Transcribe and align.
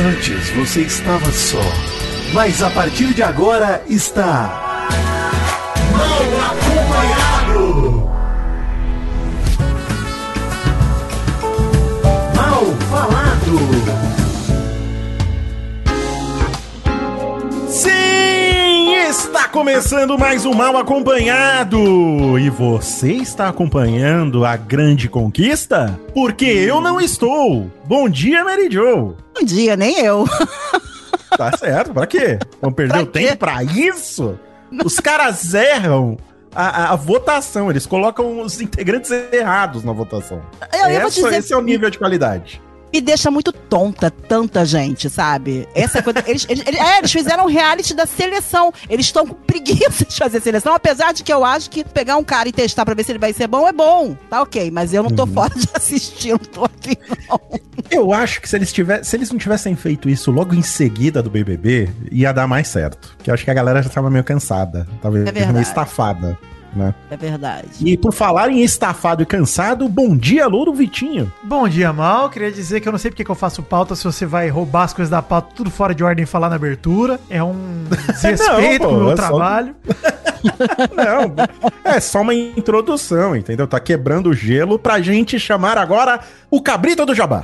Antes 0.00 0.50
você 0.50 0.82
estava 0.82 1.28
só, 1.32 1.60
mas 2.32 2.62
a 2.62 2.70
partir 2.70 3.12
de 3.14 3.20
agora 3.20 3.82
está. 3.88 4.86
Mal 5.90 6.22
acompanhado! 6.52 8.08
Mal 12.36 12.64
falado! 12.88 13.58
Sim, 17.68 18.67
está 19.06 19.48
começando 19.48 20.18
mais 20.18 20.44
um 20.44 20.52
Mal 20.52 20.76
Acompanhado. 20.76 22.38
E 22.38 22.50
você 22.50 23.12
está 23.12 23.48
acompanhando 23.48 24.44
a 24.44 24.56
grande 24.56 25.08
conquista? 25.08 25.98
Porque 26.14 26.44
eu 26.44 26.80
não 26.80 27.00
estou. 27.00 27.70
Bom 27.84 28.08
dia, 28.08 28.44
Mary 28.44 28.68
Jo. 28.70 29.14
Bom 29.34 29.44
dia, 29.44 29.76
nem 29.76 30.00
eu. 30.00 30.24
Tá 31.36 31.54
certo, 31.56 31.92
pra 31.92 32.04
quê? 32.06 32.38
Vamos 32.60 32.74
perder 32.74 33.00
o 33.00 33.06
tempo 33.06 33.36
pra 33.36 33.62
isso? 33.62 34.36
Os 34.84 34.98
caras 34.98 35.52
erram 35.54 36.16
a, 36.52 36.84
a- 36.86 36.92
a 36.94 36.96
votação, 36.96 37.70
eles 37.70 37.86
colocam 37.86 38.40
os 38.40 38.60
integrantes 38.60 39.10
errados 39.30 39.84
na 39.84 39.92
votação. 39.92 40.40
Eu, 40.72 40.80
eu 40.88 41.00
Essa- 41.02 41.10
dizer, 41.22 41.34
esse 41.38 41.52
é 41.52 41.56
o 41.56 41.60
nível 41.60 41.90
de 41.90 41.98
qualidade. 41.98 42.60
Me 42.92 43.00
deixa 43.00 43.30
muito 43.30 43.52
tonta 43.52 44.10
tanta 44.10 44.64
gente, 44.64 45.08
sabe? 45.10 45.68
Essa 45.74 46.02
coisa. 46.02 46.22
Eles, 46.26 46.46
eles, 46.48 46.64
eles- 46.66 46.80
é, 46.80 46.98
eles 46.98 47.12
fizeram 47.12 47.44
um 47.44 47.48
reality 47.48 47.94
da 47.94 48.06
seleção. 48.06 48.72
Eles 48.88 49.06
estão 49.06 49.26
com 49.26 49.34
preguiça 49.34 50.04
de 50.04 50.16
fazer 50.16 50.40
seleção, 50.40 50.74
apesar 50.74 51.12
de 51.12 51.22
que 51.22 51.32
eu 51.32 51.44
acho 51.44 51.70
que 51.70 51.84
pegar 51.84 52.16
um 52.16 52.24
cara 52.24 52.48
e 52.48 52.52
testar 52.52 52.84
pra 52.84 52.94
ver 52.94 53.04
se 53.04 53.12
ele 53.12 53.18
vai 53.18 53.32
ser 53.32 53.46
bom 53.46 53.66
é 53.68 53.72
bom. 53.72 54.16
Tá 54.30 54.42
ok, 54.42 54.70
mas 54.70 54.92
eu 54.94 55.02
não 55.02 55.10
Uhum. 55.10 55.16
tô 55.16 55.26
fora 55.26 55.54
de 55.54 55.68
assistir, 55.74 56.30
não 56.30 56.38
tô 56.38 56.64
afim, 56.64 56.96
não. 57.28 57.40
Eu 57.90 58.12
acho 58.12 58.40
que 58.42 58.48
se 58.48 58.54
eles, 58.56 58.72
tivessem, 58.72 59.04
se 59.04 59.16
eles 59.16 59.30
não 59.30 59.38
tivessem 59.38 59.74
feito 59.74 60.08
isso 60.10 60.30
logo 60.30 60.54
em 60.54 60.60
seguida 60.62 61.22
do 61.22 61.30
BBB, 61.30 61.88
ia 62.12 62.32
dar 62.32 62.46
mais 62.46 62.68
certo. 62.68 63.14
Porque 63.16 63.30
eu 63.30 63.34
acho 63.34 63.44
que 63.44 63.50
a 63.50 63.54
galera 63.54 63.82
já 63.82 63.88
tava 63.88 64.10
meio 64.10 64.22
cansada. 64.24 64.86
Tava 65.00 65.18
É 65.18 65.32
meio 65.32 65.60
estafada, 65.62 66.38
né? 66.78 66.94
É 67.10 67.16
verdade. 67.16 67.68
E 67.80 67.96
por 67.98 68.12
falar 68.12 68.48
em 68.50 68.62
estafado 68.62 69.22
e 69.22 69.26
cansado, 69.26 69.88
bom 69.88 70.16
dia, 70.16 70.46
Louro 70.46 70.72
Vitinho. 70.72 71.30
Bom 71.42 71.68
dia, 71.68 71.92
Mal. 71.92 72.30
Queria 72.30 72.50
dizer 72.50 72.80
que 72.80 72.88
eu 72.88 72.92
não 72.92 72.98
sei 72.98 73.10
porque 73.10 73.24
que 73.24 73.30
eu 73.30 73.34
faço 73.34 73.62
pauta 73.62 73.94
se 73.94 74.04
você 74.04 74.24
vai 74.24 74.48
roubar 74.48 74.84
as 74.84 74.92
coisas 74.94 75.10
da 75.10 75.20
pauta 75.20 75.48
tudo 75.54 75.70
fora 75.70 75.94
de 75.94 76.02
ordem 76.04 76.22
e 76.22 76.26
falar 76.26 76.48
na 76.48 76.56
abertura. 76.56 77.20
É 77.28 77.42
um 77.42 77.84
desrespeito 78.08 78.84
Não, 78.84 78.88
pô, 78.88 78.88
com 78.88 78.94
o 78.94 78.98
meu 79.04 79.10
é 79.12 79.16
só- 79.16 79.22
trabalho. 79.28 79.76
Não, 80.94 81.34
é 81.92 81.98
só 82.00 82.20
uma 82.20 82.32
introdução, 82.34 83.34
entendeu? 83.34 83.66
Tá 83.66 83.80
quebrando 83.80 84.30
o 84.30 84.34
gelo 84.34 84.78
pra 84.78 85.00
gente 85.00 85.38
chamar 85.38 85.76
agora 85.76 86.20
o 86.50 86.62
cabrito 86.62 87.04
do 87.04 87.14
Jabá. 87.14 87.42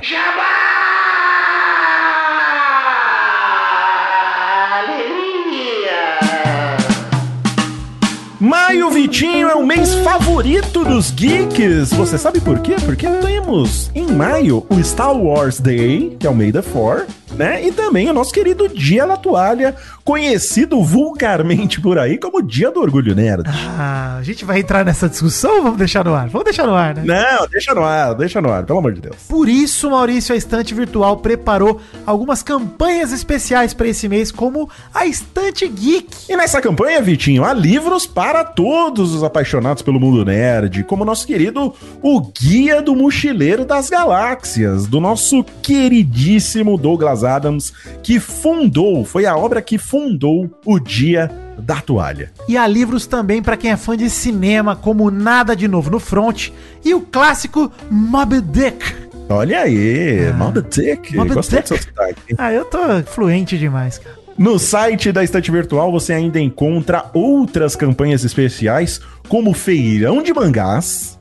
Maio 8.75 8.89
Vitinho 8.89 9.47
é 9.47 9.55
o 9.55 9.65
mês 9.65 9.95
favorito 9.95 10.83
dos 10.83 11.09
geeks. 11.09 11.93
Você 11.93 12.17
sabe 12.17 12.41
por 12.41 12.59
quê? 12.59 12.75
Porque 12.83 13.07
temos 13.07 13.89
em 13.95 14.05
maio 14.05 14.65
o 14.69 14.83
Star 14.83 15.15
Wars 15.15 15.61
Day, 15.61 16.17
que 16.19 16.27
é 16.27 16.29
o 16.29 16.35
May 16.35 16.51
the 16.51 16.61
4, 16.61 17.05
né? 17.37 17.65
E 17.65 17.71
também 17.71 18.09
o 18.09 18.13
nosso 18.13 18.33
querido 18.33 18.67
Dia 18.67 19.05
da 19.05 19.17
Toalha, 19.17 19.75
conhecido 20.03 20.81
vulgarmente 20.83 21.81
por 21.81 21.97
aí 21.97 22.17
como 22.17 22.41
Dia 22.41 22.71
do 22.71 22.79
Orgulho 22.79 23.15
Nerd. 23.15 23.43
Ah, 23.47 24.17
a 24.19 24.23
gente 24.23 24.45
vai 24.45 24.59
entrar 24.59 24.85
nessa 24.85 25.09
discussão 25.09 25.57
ou 25.57 25.63
vamos 25.63 25.77
deixar 25.77 26.03
no 26.05 26.13
ar? 26.13 26.29
Vamos 26.29 26.45
deixar 26.45 26.65
no 26.65 26.73
ar, 26.73 26.95
né? 26.95 27.03
Não, 27.05 27.47
deixa 27.47 27.73
no 27.73 27.83
ar, 27.83 28.13
deixa 28.15 28.41
no 28.41 28.51
ar, 28.51 28.63
pelo 28.63 28.79
amor 28.79 28.93
de 28.93 29.01
Deus. 29.01 29.15
Por 29.27 29.49
isso, 29.49 29.89
Maurício, 29.89 30.33
a 30.33 30.37
Estante 30.37 30.73
Virtual 30.73 31.17
preparou 31.17 31.81
algumas 32.05 32.41
campanhas 32.41 33.11
especiais 33.11 33.73
para 33.73 33.87
esse 33.87 34.07
mês, 34.07 34.31
como 34.31 34.69
a 34.93 35.05
Estante 35.05 35.67
Geek. 35.67 36.31
E 36.31 36.37
nessa 36.37 36.61
campanha, 36.61 37.01
Vitinho, 37.01 37.43
há 37.43 37.53
livros 37.53 38.05
para 38.05 38.43
todos 38.43 39.13
os 39.13 39.23
apaixonados 39.23 39.83
pelo 39.83 39.99
mundo 39.99 40.23
nerd, 40.23 40.83
como 40.83 41.03
o 41.03 41.05
nosso 41.05 41.27
querido 41.27 41.73
O 42.01 42.21
Guia 42.21 42.81
do 42.81 42.95
Mochileiro 42.95 43.65
das 43.65 43.89
Galáxias, 43.89 44.87
do 44.87 45.01
nosso 45.01 45.43
queridíssimo 45.61 46.77
Douglas 46.77 47.24
Adams, 47.25 47.73
que 48.03 48.19
fundou, 48.19 49.03
foi 49.03 49.25
a 49.25 49.35
obra 49.35 49.61
que 49.61 49.77
fundou 49.77 50.49
o 50.65 50.79
Dia 50.79 51.31
da 51.57 51.81
Toalha. 51.81 52.31
E 52.47 52.57
há 52.57 52.67
livros 52.67 53.07
também 53.07 53.41
para 53.41 53.57
quem 53.57 53.71
é 53.71 53.77
fã 53.77 53.95
de 53.97 54.09
cinema, 54.09 54.75
como 54.75 55.09
Nada 55.09 55.55
de 55.55 55.67
Novo 55.67 55.89
no 55.89 55.99
Front 55.99 56.49
e 56.83 56.93
o 56.93 57.01
clássico 57.01 57.71
Moby 57.89 58.41
Dick. 58.41 58.93
Olha 59.29 59.61
aí, 59.61 60.27
Ah, 60.29 60.33
Mob 60.33 60.61
Dick, 60.69 61.15
Moby 61.15 61.33
gostei 61.33 61.59
Dick. 61.61 61.69
do 61.73 61.77
seu 61.79 61.87
sotaque. 61.87 62.35
Ah, 62.37 62.53
eu 62.53 62.63
tô 62.65 62.77
fluente 63.07 63.57
demais, 63.57 63.97
cara. 63.97 64.15
No 64.37 64.59
site 64.59 65.11
da 65.13 65.23
Estante 65.23 65.49
Virtual 65.49 65.89
você 65.91 66.11
ainda 66.13 66.39
encontra 66.41 67.05
outras 67.13 67.73
campanhas 67.75 68.23
especiais, 68.25 68.99
como 69.29 69.53
Feirão 69.53 70.21
de 70.21 70.33
Mangás, 70.33 71.17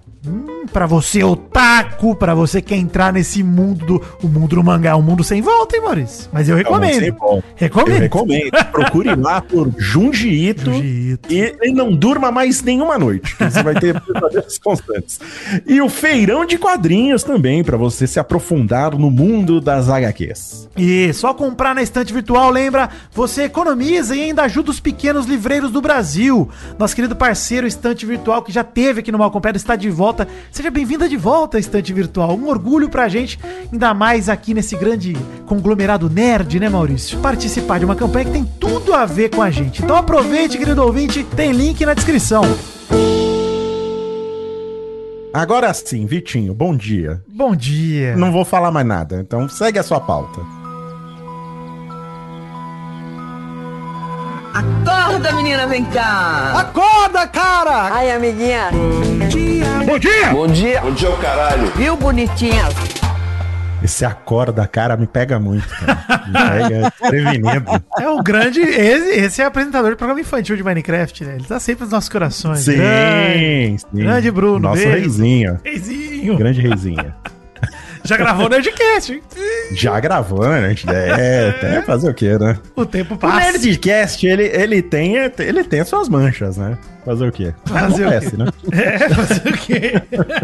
Pra 0.73 0.87
você 0.87 1.23
otaku, 1.23 2.17
pra 2.17 2.35
você 2.35 2.61
que 2.63 2.69
quer 2.69 2.77
entrar 2.77 3.13
nesse 3.13 3.43
mundo 3.43 3.85
do 3.85 4.03
o 4.23 4.29
mundo 4.29 4.57
do 4.57 4.65
mangá, 4.65 4.91
é 4.91 4.95
um 4.95 5.03
mundo 5.03 5.23
sem 5.23 5.43
volta, 5.43 5.77
hein, 5.77 5.83
Maurício? 5.83 6.29
Mas 6.33 6.49
eu 6.49 6.57
É 6.59 6.63
um 6.63 6.73
mundo 6.73 6.87
sem 6.87 7.01
recomendo. 7.01 7.37
Eu 7.37 7.45
Recomendo. 7.57 8.01
recomendo. 8.01 8.51
Procure 8.73 9.15
lá 9.15 9.41
por 9.41 9.71
Junji 9.77 10.29
Ito. 10.49 10.73
Junji 10.73 11.13
Ito. 11.13 11.33
E, 11.33 11.57
e 11.63 11.73
não 11.73 11.95
durma 11.95 12.31
mais 12.31 12.63
nenhuma 12.63 12.99
noite, 12.99 13.37
você 13.39 13.63
vai 13.63 13.75
ter 13.75 14.01
pesadelos 14.01 14.59
constantes. 14.59 15.21
E 15.67 15.81
o 15.81 15.89
feirão 15.89 16.45
de 16.47 16.57
quadrinhos 16.59 17.23
também, 17.23 17.63
pra 17.63 17.77
você 17.77 18.07
se 18.07 18.19
aprofundar 18.19 18.97
no 18.97 19.11
mundo 19.11 19.61
das 19.61 19.89
HQs. 19.89 20.69
E 20.77 21.13
só 21.13 21.35
comprar 21.35 21.75
na 21.75 21.83
estante 21.83 22.13
virtual, 22.13 22.51
lembra? 22.51 22.89
Você 23.13 23.43
economiza 23.43 24.17
e 24.17 24.23
ainda 24.23 24.43
ajuda 24.43 24.71
os 24.71 24.81
pequenos 24.81 25.27
livreiros 25.27 25.71
do 25.71 25.81
Brasil. 25.81 26.49
Nosso 26.79 26.95
querido 26.95 27.15
parceiro 27.15 27.67
Estante 27.67 28.05
Virtual, 28.07 28.43
que 28.43 28.51
já 28.53 28.65
teve 28.65 29.01
aqui 29.01 29.13
no 29.13 29.19
Malcompedo, 29.19 29.57
está 29.57 29.77
de 29.77 29.91
volta. 29.91 30.14
Seja 30.51 30.71
bem-vinda 30.71 31.09
de 31.09 31.17
volta, 31.17 31.59
Estante 31.59 31.93
Virtual. 31.93 32.37
Um 32.37 32.49
orgulho 32.49 32.89
pra 32.89 33.09
gente, 33.09 33.39
ainda 33.73 33.93
mais 33.93 34.29
aqui 34.29 34.55
nesse 34.55 34.77
grande 34.77 35.15
conglomerado 35.47 36.09
nerd, 36.09 36.61
né, 36.61 36.69
Maurício? 36.69 37.19
Participar 37.19 37.79
de 37.79 37.85
uma 37.85 37.97
campanha 37.97 38.27
que 38.27 38.33
tem 38.33 38.45
tudo 38.45 38.95
a 38.95 39.05
ver 39.05 39.31
com 39.31 39.43
a 39.43 39.51
gente. 39.51 39.83
Então 39.83 39.97
aproveite, 39.97 40.59
querido 40.59 40.83
ouvinte, 40.83 41.25
tem 41.37 41.53
link 41.53 41.85
na 41.85 41.95
descrição. 41.95 42.43
Agora 45.33 45.75
sim, 45.75 46.07
Vitinho, 46.07 46.55
bom 46.55 46.77
dia. 46.77 47.21
Bom 47.27 47.57
dia. 47.57 48.17
Não 48.17 48.31
vou 48.31 48.45
falar 48.45 48.71
mais 48.71 48.87
nada, 48.87 49.21
então 49.21 49.49
segue 49.49 49.81
a 49.81 49.83
sua 49.83 50.01
pauta. 50.01 50.64
Acorda, 54.55 55.33
menina, 55.33 55.67
vem 55.67 55.85
cá. 55.87 56.53
Acorda, 56.61 57.27
cara! 57.27 57.93
Ai, 57.93 58.13
amiguinha. 58.13 58.71
Bom 59.85 59.99
dia! 59.99 60.31
Bom 60.33 60.47
dia. 60.47 60.81
Bom 60.81 60.91
dia, 60.93 61.11
o 61.11 61.17
caralho. 61.19 61.67
Viu, 61.77 61.97
bonitinha? 61.97 62.63
Esse 63.83 64.05
acorda, 64.05 64.67
cara, 64.67 64.97
me 64.97 65.07
pega 65.07 65.39
muito, 65.41 65.69
cara. 65.69 66.25
Me 66.27 66.33
pega 66.33 66.93
prevenido. 67.11 67.85
É 67.99 68.09
o 68.09 68.23
grande. 68.23 68.61
Esse, 68.61 69.09
esse 69.21 69.43
é 69.43 69.45
apresentador 69.45 69.91
do 69.91 69.97
programa 69.97 70.21
infantil 70.21 70.57
de 70.57 70.63
Minecraft, 70.63 71.25
né? 71.25 71.35
Ele 71.35 71.45
tá 71.45 71.59
sempre 71.61 71.83
nos 71.83 71.93
nossos 71.93 72.09
corações. 72.09 72.61
Sim, 72.61 72.77
Grande. 72.77 73.79
sim. 73.81 73.87
Grande 73.93 74.31
Bruno, 74.31 74.61
Nosso 74.61 74.77
beijo. 74.77 74.91
reizinho. 74.93 75.61
Reizinho. 75.65 76.37
Grande 76.39 76.61
reizinho. 76.63 77.13
Já 78.05 78.17
gravou 78.17 78.47
o 78.47 78.49
Nerdcast, 78.49 79.13
hein? 79.15 79.23
Já 79.73 79.99
gravando, 79.99 80.45
a 80.45 80.69
gente 80.69 80.87
é, 80.91 81.49
até 81.57 81.83
fazer 81.83 82.11
o 82.11 82.15
quê, 82.15 82.37
né? 82.39 82.59
O 82.77 82.85
tempo 82.85 83.15
O 83.15 83.19
passa. 83.19 83.53
Nerdcast, 83.53 84.27
ele, 84.27 84.45
ele, 84.45 84.83
tem, 84.83 85.15
ele 85.39 85.65
tem 85.65 85.81
as 85.81 85.89
suas 85.89 86.09
manchas, 86.09 86.57
né? 86.59 86.77
Fazer 87.05 87.29
o 87.29 87.33
quê? 87.33 87.53
Fazer 87.67 88.05
o 88.05 88.09
Acontece, 88.09 88.31
quê? 88.31 88.37
né? 88.39 88.47
É, 88.73 89.09
fazer 89.11 89.49
o 89.49 89.53
quê? 89.59 89.93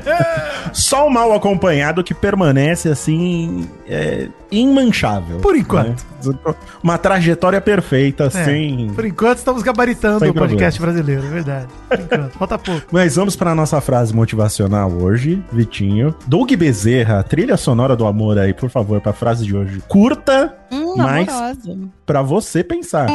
Só 0.72 1.06
o 1.06 1.10
mal 1.10 1.32
acompanhado 1.34 2.04
que 2.04 2.12
permanece, 2.14 2.88
assim, 2.88 3.66
é, 3.88 4.28
imanchável. 4.50 5.38
Por 5.38 5.56
enquanto. 5.56 6.04
né? 6.24 6.54
Uma 6.82 6.98
trajetória 6.98 7.60
perfeita, 7.62 8.24
É, 8.24 8.26
assim. 8.26 8.92
Por 8.94 9.06
enquanto 9.06 9.38
estamos 9.38 9.62
gabaritando 9.62 10.28
o 10.28 10.34
podcast 10.34 10.78
brasileiro, 10.80 11.24
é 11.24 11.28
verdade. 11.30 11.66
Por 11.88 11.98
enquanto. 11.98 12.32
Falta 12.38 12.58
pouco. 12.58 12.82
Mas 12.92 13.16
vamos 13.16 13.36
para 13.36 13.54
nossa 13.54 13.80
frase 13.80 14.14
motivacional 14.14 14.90
hoje, 14.92 15.42
Vitinho. 15.50 16.14
Doug 16.26 16.52
Bezerra, 16.52 17.22
trilha 17.22 17.49
sonora 17.56 17.94
do 17.96 18.06
amor 18.06 18.38
aí, 18.38 18.52
por 18.54 18.70
favor, 18.70 19.00
pra 19.00 19.12
frase 19.12 19.44
de 19.44 19.56
hoje. 19.56 19.82
Curta, 19.88 20.56
Hum, 20.72 20.94
Mas- 20.96 21.28
amorosa. 21.28 21.78
pra 22.06 22.22
você 22.22 22.62
pensar. 22.64 23.06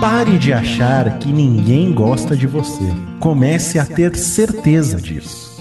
Pare 0.00 0.38
de 0.38 0.52
achar 0.52 1.18
que 1.18 1.28
ninguém 1.32 1.92
gosta 1.92 2.36
de 2.36 2.46
você. 2.46 2.84
Comece 3.20 3.78
a 3.78 3.84
ter 3.86 4.14
certeza 4.16 5.00
disso. 5.00 5.60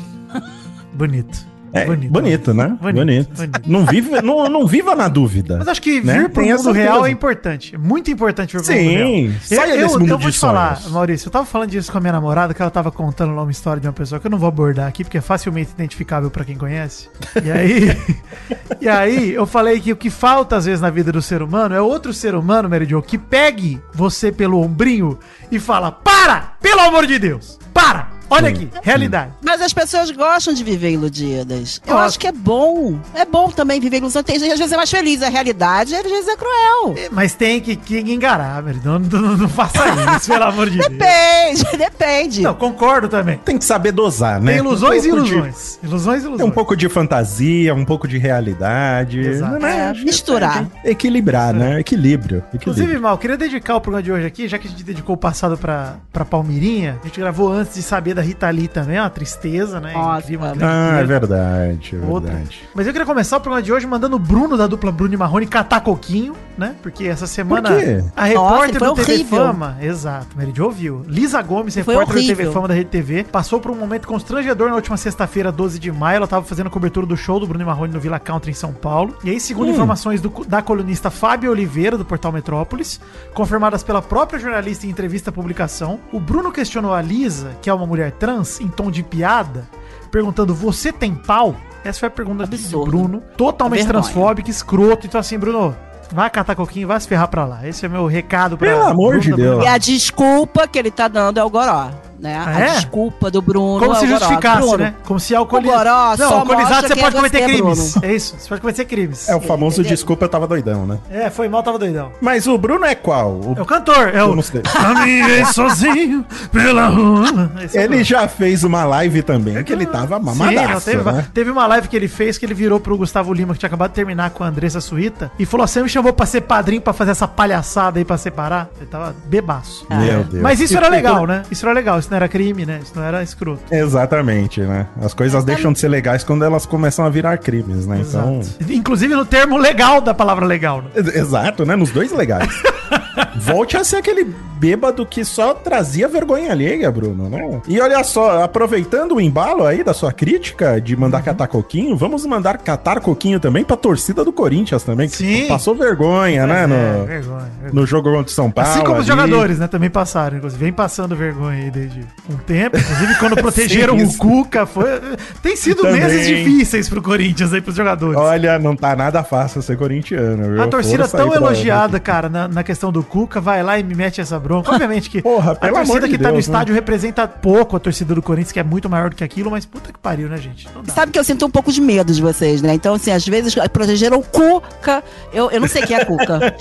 Bonito. 0.94 1.46
É, 1.74 1.86
bonito, 1.86 2.12
Bonito. 2.12 2.54
né? 2.54 2.78
Bonito, 2.80 2.96
Bonito. 2.96 3.34
bonito. 3.36 3.62
Não, 3.70 3.86
vive, 3.86 4.22
não, 4.22 4.50
não 4.50 4.66
viva 4.66 4.96
na 4.96 5.08
dúvida. 5.08 5.58
Mas 5.58 5.68
acho 5.68 5.82
que 5.82 6.02
né? 6.02 6.20
vir 6.20 6.30
pro 6.30 6.44
Tenha 6.44 6.56
mundo 6.56 6.72
real 6.72 7.06
é 7.06 7.10
importante. 7.10 7.76
É 7.76 7.78
muito 7.78 8.10
importante 8.10 8.56
vir 8.56 8.64
pro 8.64 8.74
Sim, 8.74 8.84
mundo 8.84 9.30
real. 9.30 9.40
saia 9.42 9.76
eu, 9.76 9.78
desse 9.88 9.98
mundo 10.00 10.12
eu 10.12 10.18
vou 10.20 10.32
te 10.32 10.40
falar, 10.40 10.78
sonhos. 10.78 10.92
Maurício, 10.94 11.28
eu 11.28 11.32
tava 11.32 11.46
falando 11.46 11.70
disso 11.70 11.92
com 11.92 11.98
a 11.98 12.02
minha 12.02 12.14
namorada, 12.14 12.54
que 12.54 12.62
ela 12.62 12.72
tava 12.72 12.92
contando 12.92 13.36
lá 13.36 13.42
uma 13.44 13.52
história 13.52 13.82
de 13.82 13.88
uma 13.88 13.94
pessoa 13.94 14.20
que 14.20 14.28
eu 14.28 14.32
não 14.32 14.38
vou 14.38 14.48
abordar 14.48 14.88
aqui, 14.88 15.04
porque 15.04 15.18
é 15.18 15.22
facilmente 15.22 15.72
identificável 15.72 16.30
pra 16.32 16.46
quem 16.46 16.58
conhece. 16.58 17.10
E 17.44 17.52
aí, 17.52 17.98
e 18.82 18.88
aí 18.90 19.34
eu 19.34 19.46
falei 19.46 19.80
que 19.80 19.92
o 19.92 19.96
que 19.96 20.10
falta 20.10 20.56
às 20.56 20.66
vezes 20.66 20.82
na 20.82 20.90
vida 20.90 21.12
do 21.12 21.22
ser 21.22 21.42
humano 21.42 21.76
é 21.76 21.82
outro 21.82 22.14
ser 22.14 22.36
humano, 22.36 22.70
Mary 22.70 22.86
Jo, 22.86 23.02
que 23.02 23.18
pegue 23.18 23.82
você 23.94 24.32
pelo 24.32 24.62
ombrinho 24.62 25.20
e 25.52 25.60
fala: 25.60 25.92
Para! 25.92 26.54
Pelo 26.62 26.82
amor 26.82 27.06
de 27.06 27.20
Deus! 27.20 27.60
Para! 27.74 28.17
Olha 28.30 28.50
aqui, 28.50 28.70
realidade. 28.84 29.32
Mas 29.42 29.62
as 29.62 29.74
pessoas 29.74 30.12
gostam 30.12 30.54
de 30.54 30.64
viver 30.64 30.92
iludidas. 30.92 31.82
Eu 31.88 31.98
acho 31.98 32.20
que 32.20 32.28
é 32.28 32.32
bom. 32.32 33.00
É 33.14 33.26
bom 33.26 33.50
também 33.50 33.80
viver 33.80 33.98
ilusão. 33.98 34.22
Tem 34.24 34.38
gente 34.40 34.52
às 34.52 34.60
vezes 34.60 34.74
é 34.74 34.78
mais 34.78 34.90
feliz. 34.90 35.22
A 35.22 35.30
realidade 35.30 35.96
às 35.96 36.04
vezes 36.04 36.28
é 36.28 36.36
cruel. 36.36 36.96
Mas 37.12 37.34
tem 37.34 37.60
que, 37.62 37.76
que 37.76 38.00
enganar. 38.00 38.62
Não, 38.84 39.00
não, 39.00 39.38
não 39.38 39.50
faça 39.50 39.80
isso, 40.18 40.28
pelo 40.32 40.44
amor 40.44 40.70
de 40.70 40.78
Deus. 40.78 40.90
Depende, 40.90 41.64
depende. 41.78 42.42
Não, 42.42 42.54
concordo 42.54 43.08
também. 43.08 43.38
Tem 43.38 43.58
que 43.58 43.66
saber 43.66 43.92
dosar, 43.92 44.42
né? 44.42 44.54
Tem 44.54 44.60
ilusões 44.62 45.06
e 45.06 45.08
Um 45.08 45.12
pouco 45.12 45.26
de- 45.26 45.34
ilusões. 45.34 45.80
Ilusões 45.84 46.22
e 46.24 46.26
ilusões. 46.26 46.38
Tem 46.42 46.48
um 46.48 46.52
pouco 46.54 46.76
de 46.76 46.90
fantasia, 46.90 47.74
um 47.74 47.86
pouco 47.86 48.08
de 48.08 48.18
realidade. 48.18 49.20
Exato. 49.20 49.60
né? 49.60 49.94
É, 49.98 50.04
misturar. 50.04 50.68
Equilibrar, 50.84 51.54
né? 51.54 51.80
Equilíbrio. 51.80 52.44
Inclusive, 52.54 52.84
Equilíbrio. 52.86 53.02
Mal, 53.02 53.14
eu 53.14 53.18
queria 53.18 53.38
dedicar 53.38 53.76
o 53.76 53.82
programa 53.82 54.04
de 54.04 54.12
hoje 54.12 54.26
aqui, 54.26 54.48
já 54.48 54.58
que 54.58 54.68
a 54.68 54.70
gente 54.72 54.84
dedicou 54.84 55.16
o 55.16 55.18
passado 55.18 55.58
pra, 55.58 55.96
pra 56.12 56.26
Palmirinha. 56.26 56.98
A 57.02 57.08
gente 57.08 57.20
gravou 57.20 57.52
antes 57.52 57.76
de 57.76 57.82
saber 57.82 58.14
da 58.18 58.22
Rita 58.22 58.50
Lee 58.50 58.68
também, 58.68 58.98
é 58.98 59.02
uma 59.02 59.10
tristeza, 59.10 59.80
né? 59.80 59.94
Nossa, 59.94 60.20
Incrível, 60.24 60.48
grande 60.48 60.64
Ah, 60.66 60.98
é 61.00 61.04
verdade, 61.06 61.96
é 61.96 62.06
Outra. 62.06 62.32
verdade. 62.32 62.62
Mas 62.76 62.86
eu 62.88 62.92
queria 62.94 63.06
começar 63.06 63.38
o 63.38 63.40
programa 63.40 63.64
de 63.64 63.72
hoje 63.72 63.88
mandando 63.88 64.16
o 64.16 64.20
Bruno 64.20 64.58
da 64.58 64.68
dupla 64.68 64.92
Bruno 64.92 65.14
e 65.14 65.18
Marrone 65.18 65.48
catar 65.48 65.82
coquinho, 65.82 66.34
né? 66.58 66.76
Porque 66.82 67.06
essa 67.06 67.26
semana 67.28 67.70
Por 67.70 67.80
quê? 67.80 68.04
a 68.16 68.22
Nossa, 68.22 68.28
repórter 68.28 68.80
foi 68.80 68.88
do 68.90 68.94
TV 68.96 69.12
horrível. 69.14 69.38
Fama, 69.46 69.78
exato, 69.82 70.28
Jo 70.54 70.66
ouviu. 70.66 71.04
Lisa 71.08 71.42
Gomes, 71.42 71.74
Foi 71.76 71.94
repórter 71.94 72.16
do 72.16 72.28
TV 72.28 72.34
horrível. 72.34 72.52
Fama 72.54 72.68
da 72.68 72.74
Rede 72.74 72.90
TV, 72.90 73.24
passou 73.24 73.60
por 73.62 73.72
um 73.72 73.76
momento 73.76 74.08
constrangedor 74.08 74.70
na 74.70 74.76
última 74.76 74.98
sexta-feira, 74.98 75.52
12 75.52 75.80
de 75.80 75.92
maio. 75.92 76.18
Ela 76.18 76.28
tava 76.28 76.44
fazendo 76.46 76.70
cobertura 76.70 77.06
do 77.06 77.16
show 77.16 77.40
do 77.40 77.46
Bruno 77.48 77.64
e 77.64 77.66
Marrone 77.66 77.94
no 77.94 78.00
Villa 78.00 78.20
Country 78.20 78.52
em 78.52 78.56
São 78.56 78.74
Paulo. 78.74 79.16
E 79.24 79.30
aí, 79.30 79.40
segundo 79.40 79.68
Hum. 79.70 79.72
informações 79.74 80.20
do- 80.22 80.46
da 80.48 80.62
colunista 80.62 81.10
Fábio 81.12 81.52
Oliveira, 81.52 81.98
do 81.98 82.04
portal 82.06 82.32
Metrópolis, 82.32 83.00
confirmadas 83.34 83.84
pela 83.84 84.02
própria 84.02 84.40
jornalista 84.40 84.88
em 84.88 84.90
entrevista 84.90 85.30
à 85.30 85.34
publicação, 85.34 86.00
o 86.12 86.20
Bruno 86.20 86.52
questionou 86.52 86.94
a 86.94 87.02
Lisa, 87.02 87.52
que 87.62 87.70
é 87.70 87.74
uma 87.74 87.86
mulher 87.86 88.07
trans, 88.12 88.60
em 88.60 88.68
tom 88.68 88.90
de 88.92 89.04
piada, 89.04 89.68
perguntando: 90.12 90.54
Você 90.54 90.92
tem 90.92 91.14
pau? 91.14 91.56
Essa 91.84 92.00
foi 92.00 92.08
a 92.08 92.12
pergunta 92.12 92.46
do 92.46 92.54
Absurdo. 92.54 92.86
Bruno, 92.92 93.24
totalmente 93.38 93.84
Vergonha. 93.84 94.04
transfóbico, 94.04 94.50
escroto. 94.50 95.08
Então, 95.08 95.22
assim, 95.22 95.38
Bruno, 95.38 95.76
vai 96.12 96.30
catar 96.30 96.56
coquinho, 96.56 96.88
vai 96.88 97.00
se 97.00 97.08
ferrar 97.08 97.28
pra 97.28 97.46
lá. 97.46 97.66
Esse 97.68 97.86
é 97.86 97.90
meu 97.90 98.06
recado 98.08 98.58
pra 98.58 98.70
Pelo 98.70 98.84
amor 98.84 99.20
de 99.20 99.30
da 99.32 99.36
Deus. 99.38 99.64
E 99.64 99.68
a 99.68 99.78
desculpa 99.78 100.68
que 100.68 100.78
ele 100.78 100.92
tá 100.92 101.08
dando 101.08 101.40
é 101.40 101.44
o 101.44 101.50
goró, 101.50 101.90
né? 102.20 102.44
Ah, 102.46 102.60
é? 102.60 102.70
A 102.70 102.74
desculpa 102.76 103.30
do 103.32 103.42
Bruno 103.42 103.80
Como 103.80 103.94
é 103.94 104.00
se 104.00 104.08
justificasse, 104.08 104.60
Bruno, 104.62 104.78
né? 104.78 104.96
Como 105.06 105.20
se 105.20 105.34
goró 105.36 106.16
Não, 106.18 106.18
só 106.18 106.40
alcoolizado 106.40 106.88
você 106.88 106.96
pode 106.96 107.16
é 107.16 107.18
cometer 107.18 107.38
você, 107.40 107.44
crimes. 107.46 107.92
Bruno. 107.94 108.06
É 108.06 108.16
isso, 108.16 108.36
você 108.38 108.50
pode 108.50 108.62
cometer 108.62 108.86
crimes. 108.86 109.30
É 109.30 109.36
o 109.36 109.42
famoso 109.42 109.76
Entendeu? 109.82 109.96
desculpa, 109.96 110.26
eu 110.26 110.30
tava 110.30 110.48
doidão, 110.48 110.86
né? 110.86 110.98
É, 111.10 111.30
foi 111.30 111.48
mal, 111.48 111.62
tava 111.64 111.78
doidão. 111.80 112.12
Mas 112.22 112.48
o 112.48 112.58
Bruno 112.58 112.86
é 112.86 112.96
qual? 112.96 113.32
O- 113.34 113.56
É 113.58 113.62
o 113.62 113.66
cantor, 113.66 114.10
é 114.14 114.20
Eu 114.22 114.32
o. 114.32 114.44
Caminhei 114.72 115.46
sozinho 115.54 116.26
pela 116.52 116.88
rua. 116.88 117.52
É 117.74 117.84
Ele 117.84 118.04
já 118.04 118.28
fez 118.28 118.64
uma 118.64 118.84
live 118.84 119.22
também, 119.22 119.64
que 119.64 119.72
ele 119.74 119.86
tava 119.86 120.18
Sim, 120.18 120.26
não, 120.26 120.36
mamadaço, 120.36 120.86
teve, 120.86 121.04
né? 121.12 121.26
teve 121.34 121.52
uma 121.52 121.68
live 121.68 121.88
que 121.88 121.96
ele 121.96 122.08
fez 122.08 122.38
que 122.38 122.46
ele 122.46 122.54
virou 122.54 122.80
pro 122.80 122.98
Gustavo 122.98 123.34
Lima, 123.34 123.54
que 123.54 123.60
tinha 123.60 123.68
acabado 123.68 123.90
de 123.92 123.96
terminar 123.96 124.30
com 124.32 124.44
a 124.44 124.48
Andressa 124.48 124.82
Suíta, 124.82 125.32
e 125.38 125.46
falou 125.46 125.64
assim: 125.64 125.82
me 125.84 125.90
chamou 125.90 126.14
pra 126.14 126.26
ser 126.26 126.42
padrinho 126.42 126.82
pra 126.82 126.94
fazer 126.94 127.12
essa 127.12 127.28
palhaçada 127.28 128.00
aí 128.00 128.06
pra 128.06 128.18
separar. 128.18 128.70
Ele 128.78 128.86
tava 128.90 129.16
bebaço. 129.26 129.86
Meu 129.90 130.24
Deus. 130.24 130.42
Mas 130.44 130.60
isso 130.60 130.74
E- 130.74 130.78
era 130.78 130.90
legal, 130.90 131.26
né? 131.28 131.44
Isso 131.52 131.66
era 131.66 131.74
legal, 131.74 132.00
isso 132.08 132.12
não 132.12 132.16
era 132.18 132.28
crime, 132.30 132.66
né? 132.66 132.80
Isso 132.82 132.94
não 132.96 133.04
era 133.04 133.22
escroto. 133.22 133.62
Exatamente, 133.70 134.62
né? 134.62 134.88
As 135.02 135.14
coisas 135.14 135.44
deixam 135.44 135.74
de 135.74 135.80
ser 135.80 135.90
legais 135.90 136.24
quando 136.24 136.44
elas 136.46 136.66
começam 136.66 137.06
a 137.06 137.10
virar 137.10 137.38
crimes, 137.38 137.86
né? 137.86 138.02
Então. 138.08 138.40
Exato. 138.40 138.72
Inclusive 138.72 139.14
no 139.14 139.26
termo 139.26 139.58
legal 139.58 140.00
da 140.00 140.14
palavra 140.14 140.46
legal, 140.46 140.82
né? 140.82 140.90
Ex- 140.96 141.16
Exato, 141.16 141.66
né? 141.66 141.76
Nos 141.76 141.92
dois 141.92 142.12
legais. 142.14 142.48
Volte 143.36 143.76
a 143.78 143.84
ser 143.84 143.98
aquele 143.98 144.34
bêbado 144.58 145.06
que 145.06 145.24
só 145.24 145.54
trazia 145.54 146.08
vergonha 146.08 146.52
alheia, 146.52 146.92
Bruno, 146.92 147.30
né? 147.30 147.62
E 147.68 147.80
olha 147.80 148.04
só, 148.04 148.44
aproveitando 148.44 149.16
o 149.16 149.22
embalo 149.22 149.66
aí 149.66 149.84
da 149.84 149.94
sua 149.94 150.12
crítica 150.12 150.80
de 150.82 150.94
Uhum. 150.96 151.02
mandar 151.02 151.22
catar 151.22 151.48
coquinho, 151.48 151.96
vamos 151.96 152.26
mandar 152.26 152.58
catar 152.58 153.00
coquinho 153.00 153.40
também 153.40 153.64
pra 153.64 153.78
torcida 153.78 154.24
do 154.26 154.34
Corinthians 154.34 154.84
também, 154.84 155.08
que 155.08 155.16
Sim. 155.18 155.48
passou 155.48 155.76
vergonha, 155.76 156.46
né? 156.48 156.64
É, 156.64 156.68
No, 156.68 156.76
vergonha, 157.06 157.08
vergonha. 157.08 157.72
no 157.74 157.86
jogo 157.86 158.10
contra 158.12 158.26
o 158.28 158.30
São 158.30 158.50
Paulo. 158.50 158.70
Assim 158.72 158.80
como 158.82 158.94
os 159.00 159.00
ali. 159.00 159.08
jogadores, 159.08 159.60
né? 159.60 159.68
Também 159.68 159.90
passaram, 159.90 160.38
inclusive. 160.38 160.64
Vem 160.64 160.74
passando 160.74 161.16
vergonha 161.16 161.64
aí 161.66 161.72
desde 161.72 162.02
um 162.30 162.38
tempo. 162.38 162.78
Inclusive, 162.78 163.16
quando 163.20 163.36
protegeram 163.42 163.98
Sim, 164.00 164.06
o. 164.06 164.18
Cuca, 164.18 164.66
foi. 164.66 165.00
Tem 165.42 165.56
sido 165.56 165.84
Também. 165.84 166.02
meses 166.02 166.28
difíceis 166.28 166.90
pro 166.90 167.02
Corinthians 167.02 167.54
aí, 167.54 167.62
pros 167.62 167.76
jogadores. 167.76 168.18
Olha, 168.20 168.58
não 168.58 168.76
tá 168.76 168.96
nada 168.96 169.24
fácil 169.24 169.62
ser 169.62 169.78
corintiano, 169.78 170.54
viu? 170.54 170.62
A 170.64 170.68
torcida 170.68 171.04
Força 171.08 171.18
tão 171.18 171.34
elogiada, 171.34 172.00
cara, 172.00 172.28
na, 172.30 172.48
na 172.48 172.64
questão 172.64 172.92
do 172.92 173.04
Cuca, 173.04 173.40
vai 173.40 173.62
lá 173.62 173.78
e 173.80 173.84
me 173.84 173.94
mete 173.96 174.20
essa 174.22 174.40
bronca. 174.48 174.72
Obviamente 174.72 175.10
que 175.10 175.22
Porra, 175.22 175.52
a 175.52 175.56
torcida 175.56 176.02
de 176.02 176.10
que 176.10 176.18
tá 176.18 176.30
no 176.30 176.34
Deus, 176.36 176.48
né? 176.48 176.54
estádio 176.54 176.74
representa 176.76 177.28
pouco 177.28 177.76
a 177.76 177.80
torcida 177.80 178.16
do 178.16 178.22
Corinthians, 178.22 178.52
que 178.52 178.60
é 178.60 178.64
muito 178.64 178.90
maior 178.90 179.10
do 179.10 179.16
que 179.16 179.24
aquilo, 179.24 179.52
mas 179.52 179.66
puta 179.66 179.92
que 179.92 180.00
pariu, 180.00 180.30
né, 180.30 180.38
gente? 180.38 180.68
Não 180.74 180.82
dá. 180.84 180.94
Sabe 180.94 181.12
que 181.12 181.20
eu 181.20 181.24
sinto 181.24 181.46
um 181.46 181.50
pouco 181.50 181.72
de 181.72 181.82
medo 181.82 182.14
de 182.14 182.22
vocês, 182.22 182.62
né? 182.62 182.74
Então, 182.74 182.94
assim, 182.96 183.12
às 183.12 183.26
vezes 183.28 183.54
protegeram 183.72 184.20
o 184.20 184.24
Cuca. 184.24 185.04
Eu, 185.34 185.52
eu 185.52 185.60
não 185.60 185.68
sei 185.68 185.82
quem 185.82 185.96
é 185.98 186.06
Cuca. 186.06 186.40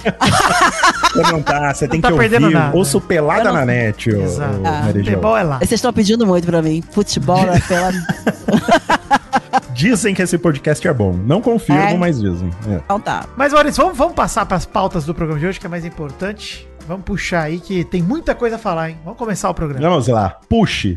Você 1.17 1.33
não 1.33 1.43
tá, 1.43 1.73
você 1.73 1.89
tem 1.89 1.99
tá 2.01 2.09
que 2.09 2.15
ouvir 2.15 2.39
nada. 2.39 2.77
Ouço 2.77 3.01
pelada 3.01 3.45
não- 3.45 3.55
na 3.55 3.65
net, 3.65 4.11
ô, 4.15 4.23
Exato. 4.23 4.59
ô, 4.61 4.67
Ah. 4.67 4.89
Futebol 4.93 5.37
é 5.37 5.43
lá. 5.43 5.59
Vocês 5.59 5.73
estão 5.73 5.91
pedindo 5.93 6.27
muito 6.27 6.47
pra 6.47 6.61
mim. 6.61 6.83
Futebol, 6.91 7.43
né? 7.47 7.59
Pela... 7.67 7.91
Dizem 9.73 10.15
que 10.15 10.23
esse 10.23 10.37
podcast 10.39 10.87
é 10.87 10.93
bom. 10.93 11.13
Não 11.15 11.41
confirmo, 11.41 11.81
É? 11.81 11.97
mas 11.97 12.21
dizem. 12.21 12.51
É. 12.69 12.77
Então 12.85 13.01
tá. 13.01 13.25
Mas, 13.37 13.53
Maurício, 13.53 13.83
vamos, 13.83 13.97
vamos 13.97 14.15
passar 14.15 14.45
pras 14.47 14.65
pautas 14.67 15.05
do 15.05 15.15
programa 15.15 15.39
de 15.41 15.47
hoje, 15.47 15.61
que 15.61 15.67
é 15.67 15.69
mais 15.69 15.85
importante. 15.85 16.67
Vamos 16.87 17.05
puxar 17.05 17.43
aí, 17.43 17.59
que 17.59 17.85
tem 17.85 18.03
muita 18.03 18.35
coisa 18.35 18.57
a 18.57 18.59
falar, 18.59 18.91
hein? 18.91 18.99
Vamos 19.05 19.19
começar 19.19 19.51
o 19.51 19.55
programa. 19.55 19.89
Vamos 19.89 20.07
lá, 20.09 20.39
puxe. 20.49 20.97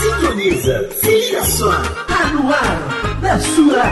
Sintoniza, 0.00 0.88
veja 1.02 1.42
só, 1.42 1.72
tá 2.06 2.28
no 2.32 2.52
ar, 2.52 3.18
na 3.20 3.38
sua. 3.40 3.82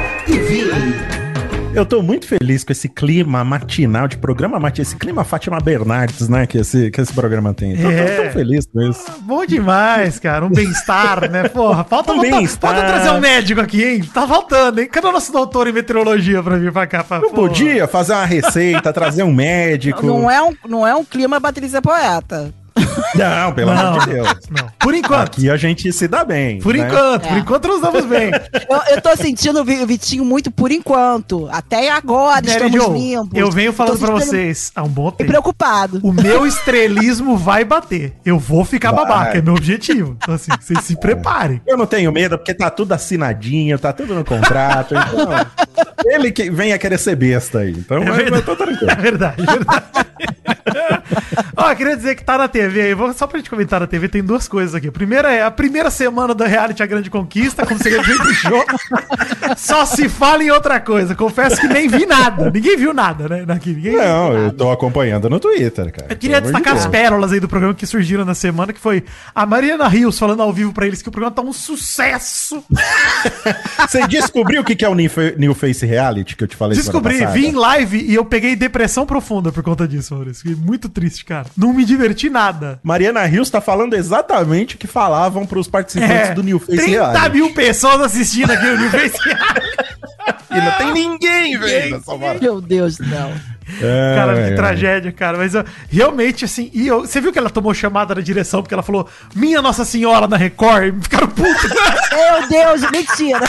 Eu 1.77 1.85
tô 1.85 2.03
muito 2.03 2.27
feliz 2.27 2.65
com 2.65 2.73
esse 2.73 2.89
clima 2.89 3.45
matinal 3.45 4.09
de 4.09 4.17
programa 4.17 4.59
matinal, 4.59 4.83
esse 4.83 4.97
clima 4.97 5.25
Fátima 5.25 5.59
Bernardes, 5.61 6.27
né, 6.29 6.47
que 6.47 6.57
esse, 6.59 6.91
que 6.91 7.01
esse 7.01 7.13
programa 7.13 7.53
tem. 7.53 7.77
Tô, 7.77 7.83
tô 7.83 7.89
É. 7.91 8.23
tão 8.23 8.33
feliz 8.33 8.67
com 8.67 8.81
isso. 8.81 9.05
Bom 9.21 9.45
demais, 9.45 10.19
cara. 10.19 10.45
Um 10.47 10.51
bem-estar, 10.51 11.31
né? 11.31 11.49
Porra, 11.49 11.85
falta, 11.85 12.13
Um 12.13 12.21
bem-estar. 12.21 12.75
falta 12.75 12.87
trazer 12.87 13.11
um 13.11 13.21
médico 13.21 13.61
aqui, 13.61 13.85
hein? 13.85 14.01
Tá 14.13 14.27
faltando, 14.27 14.81
hein? 14.81 14.89
Cadê 14.91 15.07
o 15.07 15.13
nosso 15.13 15.31
doutor 15.31 15.69
em 15.69 15.73
meteorologia 15.73 16.43
pra 16.43 16.57
vir 16.57 16.73
pra 16.73 16.87
cá? 16.87 17.05
Pra, 17.05 17.21
Não 17.21 17.31
podia 17.31 17.87
fazer 17.87 18.15
uma 18.15 18.25
receita, 18.25 18.93
trazer 18.93 19.23
um 19.23 19.33
médico. 19.33 20.07
Não 20.07 20.31
é 20.31 20.43
um, 20.43 20.55
não 20.67 20.87
é 20.87 20.95
um 20.95 21.05
clima 21.05 21.41
Patrícia 21.41 21.83
Poeta. 21.83 22.55
Não, 23.15 23.53
pelo 23.53 23.75
Não, 23.75 23.89
amor 23.89 24.01
de 24.07 24.13
Deus. 24.15 24.29
não. 24.51 24.69
Por 24.79 24.95
enquanto. 24.95 25.29
Aqui 25.39 25.51
a 25.51 25.57
gente 25.57 25.93
se 25.93 26.07
dá 26.09 26.25
bem. 26.25 26.61
Por 26.61 26.75
né? 26.75 26.87
enquanto, 26.87 27.23
por 27.29 27.37
É. 27.37 27.39
enquanto 27.41 27.69
nós 27.69 27.77
estamos 27.77 28.05
bem. 28.07 28.31
Eu, 28.69 28.95
eu 28.97 29.01
tô 29.03 29.17
sentindo 29.17 29.61
o 29.61 29.65
Vi- 29.65 29.83
o 29.83 29.87
Vitinho 29.87 30.25
muito 30.25 30.51
por 30.51 30.71
enquanto. 30.71 31.49
Até 31.51 31.91
agora 31.91 32.37
Mary 32.37 32.49
estamos 32.49 32.73
Jo, 32.85 32.93
limpos. 32.93 33.39
eu 33.39 33.51
venho 33.51 33.73
falando 33.73 33.99
pra 33.99 34.11
vocês 34.13 34.73
há 34.75 34.83
um 34.83 34.89
bom 34.89 35.09
E 35.09 35.13
tempo. 35.13 35.31
preocupado. 35.31 36.01
O 36.03 36.13
meu 36.13 36.47
estrelismo 36.47 37.37
vai 37.37 37.65
bater. 37.65 38.15
Eu 38.25 38.39
vou 38.39 38.65
ficar 38.65 38.93
Vai. 38.93 39.05
babaca, 39.05 39.39
é 39.39 39.43
meu 39.43 39.55
objetivo. 39.55 40.17
Então, 40.23 40.35
assim, 40.35 40.51
vocês 40.61 40.81
se 40.85 40.97
preparem. 40.99 41.61
Eu 41.67 41.77
não 41.77 41.87
tenho 41.87 42.11
medo, 42.13 42.37
porque 42.39 42.55
tá 42.55 42.71
tudo 42.71 42.93
assinadinho, 42.93 43.79
tá 43.79 43.93
tudo 43.93 44.15
no 44.15 44.25
contrato. 44.25 44.95
Então, 44.95 46.13
ele 46.13 46.31
que 46.33 46.51
vem 46.51 46.73
a 46.73 46.79
querer 46.79 46.99
ser 46.99 47.17
besta 47.17 47.61
aí. 47.61 47.71
Então, 47.73 47.99
eu, 48.03 48.13
verdade. 48.15 48.37
eu 48.37 48.43
tô 48.45 48.57
tranquilo. 48.57 48.91
É 48.91 48.95
verdade, 48.97 49.43
é 49.43 49.47
verdade. 49.53 49.85
Ó, 51.57 51.75
queria 51.75 51.97
dizer 51.97 52.15
que 52.17 52.25
tá 52.25 52.37
na 52.39 52.49
TV 52.49 52.81
aí. 52.83 52.95
Vou- 52.97 53.13
Só 53.13 53.27
pra 53.27 53.39
gente 53.39 53.51
comentar 53.51 53.81
na 53.81 53.87
TV, 53.87 54.09
tem 54.09 54.23
duas 54.23 54.49
coisas 54.49 54.75
aqui. 54.75 54.89
A 54.89 54.93
primeira 54.93 55.33
é 55.33 55.43
a 55.43 55.51
primeira 55.51 55.91
semana 55.91 56.35
da 56.35 56.47
reality 56.47 56.83
A 56.83 56.87
Grande 56.87 57.11
Conquista, 57.11 57.65
como 57.67 57.79
você 57.83 57.91
vem 57.91 58.19
do 58.19 58.35
show. 58.35 58.65
Só 59.57 59.85
se 59.87 60.09
fala 60.09 60.43
em 60.43 60.51
outra 60.51 60.81
coisa. 60.81 61.15
Confesso 61.15 61.61
que 61.61 61.69
nem 61.69 61.89
vi 61.89 62.07
nada. 62.07 62.51
Ninguém 62.51 62.77
viu 62.77 62.93
nada, 62.93 63.29
né? 63.29 63.45
Daqui. 63.45 63.73
Ninguém 63.73 63.97
Não, 63.97 64.33
eu 64.33 64.53
tô 64.53 64.71
acompanhando 64.71 65.29
no 65.31 65.39
Twitter, 65.41 65.93
cara. 65.93 66.07
Eu 66.11 66.17
queria 66.17 66.39
amor 66.39 66.49
de 66.51 66.53
destacar 66.57 66.77
as 66.79 66.87
pérolas 66.87 67.33
aí 67.33 67.41
do 67.41 67.49
programa 67.49 67.75
que 67.75 67.87
surgiram 67.87 68.25
na 68.25 68.35
semana, 68.35 68.73
que 68.73 68.81
foi 68.81 69.05
a 69.35 69.47
Mariana 69.47 69.87
Rios 69.89 70.19
falando 70.19 70.43
ao 70.43 70.53
vivo 70.53 70.73
pra 70.73 70.87
eles 70.87 71.03
que 71.03 71.09
o 71.09 71.13
programa 71.13 71.35
tá 71.35 71.43
um 71.43 71.53
sucesso. 71.53 72.63
Você 73.89 74.07
descobriu 74.07 74.61
o 74.63 74.65
que 74.65 74.85
é 74.85 74.89
o 74.89 74.95
New 74.95 75.09
Fa- 75.11 75.33
New 75.37 75.55
Face 75.55 75.85
Reality 75.87 76.37
que 76.37 76.45
eu 76.45 76.49
te 76.49 76.57
falei 76.57 76.77
Descobri, 76.77 77.25
vi 77.27 77.47
em 77.47 77.53
live 77.55 77.99
e 77.99 78.15
eu 78.15 78.25
peguei 78.25 78.57
depressão 78.57 79.07
profunda 79.07 79.53
por 79.53 79.63
conta 79.63 79.87
disso, 79.87 80.15
Maurício. 80.15 80.43
Fiquei 80.43 80.57
muito 80.57 80.89
triste, 80.89 81.25
cara. 81.25 81.47
Não 81.57 81.73
me 81.73 81.85
diverti 81.85 82.29
nada. 82.29 82.76
Mariana 82.83 83.25
Rios 83.25 83.51
tá 83.51 83.61
falando 83.61 83.95
exatamente 83.95 84.75
o 84.75 84.79
que 84.79 84.87
falavam 84.87 85.47
pros 85.47 85.69
participantes 85.69 86.35
do 86.35 86.43
New 86.43 86.59
Face 86.59 86.77
30 86.77 86.91
Reality. 86.91 87.27
É, 87.27 87.29
mil 87.29 87.53
pessoas 87.55 88.01
assistindo 88.01 88.51
aqui 88.51 88.67
no 88.67 88.77
New 88.79 88.91
Face 88.91 89.19
Reality. 89.23 89.77
E 90.49 90.61
não 90.61 90.73
tem 90.73 90.93
ninguém, 90.93 91.59
velho. 91.59 92.03
Meu 92.41 92.61
Deus 92.61 92.97
céu. 92.97 93.31
É, 93.83 94.15
Cara, 94.17 94.35
que 94.35 94.41
é. 94.53 94.55
tragédia, 94.55 95.13
cara. 95.13 95.39
Mas 95.39 95.55
ó, 95.55 95.65
realmente, 95.91 96.45
assim, 96.45 96.71
e 96.73 96.87
eu- 96.87 97.01
você 97.01 97.21
viu 97.21 97.33
que 97.33 97.39
ela 97.39 97.51
tomou 97.51 97.75
chamada 97.75 98.15
da 98.15 98.21
direção 98.21 98.63
porque 98.63 98.75
ela 98.75 98.83
falou 98.83 99.09
Minha 99.35 99.61
Nossa 99.61 99.85
Senhora 99.85 100.29
na 100.29 100.37
Record? 100.37 100.95
E 100.97 101.03
ficaram 101.03 101.27
putos. 101.29 101.71
Meu 102.17 102.49
Deus, 102.49 102.91
mentira. 102.91 103.41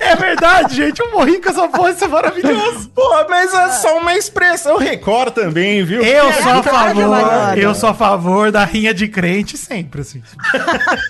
é 0.00 0.16
verdade, 0.16 0.76
gente. 0.76 1.00
Eu 1.00 1.10
morri 1.12 1.40
com 1.40 1.50
essa 1.50 1.68
porra, 1.68 1.90
isso 1.90 2.04
é 2.04 2.08
maravilhoso. 2.08 2.88
Pô, 2.94 3.26
mas 3.28 3.52
é 3.52 3.68
só 3.72 3.98
uma 3.98 4.14
expressão. 4.14 4.78
Record 4.78 5.32
também, 5.34 5.84
viu? 5.84 6.02
Eu 6.02 6.28
É, 6.28 6.32
sou 6.42 6.52
a 6.52 6.62
favor, 6.62 7.58
eu 7.58 7.74
sou 7.74 7.88
a 7.90 7.94
favor 7.94 8.50
da 8.52 8.64
rinha 8.64 8.94
de 8.94 9.08
crente 9.08 9.58
sempre, 9.58 10.00
assim. 10.02 10.22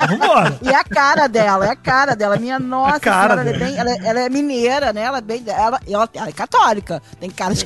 Vambora. 0.08 0.58
E 0.62 0.68
a 0.72 0.84
cara 0.84 1.26
dela, 1.26 1.66
é 1.66 1.70
a 1.70 1.76
cara 1.76 2.14
dela. 2.16 2.36
Minha 2.36 2.58
nossa 2.58 2.96
A 2.96 3.00
cara 3.00 3.34
senhora, 3.34 3.50
ela 3.50 3.50
é, 3.50 3.58
bem, 3.58 3.78
ela, 3.78 3.90
é- 3.90 3.98
ela 4.08 4.20
é 4.20 4.28
mineira, 4.28 4.92
né? 4.92 5.02
Ela 5.02 5.18
é 5.18 5.20
bem. 5.20 5.42
Ela, 5.46 5.80
ela, 5.88 6.08
ela 6.14 6.28
é 6.28 6.32
católica. 6.32 7.02
Tem 7.20 7.30
cara 7.30 7.54
de 7.54 7.64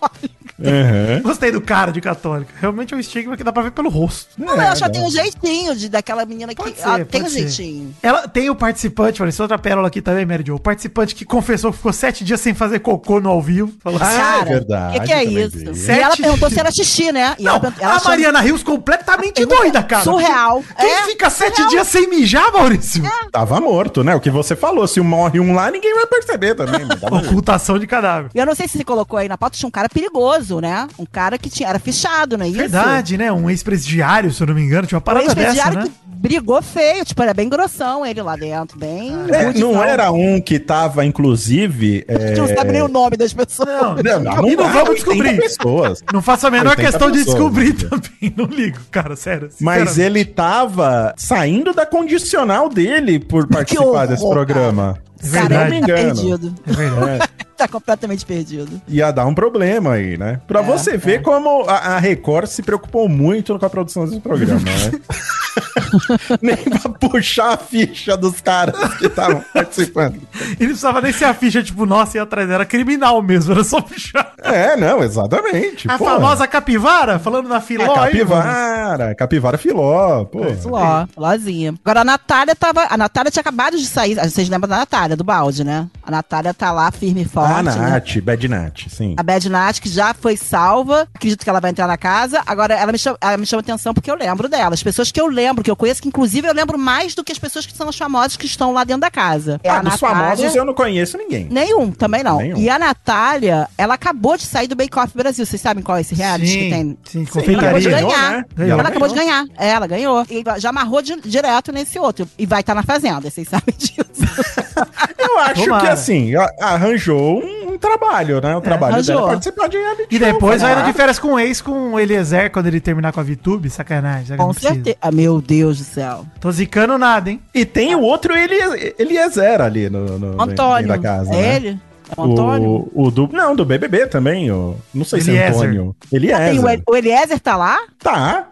católica. 0.08 0.39
Uhum. 0.60 1.22
Gostei 1.24 1.50
do 1.50 1.60
cara 1.60 1.90
de 1.92 2.00
católica. 2.00 2.52
Realmente 2.60 2.92
é 2.94 2.96
um 2.96 3.00
estigma 3.00 3.36
que 3.36 3.42
dá 3.44 3.52
pra 3.52 3.62
ver 3.62 3.70
pelo 3.72 3.88
rosto. 3.88 4.28
Não, 4.38 4.54
ela 4.60 4.76
só 4.76 4.88
tem 4.88 5.02
um 5.02 5.10
jeitinho 5.10 5.74
de, 5.74 5.88
daquela 5.88 6.24
menina 6.24 6.54
que. 6.54 6.62
Pode 6.62 6.76
ser, 6.76 6.82
ela 6.86 7.04
tem 7.04 7.22
um 7.22 7.28
ser. 7.28 7.48
jeitinho. 7.48 7.94
Ela 8.02 8.28
tem 8.28 8.50
o 8.50 8.54
participante, 8.54 9.22
olha, 9.22 9.30
isso 9.30 9.40
é 9.42 9.44
outra 9.44 9.58
pérola 9.58 9.88
aqui 9.88 10.00
também, 10.02 10.24
Mary 10.26 10.44
Jo. 10.46 10.56
O 10.56 10.60
participante 10.60 11.14
que 11.14 11.24
confessou 11.24 11.70
que 11.70 11.78
ficou 11.78 11.92
sete 11.92 12.24
dias 12.24 12.40
sem 12.40 12.54
fazer 12.54 12.80
cocô 12.80 13.20
no 13.20 13.30
ao 13.30 13.40
vivo. 13.40 13.72
Falou 13.82 14.00
assim, 14.00 14.16
Ah, 14.20 14.38
é 14.40 14.44
verdade, 14.44 14.96
O 14.96 15.00
que, 15.00 15.06
que 15.06 15.12
é 15.12 15.24
isso? 15.24 15.58
vi. 15.72 15.86
E 15.92 15.98
ela 15.98 16.16
perguntou 16.16 16.48
dias. 16.48 16.52
se 16.52 16.60
era 16.60 16.70
xixi, 16.70 17.12
né? 17.12 17.34
E 17.38 17.42
Não, 17.44 17.56
ela, 17.56 17.74
ela 17.80 17.92
a 17.92 17.96
achou- 17.96 18.08
Mariana 18.10 18.40
Rios 18.40 18.62
completamente 18.62 19.44
doida, 19.46 19.82
cara. 19.82 20.04
Surreal. 20.04 20.62
Quem 20.78 20.90
É, 20.90 21.02
fica 21.04 21.30
sete 21.30 21.66
dias 21.68 21.86
sem 21.86 22.08
mijar, 22.08 22.52
Maurício? 22.52 23.02
Tava 23.32 23.60
morto, 23.60 24.02
né? 24.04 24.14
O 24.14 24.20
que 24.20 24.30
você 24.30 24.54
falou. 24.56 24.86
Se 24.86 25.00
morre 25.00 25.38
um 25.40 25.54
lá, 25.54 25.70
ninguém 25.70 25.94
vai 25.94 26.06
perceber 26.06 26.54
também. 26.54 26.80
Ocultação 27.10 27.78
de 27.78 27.86
cadáver. 27.86 28.30
Eu 28.34 28.44
não 28.46 28.54
sei 28.54 28.66
se 28.68 28.78
você 28.78 28.84
colocou 28.84 29.18
aí 29.18 29.28
na 29.28 29.38
pauta, 29.38 29.56
tinha 29.56 29.68
um 29.68 29.70
cara 29.70 29.88
perigoso, 29.88 30.49
né? 30.58 30.88
Um 30.98 31.04
cara 31.04 31.36
que 31.36 31.50
tinha, 31.50 31.68
era 31.68 31.78
fichado, 31.78 32.38
não 32.38 32.46
é 32.46 32.48
isso? 32.48 32.58
Verdade, 32.58 33.18
né? 33.18 33.30
Um 33.30 33.50
ex-presidiário, 33.50 34.32
se 34.32 34.42
eu 34.42 34.46
não 34.46 34.54
me 34.54 34.62
engano, 34.62 34.86
tinha 34.86 34.96
uma 34.96 35.02
Um 35.02 35.04
parada 35.04 35.26
dessa, 35.26 35.38
ex-presidiário 35.40 35.78
né? 35.80 35.84
que 35.84 36.10
brigou 36.20 36.60
feio, 36.62 37.04
tipo, 37.04 37.22
era 37.22 37.32
bem 37.32 37.48
grossão 37.48 38.04
ele 38.04 38.20
lá 38.20 38.36
dentro, 38.36 38.78
bem... 38.78 39.12
É, 39.30 39.52
não 39.54 39.82
era 39.82 40.10
um 40.10 40.40
que 40.40 40.58
tava, 40.58 41.04
inclusive. 41.04 42.04
A 42.08 42.18
gente 42.18 42.38
não 42.38 42.44
é, 42.46 42.54
sabe 42.54 42.72
nem 42.72 42.82
o 42.82 42.88
nome 42.88 43.16
das 43.16 43.32
pessoas. 43.32 43.68
Não, 43.68 43.94
Não, 43.94 44.48
e 44.48 44.56
não 44.56 44.64
dá, 44.64 44.72
vamos 44.72 44.90
80 44.90 44.94
descobrir. 44.94 45.36
pessoas. 45.38 46.02
Não 46.12 46.22
faço 46.22 46.46
a 46.46 46.50
menor 46.50 46.70
80 46.70 46.90
questão 46.90 47.10
de 47.10 47.18
pessoas, 47.18 47.36
descobrir 47.36 47.72
né? 47.74 47.88
também. 47.88 48.34
Não 48.36 48.44
ligo, 48.44 48.78
cara, 48.90 49.16
sério. 49.16 49.48
Mas 49.60 49.98
ele 49.98 50.24
tava 50.24 51.14
saindo 51.16 51.72
da 51.72 51.86
condicional 51.86 52.68
dele 52.68 53.18
por 53.18 53.46
participar 53.46 53.84
horror, 53.84 54.06
desse 54.06 54.28
programa. 54.28 54.98
É 55.22 55.28
Cara, 55.28 55.48
verdade. 55.48 55.74
ele 55.74 55.86
tá 55.86 56.00
engano. 56.00 56.54
É 56.66 56.72
verdade. 56.72 57.28
Tá 57.60 57.68
completamente 57.68 58.24
perdido. 58.24 58.80
Ia 58.88 59.10
dar 59.10 59.26
um 59.26 59.34
problema 59.34 59.92
aí, 59.92 60.16
né? 60.16 60.40
Pra 60.48 60.60
É, 60.60 60.62
você 60.62 60.96
ver 60.96 61.20
como 61.20 61.68
a, 61.68 61.74
a 61.76 61.98
Record 61.98 62.46
se 62.46 62.62
preocupou 62.62 63.06
muito 63.08 63.58
com 63.58 63.66
a 63.66 63.70
produção 63.70 64.06
desse 64.06 64.20
programa, 64.20 64.60
né? 64.60 64.92
Nem 66.40 66.56
pra 66.56 66.90
puxar 66.90 67.54
a 67.54 67.56
ficha 67.56 68.16
dos 68.16 68.40
caras 68.40 68.94
que 68.94 69.06
estavam 69.06 69.42
participando. 69.52 70.20
Ele 70.34 70.56
não 70.60 70.66
precisava 70.68 71.00
nem 71.00 71.12
ser 71.12 71.24
a 71.24 71.34
ficha, 71.34 71.62
tipo, 71.62 71.86
nossa, 71.86 72.18
ia 72.18 72.22
atrás. 72.22 72.48
Era 72.48 72.64
criminal 72.64 73.22
mesmo, 73.22 73.52
era 73.52 73.64
só 73.64 73.80
puxar. 73.80 74.32
É, 74.42 74.76
não, 74.76 75.02
exatamente. 75.02 75.90
A 75.90 75.98
porra. 75.98 76.14
famosa 76.14 76.46
capivara, 76.46 77.18
falando 77.18 77.48
na 77.48 77.60
filó 77.60 77.94
A 77.94 78.04
aí, 78.04 78.24
mano. 78.24 78.42
capivara, 78.42 79.14
capivara 79.14 79.58
filó, 79.58 80.24
pô. 80.24 80.44
Filó, 80.54 81.06
filózinha. 81.12 81.74
Agora 81.84 82.00
a 82.00 82.04
Natália 82.04 82.54
tava. 82.54 82.86
A 82.88 82.96
Natália 82.96 83.30
tinha 83.30 83.40
acabado 83.40 83.76
de 83.76 83.86
sair. 83.86 84.14
Vocês 84.16 84.48
lembram 84.48 84.68
da 84.68 84.78
Natália, 84.78 85.16
do 85.16 85.24
balde, 85.24 85.64
né? 85.64 85.88
A 86.02 86.10
Natália 86.10 86.54
tá 86.54 86.72
lá 86.72 86.90
firme 86.90 87.22
e 87.22 87.24
forte. 87.24 87.52
A 87.52 87.62
né? 87.62 87.76
Nath, 87.76 88.20
Bad 88.22 88.48
Nath, 88.48 88.80
sim. 88.88 89.14
A 89.18 89.22
Bad 89.22 89.48
Nat, 89.48 89.80
que 89.80 89.88
já 89.88 90.14
foi 90.14 90.36
salva. 90.36 91.08
Acredito 91.14 91.44
que 91.44 91.50
ela 91.50 91.60
vai 91.60 91.70
entrar 91.70 91.86
na 91.86 91.96
casa. 91.96 92.42
Agora, 92.46 92.74
ela 92.74 92.92
me, 92.92 92.98
chama, 92.98 93.18
ela 93.20 93.36
me 93.36 93.46
chama 93.46 93.60
atenção 93.60 93.92
porque 93.92 94.10
eu 94.10 94.16
lembro 94.16 94.48
dela. 94.48 94.74
As 94.74 94.82
pessoas 94.82 95.10
que 95.10 95.20
eu 95.20 95.26
lembro, 95.26 95.40
que 95.62 95.70
eu 95.70 95.76
conheço, 95.76 96.00
que 96.02 96.08
inclusive 96.08 96.46
eu 96.48 96.54
lembro 96.54 96.78
mais 96.78 97.14
do 97.14 97.24
que 97.24 97.32
as 97.32 97.38
pessoas 97.38 97.66
que 97.66 97.76
são 97.76 97.88
os 97.88 97.96
famosos 97.96 98.36
que 98.36 98.46
estão 98.46 98.72
lá 98.72 98.84
dentro 98.84 99.00
da 99.00 99.10
casa. 99.10 99.60
É 99.64 99.68
Ah, 99.70 99.78
a 99.78 99.82
dos 99.82 99.92
Natália- 100.00 100.16
famosos 100.36 100.54
eu 100.56 100.64
não 100.64 100.74
conheço 100.74 101.16
ninguém. 101.18 101.48
Nenhum, 101.50 101.90
também 101.90 102.22
não. 102.22 102.38
Nenhum. 102.38 102.56
E 102.58 102.68
a 102.70 102.78
Natália, 102.78 103.68
ela 103.76 103.94
acabou 103.94 104.36
de 104.36 104.44
sair 104.44 104.68
do 104.68 104.76
Bake 104.76 104.98
Off 104.98 105.16
Brasil. 105.16 105.44
Vocês 105.44 105.60
sabem 105.60 105.82
qual 105.82 105.98
é 105.98 106.02
esse 106.02 106.14
reality 106.14 106.50
que 106.58 106.70
tem? 106.70 106.98
sim, 107.04 107.26
Sim, 107.26 107.40
Ela 107.52 107.58
acabou 107.62 107.80
de 107.80 107.90
Ganhou, 107.90 108.10
ganhar. 108.10 108.30
né? 108.32 108.44
Ganhou. 108.54 108.72
Ela 108.72 108.80
Ela 108.80 108.88
acabou 108.88 109.08
de 109.08 109.14
ganhar. 109.14 109.44
Ela 109.56 109.86
ganhou. 109.86 110.26
E 110.30 110.44
já 110.60 110.70
amarrou 110.70 111.02
di- 111.02 111.20
direto 111.24 111.72
nesse 111.72 111.98
outro. 111.98 112.28
E 112.38 112.46
vai 112.46 112.60
estar 112.60 112.74
na 112.74 112.82
fazenda, 112.82 113.30
vocês 113.30 113.48
sabem 113.48 113.74
disso. 113.76 114.04
Eu 115.18 115.38
acho 115.38 115.64
Tomara. 115.64 115.84
que 115.84 115.88
assim, 115.92 116.32
arranjou 116.60 117.42
um, 117.42 117.72
um 117.74 117.78
trabalho, 117.78 118.40
né? 118.40 118.56
O 118.56 118.60
trabalho 118.60 118.94
arranjou. 118.94 119.14
dela 119.16 119.28
é 119.28 119.30
participar 119.32 119.68
de 119.68 119.76
reality 119.78 120.06
E 120.10 120.18
depois 120.18 120.62
vai 120.62 120.84
de 120.84 120.92
férias 120.92 121.18
com 121.18 121.34
o 121.34 121.38
ex, 121.40 121.60
com 121.60 121.92
o 121.92 122.00
Eliezer, 122.00 122.50
quando 122.50 122.66
ele 122.66 122.80
terminar 122.80 123.12
com 123.12 123.20
a 123.20 123.22
VTube. 123.22 123.68
Sacanagem. 123.70 124.36
Com 124.36 124.52
certeza. 124.52 124.96
Ah, 125.00 125.10
meu 125.12 125.40
Deus 125.40 125.78
do 125.78 125.84
céu. 125.84 126.24
Tô 126.40 126.50
zicando 126.50 126.96
nada, 126.98 127.30
hein? 127.30 127.40
E 127.54 127.64
tem 127.64 127.94
o 127.94 128.00
outro 128.00 128.34
Elie- 128.36 128.94
Eliezer 128.98 129.60
ali 129.60 129.88
no, 129.90 130.18
no 130.18 130.42
Antônio. 130.42 130.88
da 130.88 130.98
casa, 130.98 131.32
é 131.34 131.36
né? 131.36 131.56
ele? 131.56 131.80
É 132.16 132.20
o 132.20 132.24
Antônio? 132.24 132.90
O, 132.92 133.06
o 133.06 133.10
do, 133.10 133.28
não, 133.32 133.54
do 133.54 133.64
BBB 133.64 134.06
também. 134.06 134.50
O, 134.50 134.76
não 134.92 135.04
sei 135.04 135.20
se 135.20 135.30
é 135.30 135.46
Eliezer. 135.46 135.68
Antônio. 135.68 135.96
Ah, 136.00 136.06
tem 136.10 136.18
o, 136.18 136.22
Eliezer. 136.22 136.70
El- 136.72 136.82
o 136.88 136.96
Eliezer 136.96 137.40
tá 137.40 137.56
lá? 137.56 137.78
Tá. 138.02 138.46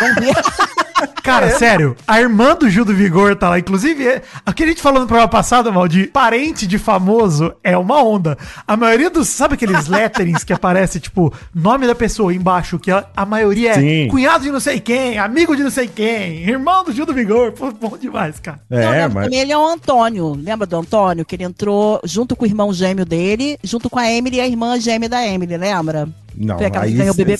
Vamos 0.00 0.14
ver. 0.16 0.34
Cara, 1.22 1.46
É. 1.46 1.50
sério, 1.50 1.96
a 2.06 2.20
irmã 2.20 2.54
do 2.54 2.68
Gil 2.68 2.84
do 2.84 2.94
Vigor 2.94 3.36
tá 3.36 3.48
lá. 3.50 3.58
Inclusive, 3.58 4.06
é- 4.06 4.22
o 4.46 4.52
que 4.52 4.64
a 4.64 4.66
gente 4.66 4.80
falou 4.82 5.00
no 5.00 5.06
programa 5.06 5.28
passado, 5.30 5.72
mal, 5.72 5.86
de 5.88 6.06
parente 6.06 6.66
de 6.66 6.78
famoso 6.78 7.52
é 7.62 7.76
uma 7.76 8.02
onda. 8.02 8.36
A 8.66 8.76
maioria 8.76 9.10
dos. 9.10 9.28
Sabe 9.28 9.54
aqueles 9.54 9.86
letterings 9.88 10.44
que 10.44 10.52
aparece, 10.52 10.98
tipo, 11.00 11.32
nome 11.54 11.86
da 11.86 11.94
pessoa 11.94 12.34
embaixo, 12.34 12.78
que 12.78 12.90
a, 12.90 13.04
a 13.16 13.24
maioria 13.26 13.70
é 13.72 13.74
Sim. 13.74 14.08
cunhado 14.08 14.44
de 14.44 14.50
não 14.50 14.60
sei 14.60 14.80
quem, 14.80 15.18
amigo 15.18 15.56
de 15.56 15.62
não 15.62 15.70
sei 15.70 15.88
quem, 15.88 16.38
irmão 16.48 16.84
do 16.84 16.92
Gil 16.92 17.06
do 17.06 17.14
Vigor. 17.14 17.52
Pô, 17.52 17.70
bom 17.72 17.96
demais, 17.96 18.38
cara. 18.40 18.60
É, 18.70 18.88
lembro 18.90 19.14
mas. 19.14 19.32
ele 19.32 19.52
é 19.52 19.58
o 19.58 19.66
Antônio. 19.66 20.34
Lembra 20.34 20.66
do 20.66 20.76
Antônio? 20.76 21.24
Que 21.24 21.36
ele 21.36 21.44
entrou 21.44 22.00
junto 22.04 22.34
com 22.34 22.44
o 22.44 22.48
irmão 22.48 22.72
gêmeo 22.72 23.04
dele, 23.04 23.58
junto 23.62 23.88
com 23.90 23.98
a 23.98 24.10
Emily 24.10 24.36
e 24.36 24.40
a 24.40 24.46
irmã 24.46 24.78
gêmea 24.80 25.08
da 25.08 25.26
Emily, 25.26 25.56
lembra? 25.56 26.08
Não, 26.36 26.56
Foi 26.56 26.66
aquela 26.66 26.84
que 26.86 26.92
aí 26.92 26.96
ganhou 26.96 27.12
o 27.12 27.16
bebê. 27.16 27.36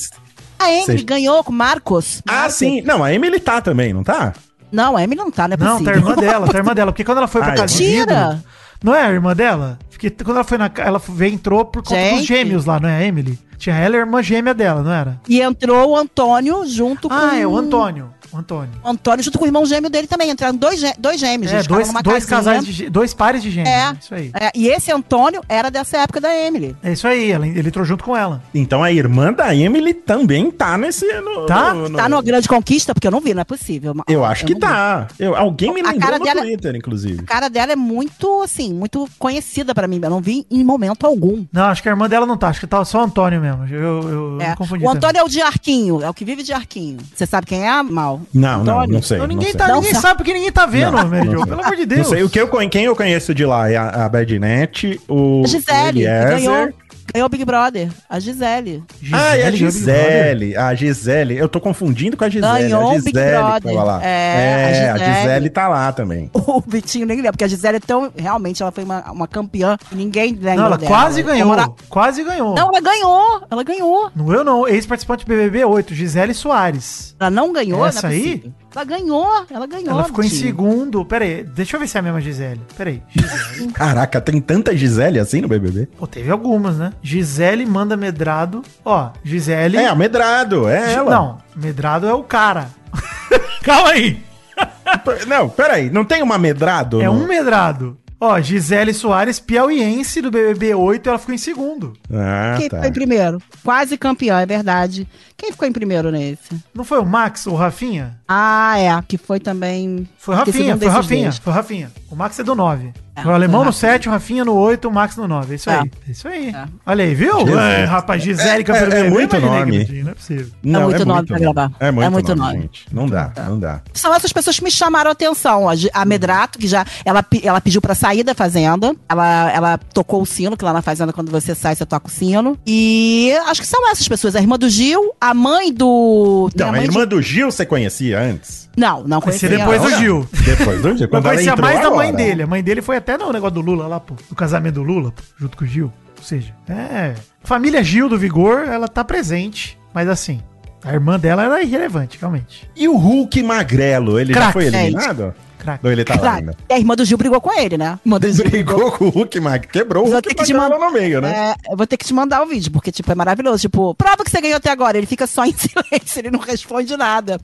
A 0.63 0.69
Emily 0.71 0.85
Cês- 0.85 1.03
ganhou 1.03 1.43
com 1.43 1.51
o 1.51 1.55
Marcos. 1.55 2.21
Ah, 2.27 2.33
Marcos. 2.33 2.55
sim. 2.55 2.81
Não, 2.81 3.03
a 3.03 3.13
Emily 3.13 3.39
tá 3.39 3.61
também, 3.61 3.93
não 3.93 4.03
tá? 4.03 4.33
Não, 4.71 4.95
a 4.95 5.03
Emily 5.03 5.19
não 5.19 5.29
tá, 5.31 5.47
não 5.47 5.55
é 5.55 5.57
Não, 5.57 5.83
tá 5.83 5.91
a 5.91 5.93
irmã 5.95 6.15
dela, 6.15 6.47
tá 6.47 6.57
a 6.57 6.59
irmã 6.59 6.73
dela. 6.75 6.91
Porque 6.91 7.03
quando 7.03 7.17
ela 7.17 7.27
foi 7.27 7.41
pra 7.41 7.53
Ah, 7.53 7.55
casa 7.57 7.75
é. 7.75 7.77
vidro, 7.77 7.97
Mentira! 8.15 8.43
Não 8.83 8.95
é 8.95 9.03
a 9.05 9.11
irmã 9.11 9.35
dela? 9.35 9.77
Porque 9.89 10.09
quando 10.09 10.37
ela 10.37 10.43
foi 10.43 10.57
na 10.57 10.71
ela 10.77 10.97
veio, 10.99 11.33
entrou 11.35 11.63
por 11.65 11.83
conta 11.83 11.99
dos 12.01 12.09
Gente. 12.19 12.25
gêmeos 12.25 12.65
lá, 12.65 12.79
não 12.79 12.89
é 12.89 12.97
a 12.97 13.03
Emily? 13.05 13.37
Tinha 13.57 13.75
ela 13.75 13.95
e 13.95 13.97
a 13.97 14.01
irmã 14.01 14.23
gêmea 14.23 14.55
dela, 14.55 14.81
não 14.81 14.91
era? 14.91 15.19
E 15.29 15.39
entrou 15.39 15.91
o 15.91 15.95
Antônio 15.95 16.65
junto 16.65 17.07
com. 17.07 17.13
Ah, 17.13 17.35
é 17.37 17.45
o 17.45 17.55
Antônio. 17.55 18.11
O 18.33 18.37
Antônio. 18.37 18.69
O 18.83 18.87
Antônio 18.89 19.23
junto 19.23 19.37
com 19.37 19.45
o 19.45 19.47
irmão 19.47 19.65
gêmeo 19.65 19.89
dele 19.89 20.07
também. 20.07 20.29
Entraram 20.29 20.55
dois, 20.55 20.81
dois 20.97 21.19
gêmeos. 21.19 21.51
É, 21.51 21.63
dois, 21.63 21.87
numa 21.87 22.01
dois 22.01 22.25
casais 22.25 22.65
de 22.65 22.89
dois 22.89 23.13
pares 23.13 23.41
de 23.43 23.51
gêmeos. 23.51 23.69
É. 23.73 23.91
né? 23.91 23.97
Isso 23.99 24.15
aí. 24.15 24.31
É, 24.33 24.51
e 24.55 24.67
esse 24.67 24.91
Antônio 24.91 25.41
era 25.49 25.69
dessa 25.69 25.97
época 25.97 26.21
da 26.21 26.33
Emily. 26.35 26.75
É 26.81 26.93
isso 26.93 27.07
aí, 27.07 27.31
ela- 27.31 27.47
ele 27.47 27.67
entrou 27.67 27.83
junto 27.85 28.03
com 28.03 28.15
ela. 28.15 28.41
Então 28.53 28.83
a 28.83 28.91
irmã 28.91 29.33
da 29.33 29.53
Emily 29.55 29.93
também 29.93 30.49
tá 30.51 30.77
nesse. 30.77 31.05
no- 31.21 31.45
Tá? 31.45 31.73
no- 31.73 31.89
no- 31.89 31.97
Tá 31.97 32.07
no 32.09 32.21
Grande 32.21 32.47
Conquista? 32.47 32.93
Porque 32.93 33.07
eu 33.07 33.11
não 33.11 33.19
vi, 33.21 33.33
não 33.33 33.41
é 33.41 33.45
possível. 33.45 33.93
Eu 34.07 34.23
acho 34.25 34.45
que 34.45 34.53
não 34.53 34.59
vi. 34.59 34.65
tá. 34.67 35.07
Eu, 35.19 35.35
alguém 35.35 35.73
me 35.73 35.81
lembrou 35.81 36.19
no 36.19 36.23
dela- 36.25 36.41
Twitter, 36.41 36.75
inclusive. 36.75 37.19
A 37.21 37.23
cara 37.23 37.49
dela 37.49 37.73
é 37.73 37.75
muito, 37.75 38.41
assim, 38.41 38.73
muito 38.73 39.07
conhecida 39.19 39.73
pra 39.75 39.87
mim. 39.87 39.99
Eu 40.01 40.09
não 40.09 40.21
vi 40.21 40.45
em 40.49 40.63
momento 40.63 41.05
algum. 41.05 41.45
Não, 41.51 41.63
acho 41.65 41.81
que 41.83 41.89
a 41.89 41.91
irmã 41.91 42.07
dela 42.07 42.25
não 42.25 42.37
tá, 42.37 42.47
acho 42.47 42.59
que 42.59 42.67
tá 42.67 42.83
só 42.85 42.99
o 42.99 43.03
Antônio 43.03 43.41
mesmo. 43.41 43.65
Eu, 43.67 43.79
eu, 43.81 44.09
eu 44.09 44.41
É. 44.41 44.49
me 44.51 44.55
confundi. 44.55 44.85
O 44.85 44.89
Antônio 44.89 45.19
é 45.19 45.23
o 45.23 45.29
de 45.29 45.41
Arquinho, 45.41 46.01
é 46.01 46.09
o 46.09 46.13
que 46.13 46.23
vive 46.25 46.43
de 46.43 46.53
Arquinho. 46.53 46.97
Você 47.15 47.25
sabe 47.25 47.45
quem 47.47 47.67
é, 47.67 47.81
Mal? 47.83 48.20
Não, 48.33 48.63
não, 48.63 48.73
Antônio? 48.79 48.93
não 48.95 49.01
sei. 49.01 49.17
Não, 49.17 49.27
não 49.27 49.33
ninguém 49.35 49.49
sei. 49.51 49.57
tá, 49.57 49.67
Não 49.67 49.75
ninguém 49.75 49.91
sabe. 49.93 50.01
sabe 50.01 50.17
porque 50.17 50.33
ninguém 50.33 50.51
tá 50.51 50.65
vendo, 50.65 50.91
Não, 50.91 51.07
Mary 51.07 51.25
não 51.25 51.31
Jo, 51.33 51.37
sei. 51.39 51.47
Pelo 51.47 51.61
amor 51.61 51.75
de 51.75 51.85
Deus. 51.85 52.01
Não 52.01 52.09
sei, 52.09 52.23
o 52.23 52.29
que 52.29 52.39
eu, 52.39 52.69
quem 52.69 52.83
eu 52.85 52.95
conheço 52.95 53.33
de 53.33 53.45
lá 53.45 53.69
é 53.69 53.75
a, 53.77 54.05
a 54.05 54.09
Badnet, 54.09 54.99
o 55.07 55.43
Gisele, 55.45 55.65
que 55.93 55.99
Eliezer. 55.99 56.27
ganhou, 56.29 56.69
ganhou 57.13 57.25
o 57.27 57.29
Big 57.29 57.45
Brother. 57.45 57.89
A 58.09 58.19
Gisele. 58.19 58.83
Ah, 59.11 59.37
e 59.37 59.43
a 59.43 59.51
Gisele 59.51 59.71
Gisele. 59.71 60.57
A 60.57 60.73
Gisele. 60.75 61.37
Eu 61.37 61.47
tô 61.49 61.59
confundindo 61.59 62.15
com 62.17 62.23
a 62.23 62.29
Gisele. 62.29 62.69
Ganhou 62.69 62.81
a 62.81 62.85
o 62.85 62.89
Big 63.01 63.05
Gisele 63.07 63.25
que 63.25 63.37
Brother. 63.37 63.73
tava 63.73 63.83
lá. 63.83 64.03
É, 64.03 64.89
a 64.89 64.93
a 64.93 64.97
Gisele. 64.97 65.15
Gisele 65.21 65.49
tá 65.49 65.67
lá 65.67 65.91
também. 65.91 66.29
O 66.51 66.61
Vitinho 66.67 67.05
nem 67.05 67.17
lembra, 67.17 67.31
porque 67.31 67.43
a 67.45 67.47
Gisele 67.47 67.77
é 67.77 67.79
tão. 67.79 68.11
Realmente, 68.15 68.61
ela 68.61 68.71
foi 68.71 68.83
uma, 68.83 69.09
uma 69.11 69.27
campeã 69.27 69.77
ninguém 69.91 70.33
lembra. 70.33 70.55
Não, 70.55 70.65
ela 70.65 70.77
dela. 70.77 70.91
quase 70.91 71.23
ganhou. 71.23 71.47
Como 71.49 71.59
ela- 71.59 71.73
Quase 71.89 72.23
ganhou. 72.23 72.55
Não, 72.55 72.67
ela 72.69 72.81
ganhou. 72.81 73.41
Ela 73.49 73.63
ganhou. 73.63 74.11
Não 74.15 74.33
eu 74.33 74.43
não, 74.43 74.67
ex-participante 74.67 75.25
do 75.25 75.29
BBB 75.29 75.63
8, 75.63 75.93
Gisele 75.93 76.33
Soares. 76.33 77.15
Ela 77.19 77.29
não 77.29 77.53
ganhou, 77.53 77.85
Essa 77.85 78.07
não 78.07 78.13
é 78.13 78.17
aí? 78.17 78.51
Ela 78.73 78.85
ganhou, 78.85 79.27
ela 79.49 79.67
ganhou. 79.67 79.89
Ela 79.89 80.03
ficou 80.05 80.23
em 80.23 80.29
segundo. 80.29 81.03
Pera 81.05 81.25
aí, 81.25 81.43
deixa 81.43 81.75
eu 81.75 81.79
ver 81.79 81.87
se 81.87 81.97
é 81.97 81.99
a 81.99 82.03
mesma 82.03 82.21
Gisele. 82.21 82.61
Pera 82.77 82.89
aí. 82.89 83.03
Gisele. 83.09 83.71
Caraca, 83.73 84.21
tem 84.21 84.39
tanta 84.39 84.75
Gisele 84.75 85.19
assim 85.19 85.41
no 85.41 85.47
BBB? 85.47 85.87
Pô, 85.97 86.07
teve 86.07 86.31
algumas, 86.31 86.77
né? 86.77 86.93
Gisele 87.01 87.65
manda 87.65 87.97
Medrado. 87.97 88.61
Ó, 88.85 89.09
Gisele. 89.23 89.77
É, 89.77 89.93
Medrado, 89.93 90.69
é 90.69 90.93
ela. 90.93 91.11
Não, 91.11 91.37
Medrado 91.55 92.07
é 92.07 92.13
o 92.13 92.23
cara. 92.23 92.69
Calma 93.63 93.89
aí. 93.91 94.23
Não, 95.27 95.49
peraí, 95.49 95.89
não 95.89 96.03
tem 96.05 96.21
uma 96.21 96.37
Medrado? 96.37 97.01
É 97.01 97.05
no- 97.05 97.13
um 97.13 97.25
Medrado. 97.27 97.97
Ó, 98.23 98.39
Gisele 98.39 98.93
Soares, 98.93 99.39
piauiense 99.39 100.21
do 100.21 100.29
BBB 100.29 100.75
8, 100.75 101.09
ela 101.09 101.17
ficou 101.17 101.33
em 101.33 101.39
segundo. 101.39 101.93
Ah, 102.13 102.53
Quem 102.55 102.69
tá. 102.69 102.75
ficou 102.77 102.89
em 102.89 102.93
primeiro? 102.93 103.41
Quase 103.63 103.97
campeão, 103.97 104.37
é 104.37 104.45
verdade. 104.45 105.07
Quem 105.35 105.51
ficou 105.51 105.67
em 105.67 105.71
primeiro 105.71 106.11
nesse? 106.11 106.55
Não 106.71 106.83
foi 106.83 106.99
o 106.99 107.05
Max 107.05 107.47
ou 107.47 107.53
o 107.53 107.57
Rafinha? 107.57 108.19
Ah, 108.27 108.77
é, 108.77 109.01
que 109.07 109.17
foi 109.17 109.39
também. 109.39 110.07
Foi 110.19 110.35
Rafinha, 110.35 110.77
foi 110.77 110.87
Rafinha, 110.87 111.23
dois. 111.23 111.37
foi 111.39 111.51
o 111.51 111.55
Rafinha. 111.55 111.91
O 112.11 112.15
Max 112.15 112.37
é 112.37 112.43
do 112.43 112.53
9. 112.53 112.93
É, 113.15 113.25
o 113.27 113.31
alemão 113.31 113.61
no 113.65 113.71
Rafinha. 113.71 113.91
7, 113.91 114.07
o 114.07 114.11
Rafinha 114.11 114.45
no 114.45 114.53
8, 114.55 114.87
o 114.87 114.91
Max 114.91 115.17
no 115.17 115.27
9. 115.27 115.51
É 115.53 115.55
isso 115.55 115.69
É. 115.69 115.79
aí. 115.79 115.91
É 116.07 116.11
isso 116.11 116.27
aí. 116.27 116.49
É. 116.49 116.65
Olha 116.85 117.03
aí, 117.03 117.13
viu? 117.13 117.59
É, 117.59 117.83
rapaz, 117.83 118.23
Gisele 118.23 118.63
É- 118.67 118.71
é- 118.71 118.99
é 119.07 119.09
muito 119.09 119.39
nome. 119.39 119.85
não 120.03 120.11
é 120.11 120.13
possível. 120.13 120.47
Não, 120.63 120.83
muito 120.83 121.05
nome 121.05 121.27
pra 121.27 121.37
gravar. 121.39 121.71
É 121.79 121.91
muito, 121.91 122.05
É 122.05 122.09
muito 122.09 122.35
nome, 122.35 122.51
nome. 122.53 122.61
gente. 122.63 122.85
Não 122.91 123.07
dá, 123.07 123.31
não 123.47 123.59
dá. 123.59 123.81
São 123.93 124.13
essas 124.15 124.31
pessoas 124.31 124.57
que 124.57 124.63
me 124.63 124.71
chamaram 124.71 125.09
a 125.09 125.13
atenção. 125.13 125.67
A, 125.69 125.73
a 125.93 126.05
Medrato, 126.05 126.57
que 126.57 126.67
já. 126.67 126.85
Ela, 127.03 127.23
ela 127.43 127.59
pediu 127.59 127.81
pra 127.81 127.93
sair 127.95 128.23
da 128.23 128.33
fazenda. 128.33 128.95
Ela, 129.09 129.51
ela 129.51 129.77
tocou 129.77 130.21
o 130.21 130.25
sino, 130.25 130.55
que 130.55 130.63
lá 130.63 130.71
na 130.73 130.81
fazenda, 130.81 131.11
quando 131.11 131.29
você 131.31 131.53
sai, 131.53 131.75
você 131.75 131.85
toca 131.85 132.07
o 132.07 132.11
sino. 132.11 132.57
E 132.65 133.33
acho 133.47 133.61
que 133.61 133.67
são 133.67 133.89
essas 133.91 134.07
pessoas. 134.07 134.35
A 134.35 134.39
irmã 134.39 134.57
do 134.57 134.69
Gil, 134.69 135.13
a 135.19 135.33
mãe 135.33 135.73
do. 135.73 136.49
tem 136.55 136.61
Não, 136.65 136.69
a 136.69 136.77
mãe 136.77 136.83
irmã 136.85 137.01
de- 137.01 137.07
do 137.07 137.21
Gil 137.21 137.51
você 137.51 137.65
conhecia 137.65 138.19
antes? 138.19 138.61
Não, 138.77 139.03
não 139.05 139.19
Vai 139.19 139.33
ser 139.33 139.49
conhecia. 139.49 139.57
depois 139.57 139.81
ela. 139.81 139.89
do 139.91 139.97
Gil. 139.97 140.29
Depois 140.45 140.81
do 140.81 140.89
Gil. 140.97 141.01
Eu 141.05 141.09
Quando 141.09 141.25
ela 141.25 141.33
conhecia 141.35 141.51
entrou 141.51 141.67
mais 141.69 141.81
da 141.83 141.89
mãe 141.89 142.07
agora. 142.09 142.23
dele. 142.23 142.43
A 142.43 142.47
mãe 142.47 142.63
dele 142.63 142.81
foi 142.81 142.95
até 143.01 143.17
no 143.17 143.31
negócio 143.31 143.55
do 143.55 143.61
Lula 143.61 143.87
lá, 143.87 143.99
pô. 143.99 144.15
Do 144.29 144.35
casamento 144.35 144.75
do 144.75 144.83
Lula, 144.83 145.11
pô, 145.11 145.21
junto 145.37 145.57
com 145.57 145.65
o 145.65 145.67
Gil. 145.67 145.91
Ou 146.17 146.23
seja, 146.23 146.55
é. 146.69 147.15
Família 147.43 147.83
Gil 147.83 148.07
do 148.07 148.17
Vigor, 148.17 148.59
ela 148.67 148.87
tá 148.87 149.03
presente. 149.03 149.77
Mas 149.93 150.07
assim, 150.07 150.41
a 150.83 150.93
irmã 150.93 151.19
dela 151.19 151.43
era 151.43 151.63
irrelevante, 151.63 152.17
realmente. 152.19 152.69
E 152.75 152.87
o 152.87 152.95
Hulk 152.95 153.43
magrelo, 153.43 154.19
ele 154.19 154.33
já 154.33 154.39
Craque. 154.39 154.53
foi 154.53 154.65
eliminado? 154.65 155.33
Craque. 155.61 155.85
Ou 155.85 155.91
ele 155.91 156.03
tá 156.03 156.15
lá 156.15 156.19
Claro. 156.19 156.37
ainda? 156.39 156.57
E 156.69 156.73
a 156.73 156.79
irmã 156.79 156.95
do 156.95 157.05
Gil 157.05 157.17
brigou 157.17 157.39
com 157.39 157.53
ele, 157.57 157.77
né? 157.77 157.99
Irmã 158.05 158.19
do 158.19 158.31
Gil 158.31 158.45
Brigou 158.49 158.91
com 158.91 159.05
o 159.05 159.09
Hulk 159.09 159.39
magrelo. 159.39 159.71
Quebrou 159.71 160.03
o 160.03 160.05
Vou 160.07 160.15
Hulk 160.15 160.27
ter 160.29 160.35
que 160.35 160.43
te 160.43 160.53
magrelo 160.53 160.79
mandar- 160.81 160.93
no 160.93 160.99
meio, 160.99 161.21
né? 161.21 161.55
É, 161.67 161.71
eu 161.71 161.77
vou 161.77 161.85
ter 161.87 161.97
que 161.97 162.05
te 162.05 162.13
mandar 162.13 162.41
o 162.43 162.45
vídeo, 162.47 162.71
porque, 162.71 162.91
tipo, 162.91 163.11
é 163.11 163.15
maravilhoso. 163.15 163.59
Tipo, 163.61 163.93
prova 163.95 164.23
que 164.23 164.31
você 164.31 164.41
ganhou 164.41 164.57
até 164.57 164.69
agora. 164.71 164.97
Ele 164.97 165.07
fica 165.07 165.27
só 165.27 165.43
em 165.45 165.53
silêncio, 165.53 166.19
ele 166.19 166.31
não 166.31 166.39
responde 166.39 166.95
nada. 166.97 167.39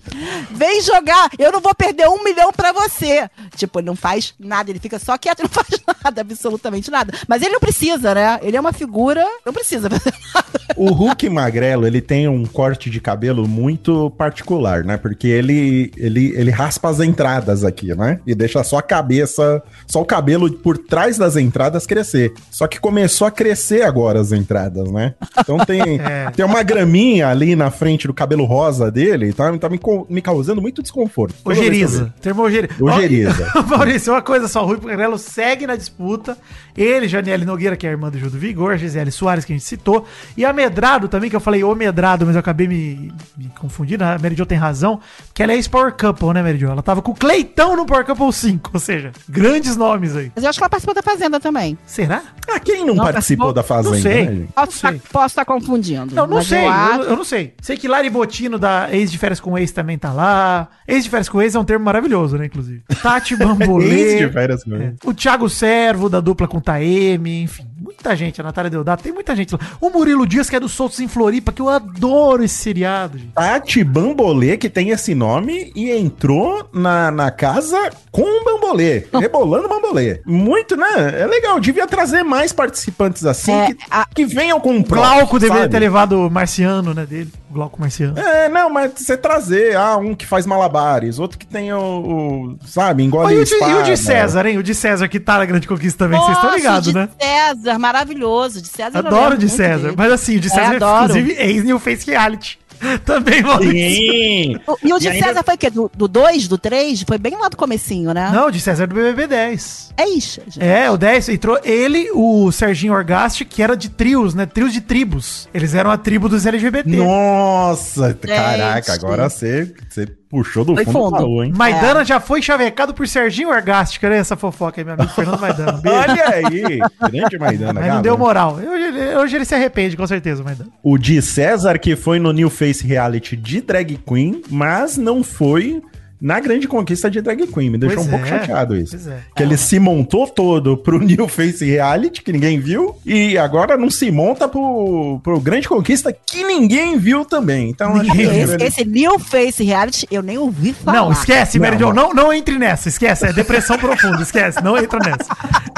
Vem 0.52 0.82
jogar, 0.82 1.30
eu 1.38 1.52
não 1.52 1.60
vou 1.62 1.74
perder 1.76 2.08
um 2.08 2.24
milhão 2.24 2.52
pra 2.52 2.72
você. 2.72 3.30
Tipo, 3.56 3.80
ele 3.80 3.88
não 3.88 3.96
faz 3.96 4.34
nada, 4.40 4.70
ele 4.70 4.80
fica 4.80 4.98
só 5.00 5.18
quieto, 5.18 5.42
não 5.44 5.50
faz 5.50 5.68
nada, 6.04 6.22
absolutamente 6.22 6.90
nada. 6.92 7.14
Mas 7.28 7.42
ele 7.42 7.52
não 7.54 7.60
precisa, 7.60 8.14
né? 8.16 8.40
Ele 8.42 8.58
é 8.58 8.60
uma 8.60 8.74
figura, 8.74 9.26
não 9.46 9.54
precisa 9.54 9.90
fazer 9.90 10.14
nada. 10.34 10.48
O 10.76 10.92
Hulk 10.92 11.30
magrelo, 11.30 11.88
ele 11.88 12.02
tem 12.02 12.28
um 12.28 12.46
corte 12.46 12.90
de 12.90 13.00
cabelo 13.00 13.48
muito 13.48 14.10
particular, 14.12 14.84
né? 14.84 14.98
Porque 14.98 15.28
ele, 15.28 15.92
ele, 15.98 16.34
ele 16.36 16.52
raspa 16.52 16.90
as 16.90 17.00
entradas 17.00 17.64
aqui, 17.64 17.94
né? 17.96 18.07
E 18.26 18.34
deixa 18.36 18.64
só 18.64 18.78
a 18.78 18.82
cabeça, 18.82 19.62
só 19.86 20.02
o 20.02 20.06
cabelo 20.06 20.52
por 20.52 20.78
trás 20.78 21.18
das 21.18 21.36
entradas 21.36 21.86
crescer. 21.86 22.34
Só 22.52 22.68
que 22.68 22.80
começou 22.80 23.28
a 23.28 23.32
crescer 23.32 23.84
agora 23.84 24.20
as 24.20 24.32
entradas, 24.32 24.92
né? 24.92 25.16
Então 25.40 25.58
tem, 25.60 25.82
É. 26.08 26.30
tem 26.32 26.46
uma 26.46 26.64
graminha 26.64 27.30
ali 27.30 27.56
na 27.56 27.72
frente 27.72 28.08
do 28.08 28.14
cabelo 28.14 28.46
rosa 28.46 28.92
dele, 28.92 29.34
tá, 29.34 29.56
tá 29.58 29.70
me, 29.70 29.80
me 30.10 30.22
causando 30.22 30.62
muito 30.62 30.82
desconforto. 30.82 31.36
Ojeriza. 31.44 32.14
Termo 32.22 32.44
ojeriza. 32.44 32.74
Ojeriza. 32.84 33.52
Maurício, 33.68 34.14
uma 34.14 34.22
coisa 34.22 34.48
só, 34.48 34.66
Rui 34.66 34.80
Magrelo 34.82 35.18
segue 35.18 35.66
na 35.66 35.76
disputa. 35.76 36.38
Ele, 36.76 37.08
Janiele 37.08 37.44
Nogueira, 37.46 37.76
que 37.76 37.88
é 37.88 37.90
a 37.90 37.94
irmã 37.94 38.10
do 38.10 38.20
Gil 38.20 38.30
do 38.30 38.38
Vigor, 38.38 38.78
Gisele 38.78 39.12
Soares, 39.12 39.44
que 39.44 39.52
a 39.52 39.56
gente 39.56 39.66
citou. 39.66 40.06
E 40.36 40.46
a 40.46 40.54
Medrado 40.54 41.08
também, 41.08 41.30
que 41.30 41.36
eu 41.36 41.40
falei 41.40 41.64
o 41.64 41.74
Medrado, 41.74 42.26
mas 42.26 42.36
eu 42.36 42.40
acabei 42.40 42.68
me, 42.68 43.12
me 43.36 43.50
confundindo. 43.60 44.04
A 44.04 44.18
Jo 44.36 44.46
tem 44.46 44.58
razão, 44.58 45.00
que 45.34 45.42
ela 45.42 45.54
é 45.54 45.56
ex-Power 45.56 45.94
Couple, 45.94 46.34
né, 46.34 46.54
Jo? 46.56 46.68
Ela 46.68 46.84
tava 46.84 47.02
com 47.02 47.12
o 47.12 47.16
Cleitão 47.16 47.76
no 47.76 47.86
Power 47.86 47.97
Couple 48.06 48.32
5, 48.32 48.72
ou 48.74 48.80
seja, 48.80 49.12
grandes 49.30 49.76
nomes 49.76 50.16
aí. 50.16 50.32
Mas 50.36 50.44
eu 50.44 50.50
acho 50.50 50.58
que 50.60 50.64
ela 50.64 50.70
participou 50.70 50.94
da 50.96 51.02
Fazenda 51.02 51.40
também. 51.40 51.78
Será? 51.86 52.22
Ah, 52.50 52.60
quem 52.60 52.86
não, 52.86 52.96
Não, 52.96 53.04
participou 53.04 53.48
participou? 53.48 53.54
da 53.54 53.64
Fazenda, 53.64 53.96
Não 53.96 54.02
sei. 54.02 54.26
né? 54.30 54.48
Posso 54.56 54.72
sei. 54.78 54.90
estar 54.92 55.10
posso 55.12 55.36
tá 55.36 55.46
confundindo. 55.46 56.16
Não, 56.16 56.26
não 56.28 56.42
sei, 56.42 56.60
eu 56.60 56.64
eu, 56.64 56.70
acho- 56.70 57.02
eu 57.04 57.16
não 57.18 57.24
sei. 57.24 57.54
Sei 57.62 57.78
que 57.78 57.88
Lari 57.88 58.10
Botino, 58.10 58.58
da 58.58 58.88
Ex 58.94 59.12
de 59.12 59.18
Férias 59.18 59.40
com 59.40 59.58
Ex, 59.58 59.72
também 59.72 59.98
tá 59.98 60.12
lá. 60.14 60.68
Ex 60.88 61.04
de 61.04 61.10
Férias 61.10 61.28
com 61.30 61.42
Ex 61.42 61.56
é 61.56 61.60
um 61.60 61.64
termo 61.66 61.84
maravilhoso, 61.86 62.38
né, 62.38 62.46
inclusive. 62.46 62.84
Tati 63.02 63.34
Ex 63.36 63.40
de 63.40 63.46
Bambolê. 63.46 64.30
férias 64.30 64.64
com 64.64 64.76
É. 64.76 64.94
O 65.04 65.14
Thiago 65.14 65.50
Servo, 65.50 66.10
da 66.10 66.20
dupla 66.20 66.48
com 66.48 66.60
Taeme, 66.60 67.44
enfim, 67.44 67.66
muita 67.88 68.16
gente. 68.16 68.42
A 68.42 68.44
Natália 68.44 68.70
Deodato, 68.70 69.02
tem 69.02 69.14
muita 69.14 69.36
gente 69.36 69.54
lá. 69.54 69.60
O 69.80 69.90
Murilo 69.90 70.28
Dias, 70.28 70.50
que 70.50 70.56
é 70.56 70.60
do 70.60 70.68
Soltos 70.68 71.00
em 71.00 71.08
Floripa, 71.08 71.52
que 71.54 71.62
eu 71.62 71.70
adoro 71.70 72.44
esse 72.44 72.56
seriado, 72.56 73.18
gente. 73.18 73.32
Tati 73.34 73.84
Bambolê, 73.84 74.58
que 74.58 74.70
tem 74.70 74.90
esse 74.90 75.16
nome, 75.16 75.72
e 75.76 75.90
entrou 75.92 76.70
na, 76.74 77.10
na 77.12 77.32
casa 77.32 77.90
com 78.12 78.22
um 78.24 78.44
bambolê, 78.44 79.06
rebolando 79.18 79.70
bambolê. 79.70 80.22
Muito, 80.26 80.76
né? 80.76 81.22
É 81.22 81.26
legal, 81.26 81.60
devia 81.60 81.88
trazer 81.88 82.24
mais 82.24 82.52
participantes 82.52 83.26
assim, 83.26 83.52
É, 83.54 83.74
que, 83.74 83.78
a- 83.90 84.06
que 84.14 84.26
venham 84.26 84.60
com 84.60 84.74
um 84.74 84.80
O 84.82 84.84
Glauco 84.84 85.40
deveria 85.40 85.64
sabe? 85.64 85.72
ter 85.72 85.80
levado 85.80 86.28
o 86.28 86.30
Marciano, 86.30 86.94
né, 86.94 87.06
dele. 87.06 87.32
Glauco 87.58 87.82
Marciano. 87.82 88.18
É, 88.20 88.48
não, 88.48 88.70
mas 88.70 88.92
você 88.96 89.18
trazer, 89.18 89.76
ah, 89.76 89.98
um 89.98 90.14
que 90.14 90.28
faz 90.28 90.46
malabares, 90.46 91.18
outro 91.18 91.40
que 91.40 91.46
tem 91.46 91.74
o, 91.74 91.80
o, 91.80 92.58
sabe, 92.68 93.04
engole 93.04 93.34
e, 93.34 93.40
o 93.40 93.44
de, 93.44 93.52
e 93.56 93.74
o 93.74 93.84
de 93.84 93.98
César, 93.98 94.46
hein? 94.46 94.60
O 94.60 94.64
de 94.64 94.76
César, 94.76 95.08
que 95.08 95.20
tá 95.20 95.40
na 95.40 95.46
Grande 95.46 95.68
Conquista 95.68 96.06
também, 96.06 96.20
vocês 96.20 96.38
estão 96.38 96.56
ligados, 96.56 96.90
o 96.90 96.92
de 96.92 96.98
né? 97.00 97.10
César, 97.20 97.80
maravilhoso. 97.80 98.62
De 98.62 98.68
César 98.68 99.00
Adoro 99.00 99.38
de 99.38 99.50
César. 99.50 99.86
dele. 99.86 99.96
Mas 99.98 100.12
assim, 100.12 100.38
o 100.38 100.40
de 100.40 100.48
É, 100.48 100.52
César, 100.52 100.76
adoro. 100.76 101.06
inclusive, 101.18 101.32
ex-New 101.42 101.80
Face 101.80 102.10
Reality. 102.12 102.60
Também, 103.06 103.42
Maurício. 103.42 104.12
Sim! 104.14 104.60
O- 104.68 104.78
E 104.84 104.94
o 104.94 105.00
de 105.00 105.06
E 105.06 105.10
ainda- 105.10 105.28
César 105.28 105.44
foi 105.44 105.56
o 105.56 105.58
quê? 105.58 105.70
Do 105.70 106.08
2, 106.08 106.48
do 106.48 106.58
3? 106.58 107.04
Foi 107.04 107.18
bem 107.18 107.36
lá 107.36 107.50
do 107.50 107.58
comecinho, 107.58 108.14
né? 108.14 108.30
Não, 108.32 108.48
o 108.48 108.52
de 108.52 108.60
César 108.60 108.84
é 108.84 108.88
do 108.88 108.96
BBB 108.96 109.28
10. 109.28 109.94
É 109.98 110.08
isso. 110.10 110.42
gente. 110.48 110.64
É, 110.64 110.90
o 110.92 110.98
10 110.98 111.30
entrou 111.30 111.60
ele, 111.64 112.10
o 112.14 112.52
Serginho 112.52 112.94
Orgasti, 112.94 113.44
que 113.46 113.62
era 113.64 113.76
de 113.76 113.90
trios, 113.90 114.34
né? 114.36 114.46
Trios 114.46 114.72
de 114.74 114.82
tribos. 114.82 115.50
Eles 115.54 115.74
eram 115.74 115.90
a 115.90 115.98
tribo 115.98 116.30
dos 116.30 116.46
LGBT. 116.46 116.90
Nossa, 116.98 118.14
caraca, 118.14 118.94
agora 118.94 119.30
você, 119.30 119.74
você 119.90 120.08
puxou 120.30 120.66
do 120.66 120.76
fundo, 120.76 120.86
do 120.86 120.92
fundo. 120.92 121.12
baú, 121.12 121.44
hein? 121.44 121.54
Maidana 121.56 122.04
já 122.04 122.20
foi 122.20 122.42
chavecado 122.42 122.94
por 122.94 123.08
Serginho 123.08 123.50
Orgasti, 123.50 124.00
cara, 124.00 124.16
essa 124.16 124.36
fofoca 124.36 124.82
aí, 124.82 124.86
meu 124.86 124.94
amigo 124.96 125.10
Fernando 125.12 125.40
Maidana. 125.40 125.82
Olha 125.86 126.30
aí, 126.30 126.80
grande 127.12 127.38
Maidana. 127.40 127.80
Mas 127.80 127.94
não 127.94 128.02
deu 128.02 128.18
moral. 128.18 128.56
Hoje, 128.56 128.84
ele- 128.84 129.16
hoje 129.16 129.36
ele 129.36 129.46
se 129.46 129.56
arrepende, 129.56 129.96
com 129.96 130.06
certeza, 130.06 130.42
o 130.42 130.46
Maidana. 130.46 130.70
O 130.84 130.98
de 130.98 131.22
César, 131.22 131.78
que 131.80 131.96
foi 131.96 132.20
no 132.20 132.32
New 132.32 132.50
Face 132.50 132.86
Reality 132.86 133.36
de 133.36 133.62
drag 133.62 133.98
queen, 134.08 134.42
mas 134.50 134.98
não 134.98 135.24
foi 135.24 135.82
na 136.20 136.40
grande 136.40 136.68
conquista 136.68 137.10
de 137.12 137.22
drag 137.22 137.46
queen. 137.48 137.70
Me 137.70 137.78
deixou 137.78 137.98
Pois 137.98 138.08
um 138.08 138.10
pouco 138.12 138.26
é, 138.26 138.30
chateado 138.30 138.76
isso. 138.76 138.92
pois 138.92 139.08
é. 139.08 139.20
Que 139.36 139.44
ele 139.44 139.58
se 139.58 139.80
montou 139.80 140.28
todo 140.28 140.78
pro 140.78 140.98
New 141.04 141.28
Face 141.28 141.64
Reality, 141.66 142.22
que 142.22 142.32
ninguém 142.32 142.60
viu, 142.60 142.96
e 143.06 143.38
agora 143.38 143.78
não 143.78 143.90
se 143.90 144.10
monta 144.12 144.48
pro, 144.48 145.20
pro 145.24 145.40
grande 145.40 145.68
conquista, 145.68 146.12
que 146.26 146.44
ninguém 146.44 146.98
viu 146.98 147.24
também. 147.26 147.70
Então, 147.70 147.96
acho 147.96 148.12
Esse, 148.12 148.22
ele- 148.54 148.64
esse 148.64 148.86
New 148.86 149.20
Face 149.20 149.64
Reality 149.64 150.08
eu 150.10 150.22
nem 150.22 150.38
ouvi 150.38 150.74
falar. 150.74 150.98
Não, 151.00 151.12
esquece, 151.12 151.60
mano. 151.60 151.94
não, 151.94 152.14
não 152.14 152.34
entre 152.34 152.58
nessa, 152.58 152.90
esquece, 152.90 153.26
é 153.26 153.34
depressão 153.34 153.78
profunda, 153.78 154.22
esquece, 154.22 154.64
não 154.64 154.78
entra 154.78 155.00
nessa. 155.00 155.30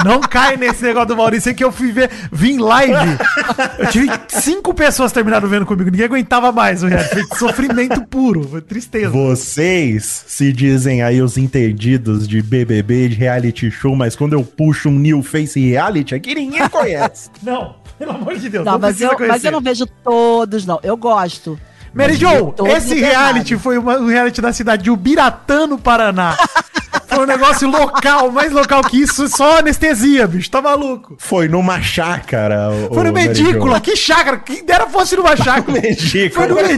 Não 0.04 0.20
cai 0.20 0.56
nesse 0.56 0.82
negócio 0.82 1.08
do 1.08 1.16
Maurício 1.16 1.54
que 1.54 1.62
eu 1.62 1.70
fui 1.72 1.92
ver, 1.92 2.10
vim 2.32 2.58
live, 2.58 2.94
eu 3.78 3.86
tive 3.88 4.08
cinco 4.28 4.72
pessoas 4.72 5.12
terminaram 5.12 5.48
vendo 5.48 5.66
comigo, 5.66 5.90
ninguém 5.90 6.06
aguentava 6.06 6.50
mais 6.52 6.82
o 6.82 6.86
reality, 6.86 7.10
foi 7.28 7.38
sofrimento 7.38 8.02
puro, 8.06 8.48
foi 8.48 8.60
tristeza. 8.62 9.10
Vocês 9.10 10.24
se 10.30 10.52
dizem 10.52 11.02
aí 11.02 11.20
os 11.20 11.36
entendidos 11.36 12.28
de 12.28 12.40
BBB, 12.40 13.08
de 13.08 13.16
reality 13.16 13.68
show, 13.68 13.96
mas 13.96 14.14
quando 14.14 14.34
eu 14.34 14.44
puxo 14.44 14.88
um 14.88 14.92
New 14.92 15.24
Face 15.24 15.58
Reality 15.58 16.14
aqui, 16.14 16.36
ninguém 16.36 16.66
conhece. 16.70 17.28
Não, 17.42 17.74
pelo 17.98 18.12
amor 18.12 18.38
de 18.38 18.48
Deus, 18.48 18.64
Não, 18.64 18.78
mas, 18.78 18.96
precisa 18.96 19.24
eu, 19.24 19.28
mas 19.28 19.44
eu 19.44 19.50
não 19.50 19.60
vejo 19.60 19.86
todos, 20.04 20.64
não. 20.64 20.78
Eu 20.84 20.96
gosto. 20.96 21.58
Mary 21.92 22.14
Jo, 22.14 22.54
esse 22.68 22.94
reality 22.94 23.56
foi 23.58 23.76
uma- 23.78 23.98
um 23.98 24.06
reality 24.06 24.40
da 24.40 24.52
cidade 24.52 24.84
de 24.84 24.90
Ubiratã, 24.90 25.66
no 25.66 25.78
Paraná. 25.78 26.36
Foi 27.10 27.24
um 27.24 27.26
negócio 27.26 27.68
local, 27.68 28.30
mais 28.30 28.52
local 28.52 28.82
que 28.82 28.96
isso, 29.02 29.26
só 29.28 29.58
anestesia, 29.58 30.28
bicho, 30.28 30.48
tá 30.48 30.62
maluco. 30.62 31.16
Foi 31.18 31.48
numa 31.48 31.82
chácara. 31.82 32.70
o- 32.70 32.94
Foi 32.94 33.02
no 33.02 33.12
Jo. 33.74 33.80
que 33.80 33.96
chácara, 33.96 34.38
quem 34.38 34.64
dera 34.64 34.86
fosse 34.88 35.16
numa 35.16 35.36
chácara. 35.36 35.72
Medícola. 35.72 36.30
Foi 36.30 36.46
no 36.54 36.58
Ele 36.60 36.76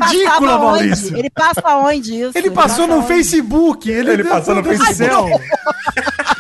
passava 0.49 0.59
Maurício. 0.59 1.09
onde? 1.09 1.19
Ele 1.19 1.31
passa 1.31 1.77
onde 1.77 2.15
isso? 2.21 2.33
Ele 2.39 2.51
passou 2.51 2.69
passa 2.79 2.87
no 2.87 2.97
onde? 2.99 3.07
Facebook. 3.09 3.91
Ele, 3.91 4.11
Ele 4.11 4.25
passou 4.25 4.55
no 4.55 4.65
Facebook. 4.65 5.31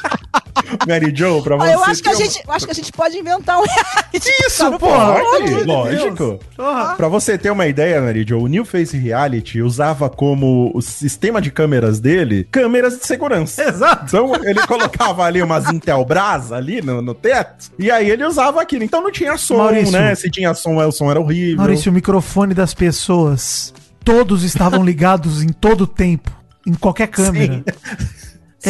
Mary 0.86 1.12
Jo, 1.14 1.42
pra 1.42 1.56
você. 1.56 1.68
Ah, 1.68 1.72
eu, 1.72 1.84
acho 1.84 2.02
que 2.02 2.08
a 2.08 2.12
uma- 2.12 2.18
gente, 2.18 2.42
acho 2.48 2.64
que 2.66 2.70
a 2.70 2.74
gente 2.74 2.92
pode 2.92 3.16
inventar 3.18 3.58
um 3.58 3.64
reality. 3.64 4.30
Isso, 4.46 4.70
Tá, 4.70 4.78
porra. 4.78 5.14
Pode, 5.20 5.64
lógico. 5.64 6.40
Porra. 6.56 6.94
Pra 6.96 7.08
você 7.08 7.36
ter 7.38 7.50
uma 7.50 7.66
ideia, 7.66 8.00
Mary 8.00 8.24
Jo, 8.28 8.38
o 8.40 8.46
New 8.46 8.64
Face 8.64 8.96
Reality 8.96 9.60
usava 9.62 10.08
como 10.08 10.70
o 10.74 10.80
sistema 10.82 11.40
de 11.40 11.50
câmeras 11.50 12.00
dele 12.00 12.46
câmeras 12.50 12.98
de 12.98 13.06
segurança. 13.06 13.64
Exato. 13.68 14.04
Então 14.06 14.34
ele 14.44 14.60
colocava 14.66 15.24
ali 15.24 15.42
umas 15.42 15.68
Intelbras 15.72 16.52
ali 16.52 16.80
no, 16.82 17.00
no 17.02 17.14
teto 17.14 17.70
e 17.78 17.90
aí 17.90 18.10
ele 18.10 18.24
usava 18.24 18.60
aquilo. 18.62 18.84
Então 18.84 19.02
não 19.02 19.10
tinha 19.10 19.36
som, 19.36 19.58
Maurício. 19.58 19.92
né? 19.92 20.14
Se 20.14 20.30
tinha 20.30 20.54
som, 20.54 20.76
o 20.76 20.92
som 20.92 21.10
era 21.10 21.20
horrível. 21.20 21.56
Maurício, 21.58 21.90
o 21.90 21.94
microfone 21.94 22.54
das 22.54 22.74
pessoas, 22.74 23.72
todos 24.04 24.42
estavam 24.42 24.84
ligados 24.84 25.42
em 25.42 25.48
todo 25.48 25.82
o 25.82 25.86
tempo, 25.86 26.30
em 26.66 26.74
qualquer 26.74 27.06
câmera. 27.08 27.62
É 27.66 27.72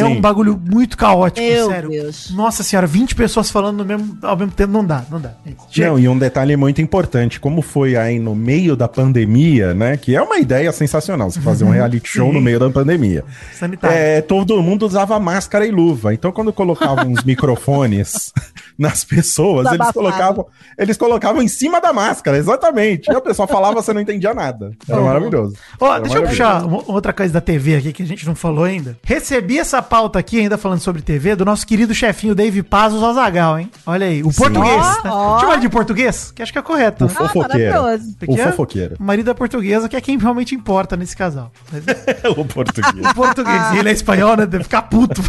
Sim. 0.01 0.05
um 0.05 0.21
bagulho 0.21 0.61
muito 0.71 0.97
caótico, 0.97 1.47
Meu 1.47 1.69
sério. 1.69 1.91
Deus. 1.91 2.31
Nossa 2.35 2.63
senhora, 2.63 2.87
20 2.87 3.15
pessoas 3.15 3.51
falando 3.51 3.79
no 3.79 3.85
mesmo, 3.85 4.17
ao 4.23 4.37
mesmo 4.37 4.53
tempo 4.53 4.73
não 4.73 4.85
dá, 4.85 5.05
não 5.11 5.21
dá. 5.21 5.33
Chega. 5.71 5.89
Não, 5.91 5.99
e 5.99 6.09
um 6.09 6.19
detalhe 6.19 6.57
muito 6.57 6.81
importante, 6.81 7.39
como 7.39 7.61
foi 7.63 7.97
aí 7.97 8.19
no 8.19 8.35
meio 8.35 8.75
da 8.75 8.89
pandemia, 8.89 9.75
né? 9.75 9.97
Que 9.97 10.17
é 10.17 10.23
uma 10.23 10.39
ideia 10.39 10.73
sensacional, 10.73 11.31
você 11.31 11.41
fazer 11.41 11.65
um 11.65 11.71
reality 11.71 12.09
show 12.09 12.33
no 12.33 12.41
meio 12.41 12.59
da 12.59 12.71
pandemia. 12.71 13.25
Sanitário. 13.53 13.97
É, 13.97 14.21
todo 14.23 14.63
mundo 14.63 14.87
usava 14.87 15.19
máscara 15.21 15.67
e 15.67 15.71
luva. 15.71 16.15
Então, 16.15 16.33
quando 16.33 16.53
colocavam 16.53 17.07
uns 17.11 17.23
microfones 17.25 18.33
nas 18.79 19.05
pessoas, 19.05 19.71
eles 19.73 19.91
colocavam, 19.93 20.47
eles 20.79 20.97
colocavam 20.97 21.43
em 21.43 21.49
cima 21.49 21.81
da 21.81 21.93
máscara, 21.93 22.37
exatamente. 22.39 23.11
E 23.11 23.15
a 23.15 23.21
pessoa 23.21 23.47
falava, 23.47 23.83
você 23.83 23.93
não 23.93 24.01
entendia 24.01 24.33
nada. 24.33 24.73
Era 24.89 25.01
Oh. 25.01 25.05
maravilhoso. 25.05 25.55
Ó, 25.81 25.87
Era 25.95 26.01
deixa 26.03 26.17
eu 26.19 26.23
maravilhoso. 26.23 26.29
puxar 26.29 26.67
uma- 26.67 26.83
outra 26.95 27.13
coisa 27.13 27.33
da 27.33 27.41
TV 27.41 27.77
aqui 27.77 27.93
que 27.93 28.03
a 28.03 28.07
gente 28.07 28.27
não 28.27 28.35
falou 28.35 28.65
ainda. 28.65 28.97
Recebi 29.05 29.59
essa 29.59 29.82
pauta 29.83 30.19
aqui, 30.19 30.41
ainda 30.41 30.57
falando 30.57 30.81
sobre 30.81 31.03
TV, 31.03 31.35
do 31.35 31.45
nosso 31.45 31.67
querido 31.67 31.95
chefinho 31.95 32.35
Dave 32.35 32.63
Pazos 32.63 33.03
Azagal, 33.03 33.59
hein? 33.59 33.71
Olha 33.87 34.07
aí, 34.07 34.23
o 34.23 34.33
português. 34.33 34.87
Né? 35.05 35.11
ó. 35.11 35.41
Chama 35.41 35.53
ele 35.55 35.63
de 35.63 35.69
português? 35.69 36.33
Que 36.33 36.43
acho 36.43 36.53
que 36.53 36.59
é 36.59 36.63
correto. 36.63 37.05
O 37.05 37.09
né? 37.09 37.15
fofoqueiro. 37.15 37.75
maravilhoso. 37.75 38.17
O 38.27 38.35
é 38.35 38.45
fofoqueiro. 38.51 38.97
O 38.99 39.03
marido 39.03 39.27
da 39.27 39.35
portuguesa, 39.35 39.89
que 39.89 39.97
é 39.97 40.01
quem 40.01 40.19
realmente 40.19 40.55
importa 40.55 40.97
nesse 40.97 41.17
casal. 41.17 41.51
Mas 41.73 41.85
o 42.37 42.45
português. 42.45 42.93
o 43.11 43.15
português, 43.15 43.73
e 43.75 43.79
ele 43.79 43.89
é 43.89 43.93
espanhol, 43.93 44.37
né? 44.37 44.47
Deve 44.47 44.65
ficar 44.65 44.83
puto. 44.83 45.23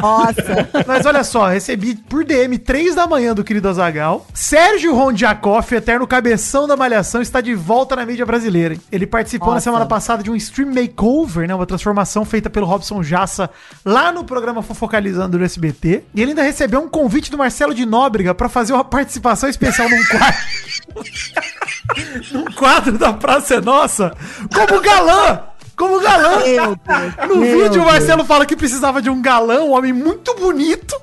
Nossa. 0.00 0.68
Mas 0.86 1.06
olha 1.06 1.24
só, 1.24 1.48
recebi 1.48 1.94
por 1.94 2.24
DM 2.24 2.58
3 2.58 2.94
da 2.94 3.06
manhã 3.06 3.34
do 3.34 3.44
querido 3.44 3.68
Azagal. 3.68 4.26
Sérgio 4.32 4.94
Rondiakoff, 4.94 5.74
eterno 5.74 6.06
cabeção 6.06 6.66
da 6.66 6.76
Malhação, 6.76 7.20
está 7.20 7.40
de 7.40 7.54
volta 7.54 7.96
na 7.96 8.04
mídia 8.06 8.26
brasileira. 8.26 8.74
hein? 8.74 8.80
Ele 8.90 9.06
participou 9.06 9.48
na 9.48 9.54
Nossa. 9.54 9.64
semana 9.64 9.86
passada 9.86 10.22
de 10.22 10.30
um 10.30 10.36
stream 10.36 10.72
makeover, 10.72 11.46
né? 11.46 11.54
Uma 11.54 11.66
transformação 11.66 12.24
feita 12.24 12.50
pelo 12.50 12.66
Robson 12.66 13.02
Jassa 13.02 13.50
lá 13.90 14.12
no 14.12 14.24
programa 14.24 14.62
Fofocalizando 14.62 15.36
do 15.36 15.44
SBT. 15.44 16.04
E 16.14 16.22
ele 16.22 16.30
ainda 16.30 16.42
recebeu 16.42 16.80
um 16.80 16.88
convite 16.88 17.30
do 17.30 17.36
Marcelo 17.36 17.74
de 17.74 17.84
Nóbrega 17.84 18.34
para 18.34 18.48
fazer 18.48 18.72
uma 18.72 18.84
participação 18.84 19.48
especial 19.48 19.88
num 19.88 20.04
quadro. 20.04 20.40
num 22.32 22.44
quadro 22.52 22.96
da 22.96 23.12
Praça 23.12 23.56
é 23.56 23.60
Nossa, 23.60 24.14
como 24.54 24.80
galã! 24.80 25.42
Como 25.76 25.98
galã! 26.00 26.44
Meu 26.44 26.76
Deus. 26.76 27.28
No 27.28 27.36
Meu 27.36 27.58
vídeo, 27.58 27.82
o 27.82 27.84
Deus. 27.84 27.86
Marcelo 27.86 28.24
fala 28.24 28.46
que 28.46 28.54
precisava 28.54 29.00
de 29.00 29.10
um 29.10 29.20
galã, 29.20 29.62
um 29.62 29.72
homem 29.72 29.92
muito 29.92 30.34
bonito, 30.34 30.94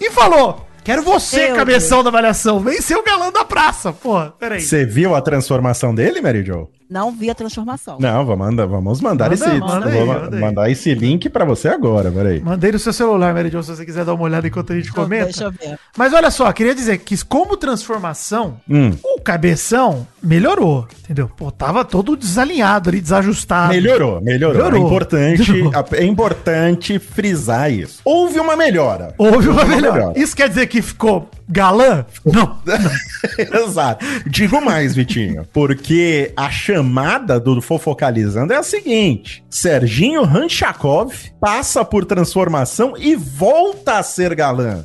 e 0.00 0.10
falou: 0.10 0.66
Quero 0.82 1.02
você, 1.02 1.48
Meu 1.48 1.56
cabeção 1.56 2.02
da 2.02 2.10
malhação. 2.10 2.58
Vem 2.58 2.80
ser 2.80 2.96
o 2.96 3.04
galã 3.04 3.30
da 3.30 3.44
praça. 3.44 3.92
Porra, 3.92 4.34
peraí. 4.38 4.60
Você 4.60 4.84
viu 4.84 5.14
a 5.14 5.20
transformação 5.20 5.94
dele, 5.94 6.20
Mary 6.20 6.42
Jo? 6.42 6.68
Não 6.92 7.10
vi 7.10 7.30
a 7.30 7.34
transformação. 7.34 7.96
Não, 7.98 8.26
vamos 8.26 8.46
mandar, 8.46 8.66
vamos 8.66 9.00
mandar 9.00 9.30
Manda, 9.30 9.34
esse, 9.34 9.58
manda 9.60 9.86
aí, 9.88 9.96
vou 9.96 10.06
manda 10.06 10.36
mandar 10.38 10.70
esse 10.70 10.94
link 10.94 11.30
pra 11.30 11.44
você 11.44 11.68
agora, 11.68 12.10
peraí. 12.10 12.40
Mandei 12.40 12.70
no 12.70 12.78
seu 12.78 12.92
celular, 12.92 13.32
Mary 13.32 13.48
Jo, 13.50 13.62
se 13.62 13.74
você 13.74 13.84
quiser 13.86 14.04
dar 14.04 14.12
uma 14.12 14.24
olhada 14.24 14.46
enquanto 14.46 14.72
a 14.72 14.76
gente 14.76 14.92
comenta. 14.92 15.24
Deixa 15.24 15.44
eu 15.44 15.50
ver. 15.50 15.78
Mas 15.96 16.12
olha 16.12 16.30
só, 16.30 16.52
queria 16.52 16.74
dizer 16.74 16.98
que 16.98 17.16
como 17.24 17.56
transformação, 17.56 18.56
Hum. 18.68 18.92
o 19.02 19.20
cabeção 19.22 20.06
melhorou, 20.22 20.86
entendeu? 21.02 21.30
Pô, 21.36 21.50
tava 21.50 21.84
todo 21.84 22.16
desalinhado 22.16 22.90
ali, 22.90 23.00
desajustado. 23.00 23.72
Melhorou, 23.72 24.20
melhorou. 24.20 24.56
Melhorou. 24.56 24.82
É 24.82 24.86
importante, 24.86 25.50
Melhorou. 25.52 25.84
é 25.92 26.04
importante 26.04 26.98
frisar 26.98 27.72
isso. 27.72 28.00
Houve 28.04 28.38
uma 28.38 28.54
melhora. 28.56 29.14
Houve 29.16 29.48
uma 29.48 29.62
Uma 29.62 29.76
melhora. 29.76 29.92
melhora. 29.94 30.18
Isso 30.18 30.36
quer 30.36 30.48
dizer 30.48 30.66
que 30.66 30.82
ficou 30.82 31.28
galã? 31.52 32.06
Não. 32.24 32.58
Exato. 33.64 34.04
Digo 34.26 34.60
mais, 34.60 34.94
Vitinho, 34.94 35.46
porque 35.52 36.32
a 36.36 36.50
chamada 36.50 37.38
do 37.38 37.60
Fofocalizando 37.60 38.52
é 38.52 38.56
a 38.56 38.62
seguinte: 38.62 39.44
Serginho 39.50 40.24
Ranchakov 40.24 41.12
passa 41.40 41.84
por 41.84 42.04
transformação 42.04 42.94
e 42.96 43.14
volta 43.14 43.98
a 43.98 44.02
ser 44.02 44.34
galã. 44.34 44.84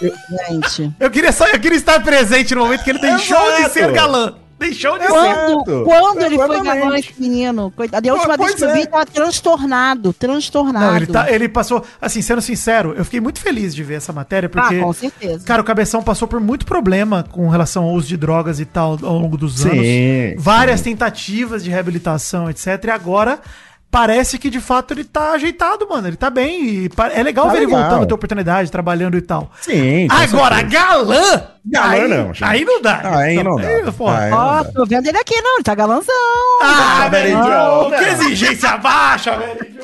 Gente. 0.00 0.92
Eu 1.00 1.10
queria 1.10 1.32
só, 1.32 1.46
eu 1.48 1.58
queria 1.58 1.78
estar 1.78 2.02
presente 2.02 2.54
no 2.54 2.62
momento 2.62 2.84
que 2.84 2.90
ele 2.90 2.98
deixou 2.98 3.40
de 3.52 3.60
Exato. 3.60 3.72
ser 3.72 3.92
galã. 3.92 4.34
Deixou 4.58 4.98
de 4.98 5.04
ser. 5.04 5.10
Quando, 5.12 5.60
Exato. 5.60 5.82
quando 5.84 6.22
ele 6.22 6.36
foi 6.36 6.60
gravar 6.62 6.98
esse 6.98 7.14
menino? 7.20 7.70
Coitado. 7.76 8.06
E 8.06 8.10
a 8.10 8.14
última 8.14 8.36
Pois 8.38 8.48
vez 8.54 8.58
que 8.58 8.64
eu 8.64 8.72
vi, 8.72 8.78
é. 8.78 8.80
ele 8.82 8.86
tava 8.86 9.06
transtornado. 9.06 10.12
Transtornado. 10.14 10.86
Não, 10.86 10.96
ele, 10.96 11.06
tá, 11.06 11.30
ele 11.30 11.48
passou, 11.48 11.84
assim, 12.00 12.22
sendo 12.22 12.40
sincero, 12.40 12.94
eu 12.96 13.04
fiquei 13.04 13.20
muito 13.20 13.38
feliz 13.38 13.74
de 13.74 13.84
ver 13.84 13.94
essa 13.94 14.12
matéria, 14.12 14.48
porque, 14.48 14.76
Ah, 14.76 14.82
com 14.82 14.92
certeza. 14.92 15.44
cara, 15.44 15.60
o 15.60 15.64
Cabeção 15.64 16.02
passou 16.02 16.26
por 16.26 16.40
muito 16.40 16.64
problema 16.64 17.22
com 17.30 17.48
relação 17.48 17.84
ao 17.84 17.92
uso 17.92 18.08
de 18.08 18.16
drogas 18.16 18.58
e 18.58 18.64
tal 18.64 18.98
ao 19.02 19.18
longo 19.18 19.36
dos 19.36 19.58
Sim, 19.58 19.68
anos. 20.32 20.42
Várias 20.42 20.80
tentativas 20.80 21.62
de 21.62 21.70
reabilitação, 21.70 22.48
etc. 22.48 22.82
E 22.84 22.90
agora 22.90 23.40
parece 23.90 24.38
que 24.38 24.50
de 24.50 24.60
fato 24.60 24.92
ele 24.92 25.04
tá 25.04 25.32
ajeitado, 25.32 25.88
mano. 25.88 26.06
Ele 26.08 26.16
tá 26.16 26.28
bem. 26.30 26.64
E 26.64 26.90
é 27.14 27.22
legal 27.22 27.46
Tá 27.46 27.52
ver 27.52 27.58
ele 27.58 27.66
legal. 27.66 27.80
voltando 27.82 28.02
a 28.02 28.06
ter 28.06 28.14
oportunidade, 28.14 28.70
trabalhando 28.70 29.16
e 29.16 29.22
tal. 29.22 29.50
Sim. 29.60 30.06
Agora, 30.10 30.56
certeza. 30.56 30.84
galã! 30.84 31.42
Galã 31.68 31.88
aí, 31.92 32.08
não, 32.08 32.26
gente. 32.34 32.44
Aí 32.44 32.64
não 32.64 32.80
dá. 32.82 33.00
Aí 33.18 33.42
não 33.42 33.56
dá. 33.56 33.92
porra. 33.92 34.18
Aí 34.18 34.32
Ó, 34.32 34.56
não 34.56 34.62
dá. 34.62 34.72
tô 34.72 34.86
vendo 34.86 35.06
ele 35.08 35.18
aqui, 35.18 35.40
não. 35.40 35.54
Ele 35.56 35.64
tá 35.64 35.74
galanzão. 35.74 36.14
Ah, 36.62 37.08
Mary 37.10 37.10
velho, 37.10 37.98
que 37.98 38.04
exigência 38.10 38.76
baixa, 38.76 39.36
velho. 39.36 39.76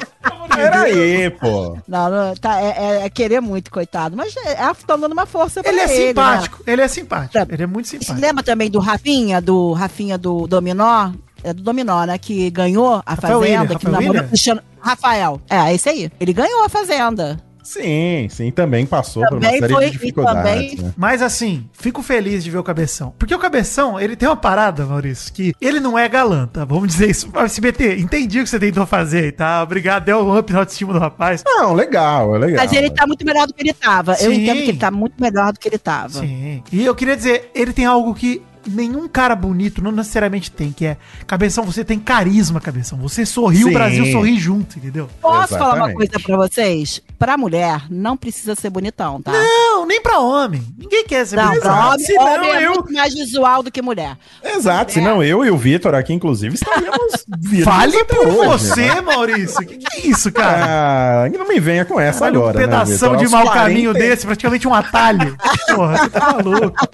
Peraí, 0.55 1.31
pô. 1.31 1.79
Não, 1.89 2.11
não, 2.11 2.35
tá, 2.37 2.61
é, 2.61 2.69
é- 3.01 3.07
é 3.07 3.11
querer 3.11 3.41
muito, 3.41 3.71
coitado. 3.71 4.17
Mas 4.17 4.35
é, 4.37 4.55
tá 4.55 4.97
dando 4.97 5.13
uma 5.13 5.27
força 5.27 5.63
pra 5.63 5.73
Ele 5.73 5.81
ele. 5.81 5.91
é 5.93 5.97
né? 5.99 6.07
simpático, 6.09 6.63
ele 6.67 6.83
é 6.83 6.89
simpático. 6.89 7.33
Tá. 7.33 7.47
Ele 7.51 7.63
é 7.63 7.67
muito 7.67 7.89
Você 7.89 7.99
simpático. 7.99 8.21
lembra 8.21 8.45
também 8.45 8.71
do 8.71 8.79
Rafinha, 8.79 9.41
do 9.41 9.73
Rafinha 9.73 10.17
do 10.19 10.47
Dominó? 10.47 11.11
É 11.45 11.53
do 11.53 11.63
Dominó, 11.63 12.05
né? 12.05 12.17
Que 12.19 12.51
ganhou 12.51 13.03
a 13.05 13.11
Rafael 13.11 13.41
Fazenda, 13.41 13.61
William, 13.63 13.67
que 13.67 13.73
Rafael 13.75 13.93
namorou 13.93 14.13
William? 14.15 14.29
Cristiano. 14.29 14.63
Rafael. 14.81 15.41
É, 15.49 15.75
esse 15.75 15.89
aí. 15.89 16.11
Ele 16.21 16.33
ganhou 16.33 16.65
a 16.65 16.69
Fazenda. 16.69 17.39
Sim, 17.65 18.27
sim, 18.29 18.51
também 18.51 18.85
passou 18.85 19.23
por 19.29 19.35
uma 19.35 19.41
Também 19.41 19.61
série 19.61 19.73
foi- 19.73 19.85
de 19.85 19.89
e 19.89 19.93
dificuldades, 19.93 20.71
também- 20.73 20.85
né? 20.85 20.93
Mas 20.97 21.23
assim, 21.23 21.65
fico 21.73 22.03
feliz 22.03 22.43
de 22.43 22.51
ver 22.51 22.59
o 22.59 22.63
Cabeção. 22.65 23.15
Porque 23.17 23.33
o 23.33 23.39
Cabeção, 23.39 24.01
ele 24.01 24.17
tem 24.17 24.29
uma 24.29 24.35
parada, 24.35 24.85
Maurício, 24.85 25.33
que 25.33 25.55
ele 25.61 25.79
não 25.79 25.97
é 25.97 26.09
galã, 26.09 26.49
tá? 26.49 26.65
Vamos 26.65 26.89
dizer 26.89 27.09
isso. 27.11 27.31
SBT, 27.33 27.99
entendi 28.01 28.41
o 28.41 28.43
que 28.43 28.51
você 28.51 28.59
tentou 28.59 28.85
fazer 28.85 29.31
tá? 29.33 29.63
Obrigado, 29.63 30.05
deu 30.05 30.19
um 30.27 30.37
up 30.37 30.53
na 30.53 30.59
autoestima 30.59 30.93
do 30.93 30.99
rapaz. 30.99 31.45
Não, 31.47 31.73
legal, 31.73 32.35
é 32.35 32.39
legal. 32.41 32.65
Mas 32.65 32.73
ele 32.73 32.91
tá 32.91 33.07
muito 33.07 33.25
melhor 33.25 33.47
do 33.47 33.55
que 33.55 33.63
ele 33.63 33.73
tava. 33.73 34.13
Eu 34.15 34.33
Sim. 34.33 34.43
entendo 34.43 34.57
que 34.63 34.69
ele 34.71 34.79
tá 34.79 34.91
muito 34.91 35.15
melhor 35.21 35.53
do 35.53 35.61
que 35.61 35.69
ele 35.69 35.79
tava. 35.79 36.19
Sim. 36.19 36.65
E 36.73 36.85
eu 36.85 36.95
queria 36.97 37.17
dizer, 37.17 37.49
ele 37.55 37.73
tem 37.73 37.87
algo 37.87 38.13
que 38.13 38.43
nenhum 38.67 39.09
cara 39.09 39.35
bonito 39.35 39.83
não 39.83 39.93
necessariamente 39.93 40.51
tem, 40.51 40.73
que 40.73 40.87
é 40.87 40.97
Cabeção, 41.27 41.65
você 41.65 41.85
tem 41.85 41.99
carisma, 41.99 42.61
Cabeção. 42.61 42.99
Você 42.99 43.25
sorriu, 43.27 43.69
o. 43.69 43.73
Brasil 43.73 44.07
sorri 44.13 44.39
junto, 44.39 44.79
entendeu? 44.79 45.09
Posso 45.21 45.49
falar 45.57 45.75
uma 45.75 45.91
Exatamente. 45.91 45.97
coisa 45.97 46.21
pra 46.21 46.37
vocês? 46.37 47.01
Pra 47.19 47.37
mulher, 47.37 47.83
não 47.91 48.17
precisa 48.17 48.55
ser 48.55 48.71
bonitão, 48.71 49.21
tá? 49.23 49.33
Não, 49.33 49.87
nem 49.87 50.01
pra 50.01 50.19
homem. 50.19 50.63
Ninguém 50.77 51.05
quer 51.07 51.27
ser 51.27 51.37
Não, 51.37 51.47
bonito. 51.47 51.63
pra 51.63 51.87
homem, 51.89 51.99
Se 52.07 52.15
não, 52.15 52.25
homem 52.35 52.51
é 52.51 52.67
eu- 52.67 52.73
muito 52.73 52.93
mais 52.93 53.15
visual 53.15 53.63
do 53.63 53.71
que 53.71 53.81
mulher. 53.83 54.17
Exato, 54.43 54.93
senão 54.93 55.23
eu 55.23 55.45
e 55.45 55.51
o 55.51 55.57
Vitor 55.57 55.95
aqui, 55.95 56.13
inclusive, 56.13 56.55
estaríamos 56.55 57.25
Fale 57.65 58.05
por 58.05 58.27
hoje, 58.27 58.49
você, 58.69 58.83
né? 58.95 59.01
Maurício. 59.01 59.61
O 59.63 59.67
que, 59.67 59.77
que 59.79 59.97
é 59.97 60.07
isso, 60.07 60.31
cara? 60.33 61.25
Ah, 61.25 61.29
não 61.39 61.47
me 61.49 61.59
venha 61.61 61.85
com 61.85 61.99
essa 62.01 62.25
Olha 62.25 62.37
agora, 62.39 62.57
um 62.59 62.61
pedação 62.61 63.13
né, 63.13 63.19
de 63.19 63.29
mau 63.29 63.45
caminho 63.51 63.93
40 63.93 63.99
desse, 63.99 64.27
praticamente 64.27 64.67
um 64.69 64.75
atalho. 64.75 65.37
Porra, 65.75 65.97
você 65.99 66.11
tá 66.11 66.33
maluco. 66.33 66.89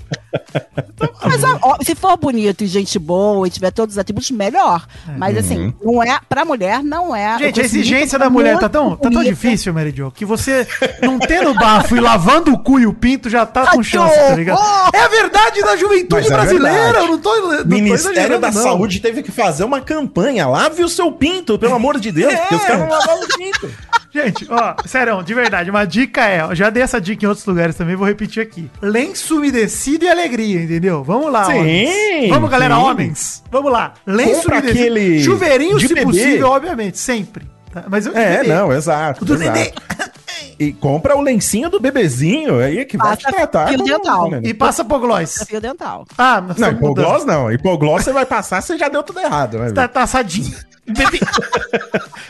Mas 1.25 1.43
ó, 1.45 1.58
ó, 1.63 1.77
se 1.83 1.95
for 1.95 2.17
bonito 2.17 2.65
e 2.65 2.67
gente 2.67 2.99
boa 2.99 3.47
e 3.47 3.51
tiver 3.51 3.71
todos 3.71 3.95
os 3.95 3.99
atributos, 3.99 4.31
melhor. 4.31 4.87
Mas 5.17 5.37
assim, 5.37 5.75
não 5.83 6.03
é, 6.03 6.19
pra 6.29 6.45
mulher, 6.45 6.83
não 6.83 7.15
é. 7.15 7.33
Uhum. 7.33 7.39
Gente, 7.39 7.61
a 7.61 7.65
exigência 7.65 8.19
da 8.19 8.31
mulher 8.31 8.59
tá 8.59 8.69
tão, 8.69 8.97
tá 8.97 9.11
tão 9.11 9.23
difícil, 9.23 9.73
Mary 9.73 9.93
Jo, 9.95 10.11
que 10.11 10.25
você 10.25 10.67
não 11.03 11.19
tendo 11.19 11.55
bafo 11.55 11.97
e 11.97 12.01
lavando 12.01 12.53
o 12.53 12.59
cu 12.59 12.81
e 12.81 12.87
o 12.87 12.93
pinto 12.93 13.29
já 13.29 13.45
tá 13.47 13.69
com 13.69 13.83
chance, 13.83 14.15
tá 14.15 14.35
ligado? 14.35 14.61
É 14.93 15.01
a 15.01 15.09
verdade 15.09 15.61
da 15.63 15.77
juventude 15.77 16.23
Mas 16.23 16.31
é 16.31 16.35
brasileira, 16.35 16.99
eu 16.99 17.09
não 17.09 17.19
tô, 17.19 17.35
não 17.37 17.59
tô 17.59 17.65
Ministério 17.65 18.13
exagerando, 18.13 18.41
da 18.41 18.51
não. 18.51 18.63
Saúde 18.63 19.01
teve 19.01 19.23
que 19.23 19.31
fazer 19.31 19.65
uma 19.65 19.81
campanha. 19.81 20.47
Lave 20.47 20.83
o 20.83 20.89
seu 20.89 21.11
pinto, 21.13 21.59
pelo 21.59 21.75
amor 21.75 21.99
de 21.99 22.13
Deus, 22.13 22.35
porque 22.35 22.55
os 22.55 22.63
caras 22.63 22.81
não 22.81 22.89
lavavam 22.89 23.25
o 23.25 23.37
pinto. 23.37 23.71
Gente, 24.13 24.47
ó, 24.51 24.75
sério, 24.87 25.23
de 25.23 25.35
verdade, 25.35 25.71
uma 25.71 25.85
dica 25.87 26.25
é, 26.27 26.43
ó, 26.45 26.55
já 26.55 26.71
dei 26.71 26.83
essa 26.83 27.01
dica 27.01 27.25
em 27.25 27.29
outros 27.29 27.45
lugares 27.47 27.77
também, 27.77 27.95
vou 27.95 28.07
repetir 28.07 28.43
aqui. 28.43 28.71
Lenço 28.81 29.37
umedecido 29.37 30.05
e 30.05 30.09
alegria, 30.09 30.63
entendeu? 30.63 31.05
Vamos 31.05 31.31
lá, 31.31 31.45
Sim, 31.45 31.59
homens. 31.59 32.29
Vamos, 32.31 32.51
galera, 32.51 32.75
sim. 32.75 32.81
homens. 32.81 33.45
Vamos 33.51 33.71
lá. 33.71 33.93
Lenço 34.07 34.43
Compra 34.43 34.59
aquele 34.59 35.23
Chuveirinho, 35.23 35.79
se 35.79 35.89
bebê. 35.89 36.03
possível, 36.03 36.49
obviamente, 36.49 36.99
sempre. 36.99 37.47
Tá? 37.73 37.85
Mas 37.89 38.07
eu 38.07 38.17
É, 38.17 38.43
não, 38.45 38.73
exato. 38.73 39.23
O 39.23 39.27
do 39.27 39.35
exato. 39.35 39.59
E 40.59 40.73
compra 40.73 41.17
o 41.17 41.21
lencinho 41.21 41.71
do 41.71 41.79
bebezinho, 41.81 42.59
aí 42.59 42.79
é 42.79 42.85
que 42.85 42.97
vai 42.97 43.17
te 43.17 43.25
Passa 43.25 43.37
tratar. 43.37 43.69
fio 43.69 43.85
dental. 43.85 44.31
né? 44.31 44.41
E 44.43 44.53
passa 44.53 44.85
Pogloss. 44.85 45.45
Fio 45.47 45.61
dental. 45.61 46.05
Ah, 46.17 46.41
mas 46.41 46.57
Não, 46.57 46.71
hipogloss 46.73 47.25
não. 47.25 47.53
Hipogloss 47.53 48.05
você 48.05 48.13
vai 48.13 48.27
passar, 48.27 48.61
você 48.61 48.77
já 48.77 48.89
deu 48.89 49.03
tudo 49.03 49.21
errado, 49.21 49.59
né? 49.59 49.71
Tá, 49.73 49.87
tá 49.87 50.03
assadinho. 50.03 50.55
Bebê- 50.89 51.21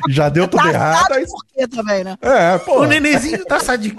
Já 0.09 0.29
deu 0.29 0.49
tudo 0.49 0.63
Tá 0.65 0.69
errado. 0.71 1.13
Aí... 1.13 1.25
por 1.27 1.45
quê 1.55 1.67
também, 1.69 2.03
né? 2.05 2.17
É, 2.21 2.59
pô. 2.59 2.81
o 2.81 2.85
nenenzinho 2.87 3.45
tá 3.45 3.57
assadinho. 3.57 3.97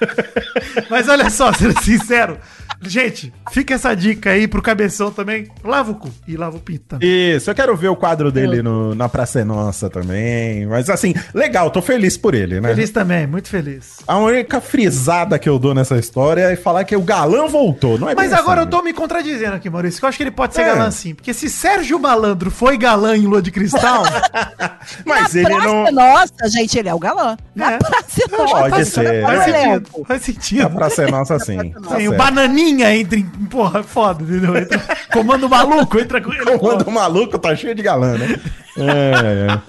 Mas 0.88 1.08
olha 1.08 1.28
só, 1.30 1.52
sendo 1.52 1.78
sincero. 1.82 2.38
Gente, 2.82 3.32
fica 3.50 3.74
essa 3.74 3.94
dica 3.94 4.30
aí 4.30 4.46
pro 4.46 4.62
cabeção 4.62 5.10
também. 5.10 5.48
Lava 5.64 5.90
o 5.92 5.94
cu 5.96 6.08
e 6.26 6.36
lava 6.36 6.56
o 6.56 6.60
pinto 6.60 6.84
também. 6.88 7.36
Isso, 7.36 7.50
eu 7.50 7.54
quero 7.54 7.74
ver 7.76 7.88
o 7.88 7.96
quadro 7.96 8.30
dele 8.30 8.62
no, 8.62 8.94
na 8.94 9.08
Praça 9.08 9.40
é 9.40 9.44
Nossa 9.44 9.90
também. 9.90 10.66
Mas 10.66 10.88
assim, 10.88 11.12
legal, 11.34 11.70
tô 11.70 11.82
feliz 11.82 12.16
por 12.16 12.34
ele, 12.34 12.60
né? 12.60 12.68
Feliz 12.70 12.90
também, 12.90 13.26
muito 13.26 13.48
feliz. 13.48 13.96
A 14.06 14.16
única 14.18 14.60
frisada 14.60 15.38
que 15.38 15.48
eu 15.48 15.58
dou 15.58 15.74
nessa 15.74 15.96
história 15.96 16.42
é 16.42 16.56
falar 16.56 16.84
que 16.84 16.94
o 16.96 17.00
galã 17.02 17.46
voltou, 17.48 17.98
não 17.98 18.08
é 18.08 18.14
Mas 18.14 18.30
bem 18.30 18.38
agora 18.38 18.60
eu 18.60 18.62
assim. 18.62 18.70
tô 18.70 18.82
me 18.82 18.92
contradizendo 18.92 19.54
aqui, 19.56 19.68
Maurício, 19.68 19.98
que 19.98 20.04
eu 20.04 20.08
acho 20.08 20.16
que 20.18 20.24
ele 20.24 20.30
pode 20.30 20.54
ser 20.54 20.62
É. 20.62 20.64
galã 20.66 20.90
sim. 20.90 21.14
Porque 21.14 21.34
se 21.34 21.48
Sérgio 21.50 21.98
Malandro 21.98 22.50
foi 22.50 22.76
galã 22.78 23.16
em 23.16 23.26
Lua 23.26 23.42
de 23.42 23.50
Cristal, 23.50 24.02
Mas 25.04 25.34
Na 25.34 25.40
ele 25.40 25.48
Praça 25.50 25.66
não. 25.66 25.92
Nossa, 25.92 26.48
gente, 26.48 26.78
ele 26.78 26.88
é 26.88 26.94
o 26.94 26.98
galã. 26.98 27.36
Na 27.54 27.72
É. 27.72 27.78
Praça 27.78 28.22
Nossa. 28.30 28.68
Pode 28.70 28.84
ser. 28.84 29.02
não 29.22 29.30
é 29.30 29.36
faz 29.36 29.44
sentido. 29.44 30.04
Faz 30.06 30.22
A 30.22 30.24
sentido. 30.24 30.70
Praça 30.70 31.02
é 31.02 31.10
Nossa, 31.10 31.38
sim. 31.38 31.70
Tá 31.70 31.96
Sim, 31.96 32.08
o. 32.08 32.16
Bananinha 32.16 32.67
entra 32.70 33.18
em. 33.18 33.24
Porra, 33.24 33.82
foda, 33.82 34.22
entendeu? 34.22 34.56
Entra, 34.56 34.80
comando 35.12 35.48
maluco, 35.48 35.98
entra 35.98 36.20
com 36.20 36.32
ele. 36.32 36.50
O 36.50 36.62
Mando 36.62 36.90
maluco 36.90 37.38
tá 37.38 37.54
cheio 37.56 37.74
de 37.74 37.82
galã, 37.82 38.16
né? 38.16 38.38
É, 38.80 39.48
é. 39.48 39.60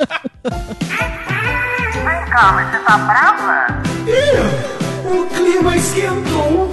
O 5.03 5.25
clima 5.25 5.75
esquentou. 5.75 6.71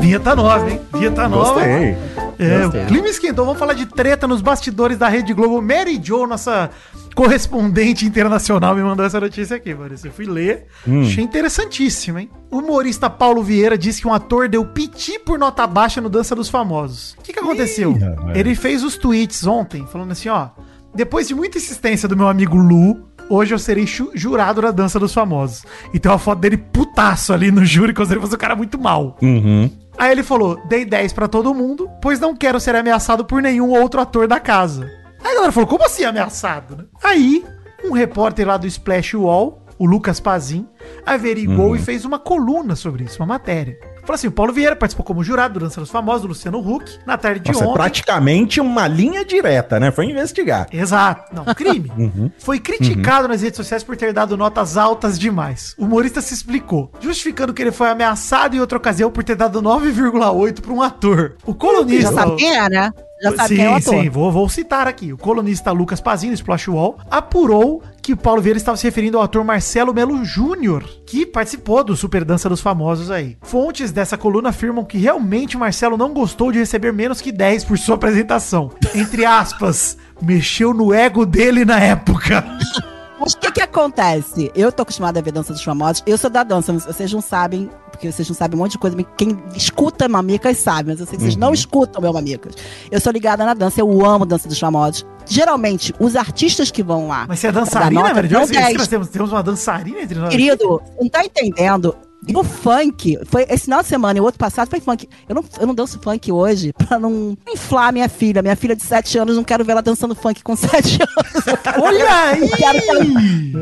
Vinheta 0.00 0.34
nova, 0.34 0.70
hein? 0.70 0.80
Vinheta 0.94 1.28
nova. 1.28 1.60
Gostei. 1.60 1.96
É, 2.38 2.62
Gostei. 2.62 2.82
o 2.82 2.86
clima 2.86 3.08
esquentou. 3.08 3.44
Vamos 3.44 3.58
falar 3.58 3.74
de 3.74 3.86
treta 3.86 4.26
nos 4.28 4.40
bastidores 4.40 4.96
da 4.96 5.08
Rede 5.08 5.34
Globo. 5.34 5.60
Mary 5.60 6.00
Jo, 6.02 6.26
nossa 6.26 6.70
correspondente 7.14 8.06
internacional, 8.06 8.76
me 8.76 8.82
mandou 8.82 9.04
essa 9.04 9.18
notícia 9.18 9.56
aqui, 9.56 9.74
Maurício. 9.74 10.06
Eu 10.06 10.12
fui 10.12 10.24
ler. 10.24 10.66
Hum. 10.86 11.02
Achei 11.02 11.24
interessantíssimo, 11.24 12.20
hein? 12.20 12.30
O 12.48 12.58
humorista 12.58 13.10
Paulo 13.10 13.42
Vieira 13.42 13.76
disse 13.76 14.00
que 14.00 14.06
um 14.06 14.12
ator 14.12 14.48
deu 14.48 14.64
piti 14.64 15.18
por 15.18 15.36
nota 15.36 15.66
baixa 15.66 16.00
no 16.00 16.08
Dança 16.08 16.34
dos 16.36 16.48
Famosos. 16.48 17.16
O 17.18 17.22
que, 17.22 17.32
que 17.32 17.40
aconteceu? 17.40 17.92
Ih. 17.92 18.38
Ele 18.38 18.54
fez 18.54 18.84
os 18.84 18.96
tweets 18.96 19.44
ontem, 19.46 19.84
falando 19.86 20.12
assim, 20.12 20.28
ó. 20.28 20.50
Depois 20.94 21.26
de 21.26 21.34
muita 21.34 21.58
insistência 21.58 22.08
do 22.08 22.16
meu 22.16 22.28
amigo 22.28 22.56
Lu, 22.56 23.08
hoje 23.28 23.52
eu 23.52 23.58
serei 23.58 23.84
jurado 24.14 24.62
na 24.62 24.70
Dança 24.70 25.00
dos 25.00 25.12
Famosos. 25.12 25.64
E 25.92 25.98
tem 25.98 26.10
uma 26.10 26.18
foto 26.18 26.38
dele 26.38 26.56
putaço 26.56 27.32
ali 27.32 27.50
no 27.50 27.64
júri, 27.64 27.92
fosse 27.94 28.14
um 28.14 28.38
cara 28.38 28.54
muito 28.54 28.78
mal. 28.78 29.16
Uhum. 29.20 29.68
Aí 29.98 30.12
ele 30.12 30.22
falou: 30.22 30.60
dei 30.66 30.84
10 30.84 31.12
pra 31.12 31.26
todo 31.28 31.52
mundo, 31.54 31.90
pois 32.00 32.20
não 32.20 32.36
quero 32.36 32.60
ser 32.60 32.76
ameaçado 32.76 33.24
por 33.24 33.42
nenhum 33.42 33.70
outro 33.70 34.00
ator 34.00 34.28
da 34.28 34.38
casa. 34.38 34.88
Aí 35.22 35.32
a 35.32 35.34
galera 35.34 35.52
falou: 35.52 35.68
como 35.68 35.84
assim 35.84 36.04
ameaçado? 36.04 36.76
né? 36.76 36.84
Aí, 37.02 37.44
um 37.84 37.92
repórter 37.92 38.46
lá 38.46 38.56
do 38.56 38.66
Splash 38.66 39.14
Wall, 39.14 39.66
o 39.78 39.84
Lucas 39.84 40.20
Pazin, 40.20 40.66
averigou 41.04 41.74
e 41.74 41.78
fez 41.80 42.04
uma 42.04 42.18
coluna 42.18 42.76
sobre 42.76 43.04
isso, 43.04 43.20
uma 43.20 43.26
matéria. 43.26 43.76
Falou 44.08 44.16
assim: 44.16 44.28
o 44.28 44.32
Paulo 44.32 44.54
Vieira 44.54 44.74
participou 44.74 45.04
como 45.04 45.22
jurado 45.22 45.58
do 45.58 45.60
Dança 45.66 45.82
dos 45.82 45.90
Famosos, 45.90 46.22
do 46.22 46.28
Luciano 46.28 46.58
Huck, 46.58 46.98
na 47.04 47.18
tarde 47.18 47.40
de 47.40 47.52
Nossa, 47.52 47.62
é 47.62 47.66
ontem. 47.66 47.76
praticamente 47.76 48.58
uma 48.58 48.88
linha 48.88 49.22
direta, 49.22 49.78
né? 49.78 49.90
Foi 49.90 50.06
investigar. 50.06 50.66
Exato. 50.72 51.34
Não, 51.34 51.44
crime. 51.54 52.32
Foi 52.38 52.58
criticado 52.58 53.28
nas 53.28 53.42
redes 53.42 53.58
sociais 53.58 53.84
por 53.84 53.98
ter 53.98 54.14
dado 54.14 54.34
notas 54.34 54.78
altas 54.78 55.18
demais. 55.18 55.74
O 55.76 55.84
humorista 55.84 56.22
se 56.22 56.32
explicou, 56.32 56.90
justificando 56.98 57.52
que 57.52 57.60
ele 57.60 57.70
foi 57.70 57.90
ameaçado 57.90 58.56
em 58.56 58.60
outra 58.60 58.78
ocasião 58.78 59.10
por 59.10 59.22
ter 59.22 59.36
dado 59.36 59.60
9,8 59.60 60.62
para 60.62 60.72
um 60.72 60.80
ator. 60.80 61.36
O 61.44 61.52
colunista. 61.52 62.34
Já 62.38 62.64
é, 62.64 62.68
né? 62.70 62.90
Já 63.22 63.34
sabe 63.34 63.56
quem 63.56 63.64
é 63.64 63.70
o 63.70 63.74
ator. 63.74 63.94
Sim, 63.94 64.08
vou, 64.08 64.30
vou 64.30 64.48
citar 64.48 64.86
aqui. 64.86 65.12
O 65.12 65.18
colunista 65.18 65.72
Lucas 65.72 66.00
Pazinho, 66.00 66.32
do 66.32 66.36
Splash 66.36 66.68
Wall, 66.68 66.98
apurou 67.10 67.82
que 68.02 68.14
Paulo 68.16 68.40
Vieira 68.40 68.56
estava 68.56 68.76
se 68.76 68.84
referindo 68.84 69.18
ao 69.18 69.24
ator 69.24 69.44
Marcelo 69.44 69.92
Melo 69.92 70.24
Júnior, 70.24 70.84
que 71.06 71.26
participou 71.26 71.82
do 71.84 71.96
Super 71.96 72.24
Dança 72.24 72.48
dos 72.48 72.60
Famosos 72.60 73.10
aí. 73.10 73.36
Fontes 73.42 73.92
dessa 73.92 74.16
coluna 74.16 74.50
afirmam 74.50 74.84
que 74.84 74.98
realmente 74.98 75.58
Marcelo 75.58 75.96
não 75.96 76.14
gostou 76.14 76.50
de 76.52 76.58
receber 76.58 76.92
menos 76.92 77.20
que 77.20 77.32
10 77.32 77.64
por 77.64 77.78
sua 77.78 77.96
apresentação. 77.96 78.70
Entre 78.94 79.24
aspas, 79.24 79.98
mexeu 80.22 80.72
no 80.72 80.92
ego 80.92 81.26
dele 81.26 81.64
na 81.64 81.78
época. 81.80 82.44
Mas 83.20 83.32
o 83.34 83.38
que 83.38 83.50
que 83.52 83.60
acontece? 83.60 84.50
Eu 84.54 84.70
tô 84.70 84.82
acostumada 84.82 85.18
a 85.18 85.22
ver 85.22 85.32
dança 85.32 85.52
dos 85.52 85.62
famosos. 85.62 86.02
Eu 86.06 86.16
sou 86.16 86.30
da 86.30 86.42
dança, 86.42 86.72
vocês 86.72 87.12
não 87.12 87.20
sabem, 87.20 87.68
porque 87.90 88.10
vocês 88.10 88.28
não 88.28 88.34
sabem 88.36 88.58
um 88.58 88.62
monte 88.62 88.72
de 88.72 88.78
coisa. 88.78 88.96
Quem 89.16 89.36
escuta 89.54 90.08
Mamicas 90.08 90.56
sabe, 90.58 90.90
mas 90.90 91.00
eu 91.00 91.06
sei 91.06 91.16
que 91.16 91.22
vocês 91.24 91.34
Uhum. 91.34 91.40
não 91.40 91.52
escutam 91.54 92.00
meu 92.00 92.12
Mamicas. 92.12 92.54
Eu 92.90 93.00
sou 93.00 93.12
ligada 93.12 93.44
na 93.44 93.54
dança, 93.54 93.80
eu 93.80 94.04
amo 94.06 94.24
dança 94.24 94.48
dos 94.48 94.58
famosos. 94.58 95.04
Geralmente, 95.26 95.94
os 95.98 96.16
artistas 96.16 96.70
que 96.70 96.82
vão 96.82 97.08
lá. 97.08 97.26
Mas 97.28 97.40
você 97.40 97.48
é 97.48 97.52
dançarina, 97.52 98.14
velho? 98.14 98.28
dão 98.28 98.42
Isso 98.44 98.52
que 98.52 98.58
10. 98.58 98.74
nós 98.78 98.88
temos, 98.88 99.08
temos 99.08 99.32
uma 99.32 99.42
dançarina 99.42 100.00
entre 100.00 100.18
nós. 100.18 100.30
Querido, 100.30 100.80
não 101.00 101.08
tá 101.08 101.24
entendendo? 101.24 101.94
E 102.28 102.36
o 102.36 102.44
funk, 102.44 103.18
foi 103.26 103.46
esse 103.48 103.64
final 103.64 103.80
de 103.82 103.88
semana 103.88 104.18
e 104.18 104.20
o 104.20 104.24
outro 104.24 104.38
passado 104.38 104.68
foi 104.68 104.80
funk. 104.80 105.08
Eu 105.28 105.34
não, 105.34 105.44
eu 105.60 105.66
não 105.66 105.74
danço 105.74 105.98
funk 106.02 106.30
hoje 106.30 106.72
pra 106.86 106.98
não 106.98 107.36
inflar 107.48 107.92
minha 107.92 108.08
filha. 108.08 108.42
Minha 108.42 108.54
filha 108.56 108.76
de 108.76 108.82
7 108.82 109.18
anos, 109.18 109.34
não 109.36 109.44
quero 109.44 109.64
ver 109.64 109.72
ela 109.72 109.82
dançando 109.82 110.14
funk 110.14 110.42
com 110.42 110.54
7 110.56 110.98
anos. 111.00 111.60
Quero- 111.62 111.82
Olha 111.82 112.22
aí! 112.22 112.40
Eu 112.42 112.48
quero 112.56 112.80
que 112.82 112.88
ela, 112.90 113.04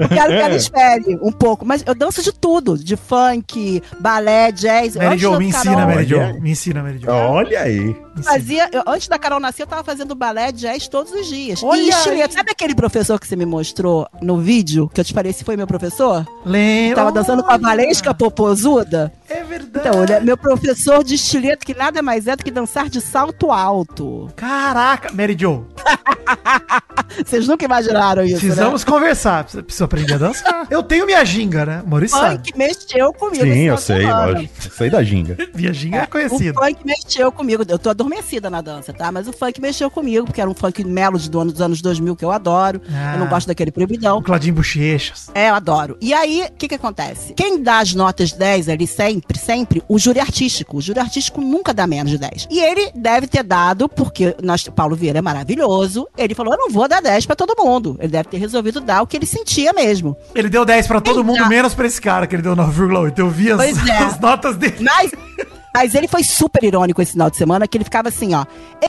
eu 0.02 0.08
quero 0.08 0.28
que 0.32 0.38
ela 0.40 0.56
espere 0.56 1.18
um 1.22 1.30
pouco. 1.32 1.64
Mas 1.64 1.82
eu 1.86 1.94
danço 1.94 2.22
de 2.22 2.32
tudo. 2.32 2.76
De 2.76 2.96
funk, 2.96 3.82
balé, 4.00 4.50
jazz. 4.52 4.96
Mary 4.96 5.08
Antes 5.10 5.20
Jo, 5.20 5.38
me 5.38 5.46
ensina, 5.46 5.74
Carol- 5.76 5.86
Mary 5.94 6.04
Jo. 6.06 6.40
Me 6.40 6.50
ensina, 6.50 6.82
Mary 6.82 6.98
Jo. 6.98 7.10
Olha 7.10 7.60
aí. 7.60 7.96
Fazia, 8.22 8.68
eu- 8.72 8.82
antes 8.86 9.06
da 9.08 9.18
Carol 9.18 9.38
nascer, 9.38 9.62
eu 9.62 9.66
tava 9.66 9.84
fazendo 9.84 10.14
balé, 10.14 10.50
jazz 10.50 10.88
todos 10.88 11.12
os 11.12 11.26
dias. 11.28 11.62
Olha 11.62 11.78
e 11.80 11.82
aí. 11.84 11.88
estileta. 11.90 12.34
Sabe 12.34 12.50
aquele 12.50 12.74
professor 12.74 13.20
que 13.20 13.26
você 13.28 13.36
me 13.36 13.46
mostrou 13.46 14.08
no 14.20 14.38
vídeo? 14.38 14.90
Que 14.92 15.00
eu 15.00 15.04
te 15.04 15.12
falei 15.12 15.32
se 15.32 15.44
foi 15.44 15.56
meu 15.56 15.66
professor? 15.66 16.26
Lembra? 16.44 16.96
Tava 16.96 17.12
dançando 17.12 17.42
com 17.44 17.52
a 17.52 17.56
Valesca 17.56 18.12
Popozuda? 18.14 18.55
É 19.28 19.42
verdade. 19.44 19.88
Então, 19.88 20.02
ele 20.04 20.12
é 20.12 20.20
meu 20.20 20.36
professor 20.36 21.02
de 21.04 21.14
estileta, 21.14 21.64
que 21.64 21.74
nada 21.74 22.00
mais 22.02 22.26
é 22.26 22.36
do 22.36 22.44
que 22.44 22.50
dançar 22.50 22.88
de 22.88 23.00
salto 23.00 23.50
alto. 23.50 24.30
Caraca, 24.36 25.12
Mary 25.12 25.36
Jo, 25.38 25.66
Vocês 27.24 27.46
nunca 27.48 27.64
imaginaram 27.64 28.24
isso, 28.24 28.38
precisamos 28.40 28.84
conversar. 28.84 29.44
Precisa, 29.44 29.62
precisa 29.62 29.84
aprender 29.84 30.14
a 30.14 30.18
dançar. 30.18 30.66
Eu 30.70 30.82
tenho 30.82 31.06
minha 31.06 31.24
ginga, 31.24 31.64
né? 31.64 31.82
Maurício 31.86 32.16
né? 32.18 32.22
O 32.22 32.26
sabe. 32.32 32.36
funk 32.48 32.58
mexeu 32.58 33.12
comigo. 33.12 33.44
Sim, 33.44 33.60
eu 33.62 33.76
sei, 33.78 34.00
semana. 34.02 34.26
lógico. 34.26 34.54
Eu 34.64 34.70
sei 34.70 34.90
da 34.90 35.02
ginga. 35.02 35.36
Minha 35.54 35.72
ginga 35.72 35.96
é, 35.98 36.04
O 36.04 36.08
conhecida. 36.08 36.54
funk 36.60 36.78
mexeu 36.84 37.32
comigo. 37.32 37.64
Eu 37.66 37.78
tô 37.78 37.90
adormecida 37.90 38.50
na 38.50 38.60
dança, 38.60 38.92
tá? 38.92 39.10
Mas 39.10 39.26
o 39.28 39.32
funk 39.32 39.60
mexeu 39.60 39.90
comigo, 39.90 40.26
porque 40.26 40.40
era 40.40 40.50
um 40.50 40.54
funk 40.54 40.84
melody 40.84 41.30
do 41.30 41.40
ano- 41.40 41.52
dos 41.52 41.60
anos 41.60 41.80
2000 41.80 42.14
que 42.16 42.24
eu 42.24 42.30
adoro. 42.30 42.80
Ah. 42.92 43.14
Eu 43.14 43.20
não 43.20 43.26
gosto 43.28 43.46
daquele 43.46 43.70
proibidão. 43.70 44.18
O 44.18 44.22
Claudinho 44.22 44.54
Bochechas. 44.54 45.28
É, 45.34 45.50
eu 45.50 45.54
adoro. 45.54 45.96
E 46.00 46.12
aí, 46.12 46.46
o 46.50 46.52
que 46.56 46.68
que 46.68 46.74
acontece? 46.74 47.32
Quem 47.34 47.62
dá 47.62 47.78
as 47.78 47.94
notas 47.94 48.32
10 48.36 48.68
ali 48.68 48.86
sempre, 48.86 49.38
sempre, 49.38 49.82
o 49.88 49.98
júri 49.98 50.20
artístico. 50.20 50.76
O 50.76 50.80
júri 50.80 51.00
artístico 51.00 51.40
nunca 51.40 51.74
dá 51.74 51.86
menos 51.86 52.10
de 52.10 52.18
10. 52.18 52.48
E 52.50 52.60
ele 52.60 52.90
deve 52.94 53.26
ter 53.26 53.42
dado, 53.42 53.88
porque 53.88 54.36
nós, 54.42 54.68
Paulo 54.68 54.94
Vieira 54.94 55.18
é 55.18 55.22
maravilhoso, 55.22 56.06
ele 56.16 56.34
falou, 56.34 56.54
eu 56.54 56.58
não 56.58 56.70
vou 56.70 56.88
dar 56.88 57.00
10 57.00 57.26
pra 57.26 57.36
todo 57.36 57.54
mundo. 57.56 57.96
Ele 57.98 58.08
deve 58.08 58.28
ter 58.28 58.38
resolvido 58.38 58.80
dar 58.80 59.02
o 59.02 59.06
que 59.06 59.16
ele 59.16 59.26
sentia 59.26 59.72
mesmo. 59.72 60.16
Ele 60.34 60.48
deu 60.48 60.64
10 60.64 60.86
pra 60.86 61.00
todo 61.00 61.16
Quem 61.16 61.24
mundo, 61.24 61.48
menos 61.48 61.74
pra 61.74 61.86
esse 61.86 62.00
cara, 62.00 62.26
que 62.26 62.34
ele 62.34 62.42
deu 62.42 62.54
9,8. 62.54 63.18
Eu 63.18 63.30
vi 63.30 63.50
as, 63.50 63.60
é. 63.60 63.92
as 63.98 64.20
notas 64.20 64.56
dele. 64.56 64.76
Mas, 64.80 65.10
mas 65.76 65.94
ele 65.94 66.08
foi 66.08 66.24
super 66.24 66.64
irônico 66.64 67.02
esse 67.02 67.12
final 67.12 67.28
de 67.30 67.36
semana, 67.36 67.68
que 67.68 67.76
ele 67.76 67.84
ficava 67.84 68.08
assim, 68.08 68.34
ó. 68.34 68.44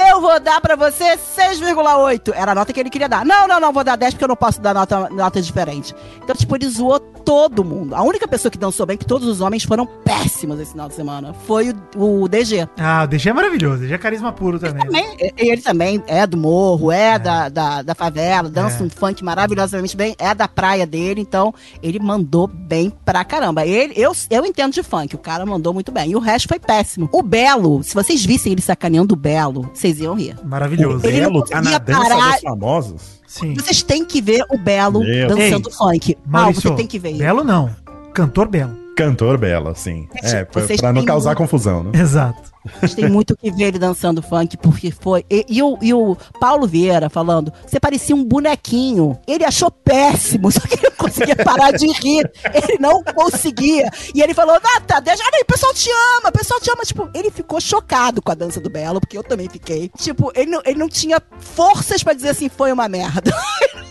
Eu 0.10 0.22
vou 0.22 0.40
dar 0.40 0.62
pra 0.62 0.76
você 0.76 1.18
6,8. 1.18 2.34
Era 2.36 2.52
a 2.52 2.56
nota 2.56 2.72
que 2.72 2.80
ele 2.80 2.90
queria 2.90 3.10
dar. 3.10 3.26
Não, 3.26 3.48
não, 3.48 3.60
não, 3.60 3.74
vou 3.74 3.84
dar 3.84 3.96
10 3.96 4.14
porque 4.14 4.24
eu 4.24 4.28
não 4.30 4.36
posso 4.36 4.62
dar 4.62 4.74
nota, 4.74 5.10
nota 5.10 5.42
diferente. 5.42 5.94
Então, 6.24 6.36
tipo, 6.36 6.56
ele 6.56 6.68
zoou 6.70 7.00
todo 7.00 7.64
mundo. 7.64 7.94
A 7.94 8.02
única 8.04 8.28
pessoa 8.28 8.50
que 8.50 8.58
dançou 8.58 8.86
bem, 8.86 8.96
que 8.98 9.06
todos 9.06 9.28
os 9.28 9.42
homens 9.42 9.64
foram 9.64 9.86
péssimos 9.86 10.60
esse 10.60 10.72
final 10.72 10.88
de 10.88 10.96
semana, 10.96 11.34
foi 11.46 11.74
o, 11.96 12.22
o 12.24 12.28
DG. 12.28 12.68
Ah, 12.80 13.04
o 13.04 13.08
DG 13.08 13.30
é 13.30 13.34
maravilhoso. 13.34 13.82
DG 13.82 13.94
é 13.94 13.98
carisma 13.98 14.32
puro 14.32 14.58
também. 14.60 14.84
Também, 14.86 15.16
e- 15.20 15.34
ele 15.38 15.62
também 15.62 16.02
é 16.08 16.26
do 16.26 16.38
morro, 16.38 16.92
é, 16.92 17.20
Da, 17.20 17.50
da, 17.50 17.82
da 17.82 17.96
favela, 17.96 18.50
dança 18.50 18.82
É. 18.82 18.86
um 18.86 18.90
funk 18.90 19.24
maravilhosamente 19.24 19.98
bem, 19.98 20.16
é 20.18 20.34
da 20.34 20.48
praia 20.48 20.86
dele, 20.86 21.20
então 21.20 21.54
ele 21.84 22.00
mandou 22.00 22.48
bem 22.48 22.92
pra 23.04 23.26
caramba. 23.26 23.66
Ele, 23.66 23.94
eu, 23.98 24.14
eu 24.30 24.46
entendo 24.46 24.72
de 24.74 24.84
funk, 24.84 25.14
o 25.16 25.20
cara 25.20 25.46
mandou 25.46 25.74
muito 25.74 25.92
bem. 25.92 26.12
E 26.12 26.16
o 26.16 26.20
resto 26.20 26.48
foi 26.48 26.60
péssimo. 26.60 26.77
O 27.12 27.22
Belo, 27.24 27.84
se 27.84 27.94
vocês 27.94 28.26
vissem 28.26 28.52
ele 28.52 28.62
sacaneando 28.62 29.14
o 29.14 29.18
Belo, 29.18 29.70
vocês 29.74 30.00
iam 30.00 30.16
rir. 30.16 30.36
Maravilhoso. 30.44 31.06
Ele 31.06 31.22
não 31.22 31.32
Belo 31.32 31.46
tá 31.46 31.62
na 31.62 31.78
dança 31.78 32.02
parar. 32.10 32.32
dos 32.34 32.42
famosos. 32.42 33.02
Sim. 33.28 33.54
Vocês 33.56 33.84
têm 33.84 34.06
que 34.06 34.22
ver 34.22 34.44
o 34.50 34.58
Belo 34.58 35.00
Meu 35.02 35.28
dançando 35.28 35.70
funk. 35.72 36.18
Mal, 36.26 36.42
Maurício, 36.44 36.70
você 36.70 36.76
tem 36.76 36.88
que 36.88 36.98
ver 37.00 37.10
isso. 37.12 37.20
Belo 37.20 37.44
não. 37.44 37.70
Cantor 38.14 38.48
Belo. 38.48 38.76
Cantor 38.96 39.38
Belo, 39.38 39.76
sim. 39.76 40.08
É, 40.24 40.44
pra, 40.44 40.64
pra 40.66 40.92
não 40.94 41.06
causar 41.06 41.30
muito- 41.32 41.38
confusão, 41.38 41.84
né? 41.84 41.92
Exato. 41.94 42.50
Mas 42.82 42.94
tem 42.94 43.10
muito 43.10 43.36
que 43.36 43.52
ver 43.52 43.66
ele 43.66 43.80
dançando 43.80 44.22
funk, 44.22 44.58
porque 44.58 44.92
foi. 44.92 45.26
E, 45.30 45.46
e 45.50 45.62
o, 45.62 45.78
e 45.82 45.94
o 45.94 46.16
Paulo 46.40 46.68
Vieira 46.68 47.10
falando, 47.10 47.52
você 47.66 47.80
parecia 47.80 48.16
um 48.16 48.24
bonequinho. 48.24 49.18
Ele 49.28 49.46
achou 49.46 49.72
péssimo, 49.72 50.50
só 50.52 50.60
que 50.62 50.76
ele 50.76 50.84
não 50.84 50.98
conseguia 50.98 51.36
parar 51.36 51.72
de 51.72 51.88
rir. 51.88 52.30
Ele 52.54 52.78
não 52.80 53.04
conseguia. 53.04 53.90
E 54.14 54.22
ele 54.22 54.34
falou, 54.34 54.60
Nata, 54.62 55.00
deixa 55.00 55.24
aí, 55.24 55.42
o 55.42 55.46
pessoal 55.46 55.74
te 55.74 55.90
ama, 56.18 56.30
o 56.30 56.32
pessoal 56.32 56.60
te 56.60 56.72
ama. 56.72 56.84
Tipo, 56.84 57.10
ele 57.14 57.32
ficou 57.32 57.60
chocado 57.60 58.22
com 58.22 58.32
a 58.32 58.36
dança 58.36 58.60
do 58.60 58.70
Belo, 58.70 59.00
porque 59.00 59.18
eu 59.18 59.24
também 59.24 59.50
fiquei. 59.50 59.90
Tipo, 59.98 60.32
ele 60.36 60.52
não, 60.52 60.62
ele 60.66 60.80
não 60.80 60.90
tinha 60.90 61.22
forças 61.40 62.04
pra 62.04 62.14
dizer 62.14 62.30
assim, 62.30 62.50
foi 62.50 62.72
uma 62.72 62.88
merda. 62.88 63.34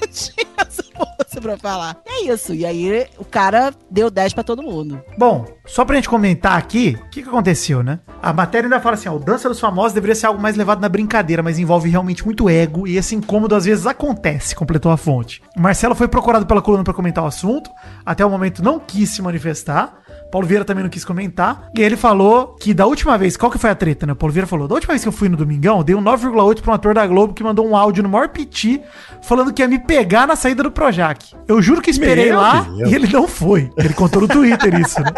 pra 1.41 1.57
falar. 1.57 1.97
E 2.07 2.29
é 2.29 2.33
isso. 2.33 2.55
E 2.55 2.65
aí 2.65 3.07
o 3.19 3.25
cara 3.25 3.73
deu 3.91 4.11
10 4.11 4.35
pra 4.35 4.43
todo 4.43 4.63
mundo. 4.63 5.01
Bom, 5.19 5.45
só 5.67 5.85
pra 5.85 5.97
gente 5.97 6.09
comentar 6.09 6.59
aqui, 6.59 6.99
o 7.07 7.11
que, 7.11 7.23
que 7.23 7.29
aconteceu, 7.29 7.83
né? 7.83 8.01
A 8.23 8.33
matéria 8.33 8.67
ainda 8.67 8.81
fala 8.81 8.95
assim, 8.95 9.09
ó, 9.09 9.15
o 9.15 9.19
Dança 9.19 9.49
dos 9.49 9.61
Famosos 9.61 9.93
deveria 9.93 10.15
ser 10.15 10.27
algo 10.27 10.41
mais 10.41 10.57
levado 10.57 10.81
na 10.81 10.89
brincadeira, 10.89 11.43
mas 11.43 11.59
envolve 11.59 11.89
realmente 11.89 12.25
muito 12.25 12.49
ego 12.49 12.87
e 12.87 12.97
esse 12.97 13.15
incômodo 13.15 13.55
às 13.55 13.65
vezes 13.65 13.87
acontece, 13.87 14.55
completou 14.55 14.91
a 14.91 14.97
fonte. 14.97 15.43
O 15.57 15.61
Marcelo 15.61 15.95
foi 15.95 16.09
procurado 16.09 16.47
pela 16.47 16.63
coluna 16.63 16.85
pra 16.85 16.95
comentar 16.95 17.23
o 17.23 17.27
assunto, 17.27 17.71
até 18.05 18.25
o 18.25 18.31
momento 18.31 18.63
não 18.63 18.79
quis 18.79 19.11
se 19.11 19.23
manifestar. 19.23 19.95
Paulo 20.31 20.47
Vieira 20.47 20.65
também 20.65 20.83
não 20.83 20.91
quis 20.91 21.05
comentar. 21.05 21.69
E 21.77 21.81
ele 21.83 21.97
falou 21.97 22.57
que 22.61 22.75
da 22.75 22.87
última 22.87 23.17
vez, 23.17 23.37
qual 23.37 23.51
que 23.51 23.59
foi 23.59 23.71
a 23.71 23.75
treta, 23.75 24.07
né? 24.07 24.13
O 24.13 24.17
Paulo 24.17 24.33
Vieira 24.33 24.47
falou: 24.47 24.67
da 24.69 24.75
última 24.75 24.93
vez 24.93 25.03
que 25.03 25.09
eu 25.09 25.13
fui 25.13 25.29
no 25.29 25.37
Domingão, 25.37 25.83
dei 25.83 25.95
um 25.95 26.03
9,8 26.03 26.61
pra 26.61 26.73
um 26.73 26.75
ator 26.75 26.95
da 26.95 27.07
Globo 27.07 27.33
que 27.35 27.43
mandou 27.43 27.67
um 27.67 27.77
áudio 27.77 28.03
no 28.03 28.09
maior 28.09 28.29
piti 28.29 28.81
falando 29.23 29.53
que 29.53 29.63
ia 29.63 29.69
me 29.69 29.79
pegar 29.79 30.27
na 30.27 30.37
saída 30.37 30.63
do 30.63 30.71
Projac. 30.71 31.35
Eu 31.49 31.61
juro 31.63 31.81
que 31.81 31.91
esperei 31.91 32.27
Meu 32.27 32.39
lá 32.39 32.61
Deus. 32.63 32.91
e 32.91 32.95
ele 32.95 33.13
não 33.13 33.27
foi. 33.27 33.71
Ele 33.77 33.95
contou 33.95 34.23
no 34.23 34.29
Twitter 34.29 34.81
isso, 34.81 35.01
né? 35.01 35.11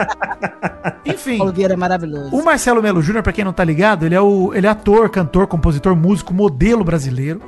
Enfim. 1.04 1.38
Paulo 1.38 1.52
Vieira 1.52 1.74
é 1.74 1.76
maravilhoso. 1.76 2.34
O 2.34 2.44
Marcelo 2.44 2.82
Melo 2.82 3.02
Júnior, 3.02 3.22
pra 3.22 3.32
quem 3.32 3.44
não 3.44 3.52
tá 3.52 3.64
ligado, 3.64 4.04
ele 4.04 4.14
é, 4.14 4.20
o, 4.20 4.52
ele 4.54 4.66
é 4.66 4.70
ator, 4.70 5.08
cantor, 5.10 5.46
compositor, 5.46 5.94
músico, 5.96 6.32
modelo 6.32 6.84
brasileiro. 6.84 7.40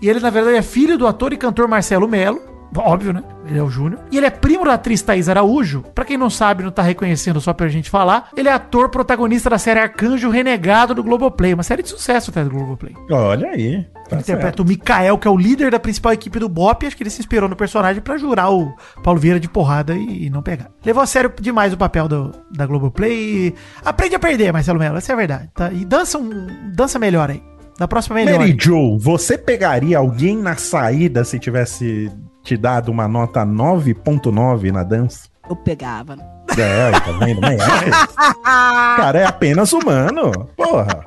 E 0.00 0.08
ele, 0.08 0.20
na 0.20 0.30
verdade, 0.30 0.56
é 0.56 0.62
filho 0.62 0.98
do 0.98 1.06
ator 1.06 1.32
e 1.32 1.36
cantor 1.36 1.68
Marcelo 1.68 2.08
Melo. 2.08 2.53
Óbvio, 2.76 3.12
né? 3.12 3.22
Ele 3.46 3.58
é 3.58 3.62
o 3.62 3.68
Júnior. 3.70 4.00
E 4.10 4.16
ele 4.16 4.26
é 4.26 4.30
primo 4.30 4.64
da 4.64 4.74
atriz 4.74 5.02
Thaís 5.02 5.28
Araújo. 5.28 5.84
Pra 5.94 6.04
quem 6.04 6.16
não 6.16 6.30
sabe, 6.30 6.62
não 6.64 6.70
tá 6.70 6.82
reconhecendo 6.82 7.40
só 7.40 7.52
pra 7.52 7.68
gente 7.68 7.90
falar, 7.90 8.30
ele 8.36 8.48
é 8.48 8.52
ator 8.52 8.88
protagonista 8.88 9.50
da 9.50 9.58
série 9.58 9.80
Arcanjo 9.80 10.30
Renegado 10.30 10.94
do 10.94 11.02
Globoplay. 11.02 11.52
Uma 11.54 11.62
série 11.62 11.82
de 11.82 11.88
sucesso 11.90 12.30
até 12.30 12.42
do 12.42 12.50
Globoplay. 12.50 12.94
Olha 13.10 13.50
aí. 13.50 13.84
Tá 14.08 14.16
Ele 14.16 14.20
interpreta 14.20 14.62
o 14.62 14.64
Mikael, 14.66 15.18
que 15.18 15.26
é 15.28 15.30
o 15.30 15.36
líder 15.36 15.70
da 15.70 15.78
principal 15.78 16.12
equipe 16.12 16.38
do 16.38 16.48
Bop. 16.48 16.84
e 16.84 16.86
Acho 16.86 16.96
que 16.96 17.02
ele 17.02 17.10
se 17.10 17.20
inspirou 17.20 17.48
no 17.48 17.56
personagem 17.56 18.02
pra 18.02 18.16
jurar 18.16 18.50
o 18.52 18.74
Paulo 19.02 19.18
Vieira 19.20 19.40
de 19.40 19.48
porrada 19.48 19.94
e, 19.94 20.26
e 20.26 20.30
não 20.30 20.42
pegar. 20.42 20.70
Levou 20.84 21.02
a 21.02 21.06
sério 21.06 21.32
demais 21.40 21.72
o 21.72 21.76
papel 21.76 22.08
do, 22.08 22.32
da 22.50 22.66
Globoplay. 22.66 23.12
e 23.48 23.54
Aprende 23.84 24.14
a 24.16 24.18
perder, 24.18 24.52
Marcelo 24.52 24.78
Mello. 24.78 24.96
Essa 24.98 25.12
é 25.12 25.14
a 25.14 25.16
verdade. 25.16 25.50
Tá? 25.54 25.70
E 25.72 25.84
dança, 25.84 26.18
um, 26.18 26.46
dança 26.74 26.98
melhor 26.98 27.30
aí. 27.30 27.42
Da 27.78 27.88
próxima 27.88 28.16
melhor. 28.16 28.38
Mary 28.38 28.56
Joe, 28.58 28.98
você 28.98 29.36
pegaria 29.36 29.98
alguém 29.98 30.36
na 30.36 30.54
saída 30.56 31.24
se 31.24 31.38
tivesse 31.40 32.08
te 32.44 32.56
dado 32.56 32.90
uma 32.92 33.08
nota 33.08 33.40
9.9 33.44 34.70
na 34.70 34.82
dança? 34.84 35.28
Eu 35.48 35.56
pegava. 35.56 36.16
É, 36.56 36.90
tá 37.00 37.12
vendo? 37.18 37.44
É. 37.44 37.56
Cara, 38.44 39.18
é 39.20 39.24
apenas 39.24 39.72
humano. 39.72 40.30
Porra. 40.56 41.04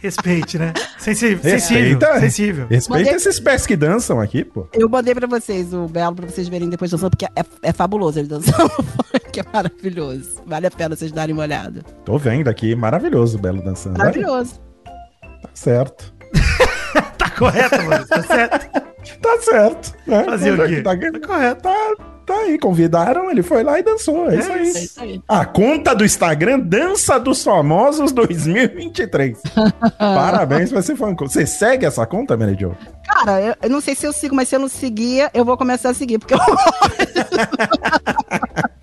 Respeite, 0.00 0.58
né? 0.58 0.72
Sensível. 0.98 1.42
Sensível. 1.42 1.82
Respeita. 1.98 2.20
Sensível. 2.20 2.66
Respeita 2.68 3.04
Mandei- 3.04 3.14
esses 3.16 3.40
pés 3.40 3.66
que 3.66 3.76
dançam 3.76 4.20
aqui, 4.20 4.44
pô. 4.44 4.66
Eu 4.72 4.88
mandei 4.88 5.14
pra 5.14 5.26
vocês 5.26 5.74
o 5.74 5.86
Belo 5.86 6.14
pra 6.16 6.26
vocês 6.26 6.48
verem 6.48 6.68
depois 6.70 6.90
dançando, 6.90 7.10
porque 7.10 7.24
é, 7.26 7.44
é 7.62 7.72
fabuloso 7.72 8.18
ele 8.18 8.28
dançando 8.28 8.68
funk, 8.70 9.40
é 9.40 9.44
maravilhoso. 9.52 10.40
Vale 10.46 10.66
a 10.66 10.70
pena 10.70 10.94
vocês 10.94 11.10
darem 11.10 11.34
uma 11.34 11.42
olhada. 11.42 11.82
Tô 12.04 12.16
vendo 12.16 12.48
aqui, 12.48 12.74
maravilhoso 12.76 13.38
o 13.38 13.40
Belo 13.40 13.60
dançando. 13.62 13.98
Maravilhoso. 13.98 14.60
Tá 15.42 15.48
certo. 15.52 16.14
Tá 17.18 17.27
correto, 17.38 17.82
mano. 17.84 18.06
Tá 18.06 18.22
certo. 18.22 18.68
Tá 19.22 19.38
certo. 19.40 19.94
né? 20.06 20.24
Fazer 20.24 20.60
o 20.60 20.68
quê? 20.68 20.82
Tá, 20.82 20.94
Tá 20.94 21.26
correto. 21.26 21.62
tá, 21.62 21.74
tá 22.26 22.34
aí, 22.34 22.58
convidaram, 22.58 23.30
ele 23.30 23.42
foi 23.42 23.62
lá 23.62 23.78
e 23.78 23.82
dançou. 23.82 24.30
É, 24.30 24.36
isso 24.38 24.50
É 24.50 24.54
aí. 24.54 24.60
É 24.60 24.70
isso 24.70 25.00
aí. 25.00 25.22
A 25.26 25.46
conta 25.46 25.94
do 25.94 26.04
Instagram 26.04 26.58
Dança 26.60 27.18
dos 27.18 27.42
Famosos 27.42 28.12
2023. 28.12 29.38
Parabéns 29.98 30.70
pra 30.70 30.80
esse 30.80 30.94
fã. 30.94 31.14
Você 31.14 31.46
segue 31.46 31.86
essa 31.86 32.04
conta, 32.04 32.36
Mary 32.36 32.56
Jo? 32.60 32.76
Cara, 33.06 33.40
eu, 33.40 33.54
eu 33.62 33.70
não 33.70 33.80
sei 33.80 33.94
se 33.94 34.06
eu 34.06 34.12
sigo, 34.12 34.34
mas 34.34 34.48
se 34.48 34.56
eu 34.56 34.60
não 34.60 34.68
seguir, 34.68 35.30
eu 35.32 35.44
vou 35.44 35.56
começar 35.56 35.88
a 35.90 35.94
seguir, 35.94 36.18
porque 36.18 36.34
eu. 36.34 36.38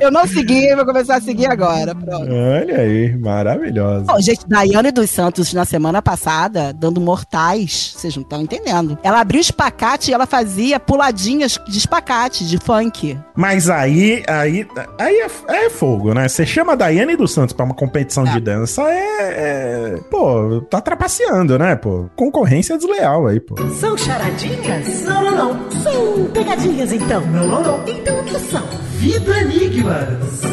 eu 0.00 0.10
não 0.10 0.26
segui, 0.26 0.74
vou 0.74 0.84
começar 0.84 1.16
a 1.16 1.20
seguir 1.20 1.46
agora. 1.46 1.94
Pronto. 1.94 2.28
Olha 2.32 2.78
aí, 2.80 3.16
maravilhosa. 3.16 4.04
Pô, 4.06 4.20
gente, 4.20 4.46
Daiane 4.46 4.90
dos 4.90 5.10
Santos, 5.10 5.52
na 5.52 5.64
semana 5.64 6.02
passada, 6.02 6.72
dando 6.72 7.00
mortais, 7.00 7.94
vocês 7.96 8.14
não 8.16 8.22
estão 8.22 8.42
entendendo. 8.42 8.98
Ela 9.02 9.20
abriu 9.20 9.40
espacate 9.40 10.10
e 10.10 10.14
ela 10.14 10.26
fazia 10.26 10.78
puladinhas 10.78 11.58
de 11.68 11.78
espacate, 11.78 12.46
de 12.46 12.58
funk. 12.58 13.18
Mas 13.34 13.70
aí, 13.70 14.22
aí, 14.28 14.66
aí 14.98 15.16
é, 15.48 15.66
é 15.66 15.70
fogo, 15.70 16.12
né? 16.14 16.28
Você 16.28 16.44
chama 16.44 16.72
a 16.72 16.76
Daiane 16.76 17.16
dos 17.16 17.32
Santos 17.32 17.54
pra 17.54 17.64
uma 17.64 17.74
competição 17.74 18.24
de 18.24 18.40
dança, 18.40 18.82
é, 18.82 19.94
é- 19.94 20.00
Pô, 20.10 20.60
tá 20.68 20.80
trapaceando, 20.80 21.58
né, 21.58 21.76
pô? 21.76 22.06
Concorrência 22.16 22.76
desleal 22.76 23.26
aí, 23.26 23.40
pô. 23.40 23.54
São 23.78 23.96
charadinhas? 23.96 25.02
Não, 25.04 25.22
não, 25.22 25.54
não. 25.54 25.70
São 25.70 26.24
pegadinhas, 26.32 26.92
então. 26.92 27.20
Não, 27.26 27.46
não, 27.46 27.62
não. 27.62 27.84
Então 27.86 28.18
o 28.20 28.24
que 28.24 28.38
são? 28.38 28.62
Vida 28.98 29.32
Enigmas. 29.80 30.44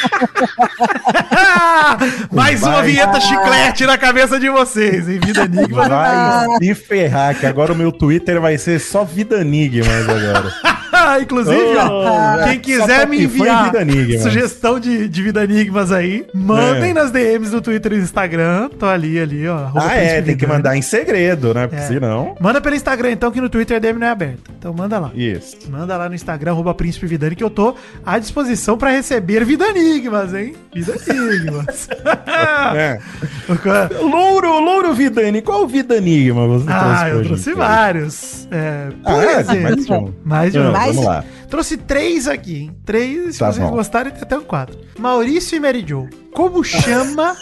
Mais 2.32 2.62
uma 2.62 2.76
Vai. 2.76 2.86
vinheta 2.86 3.20
chiclete 3.20 3.86
na 3.86 3.98
cabeça 3.98 4.38
de 4.38 4.48
vocês, 4.48 5.08
hein? 5.08 5.20
Vida 5.24 5.44
Enigma. 5.44 5.88
Vai 5.88 6.46
se 6.58 6.74
ferrar, 6.74 7.34
que 7.38 7.46
agora 7.46 7.72
o 7.72 7.76
meu 7.76 7.92
Twitter 7.92 8.40
vai 8.40 8.56
ser 8.58 8.78
só 8.78 9.04
Vida 9.04 9.40
Enigmas 9.40 10.08
agora. 10.08 10.52
Inclusive, 11.22 11.76
ó, 11.78 12.40
Oh, 12.40 12.44
quem 12.44 12.58
quiser 12.60 13.06
me 13.08 13.24
enviar 13.24 13.72
sugestão 14.22 14.78
de, 14.78 15.08
de 15.08 15.22
Vida 15.22 15.42
Enigmas 15.44 15.90
aí, 15.92 16.26
mandem 16.34 16.90
É. 16.90 16.94
nas 16.94 17.10
DMs 17.10 17.50
do 17.50 17.60
Twitter 17.60 17.92
e 17.94 17.96
Instagram. 17.96 18.68
Tô 18.78 18.86
ali, 18.86 19.18
ali, 19.18 19.48
ó. 19.48 19.68
Ah, 19.74 19.94
é, 19.94 20.20
tem 20.20 20.36
que 20.36 20.46
mandar 20.46 20.76
em 20.76 20.82
segredo, 20.82 21.54
né? 21.54 21.66
Porque 21.66 21.82
É. 21.82 21.86
senão. 21.86 22.36
Manda 22.38 22.60
pelo 22.60 22.74
Instagram, 22.76 23.12
então, 23.12 23.30
que 23.30 23.40
no 23.40 23.48
Twitter 23.48 23.78
a 23.78 23.80
DM 23.80 23.98
não 23.98 24.06
é 24.06 24.10
aberta. 24.10 24.38
Então 24.58 24.72
manda 24.74 24.98
lá. 24.98 25.10
Isso. 25.14 25.56
Manda 25.70 25.96
lá 25.96 26.08
no 26.08 26.14
Instagram, 26.14 26.52
arroba 26.52 26.74
Príncipe 26.74 27.06
Vidani, 27.06 27.34
que 27.34 27.42
eu 27.44 27.50
tô 27.50 27.74
à 28.04 28.18
disposição 28.18 28.76
pra 28.76 28.90
receber 28.90 29.44
Vida 29.44 29.72
Enigmas, 30.10 30.34
hein? 30.34 30.54
Vida 30.74 30.94
Enigmas. 31.08 31.88
É. 32.74 32.98
Louro, 34.02 34.60
Louro 34.60 34.92
Vidani, 34.94 35.42
qual 35.42 35.66
Vida 35.66 35.96
Enigma 35.96 36.46
você 36.46 36.66
ah, 36.70 36.78
pra 36.78 37.08
eu 37.10 37.16
gente 37.18 37.26
trouxe 37.26 37.54
vários. 37.54 38.48
É, 38.50 38.90
por 39.02 39.12
Ah, 39.12 39.24
é? 39.24 39.40
exemplo, 39.40 39.62
Mais 39.62 39.86
de 39.86 39.92
um. 39.92 40.14
Mais 40.24 40.52
de 40.52 40.58
um. 40.58 40.68
Ah, 40.68 40.72
Mais- 40.72 40.94
Vamos 40.96 41.04
lá. 41.10 41.24
Trouxe 41.48 41.76
três 41.76 42.28
aqui, 42.28 42.62
hein? 42.62 42.76
Três, 42.84 43.34
se 43.34 43.38
Tá 43.40 43.52
vocês 43.52 43.64
bom. 43.66 43.72
gostarem, 43.72 44.12
tem 44.12 44.22
até 44.22 44.38
um 44.38 44.42
quatro. 44.44 44.78
Maurício 44.98 45.56
e 45.56 45.60
Mary 45.60 45.84
Jo. 45.86 46.08
Como 46.32 46.62
chama 46.62 47.36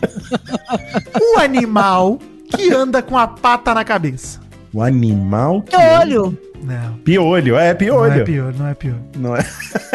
o 1.20 1.38
animal 1.38 2.18
que 2.54 2.72
anda 2.72 3.02
com 3.02 3.16
a 3.16 3.26
pata 3.26 3.74
na 3.74 3.84
cabeça? 3.84 4.40
O 4.72 4.82
animal 4.82 5.62
que. 5.62 5.74
Olho! 5.76 6.38
Não. 6.62 6.94
Piolho, 6.98 7.56
é 7.56 7.70
Não 7.70 7.76
piolho. 7.78 8.12
é 8.20 8.24
piolho, 8.24 8.54
não 8.58 8.66
é 8.68 8.74
piolho. 8.74 9.02
Não 9.16 9.36
é. 9.36 9.46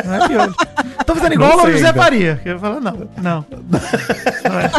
Não 0.05 0.13
é 0.15 0.27
piolho. 0.27 0.55
Tô 1.05 1.15
fazendo 1.15 1.33
igual 1.33 1.57
Não 1.57 1.65
o 1.65 1.71
José. 1.71 1.93
Faria. 1.93 2.35
Que 2.41 2.49
eu 2.49 2.59
falo, 2.59 2.79
não, 2.79 3.09
não. 3.21 3.45
Não 4.43 4.59
é. 4.59 4.71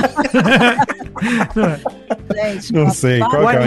Não 1.54 1.64
é. 1.66 2.50
Gente, 2.52 2.72
Não 2.72 2.90
sei, 2.90 3.18
qual 3.20 3.30
O 3.44 3.48
que 3.48 3.56
é 3.56 3.58
o 3.60 3.62
animal, 3.62 3.66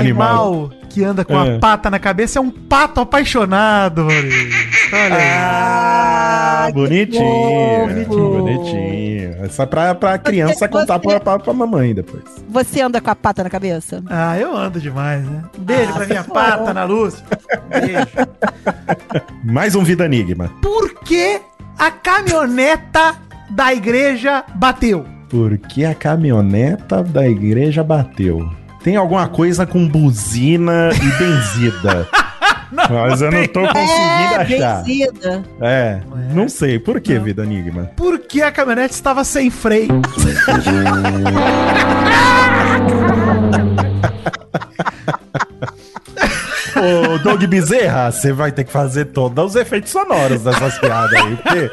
animal? 0.64 0.72
Que 0.96 1.04
anda 1.04 1.26
com 1.26 1.38
É. 1.38 1.58
a 1.58 1.60
pata 1.60 1.90
na 1.92 2.00
cabeça 2.00 2.40
é 2.40 2.42
um 2.42 2.50
pato 2.50 3.02
apaixonado, 3.02 4.06
Maurício. 4.06 4.50
Olha 4.94 5.16
aí. 5.16 5.22
Ah, 5.38 6.70
bonitinho. 6.74 8.06
fofo. 8.08 8.30
Bonitinho. 8.42 9.36
É 9.44 9.50
só 9.50 9.66
pra, 9.66 9.94
pra 9.94 10.18
criança 10.18 10.54
Você- 10.54 10.68
contar 10.70 10.98
você- 10.98 11.08
pra, 11.10 11.20
pra, 11.20 11.40
pra 11.40 11.54
mamãe 11.54 11.94
depois. 11.94 12.24
Você 12.48 12.80
anda 12.80 13.02
com 13.02 13.10
a 13.10 13.16
pata 13.16 13.44
na 13.44 13.50
cabeça? 13.50 14.02
Ah, 14.10 14.40
eu 14.40 14.56
ando 14.56 14.80
demais, 14.80 15.22
né? 15.26 15.44
Um 15.60 15.64
beijo 15.64 15.92
Ah, 15.92 15.96
pra 15.98 16.06
minha 16.08 16.24
fofo. 16.24 16.34
pata 16.34 16.74
na 16.74 16.86
luz. 16.86 17.22
Beijo. 17.70 18.08
Mais 19.44 19.76
um 19.76 19.84
Vida 19.84 20.06
Enigma. 20.06 20.50
Por 20.62 20.94
que 21.02 21.42
a 21.78 21.92
caminhoneta 21.92 23.16
da 23.50 23.74
igreja 23.74 24.46
bateu? 24.56 25.06
Por 25.30 25.58
que 25.58 25.84
a 25.84 25.94
caminhoneta 25.94 27.04
da 27.04 27.28
igreja 27.28 27.84
bateu? 27.84 28.50
Tem 28.86 28.96
alguma 28.98 29.28
coisa 29.28 29.66
com 29.66 29.88
buzina 29.88 30.92
e 30.94 31.12
benzida. 31.18 32.08
Mas 32.72 33.20
eu 33.20 33.32
não 33.32 33.48
tô 33.48 33.62
conseguindo 33.62 34.36
achar. 34.36 34.52
É, 34.52 34.84
benzida. 34.84 35.44
É, 35.60 36.02
não 36.32 36.48
sei. 36.48 36.78
Por 36.78 37.02
que, 37.02 37.18
Vida 37.18 37.42
Enigma? 37.42 37.90
Porque 37.96 38.44
a 38.44 38.52
caminhonete 38.52 38.94
estava 38.94 39.24
sem 39.24 39.50
freio. 39.50 39.90
Ô, 46.78 47.18
Doug 47.20 47.44
Bezerra, 47.46 48.12
você 48.12 48.32
vai 48.32 48.52
ter 48.52 48.66
que 48.66 48.72
fazer 48.72 49.06
todos 49.06 49.52
os 49.52 49.56
efeitos 49.56 49.92
sonoros 49.92 50.44
dessas 50.44 50.78
piadas 50.78 51.14
aí, 51.14 51.36
porque. 51.38 51.72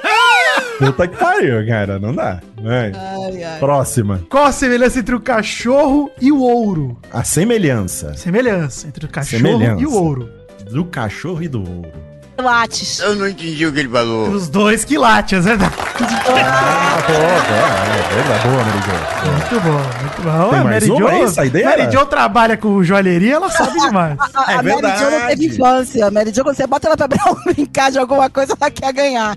Puta 0.86 1.08
que 1.08 1.16
pariu, 1.16 1.66
cara, 1.66 1.98
não 1.98 2.14
dá. 2.14 2.40
Vai. 2.62 2.92
Ai, 2.94 3.58
Próxima. 3.58 4.20
Qual 4.28 4.44
a 4.44 4.52
semelhança 4.52 4.98
entre 4.98 5.14
o 5.14 5.20
cachorro 5.20 6.10
e 6.20 6.30
o 6.32 6.40
ouro? 6.40 6.98
A 7.12 7.22
semelhança 7.24 8.14
Semelhança 8.14 8.88
entre 8.88 9.06
o 9.06 9.08
cachorro 9.08 9.42
Semelhança. 9.42 9.82
e 9.82 9.86
o 9.86 9.92
ouro. 9.94 10.28
do 10.70 10.84
cachorro 10.84 11.42
e 11.42 11.48
do 11.48 11.60
ouro. 11.60 11.90
Lattes. 12.38 12.98
Eu 13.00 13.14
não 13.14 13.28
entendi 13.28 13.66
o 13.66 13.72
que 13.72 13.80
ele 13.80 13.88
falou. 13.88 14.28
Os 14.30 14.48
dois 14.48 14.84
quilates, 14.84 15.38
é 15.38 15.40
verdade. 15.40 15.74
Ah, 15.78 16.98
é, 17.08 17.12
é, 17.12 18.20
é 18.20 18.48
boa, 18.48 18.64
Merigo. 18.64 19.32
Muito 19.32 19.60
bom, 19.60 20.00
muito 20.00 20.22
bom. 20.22 20.50
Tem 20.50 20.58
Ué, 20.58 20.64
mais 20.64 20.88
Mary 20.88 20.90
uma 20.90 20.98
Jo- 20.98 21.06
aí, 21.08 21.28
saideira? 21.28 21.68
Mary 21.70 21.92
Jo 21.92 22.06
trabalha 22.06 22.56
com 22.56 22.82
joalheria, 22.82 23.34
ela 23.34 23.50
sabe 23.50 23.78
demais. 23.80 24.16
A, 24.34 24.52
É 24.52 24.54
a 24.56 24.62
Mary 24.62 24.98
Jo 24.98 25.10
não 25.10 25.26
teve 25.28 25.46
infância. 25.46 26.06
A 26.06 26.10
Mary 26.10 26.32
Jo, 26.34 26.42
quando 26.42 26.56
você 26.56 26.66
bota 26.66 26.88
ela 26.88 26.96
pra 26.96 27.08
brincar 27.52 27.90
de 27.92 27.98
alguma 27.98 28.28
coisa, 28.30 28.56
ela 28.60 28.70
quer 28.70 28.92
ganhar. 28.92 29.36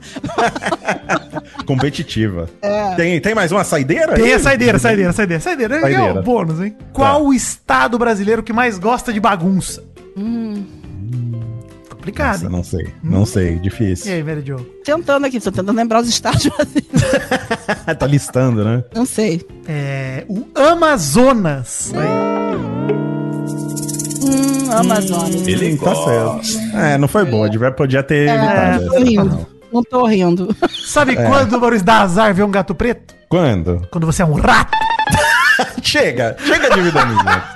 Competitiva. 1.65 2.49
É. 2.61 2.95
Tem, 2.95 3.19
tem 3.19 3.35
mais 3.35 3.51
uma 3.51 3.63
saideira? 3.63 4.13
Tem 4.13 4.25
aí? 4.25 4.33
a 4.33 4.39
saideira, 4.39 4.79
saideira, 4.79 5.11
saideira. 5.13 5.41
Saideira, 5.41 5.77
é 5.77 5.81
Saideira. 5.81 6.19
o 6.19 6.23
bônus, 6.23 6.59
hein? 6.61 6.75
Qual 6.93 7.25
o 7.25 7.33
estado 7.33 7.97
brasileiro 7.97 8.41
que 8.43 8.53
mais 8.53 8.77
gosta 8.79 9.11
de 9.11 9.19
bagunça? 9.19 9.83
Complicado, 12.05 12.43
Nossa, 12.43 12.49
não 12.49 12.63
sei. 12.63 12.93
Não 13.03 13.25
sei, 13.25 13.55
E 13.55 13.59
difícil. 13.59 14.13
aí, 14.13 14.23
Mary 14.23 14.43
Jo? 14.45 14.57
Tentando 14.83 15.25
aqui, 15.25 15.39
tô 15.39 15.51
tentando 15.51 15.75
lembrar 15.75 16.01
os 16.01 16.07
estádios. 16.07 16.53
tá 17.97 18.05
listando, 18.05 18.63
né? 18.63 18.83
Não 18.93 19.07
sei. 19.07 19.41
É, 19.67 20.23
o 20.29 20.45
Amazonas. 20.53 21.91
Hum, 24.21 24.71
Amazonas. 24.71 25.47
Ele 25.47 25.75
tá 25.77 25.95
certo. 25.95 26.77
É, 26.77 26.95
não 26.99 27.07
foi 27.07 27.25
boa. 27.25 27.49
Devia, 27.49 27.71
podia 27.71 28.03
ter 28.03 28.29
É, 28.29 28.35
evitado. 28.35 28.87
tô 28.89 28.99
rindo. 28.99 29.47
Não 29.73 29.83
tô 29.83 30.05
rindo. 30.05 30.55
Sabe 30.85 31.15
quando, 31.15 31.59
Maurício, 31.59 31.85
dá 31.85 32.01
azar 32.01 32.33
ver 32.35 32.43
um 32.43 32.51
gato 32.51 32.75
preto? 32.75 33.15
Quando? 33.27 33.87
Quando 33.91 34.05
você 34.05 34.21
é 34.21 34.25
um 34.25 34.33
rato. 34.33 34.77
Chega! 35.81 36.35
Chega 36.45 36.69
de 36.69 36.81
vida 36.81 37.03
minha. 37.05 37.54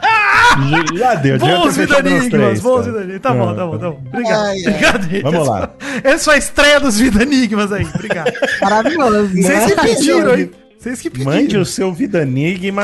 Já 0.97 1.15
deu, 1.15 1.37
Bons 1.37 1.77
Vidanigmas, 1.77 2.59
bons. 2.61 2.85
Vidanigmas. 2.85 3.21
Tá 3.21 3.33
bom, 3.33 3.55
tá 3.55 3.65
bom, 3.65 3.77
tá 3.77 3.89
bom. 3.91 4.01
Obrigado. 4.07 4.41
Ai, 4.41 4.57
ai. 4.57 4.61
Obrigado, 4.61 5.09
gente. 5.09 5.21
Vamos 5.23 5.47
lá. 5.47 5.69
Essa 6.03 6.25
foi 6.25 6.35
a 6.35 6.37
estreia 6.37 6.79
dos 6.79 6.99
Vidanigmas 6.99 7.71
aí. 7.71 7.85
Obrigado. 7.93 8.31
Maravilhoso. 8.61 9.29
Vocês 9.29 9.47
né? 9.47 9.65
que 9.67 9.81
pediram, 9.81 10.37
hein? 10.37 10.51
Vocês 10.77 11.01
que 11.01 11.09
pediram. 11.09 11.31
Mande 11.31 11.57
o 11.57 11.65
seu 11.65 11.93
Vida 11.93 12.21
Enigma 12.21 12.83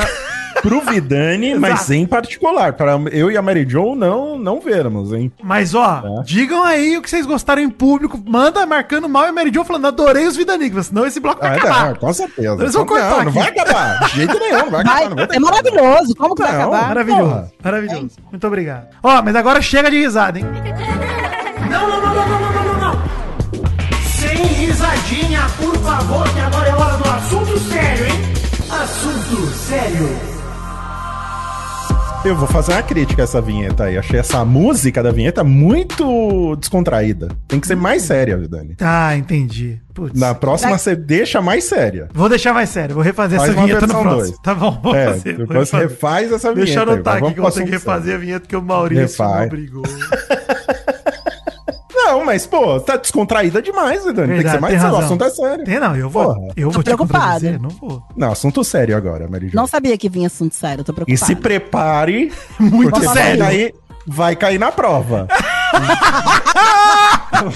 pro 0.62 0.80
Vidani, 0.80 1.54
mas 1.58 1.90
em 1.90 2.06
particular. 2.06 2.72
Para 2.72 2.92
eu 3.12 3.30
e 3.30 3.36
a 3.36 3.42
Mary 3.42 3.66
Jo 3.68 3.94
não, 3.94 4.38
não 4.38 4.60
vermos, 4.60 5.12
hein? 5.12 5.32
Mas 5.42 5.74
ó, 5.74 6.02
é. 6.20 6.22
digam 6.24 6.62
aí 6.62 6.96
o 6.96 7.02
que 7.02 7.10
vocês 7.10 7.26
gostaram 7.26 7.62
em 7.62 7.70
público. 7.70 8.20
Manda 8.24 8.66
marcando 8.66 9.08
mal 9.08 9.24
e 9.24 9.28
a 9.28 9.32
Mary 9.32 9.50
Jo 9.52 9.64
falando: 9.64 9.86
adorei 9.86 10.26
os 10.26 10.36
Vidanigmas. 10.36 10.86
Senão 10.86 11.06
esse 11.06 11.20
bloco 11.20 11.40
vai 11.40 11.50
ah, 11.50 11.56
acabar. 11.56 11.88
Não, 11.90 11.96
com 11.96 12.12
certeza. 12.12 12.62
Eles 12.62 12.74
vão 12.74 12.86
cortar. 12.86 13.10
Não, 13.10 13.24
não, 13.24 13.32
vai 13.32 13.48
acabar. 13.48 13.98
De 14.06 14.16
jeito 14.16 14.38
nenhum, 14.38 14.58
não 14.58 14.70
vai, 14.70 14.80
acabar. 14.80 15.10
Não 15.10 15.22
é 15.30 15.38
maravilhoso. 15.38 16.14
Como 16.16 16.34
que 16.34 16.42
não, 16.42 16.48
vai 16.48 16.60
acabar? 16.60 16.88
Maravilhoso. 16.88 17.22
Porra. 17.22 17.52
Maravilhoso. 17.62 18.10
É 18.18 18.30
Muito 18.30 18.46
obrigado. 18.46 18.86
Ó, 19.02 19.22
mas 19.22 19.36
agora 19.36 19.62
chega 19.62 19.90
de 19.90 19.98
risada, 19.98 20.38
hein? 20.38 20.44
não, 21.70 21.88
não, 21.88 22.00
não, 22.00 22.14
não, 22.14 22.28
não, 22.28 22.40
não, 22.40 22.64
não, 22.64 22.80
não. 22.80 23.02
Sem 24.04 24.36
risadinha, 24.36 25.42
por 25.58 25.76
favor, 25.78 26.28
que 26.32 26.40
agora 26.40 26.68
é 26.68 26.74
hora 26.74 26.96
do 26.96 27.10
assunto 27.10 27.58
sério, 27.58 28.06
hein? 28.06 28.36
Assunto 28.70 29.46
sério. 29.52 30.35
Eu 32.26 32.34
vou 32.34 32.48
fazer 32.48 32.72
uma 32.72 32.82
crítica 32.82 33.22
a 33.22 33.24
essa 33.24 33.40
vinheta 33.40 33.84
aí. 33.84 33.96
Achei 33.96 34.18
essa 34.18 34.44
música 34.44 35.00
da 35.00 35.12
vinheta 35.12 35.44
muito 35.44 36.56
descontraída. 36.56 37.28
Tem 37.46 37.60
que 37.60 37.66
ser 37.68 37.76
mais 37.76 38.02
séria, 38.02 38.36
Vidani. 38.36 38.74
Ah, 38.80 39.16
entendi. 39.16 39.80
Putz. 39.94 40.18
Na 40.18 40.34
próxima 40.34 40.76
você 40.76 40.96
deixa 40.96 41.40
mais 41.40 41.62
séria. 41.64 42.08
Vou 42.12 42.28
deixar 42.28 42.52
mais 42.52 42.68
sério, 42.68 42.94
vou 42.96 43.02
refazer 43.04 43.38
Faz 43.38 43.50
essa 43.52 43.60
vinheta 43.62 43.86
no 43.86 43.92
próximo. 43.94 44.10
dois. 44.16 44.38
Tá 44.42 44.54
bom, 44.54 44.78
vou 44.82 44.94
É, 44.94 45.06
fazer. 45.06 45.36
depois 45.38 45.68
você 45.68 45.76
refaz 45.78 46.32
essa 46.32 46.52
vinheta. 46.52 46.64
Deixa 46.66 46.80
eu 46.80 46.82
anotar 46.94 47.16
aqui 47.16 47.32
que 47.34 47.38
eu 47.38 47.42
vou 47.44 47.52
ter 47.52 47.64
que 47.64 47.70
refazer 47.70 48.14
a 48.16 48.18
vinheta 48.18 48.46
que 48.48 48.56
o 48.56 48.62
Maurício 48.62 49.02
Refaz. 49.02 49.40
me 49.40 49.46
obrigou. 49.46 49.82
mas, 52.26 52.46
pô, 52.46 52.78
tá 52.80 52.96
descontraída 52.96 53.62
demais, 53.62 54.04
Vidani. 54.04 54.34
Tem 54.34 54.36
que 54.36 54.42
ser 54.42 54.58
Verdade, 54.58 54.60
mais 54.60 54.74
sério. 54.74 54.88
O 54.88 54.92
razão. 54.96 55.06
assunto 55.06 55.24
é 55.24 55.30
sério. 55.30 55.64
Tem 55.64 55.80
não, 55.80 55.96
eu 55.96 56.10
vou, 56.10 56.34
Porra. 56.34 56.48
eu 56.56 56.70
vou 56.70 56.82
Tô 56.82 56.82
preocupada. 56.82 57.22
contradizer, 57.40 57.60
Não 57.62 57.70
vou. 57.70 58.02
Não, 58.16 58.32
assunto 58.32 58.62
sério 58.64 58.96
agora, 58.96 59.26
Mary 59.28 59.48
Jo. 59.48 59.56
Não 59.56 59.66
sabia 59.66 59.96
que 59.96 60.08
vinha 60.08 60.26
assunto 60.26 60.54
sério, 60.54 60.84
tô 60.84 60.92
E 60.92 60.94
preocupada. 60.94 61.24
se 61.26 61.34
prepare, 61.36 62.32
Muito 62.60 63.00
sério. 63.12 63.38
Cair, 63.44 63.74
vai 64.06 64.36
cair 64.36 64.58
na 64.58 64.70
prova. 64.72 65.26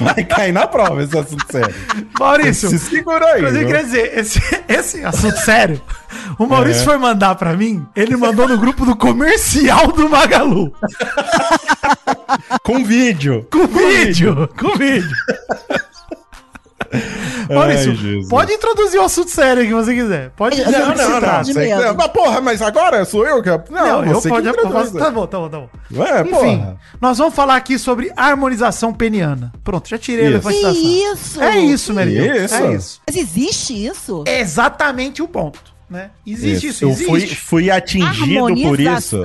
vai 0.00 0.24
cair 0.24 0.52
na 0.52 0.66
prova 0.66 1.02
esse 1.02 1.16
assunto 1.18 1.44
sério. 1.50 1.74
Maurício, 2.18 2.68
Se 2.68 2.78
segura 2.78 3.24
aí. 3.26 3.42
Mas 3.42 3.52
eu 3.54 3.58
viu? 3.60 3.66
queria 3.68 3.84
dizer, 3.84 4.18
esse, 4.18 4.40
esse 4.68 5.04
assunto 5.04 5.36
sério, 5.38 5.80
o 6.38 6.46
Maurício 6.46 6.82
É. 6.82 6.84
foi 6.84 6.96
mandar 6.98 7.34
pra 7.34 7.56
mim, 7.56 7.84
ele 7.96 8.16
mandou 8.16 8.46
no 8.48 8.58
grupo 8.58 8.84
do 8.84 8.96
comercial 8.96 9.88
do 9.92 10.08
Magalu. 10.08 10.72
Com 12.64 12.84
vídeo. 12.84 13.46
Com 13.50 13.66
vídeo, 13.66 14.48
com 14.58 14.74
vídeo. 14.78 15.08
Maurício, 17.48 17.90
Ai, 17.90 17.96
Jesus. 17.96 18.28
pode 18.28 18.52
introduzir 18.52 18.98
o 19.00 19.04
assunto 19.04 19.30
sério 19.30 19.64
que 19.64 19.72
você 19.72 19.94
quiser. 19.94 20.30
Pode 20.30 20.58
Eu 20.58 20.64
dizer 20.64 20.78
não, 20.80 20.88
Não, 20.88 21.20
não, 21.20 21.20
não. 21.20 21.42
de 21.42 21.52
sei 21.52 21.68
que- 21.68 21.76
medo. 21.76 21.94
Mas, 21.96 22.06
porra, 22.08 22.40
mas 22.40 22.62
agora 22.62 23.04
sou 23.04 23.24
eu 23.26 23.40
que. 23.42 23.48
Não, 23.48 23.62
Não, 23.70 24.04
eu 24.06 24.14
você 24.14 24.28
pode, 24.28 24.42
que 24.42 24.48
eu 24.48 24.52
introduz. 24.64 24.90
posso- 24.90 24.98
Tá 25.04 25.10
bom, 25.10 25.26
tá 25.26 25.38
bom, 25.38 25.48
tá 25.48 25.58
bom. 25.60 25.68
Ué, 25.94 26.20
Enfim, 26.22 26.30
porra. 26.30 26.76
nós 27.00 27.18
vamos 27.18 27.34
falar 27.34 27.54
aqui 27.56 27.78
sobre 27.78 28.10
harmonização 28.16 28.92
peniana. 28.92 29.52
Pronto, 29.62 29.88
já 29.88 29.98
tirei 29.98 30.34
Isso. 30.36 30.48
a 30.48 30.50
da 30.52 30.72
Que 30.72 31.02
isso? 31.04 31.42
É 31.42 31.58
isso, 31.58 31.94
Meridio. 31.94 32.44
Isso. 32.44 32.54
É 32.56 32.74
isso. 32.74 33.00
Mas 33.06 33.16
existe 33.16 33.86
isso? 33.86 34.24
É 34.26 34.40
exatamente 34.40 35.22
o 35.22 35.28
ponto, 35.28 35.60
né? 35.88 36.10
Existe 36.26 36.68
isso, 36.68 36.84
Eu 36.84 36.90
existe. 36.90 37.06
fui, 37.08 37.26
fui 37.26 37.70
atingido 37.70 38.54
por 38.62 38.80
isso. 38.80 39.22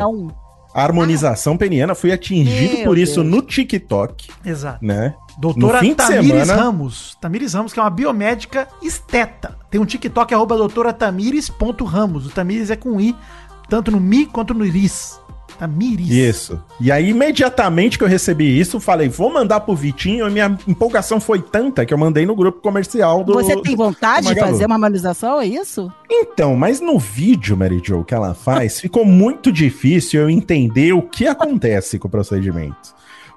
Harmonização. 0.76 0.82
A 0.82 0.84
harmonização 0.84 1.58
peniana, 1.58 1.96
fui 1.96 2.12
atingido 2.12 2.84
por 2.84 2.98
isso 2.98 3.22
Deus. 3.22 3.28
no 3.36 3.42
TikTok, 3.42 4.30
Exato. 4.46 4.84
né? 4.84 5.16
Doutora 5.38 5.80
Tamires 5.80 6.08
semana, 6.08 6.56
Ramos. 6.56 7.18
Tamires 7.20 7.54
Ramos, 7.54 7.74
que 7.74 7.80
é 7.80 7.84
uma 7.84 7.90
biomédica 7.90 8.68
esteta. 8.82 9.58
Tem 9.70 9.80
um 9.80 9.86
TikTok, 9.86 10.34
arroba 10.34 10.56
doutora 10.58 10.94
Tamires.ramos. 10.94 12.28
O 12.28 12.30
Tamires 12.30 12.70
é 12.70 12.76
com 12.76 13.00
I, 13.00 13.16
tanto 13.70 13.92
no 13.92 14.00
Mi 14.00 14.26
quanto 14.26 14.54
no 14.54 14.66
Iris. 14.66 15.20
Tamires. 15.58 16.10
Isso. 16.10 16.62
E 16.80 16.92
aí, 16.92 17.10
imediatamente 17.10 17.98
que 17.98 18.04
eu 18.04 18.08
recebi 18.08 18.60
isso, 18.60 18.80
falei, 18.80 19.10
vou 19.10 19.32
mandar 19.32 19.62
pro 19.62 19.76
Vitinho. 19.76 20.28
E 20.28 20.32
minha 20.32 20.58
empolgação 20.68 21.20
foi 21.20 21.42
tanta 21.42 21.86
que 21.86 21.94
eu 21.94 21.98
mandei 21.98 22.26
no 22.26 22.36
grupo 22.36 22.62
comercial 22.62 23.24
do. 23.24 23.34
Você 23.34 23.60
tem 23.62 23.76
vontade 23.76 24.34
de 24.34 24.40
fazer 24.40 24.66
uma 24.66 24.76
harmonização, 24.76 25.40
é 25.40 25.48
isso? 25.48 25.92
Então, 26.10 26.56
mas 26.56 26.80
no 26.80 27.00
vídeo, 27.00 27.58
Mary 27.58 27.82
Jo, 27.84 28.04
que 28.04 28.14
ela 28.14 28.34
faz, 28.34 28.80
ficou 28.80 29.06
muito 29.06 29.52
difícil 29.52 30.22
eu 30.22 30.30
entender 30.30 30.94
o 30.94 31.02
que 31.02 31.28
acontece 31.28 31.98
com 31.98 32.08
o 32.08 32.12
procedimento. 32.12 32.96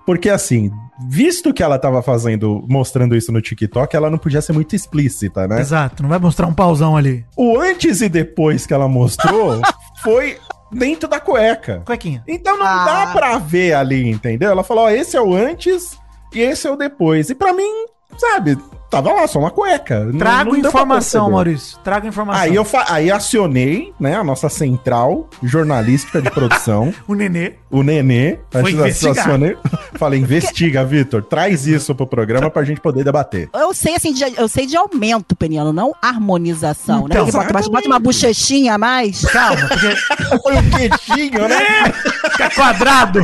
Porque 0.09 0.31
assim, 0.31 0.71
visto 1.07 1.53
que 1.53 1.63
ela 1.63 1.79
tava 1.79 2.01
fazendo, 2.01 2.65
mostrando 2.67 3.15
isso 3.15 3.31
no 3.31 3.43
TikTok, 3.43 3.95
ela 3.95 4.09
não 4.09 4.17
podia 4.17 4.41
ser 4.41 4.55
muito 4.55 4.75
explícita, 4.75 5.47
né? 5.47 5.61
Exato, 5.61 6.03
não 6.03 6.09
vai 6.09 6.19
mostrar 6.19 6.47
um 6.47 6.55
pauzão 6.55 6.97
ali. 6.97 7.27
O 7.37 7.59
antes 7.59 8.01
e 8.01 8.09
depois 8.09 8.65
que 8.65 8.73
ela 8.73 8.89
mostrou 8.89 9.61
foi 10.03 10.39
dentro 10.71 11.09
da 11.09 11.21
cueca. 11.21 11.83
Cuequinha. 11.85 12.23
Então 12.27 12.57
não 12.57 12.67
Ah. 12.67 12.85
dá 12.85 13.13
pra 13.13 13.39
ver 13.39 13.75
ali, 13.75 14.09
entendeu? 14.09 14.51
Ela 14.51 14.63
falou, 14.65 14.85
ó, 14.85 14.91
esse 14.91 15.17
é 15.17 15.21
o 15.21 15.35
antes 15.35 15.99
e 16.33 16.41
esse 16.41 16.67
é 16.67 16.71
o 16.71 16.77
depois. 16.77 17.31
E 17.31 17.35
pra 17.35 17.53
mim, 17.53 17.87
sabe, 18.17 18.59
tava 18.91 19.13
lá 19.13 19.27
só 19.27 19.39
uma 19.39 19.51
cueca. 19.51 20.05
Não- 20.05 20.19
Trago 20.19 20.53
não 20.53 20.61
pra 20.61 20.69
informação. 20.69 21.31
Maurício. 21.31 21.79
Trago 21.85 22.07
informação. 22.07 22.43
Aí 22.43 22.55
eu 22.55 22.67
aí 22.89 23.11
acionei, 23.11 23.93
né, 23.99 24.17
a 24.17 24.25
nossa 24.25 24.49
central 24.49 25.29
jornalística 25.43 26.21
de 26.23 26.31
produção, 26.31 26.93
O 27.07 27.15
Nenê. 27.15 27.55
o 27.71 27.83
Nenê. 27.83 28.39
Foi 28.51 29.11
acionei. 29.11 29.57
Falei, 29.99 30.21
investiga, 30.21 30.85
Vitor, 30.85 31.23
traz 31.23 31.67
isso 31.67 31.95
pro 31.95 32.07
programa 32.07 32.51
pra 32.51 32.63
gente 32.65 32.81
poder 32.81 33.05
debater. 33.05 33.49
Eu 33.55 33.75
sei 33.75 33.97
assim, 33.97 34.13
de, 34.13 34.23
eu 34.37 34.49
sei 34.49 34.65
de 34.67 34.77
aumento 34.77 35.35
peniano, 35.35 35.73
não 35.73 35.93
harmonização, 36.01 37.07
Então, 37.07 37.25
né? 37.25 37.31
Que 37.31 37.37
bota, 37.37 37.69
bota 37.71 37.87
uma 37.89 37.99
bochechinha 37.99 38.75
a 38.75 38.79
mais. 38.79 39.23
Calma, 39.23 39.69
porque 39.69 39.89
Foi 40.43 40.57
um 40.57 40.71
queixinho, 40.71 41.49
né? 41.49 41.93
fica 42.31 42.51
quadrado. 42.55 43.21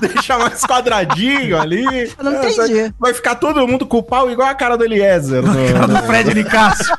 Deixar 0.00 0.38
mais 0.38 0.62
quadradinho 0.64 1.58
ali. 1.60 1.84
Eu 2.18 2.24
não 2.24 2.32
É, 2.42 2.50
entendi. 2.50 2.94
Vai 2.98 3.14
ficar 3.14 3.36
todo 3.36 3.66
mundo 3.66 3.86
com 3.86 3.98
o 3.98 4.02
pau 4.02 4.30
igual 4.30 4.48
a 4.48 4.54
cara 4.54 4.73
do 4.76 4.84
Eliezer. 4.84 5.42
No, 5.44 5.54
Cara 5.72 5.86
do 5.86 5.96
Fred 6.06 6.34
Nicasso. 6.34 6.92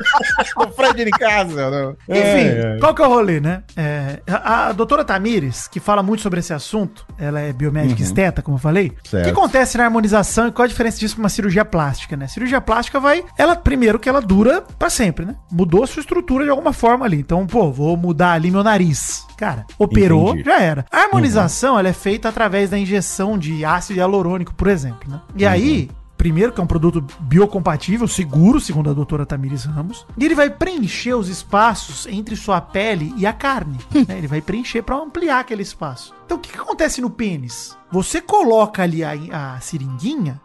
no 0.57 0.71
Fred 0.71 1.09
casa. 1.11 1.69
No... 1.69 1.97
Enfim, 2.09 2.47
É, 2.47 2.76
é. 2.76 2.80
qual 2.80 2.93
que 2.93 3.01
é 3.01 3.05
o 3.07 3.09
rolê, 3.09 3.39
né? 3.39 3.63
É, 3.76 4.19
a, 4.28 4.67
a 4.67 4.71
doutora 4.71 5.03
Tamires, 5.03 5.67
que 5.67 5.80
fala 5.80 6.01
muito 6.03 6.21
sobre 6.21 6.39
esse 6.39 6.53
assunto, 6.53 7.05
ela 7.17 7.39
é 7.39 7.51
biomédica 7.51 8.01
esteta, 8.01 8.41
como 8.41 8.57
eu 8.57 8.61
falei. 8.61 8.91
O 9.07 9.23
que 9.23 9.30
acontece 9.30 9.78
na 9.78 9.86
harmonização 9.86 10.47
e 10.47 10.51
qual 10.51 10.65
a 10.65 10.67
diferença 10.67 10.99
disso 10.99 11.15
pra 11.15 11.23
uma 11.23 11.30
cirurgia 11.30 11.65
plástica, 11.65 12.15
né? 12.15 12.28
Cirurgia 12.28 12.61
plástica 12.61 12.99
vai, 12.99 13.23
ela, 13.38 13.55
primeiro 13.55 13.99
que 13.99 14.07
ela 14.09 14.21
dura 14.21 14.63
pra 14.78 14.89
sempre, 14.89 15.26
né? 15.26 15.36
Mudou 15.51 15.84
a 15.84 15.88
sua 15.88 16.01
estrutura 16.01 16.43
de 16.43 16.49
alguma 16.49 16.73
forma 16.73 17.05
ali. 17.05 17.17
Então, 17.19 17.45
pô, 17.47 17.71
vou 17.71 17.95
mudar 17.97 18.32
ali 18.34 18.51
meu 18.51 18.63
nariz. 18.63 19.26
Cara, 19.38 19.65
operou, 19.78 20.30
Entendi. 20.30 20.45
já 20.45 20.59
era. 20.61 20.86
A 20.91 20.99
harmonização, 21.01 21.78
ela 21.78 21.89
é 21.89 21.93
feita 21.93 22.30
através 22.30 22.69
da 22.69 22.78
injeção 22.78 23.38
de 23.38 23.65
ácido 23.65 23.99
hialurônico, 23.99 24.53
por 24.55 24.67
exemplo, 24.67 25.09
né? 25.09 25.19
E 25.36 25.45
aí, 25.45 25.89
primeiro, 26.18 26.51
que 26.51 26.59
é 26.59 26.63
um 26.63 26.68
produto 26.68 27.05
biocompatível, 27.20 28.07
seguro, 28.07 28.59
segundo 28.59 28.89
a 28.89 28.93
doutora 28.93 29.26
Tamires 29.26 29.66
Ramos. 29.66 30.05
E 30.18 30.26
ele 30.26 30.36
vai 30.36 30.49
preencher 30.49 31.13
os 31.13 31.30
espaços 31.30 32.07
entre 32.07 32.36
sua 32.36 32.61
pele 32.61 33.13
e 33.18 33.26
a 33.26 33.34
carne. 33.34 33.78
né? 34.07 34.18
Ele 34.18 34.28
vai 34.28 34.41
preencher 34.41 34.82
para 34.82 34.95
ampliar 34.95 35.39
aquele 35.39 35.61
espaço. 35.61 36.13
Então, 36.26 36.38
o 36.38 36.39
que, 36.39 36.51
que 36.51 36.59
acontece 36.59 37.01
no 37.01 37.09
pênis? 37.09 37.78
Você 37.91 38.22
coloca 38.22 38.84
ali 38.84 39.03
a, 39.03 39.13
a 39.32 39.59
seringuinha 39.59 40.41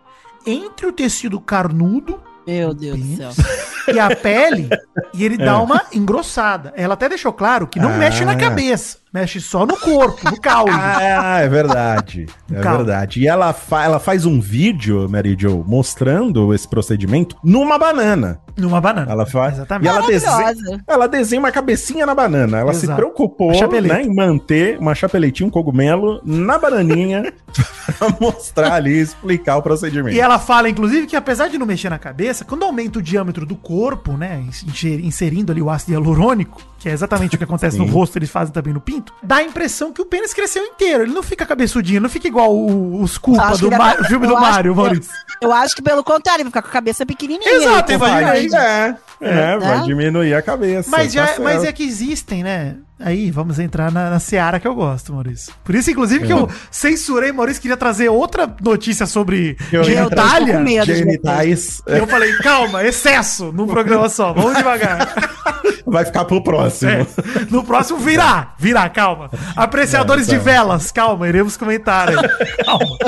entre 0.46 0.86
o 0.86 0.92
tecido 0.92 1.40
carnudo 1.40 2.20
Meu 2.46 2.72
Deus 2.74 2.98
do 2.98 3.16
céu. 3.16 3.30
e 3.94 3.98
a 3.98 4.14
pele 4.14 4.68
e 5.14 5.24
ele 5.24 5.36
dá 5.36 5.60
uma 5.60 5.82
engrossada. 5.92 6.72
Ela 6.76 6.94
até 6.94 7.08
deixou 7.08 7.32
claro 7.32 7.66
que 7.66 7.78
não 7.80 7.90
Ah. 7.92 7.96
mexe 7.96 8.24
na 8.24 8.34
cabeça, 8.36 8.98
mexe 9.12 9.40
só 9.40 9.64
no 9.66 9.76
corpo, 9.76 10.18
no 10.30 10.40
caule. 10.40 10.70
Ah, 11.22 11.40
é 11.40 11.48
verdade. 11.48 12.26
É 12.52 12.60
Calma. 12.60 12.78
verdade. 12.78 13.20
E 13.20 13.26
ela, 13.28 13.52
fa 13.52 13.84
ela 13.84 13.98
faz 13.98 14.24
um 14.26 14.40
vídeo, 14.40 15.08
Mary 15.08 15.36
Jo, 15.38 15.64
mostrando 15.66 16.52
esse 16.54 16.66
procedimento 16.68 17.36
numa 17.44 17.78
banana. 17.78 18.38
Numa 18.56 18.80
banana. 18.80 19.10
Ela 19.10 19.24
faz. 19.24 19.54
Exatamente. 19.54 19.86
E 19.86 19.88
ela 19.88 20.06
desenha, 20.06 20.80
ela 20.86 21.06
desenha 21.08 21.40
uma 21.40 21.52
cabecinha 21.52 22.04
na 22.04 22.14
banana. 22.14 22.58
Ela 22.58 22.74
se 22.74 22.84
Exato. 22.84 22.96
preocupou 22.96 23.48
Uma 23.48 23.54
chapeleta. 23.54 23.94
né, 23.94 24.02
em 24.02 24.14
manter 24.14 24.78
uma 24.78 24.94
chapeletinha, 24.94 25.46
um 25.46 25.50
cogumelo 25.50 26.20
na 26.24 26.58
bananinha 26.58 27.32
pra 27.98 28.08
mostrar 28.20 28.74
ali, 28.74 28.98
explicar 29.00 29.56
o 29.56 29.62
procedimento. 29.62 30.14
E 30.14 30.20
ela 30.20 30.38
fala, 30.38 30.68
inclusive, 30.68 31.06
que 31.06 31.16
apesar 31.16 31.48
de 31.48 31.56
não 31.58 31.64
mexer 31.66 31.88
na 31.88 31.98
cabeça, 31.98 32.44
quando 32.44 32.64
aumenta 32.64 32.98
o 32.98 33.02
diâmetro 33.02 33.46
do 33.46 33.56
corpo, 33.56 34.12
né, 34.12 34.42
inser- 34.46 34.99
inserindo 35.04 35.50
ali 35.52 35.60
o 35.62 35.68
ácido 35.70 35.92
hialurônico, 35.92 36.62
que 36.78 36.88
é 36.88 36.92
exatamente 36.92 37.34
o 37.34 37.38
que 37.38 37.44
acontece 37.44 37.78
no 37.78 37.84
Sim. 37.86 37.90
rosto, 37.90 38.16
eles 38.18 38.30
fazem 38.30 38.52
também 38.52 38.72
no 38.72 38.80
pinto, 38.80 39.12
dá 39.22 39.36
a 39.36 39.42
impressão 39.42 39.92
que 39.92 40.00
o 40.00 40.06
pênis 40.06 40.32
cresceu 40.32 40.64
inteiro. 40.64 41.02
Ele 41.04 41.12
não 41.12 41.22
fica 41.22 41.44
cabeçudinho, 41.46 42.00
não 42.00 42.08
fica 42.08 42.26
igual 42.28 42.54
o- 42.54 43.02
os 43.02 43.18
culpa 43.18 43.42
Acho 43.44 43.68
do 43.68 43.76
Ma- 43.76 43.94
filme 44.04 44.26
do 44.26 44.32
eu 44.32 44.38
acho 44.38 44.50
Mario, 44.50 44.74
Maurício. 44.76 45.12
Eu 45.40 45.52
acho 45.52 45.74
que 45.76 45.82
pelo 45.82 46.02
contrário, 46.04 46.44
vai 46.44 46.50
ficar 46.50 46.62
com 46.62 46.68
a 46.68 46.72
cabeça 46.72 47.04
pequenininha. 47.04 47.50
Exato, 47.50 47.98
vai- 47.98 48.24
aí. 48.24 48.48
É, 48.52 48.94
é, 49.20 49.58
vai 49.58 49.78
Né? 49.78 49.84
diminuir 49.84 50.34
a 50.34 50.42
cabeça. 50.42 50.90
Mas, 50.90 51.12
já, 51.12 51.22
tá 51.22 51.26
certo. 51.28 51.42
mas 51.42 51.64
é 51.64 51.72
que 51.72 51.82
existem, 51.82 52.42
né? 52.42 52.76
Aí, 53.02 53.30
vamos 53.30 53.58
entrar 53.58 53.90
na, 53.90 54.10
na 54.10 54.20
seara 54.20 54.60
que 54.60 54.68
eu 54.68 54.74
gosto, 54.74 55.12
Maurício. 55.12 55.52
Por 55.64 55.74
isso, 55.74 55.90
inclusive, 55.90 56.26
que 56.26 56.32
eu 56.32 56.48
censurei, 56.70 57.32
Maurício 57.32 57.62
queria 57.62 57.76
trazer 57.76 58.08
outra 58.10 58.52
notícia 58.60 59.06
sobre 59.06 59.56
Eu 59.72 59.82
ia 59.84 60.00
Meu 60.02 60.10
Deus, 60.10 60.10
tô 60.10 60.16
com 60.16 60.28
genitália. 60.36 60.60
medo 60.60 60.86
de 60.86 60.94
Genitais 60.96 61.82
E 61.86 61.96
eu 61.98 62.06
falei, 62.06 62.32
calma, 62.38 62.84
excesso 62.84 63.52
num 63.52 63.66
programa 63.66 64.08
só, 64.08 64.32
vamos 64.34 64.54
devagar. 64.56 65.14
vai 65.86 66.04
ficar 66.04 66.24
pro 66.26 66.42
próximo. 66.44 66.90
É, 66.90 67.06
no 67.50 67.64
próximo 67.64 67.98
virá, 67.98 68.54
virá, 68.58 68.88
calma. 68.90 69.30
Apreciadores 69.56 70.28
É, 70.28 70.30
tá. 70.32 70.36
de 70.36 70.44
velas, 70.44 70.92
calma, 70.92 71.26
iremos 71.28 71.56
comentar 71.56 72.10
aí. 72.10 72.16
Calma. 72.64 72.98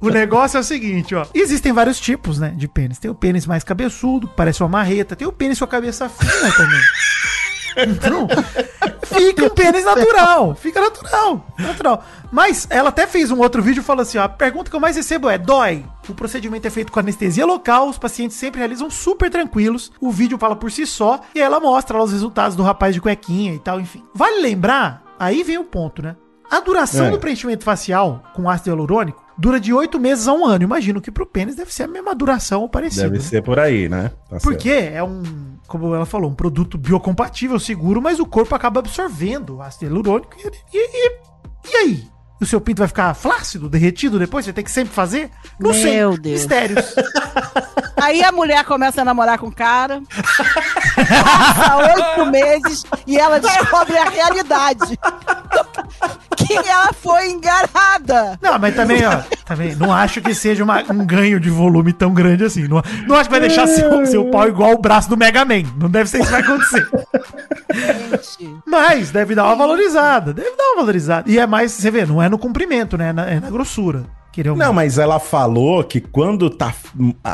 O 0.00 0.10
negócio 0.10 0.58
é 0.58 0.60
o 0.60 0.64
seguinte, 0.64 1.14
ó. 1.14 1.26
Existem 1.34 1.72
vários 1.72 1.98
tipos, 1.98 2.38
né, 2.38 2.52
de 2.56 2.68
pênis. 2.68 2.98
Tem 2.98 3.10
o 3.10 3.14
pênis 3.14 3.46
mais 3.46 3.64
cabeçudo, 3.64 4.28
que 4.28 4.36
parece 4.36 4.62
uma 4.62 4.68
marreta. 4.68 5.16
Tem 5.16 5.26
o 5.26 5.32
pênis 5.32 5.58
com 5.58 5.64
a 5.64 5.68
cabeça 5.68 6.08
fina 6.08 6.52
também. 6.56 6.80
Então, 7.76 8.26
fica 9.04 9.44
um 9.44 9.50
pênis 9.50 9.84
natural. 9.84 10.54
Fica 10.54 10.80
natural. 10.80 11.46
Natural. 11.58 12.04
Mas 12.32 12.66
ela 12.70 12.88
até 12.88 13.06
fez 13.06 13.30
um 13.30 13.38
outro 13.38 13.62
vídeo 13.62 13.82
falando 13.82 14.02
assim: 14.02 14.18
ó, 14.18 14.22
a 14.24 14.28
pergunta 14.28 14.70
que 14.70 14.76
eu 14.76 14.80
mais 14.80 14.96
recebo 14.96 15.28
é: 15.28 15.38
dói? 15.38 15.84
O 16.08 16.14
procedimento 16.14 16.66
é 16.66 16.70
feito 16.70 16.92
com 16.92 17.00
anestesia 17.00 17.44
local, 17.44 17.88
os 17.88 17.98
pacientes 17.98 18.36
sempre 18.36 18.58
realizam 18.58 18.88
super 18.90 19.28
tranquilos. 19.30 19.90
O 20.00 20.10
vídeo 20.10 20.38
fala 20.38 20.54
por 20.56 20.70
si 20.70 20.86
só 20.86 21.20
e 21.34 21.40
aí 21.40 21.44
ela 21.44 21.60
mostra 21.60 21.98
lá 21.98 22.04
os 22.04 22.12
resultados 22.12 22.56
do 22.56 22.62
rapaz 22.62 22.94
de 22.94 23.00
cuequinha 23.00 23.52
e 23.54 23.58
tal, 23.58 23.80
enfim. 23.80 24.02
Vale 24.14 24.40
lembrar, 24.40 25.02
aí 25.18 25.42
vem 25.42 25.58
o 25.58 25.64
ponto, 25.64 26.02
né? 26.02 26.16
A 26.48 26.60
duração 26.60 27.06
É. 27.06 27.10
do 27.10 27.18
preenchimento 27.18 27.64
facial 27.64 28.22
com 28.34 28.48
ácido 28.48 28.70
hialurônico 28.70 29.24
dura 29.36 29.58
de 29.60 29.72
oito 29.72 29.98
meses 29.98 30.28
a 30.28 30.32
um 30.32 30.46
ano. 30.46 30.62
Imagino 30.62 31.00
que 31.00 31.10
pro 31.10 31.26
pênis 31.26 31.56
deve 31.56 31.74
ser 31.74 31.82
a 31.82 31.88
mesma 31.88 32.14
duração 32.14 32.62
ou 32.62 32.68
parecida. 32.68 33.10
Deve 33.10 33.22
ser 33.22 33.42
por 33.42 33.58
aí, 33.58 33.88
né? 33.88 34.12
Tá 34.30 34.38
Porque 34.40 34.70
é 34.70 35.02
um, 35.02 35.55
como 35.66 35.94
ela 35.94 36.06
falou, 36.06 36.30
um 36.30 36.34
produto 36.34 36.78
biocompatível, 36.78 37.58
seguro, 37.58 38.00
mas 38.00 38.18
o 38.20 38.26
corpo 38.26 38.54
acaba 38.54 38.80
absorvendo 38.80 39.56
o 39.56 39.62
ácido 39.62 39.86
hialurônico. 39.86 40.36
E, 40.38 40.76
e, 40.76 41.06
e, 41.06 41.18
e 41.70 41.76
aí? 41.76 42.16
O 42.38 42.44
seu 42.44 42.60
pinto 42.60 42.80
vai 42.80 42.88
ficar 42.88 43.14
flácido, 43.14 43.68
derretido 43.68 44.18
depois? 44.18 44.44
Você 44.44 44.52
tem 44.52 44.62
que 44.62 44.70
sempre 44.70 44.92
fazer? 44.92 45.30
Não 45.58 45.72
sei. 45.72 45.96
Meu 45.96 46.18
Deus. 46.18 46.40
Mistérios. 46.40 46.94
Aí 47.96 48.22
a 48.22 48.30
mulher 48.30 48.62
começa 48.64 49.00
a 49.00 49.04
namorar 49.04 49.38
com 49.38 49.46
o 49.46 49.52
cara. 49.52 50.02
Passa 50.94 51.76
oito 51.76 52.30
meses 52.30 52.84
e 53.06 53.16
ela 53.16 53.40
descobre 53.40 53.96
a 53.96 54.10
realidade. 54.10 54.98
Que 56.46 56.54
ela 56.68 56.92
foi 56.92 57.30
enganada. 57.30 58.38
Não, 58.40 58.58
mas 58.58 58.74
também, 58.74 59.04
ó, 59.06 59.20
também 59.44 59.74
não 59.74 59.92
acho 59.92 60.20
que 60.20 60.34
seja 60.34 60.62
uma- 60.64 60.82
um 60.92 61.04
ganho 61.04 61.40
de 61.40 61.50
volume 61.50 61.92
tão 61.92 62.12
grande 62.14 62.44
assim. 62.44 62.68
Não, 62.68 62.82
não 63.06 63.16
acho 63.16 63.24
que 63.28 63.30
vai 63.38 63.40
deixar 63.40 63.66
seu, 63.66 64.06
seu 64.06 64.24
pau 64.26 64.48
igual 64.48 64.72
o 64.72 64.78
braço 64.78 65.08
do 65.08 65.16
Mega 65.16 65.44
Man. 65.44 65.62
Não 65.78 65.90
deve 65.90 66.08
ser 66.08 66.18
isso 66.20 66.26
que 66.26 66.32
vai 66.32 66.42
acontecer. 66.42 66.88
Gente. 68.38 68.56
Mas 68.66 69.10
deve 69.10 69.34
dar 69.34 69.44
uma 69.46 69.56
valorizada. 69.56 70.32
Deve 70.32 70.56
dar 70.56 70.64
uma 70.72 70.76
valorizada. 70.76 71.30
E 71.30 71.38
é 71.38 71.46
mais, 71.46 71.72
você 71.72 71.90
vê, 71.90 72.04
não 72.06 72.22
é 72.22 72.28
no 72.28 72.38
comprimento, 72.38 72.96
né? 72.96 73.08
É 73.08 73.12
na, 73.12 73.26
é 73.26 73.40
na 73.40 73.50
grossura. 73.50 74.04
Querer 74.36 74.50
um- 74.50 74.56
Não, 74.56 74.70
mas 74.70 74.98
ela 74.98 75.18
falou 75.18 75.82
que 75.82 75.98
quando 75.98 76.50
tá 76.50 76.70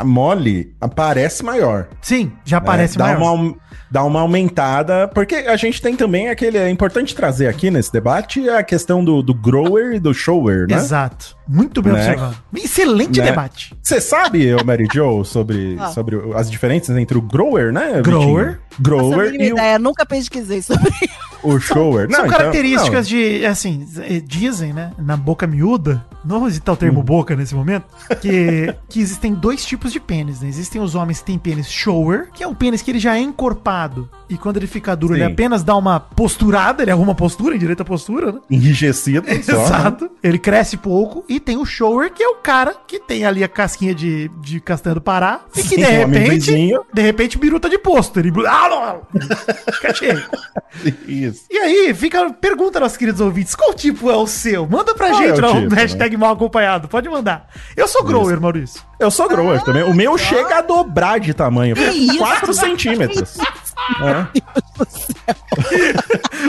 mole, 0.05 0.73
aparece 0.79 1.43
maior. 1.43 1.87
Sim, 2.01 2.31
já 2.45 2.61
né? 2.61 2.65
parece 2.65 2.97
dá 2.97 3.07
maior. 3.07 3.33
Uma, 3.33 3.55
dá 3.91 4.03
uma 4.05 4.21
aumentada, 4.21 5.05
porque 5.09 5.35
a 5.35 5.57
gente 5.57 5.81
tem 5.81 5.97
também 5.97 6.29
aquele. 6.29 6.57
É 6.57 6.69
importante 6.69 7.13
trazer 7.13 7.47
aqui 7.49 7.69
nesse 7.69 7.91
debate 7.91 8.47
a 8.49 8.63
questão 8.63 9.03
do, 9.03 9.21
do 9.21 9.33
grower 9.33 9.95
e 9.95 9.99
do 9.99 10.13
shower, 10.13 10.65
né? 10.65 10.75
Exato. 10.77 11.35
Muito 11.45 11.81
bem 11.81 11.91
Né? 11.91 11.99
observado. 11.99 12.37
Excelente 12.55 13.19
Né? 13.19 13.25
debate. 13.25 13.75
Você 13.83 13.99
sabe, 13.99 14.55
Mary 14.63 14.87
Jo, 14.93 15.25
sobre, 15.25 15.75
Ah. 15.83 15.89
sobre 15.89 16.17
as 16.35 16.49
diferenças 16.49 16.95
entre 16.95 17.17
o 17.17 17.21
grower, 17.21 17.73
né? 17.73 18.01
Grower. 18.01 18.45
Vitinho? 18.45 18.59
Grower 18.79 19.25
Essa 19.27 19.35
e 19.35 19.51
o, 19.51 19.55
ideia, 19.57 19.77
nunca 19.77 20.05
pesquisei 20.05 20.61
sobre 20.61 20.89
o 21.43 21.59
shower. 21.59 22.09
São 22.09 22.19
Não, 22.19 22.25
então- 22.25 22.37
características 22.37 23.07
de, 23.07 23.45
assim, 23.45 23.85
eh, 24.01 24.21
dizem, 24.25 24.73
né, 24.73 24.91
na 24.97 25.15
boca 25.17 25.45
miúda, 25.45 26.03
não 26.23 26.39
vou 26.39 26.49
citar 26.49 26.73
o 26.73 26.77
termo 26.77 27.01
Hum. 27.01 27.03
boca 27.03 27.35
nesse 27.35 27.53
momento, 27.53 27.85
que, 28.21 28.73
que 28.89 28.99
existem 29.01 29.33
dois 29.33 29.65
tipos 29.65 29.91
de 29.91 29.99
pênis, 29.99 30.41
né? 30.41 30.47
Existem 30.47 30.81
os 30.81 30.95
homens 30.95 31.19
que 31.19 31.25
têm 31.25 31.37
pênis 31.37 31.69
shower, 31.69 32.29
que 32.33 32.43
é 32.43 32.47
um 32.47 32.55
pênis 32.55 32.81
que 32.81 32.89
ele 32.91 32.99
já 32.99 33.15
é 33.17 33.19
encorpado, 33.19 34.09
e 34.33 34.37
quando 34.37 34.57
ele 34.57 34.65
fica 34.65 34.95
duro, 34.95 35.13
ele 35.13 35.23
Sim. 35.23 35.31
apenas 35.31 35.63
dá 35.63 35.75
uma 35.75 35.99
posturada, 35.99 36.81
ele 36.81 36.89
arruma 36.89 37.13
postura, 37.13 37.55
endireita 37.55 37.83
a 37.83 37.85
postura, 37.85 38.31
né? 38.31 38.39
Enrijecido 38.49 39.27
só, 39.43 39.51
né? 39.51 39.65
Exato. 39.65 40.09
Ele 40.23 40.39
cresce 40.39 40.75
pouco. 40.75 41.23
E 41.29 41.39
tem 41.39 41.55
o 41.55 41.65
shower, 41.65 42.11
que 42.11 42.23
é 42.23 42.27
o 42.27 42.35
cara 42.35 42.75
que 42.87 42.99
tem 42.99 43.25
ali 43.25 43.43
a 43.43 43.47
casquinha 43.47 43.93
de, 43.93 44.31
de 44.41 44.59
castanha 44.59 44.95
do 44.95 45.01
Pará. 45.01 45.41
E 45.55 45.61
que 45.61 45.69
Sim, 45.69 45.75
de 45.75 45.83
repente, 45.83 46.51
de 46.91 47.01
repente, 47.01 47.37
biruta 47.37 47.69
de 47.69 47.77
posto. 47.77 48.19
Ele. 48.19 48.33
Ah. 48.47 48.97
Isso. 51.07 51.43
E 51.51 51.57
aí, 51.57 51.93
fica 51.93 52.31
pergunta, 52.33 52.79
nossos 52.79 52.97
queridos 52.97 53.21
ouvintes, 53.21 53.53
qual 53.53 53.73
tipo 53.73 54.09
é 54.09 54.15
o 54.15 54.25
seu? 54.25 54.67
Manda 54.67 54.95
pra 54.95 55.09
Qual 55.09 55.21
gente 55.21 55.39
é 55.39 55.45
o 55.45 55.53
lá, 55.53 55.61
tipo, 55.61 55.75
hashtag 55.75 56.17
mal 56.17 56.33
acompanhado. 56.33 56.87
Pode 56.87 57.07
mandar. 57.07 57.47
Eu 57.77 57.87
sou 57.87 58.03
grower, 58.03 58.41
Maurício. 58.41 58.81
Eu 59.03 59.11
sou 59.11 59.27
grower 59.27 59.61
também. 59.63 59.83
O 59.83 59.93
meu 59.93 60.17
chega 60.17 60.57
a 60.57 60.61
dobrar 60.61 61.19
de 61.19 61.33
tamanho. 61.33 61.75
isso? 61.77 62.17
4 62.17 62.53
centímetros. 62.53 63.37
É. 64.01 64.27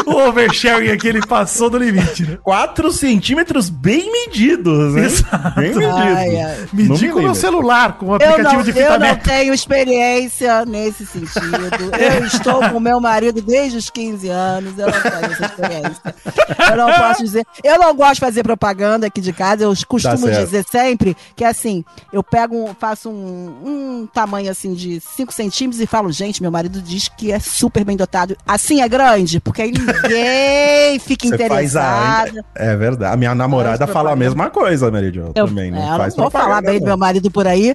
O 0.07 0.13
oversharing 0.29 0.91
aqui, 0.91 1.09
ele 1.09 1.27
passou 1.27 1.69
do 1.71 1.79
limite, 1.79 2.23
né? 2.25 2.39
4 2.43 2.93
centímetros 2.93 3.69
bem 3.69 4.11
medidos, 4.13 4.95
né? 4.95 5.05
Exato. 5.07 5.61
Bem 5.61 5.75
medidos. 5.75 5.99
Ai, 5.99 6.41
ai. 6.41 6.57
No 6.73 6.95
Medi 6.95 7.09
com 7.09 7.19
o 7.19 7.23
meu 7.23 7.35
celular, 7.35 7.99
com 7.99 8.07
o 8.07 8.09
Eu 8.11 8.15
aplicativo 8.17 8.55
não, 8.57 8.63
de 8.63 8.71
eu 8.71 8.75
fita 8.75 8.91
não 8.99 8.99
métrica. 9.01 9.31
tenho 9.31 9.55
experiência 9.55 10.65
nesse 10.65 11.07
sentido. 11.07 11.35
Eu 11.99 12.25
estou 12.27 12.69
com 12.71 12.81
meu 12.81 13.01
marido 13.01 13.41
desde 13.41 13.79
os 13.79 13.89
15 13.91 14.29
anos. 14.29 14.79
Eu 14.79 14.87
não 14.87 15.01
tenho 15.01 15.33
essa 15.33 15.45
experiência. 15.47 16.15
Eu 16.71 16.77
não 16.77 16.93
posso 16.93 17.25
dizer. 17.25 17.47
Eu 17.63 17.79
não 17.79 17.95
gosto 17.95 18.15
de 18.15 18.21
fazer 18.21 18.43
propaganda 18.43 19.07
aqui 19.07 19.21
de 19.21 19.33
casa. 19.33 19.65
Eu 19.65 19.73
costumo 19.89 20.31
dizer 20.31 20.65
sempre 20.71 21.17
que 21.35 21.45
assim, 21.45 21.85
eu 22.13 22.23
pego, 22.23 22.44
um- 22.53 22.75
faço 22.75 23.09
um, 23.11 23.55
um 24.03 24.09
tamanho 24.13 24.51
assim 24.51 24.75
de 24.75 25.01
5 25.01 25.33
centímetros 25.33 25.81
e 25.81 25.87
falo, 25.87 26.11
gente, 26.13 26.43
meu 26.43 26.51
marido 26.51 26.81
diz 26.83 27.09
que 27.09 27.31
é 27.33 27.39
super 27.39 27.85
bem 27.85 27.97
dotado. 27.97 28.37
Assim 28.47 28.81
é 28.83 28.89
grande, 28.89 29.41
porque 29.41 29.63
aí 29.63 29.73
ninguém 29.73 30.99
fica 31.01 31.27
Você 31.29 31.49
faz 31.49 31.77
a. 31.77 32.25
interessado. 32.27 32.45
É 32.55 32.77
verdade. 32.77 33.15
A 33.15 33.17
minha 33.17 33.35
namorada 33.35 33.87
fala 33.87 34.13
a 34.13 34.17
mesma 34.17 34.51
coisa, 34.51 34.91
Mary 34.91 35.13
Jo, 35.13 35.33
Eu, 35.35 35.47
também. 35.47 35.71
Não 35.71 35.79
é, 35.79 35.95
eu 35.95 35.99
não 35.99 36.11
vou 36.17 36.31
falar 36.31 36.61
bem 36.63 36.79
do 36.79 36.85
meu 36.87 36.97
marido 36.97 37.31
por 37.31 37.47
aí, 37.47 37.75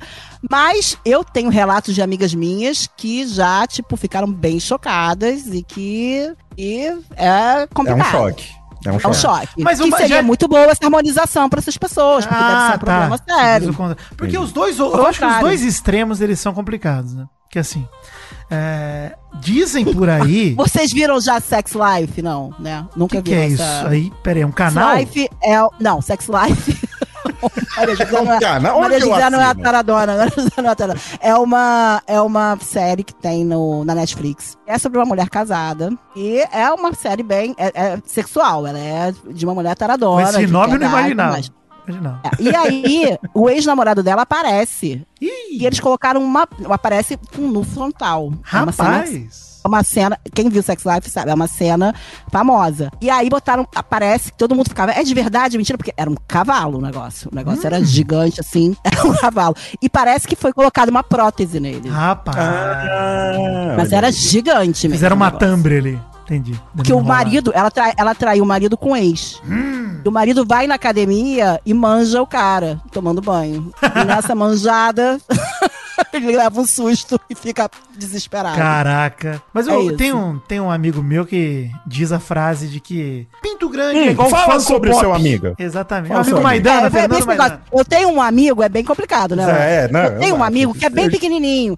mas 0.49 0.97
eu 1.05 1.23
tenho 1.23 1.49
relatos 1.49 1.93
de 1.95 2.01
amigas 2.01 2.33
minhas 2.33 2.87
que 2.97 3.27
já, 3.27 3.65
tipo, 3.67 3.95
ficaram 3.97 4.31
bem 4.31 4.59
chocadas 4.59 5.47
e 5.47 5.63
que 5.63 6.31
e 6.57 6.87
é 7.15 7.61
É 7.61 7.67
complicado. 7.73 7.99
um 8.07 8.11
choque. 8.11 8.58
É 8.85 8.89
um 8.91 8.93
É 8.93 8.97
um 8.97 8.99
choque. 9.13 9.19
choque. 9.47 9.63
Mas 9.63 9.79
que 9.81 9.91
seria 9.91 10.07
já- 10.17 10.21
muito 10.23 10.47
boa 10.47 10.61
essa 10.65 10.85
harmonização 10.85 11.49
para 11.49 11.59
essas 11.59 11.77
pessoas, 11.77 12.25
porque 12.25 12.41
deve 12.43 12.67
ser 12.67 12.75
um 12.75 12.79
problema 12.79 13.17
Diz 13.17 13.35
sério. 13.35 13.69
o 13.69 13.73
contra- 13.73 13.97
Porque 14.09 14.23
Entendi. 14.23 14.37
os 14.37 14.51
dois, 14.51 14.79
eu 14.79 15.05
acho 15.07 15.19
que 15.19 15.25
os 15.25 15.39
dois 15.39 15.61
extremos 15.63 16.21
eles 16.21 16.39
são 16.39 16.53
complicados, 16.53 17.13
né? 17.13 17.25
Que 17.51 17.57
assim, 17.59 17.85
é, 18.51 19.15
dizem 19.41 19.83
por 19.85 20.07
aí. 20.09 20.53
Vocês 20.57 20.91
viram 20.93 21.19
já 21.19 21.39
Sex 21.39 21.73
Life? 21.73 22.21
Não, 22.21 22.53
né? 22.59 22.85
O 22.95 22.99
Nunca 22.99 23.17
que, 23.17 23.23
que 23.23 23.33
é 23.33 23.35
viram 23.47 23.53
isso? 23.53 23.63
essa- 23.63 23.87
Aí, 23.89 24.11
peraí, 24.23 24.43
é 24.43 24.45
um 24.45 24.49
Sex 24.49 24.57
canal? 24.57 24.95
Life 24.97 25.29
é. 25.43 25.61
o- 25.63 25.71
Não, 25.79 26.01
Sex 26.01 26.27
Life. 26.27 26.78
Maria 27.77 27.95
José 27.95 28.11
não 28.11 28.33
é, 28.33 28.39
Cara, 28.39 28.75
onde 28.75 28.81
Maria 28.81 28.99
José 28.99 29.29
não 29.29 29.41
é 29.41 29.45
a 29.45 29.55
taradona. 29.55 30.17
Maria 30.17 30.33
José 30.35 30.51
não 30.57 30.69
é 30.69 30.71
a 30.71 30.75
taradona. 30.75 31.01
É 31.19 31.35
uma, 31.35 32.01
é 32.07 32.21
uma 32.21 32.57
série 32.61 33.03
que 33.03 33.13
tem 33.13 33.45
no, 33.45 33.83
na 33.85 33.95
Netflix. 33.95 34.57
É 34.67 34.77
sobre 34.77 34.99
uma 34.99 35.05
mulher 35.05 35.29
casada. 35.29 35.91
E 36.15 36.39
é 36.51 36.69
uma 36.71 36.93
série 36.93 37.23
bem 37.23 37.55
é, 37.57 37.71
é 37.73 37.99
sexual. 38.05 38.65
Ela 38.67 38.79
é 38.79 39.13
de 39.29 39.45
uma 39.45 39.53
mulher 39.53 39.75
taradona. 39.75 40.23
Com 40.31 40.39
esse 40.39 40.47
nome 40.47 40.73
eu 40.75 40.79
não 40.79 40.87
imaginava. 40.87 41.39
Imaginava. 41.87 42.21
É, 42.23 42.43
E 42.43 42.55
aí, 42.55 43.17
o 43.33 43.49
ex-namorado 43.49 44.03
dela 44.03 44.21
aparece. 44.21 45.05
E 45.19 45.65
eles 45.65 45.79
colocaram 45.79 46.23
uma. 46.23 46.47
Aparece 46.69 47.17
com 47.35 47.43
nu 47.43 47.63
frontal. 47.63 48.31
É 48.31 48.37
Rapaz. 48.43 49.48
É 49.63 49.67
uma 49.67 49.83
cena, 49.83 50.17
quem 50.33 50.49
viu 50.49 50.63
Sex 50.63 50.83
Life 50.85 51.09
sabe, 51.09 51.31
é 51.31 51.33
uma 51.33 51.47
cena 51.47 51.93
famosa. 52.31 52.91
E 53.01 53.09
aí 53.09 53.29
botaram, 53.29 53.67
aparece 53.75 54.31
que 54.31 54.37
todo 54.37 54.55
mundo 54.55 54.69
ficava, 54.69 54.91
é 54.91 55.03
de 55.03 55.13
verdade, 55.13 55.57
mentira, 55.57 55.77
porque 55.77 55.93
era 55.97 56.09
um 56.09 56.15
cavalo 56.27 56.77
o 56.77 56.81
negócio. 56.81 57.29
O 57.31 57.35
negócio 57.35 57.63
Hum. 57.63 57.67
era 57.67 57.83
gigante, 57.83 58.39
assim, 58.39 58.75
era 58.83 59.05
um 59.07 59.13
cavalo. 59.15 59.55
E 59.81 59.89
parece 59.89 60.27
que 60.27 60.35
foi 60.35 60.53
colocada 60.53 60.89
uma 60.89 61.03
prótese 61.03 61.59
nele. 61.59 61.89
Rapaz. 61.89 62.37
Ah, 62.37 63.73
mas 63.77 63.91
era 63.91 64.07
aí. 64.07 64.13
gigante 64.13 64.87
mesmo. 64.87 64.97
Fizeram 64.97 65.15
uma 65.15 65.31
tambre 65.31 65.77
ali. 65.77 66.01
Entendi. 66.25 66.53
Porque 66.75 66.93
o 66.93 67.01
marido, 67.01 67.51
ela, 67.55 67.71
trai, 67.71 67.91
ela 67.97 68.13
traiu 68.13 68.43
o 68.43 68.47
marido 68.47 68.77
com 68.77 68.91
o 68.91 68.95
ex. 68.95 69.41
Hum. 69.43 69.99
E 70.05 70.07
o 70.07 70.11
marido 70.11 70.45
vai 70.45 70.67
na 70.67 70.75
academia 70.75 71.59
e 71.65 71.73
manja 71.73 72.21
o 72.21 72.27
cara, 72.27 72.79
tomando 72.91 73.19
banho. 73.19 73.71
E 73.81 74.03
nessa 74.05 74.33
manjada, 74.35 75.19
ele 76.13 76.35
leva 76.35 76.59
um 76.61 76.65
susto 76.65 77.19
e 77.29 77.35
fica 77.35 77.69
desesperado. 77.97 78.55
Caraca. 78.57 79.41
Mas 79.53 79.67
É 79.67 79.71
eu, 79.75 79.95
tem, 79.95 80.13
um, 80.13 80.39
tem 80.39 80.59
um 80.59 80.71
amigo 80.71 81.01
meu 81.03 81.25
que 81.25 81.69
diz 81.85 82.11
a 82.11 82.19
frase 82.19 82.67
de 82.67 82.79
que 82.79 83.27
pinto 83.41 83.69
grande 83.69 83.99
Hum, 83.99 84.03
é 84.03 84.11
igual 84.11 84.29
fala 84.29 84.59
sobre 84.59 84.89
o 84.89 84.93
Pop. 84.93 85.01
seu 85.03 85.13
amigo. 85.13 85.55
Exatamente. 85.57 86.09
Fala 86.09 86.19
o 86.19 86.23
amigo. 86.23 86.41
Maidana, 86.41 86.87
É, 86.87 86.89
Fernando 86.89 87.17
esse 87.19 87.27
negócio, 87.27 87.51
Maidana. 87.51 87.61
eu 87.71 87.85
tenho 87.85 88.09
um 88.09 88.21
amigo, 88.21 88.63
é 88.63 88.69
bem 88.69 88.83
complicado, 88.83 89.35
né? 89.35 89.43
É, 89.43 89.81
Léo? 89.83 89.91
não, 89.93 90.03
eu 90.03 90.19
tenho 90.19 90.35
um 90.35 90.43
amigo 90.43 90.73
que 90.73 90.85
é 90.85 90.89
bem 90.89 91.09
pequenininho. 91.09 91.75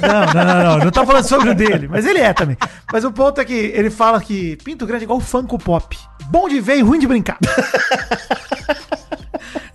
Não, 0.00 0.34
não, 0.34 0.44
não, 0.54 0.64
não. 0.64 0.84
Não 0.86 0.90
tô 0.90 1.04
falando 1.06 1.24
sobre 1.24 1.50
o 1.50 1.54
dele, 1.56 1.88
mas 1.88 2.06
ele 2.06 2.18
é 2.20 2.32
também. 2.32 2.56
Mas 2.92 3.04
o 3.04 3.12
ponto 3.12 3.40
é 3.40 3.44
que 3.44 3.54
ele 3.54 3.90
fala 3.90 4.20
que 4.20 4.56
pinto 4.64 4.86
grande 4.86 5.04
é 5.04 5.06
igual 5.06 5.20
Funko 5.20 5.58
Pop. 5.58 5.96
Bom 6.28 6.48
de 6.48 6.60
ver 6.60 6.76
e 6.78 6.82
ruim 6.82 6.98
de 6.98 7.06
brincar. 7.06 7.38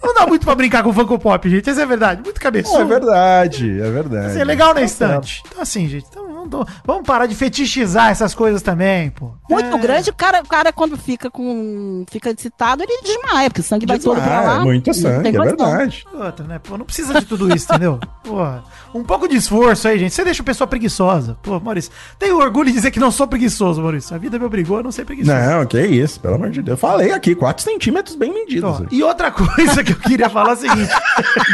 Não 0.03 0.13
dá 0.13 0.25
muito 0.25 0.45
pra 0.45 0.55
brincar 0.55 0.83
com 0.83 0.91
Funko 0.91 1.19
Pop, 1.19 1.49
gente. 1.49 1.69
Essa 1.69 1.83
é 1.83 1.85
verdade. 1.85 2.21
Muito 2.23 2.39
cabeçudo. 2.41 2.81
É 2.81 2.85
verdade, 2.85 3.81
é 3.81 3.91
verdade. 3.91 4.27
Mas 4.27 4.37
é 4.37 4.43
legal 4.43 4.69
na 4.69 4.75
Tá 4.75 4.81
estante. 4.81 5.43
Então, 5.47 5.61
assim, 5.61 5.87
gente, 5.87 6.05
então, 6.09 6.20
vamos, 6.49 6.67
vamos 6.85 7.03
parar 7.05 7.25
de 7.25 7.35
fetichizar 7.35 8.09
essas 8.11 8.33
coisas 8.33 8.61
também, 8.61 9.09
pô. 9.09 9.31
Muito 9.49 9.75
É. 9.75 9.79
grande, 9.79 10.09
o 10.09 10.13
cara, 10.13 10.41
o 10.41 10.47
cara, 10.47 10.71
quando 10.71 10.97
fica 10.97 11.29
com. 11.29 12.05
fica 12.09 12.29
excitado, 12.31 12.83
ele 12.83 13.01
desmaia, 13.03 13.49
porque 13.49 13.61
o 13.61 13.63
sangue 13.63 13.85
vai 13.85 13.99
todo 13.99 14.21
pra 14.21 14.41
lá. 14.41 14.55
é 14.57 14.59
muito 14.63 14.87
Não 14.87 14.93
sangue, 14.93 15.23
tem 15.31 15.35
é 15.35 15.43
verdade. 15.43 16.05
Outra, 16.13 16.45
né? 16.45 16.59
Pô, 16.59 16.77
não 16.77 16.85
precisa 16.85 17.13
de 17.19 17.25
tudo 17.25 17.53
isso, 17.53 17.65
entendeu? 17.69 17.99
Porra. 18.23 18.63
Um 18.93 19.03
pouco 19.03 19.27
de 19.27 19.35
esforço 19.35 19.87
aí, 19.87 19.97
gente. 19.99 20.13
Você 20.13 20.23
deixa 20.23 20.41
a 20.41 20.45
pessoa 20.45 20.67
preguiçosa. 20.67 21.37
Pô, 21.41 21.59
Maurício, 21.59 21.91
tenho 22.19 22.37
orgulho 22.37 22.67
de 22.67 22.73
dizer 22.73 22.91
que 22.91 22.99
não 22.99 23.11
sou 23.11 23.27
preguiçoso, 23.27 23.81
Maurício. 23.81 24.15
A 24.15 24.19
vida 24.19 24.37
me 24.37 24.45
obrigou 24.45 24.77
a 24.79 24.83
não 24.83 24.91
ser 24.91 25.05
preguiçoso. 25.05 25.35
Não, 25.37 25.65
que 25.65 25.79
isso, 25.81 26.19
pelo 26.19 26.35
amor 26.35 26.49
de 26.49 26.61
Deus. 26.61 26.79
Falei 26.79 27.11
aqui, 27.11 27.33
4 27.35 27.63
centímetros 27.63 28.15
bem 28.15 28.33
medidos. 28.33 28.69
Ó, 28.81 28.85
e 28.91 29.01
outra 29.03 29.31
coisa 29.31 29.83
que 29.83 29.91
eu 29.93 29.97
queria 29.99 30.29
falar 30.29 30.51
é 30.51 30.53
o 30.53 30.57
seguinte: 30.57 30.91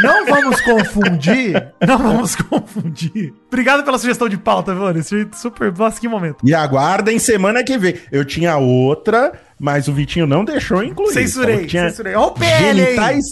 não 0.02 0.26
vamos 0.26 0.60
confundir. 0.60 1.72
Não 1.86 1.98
vamos 1.98 2.34
confundir. 2.42 3.34
Obrigado 3.48 3.82
pela 3.84 3.98
sugestão 3.98 4.28
de 4.28 4.36
pauta, 4.36 4.74
Maurício. 4.78 5.28
Super. 5.34 5.72
Nossa, 5.76 6.00
que 6.00 6.08
momento. 6.08 6.36
E 6.44 6.54
aguardem 6.54 7.18
semana 7.18 7.62
que 7.64 7.76
vem. 7.78 7.94
Eu 8.10 8.24
tinha 8.24 8.56
outra, 8.56 9.32
mas 9.58 9.88
o 9.88 9.92
Vitinho 9.92 10.26
não 10.26 10.44
deixou 10.44 10.82
incluir. 10.82 11.12
Censurei, 11.12 11.58
que 11.58 11.66
tinha 11.66 11.88
censurei. 11.90 12.14
Ó 12.14 12.28
o 12.28 12.30
PL 12.32 12.80
aí. 12.80 12.86
genitais, 12.86 13.24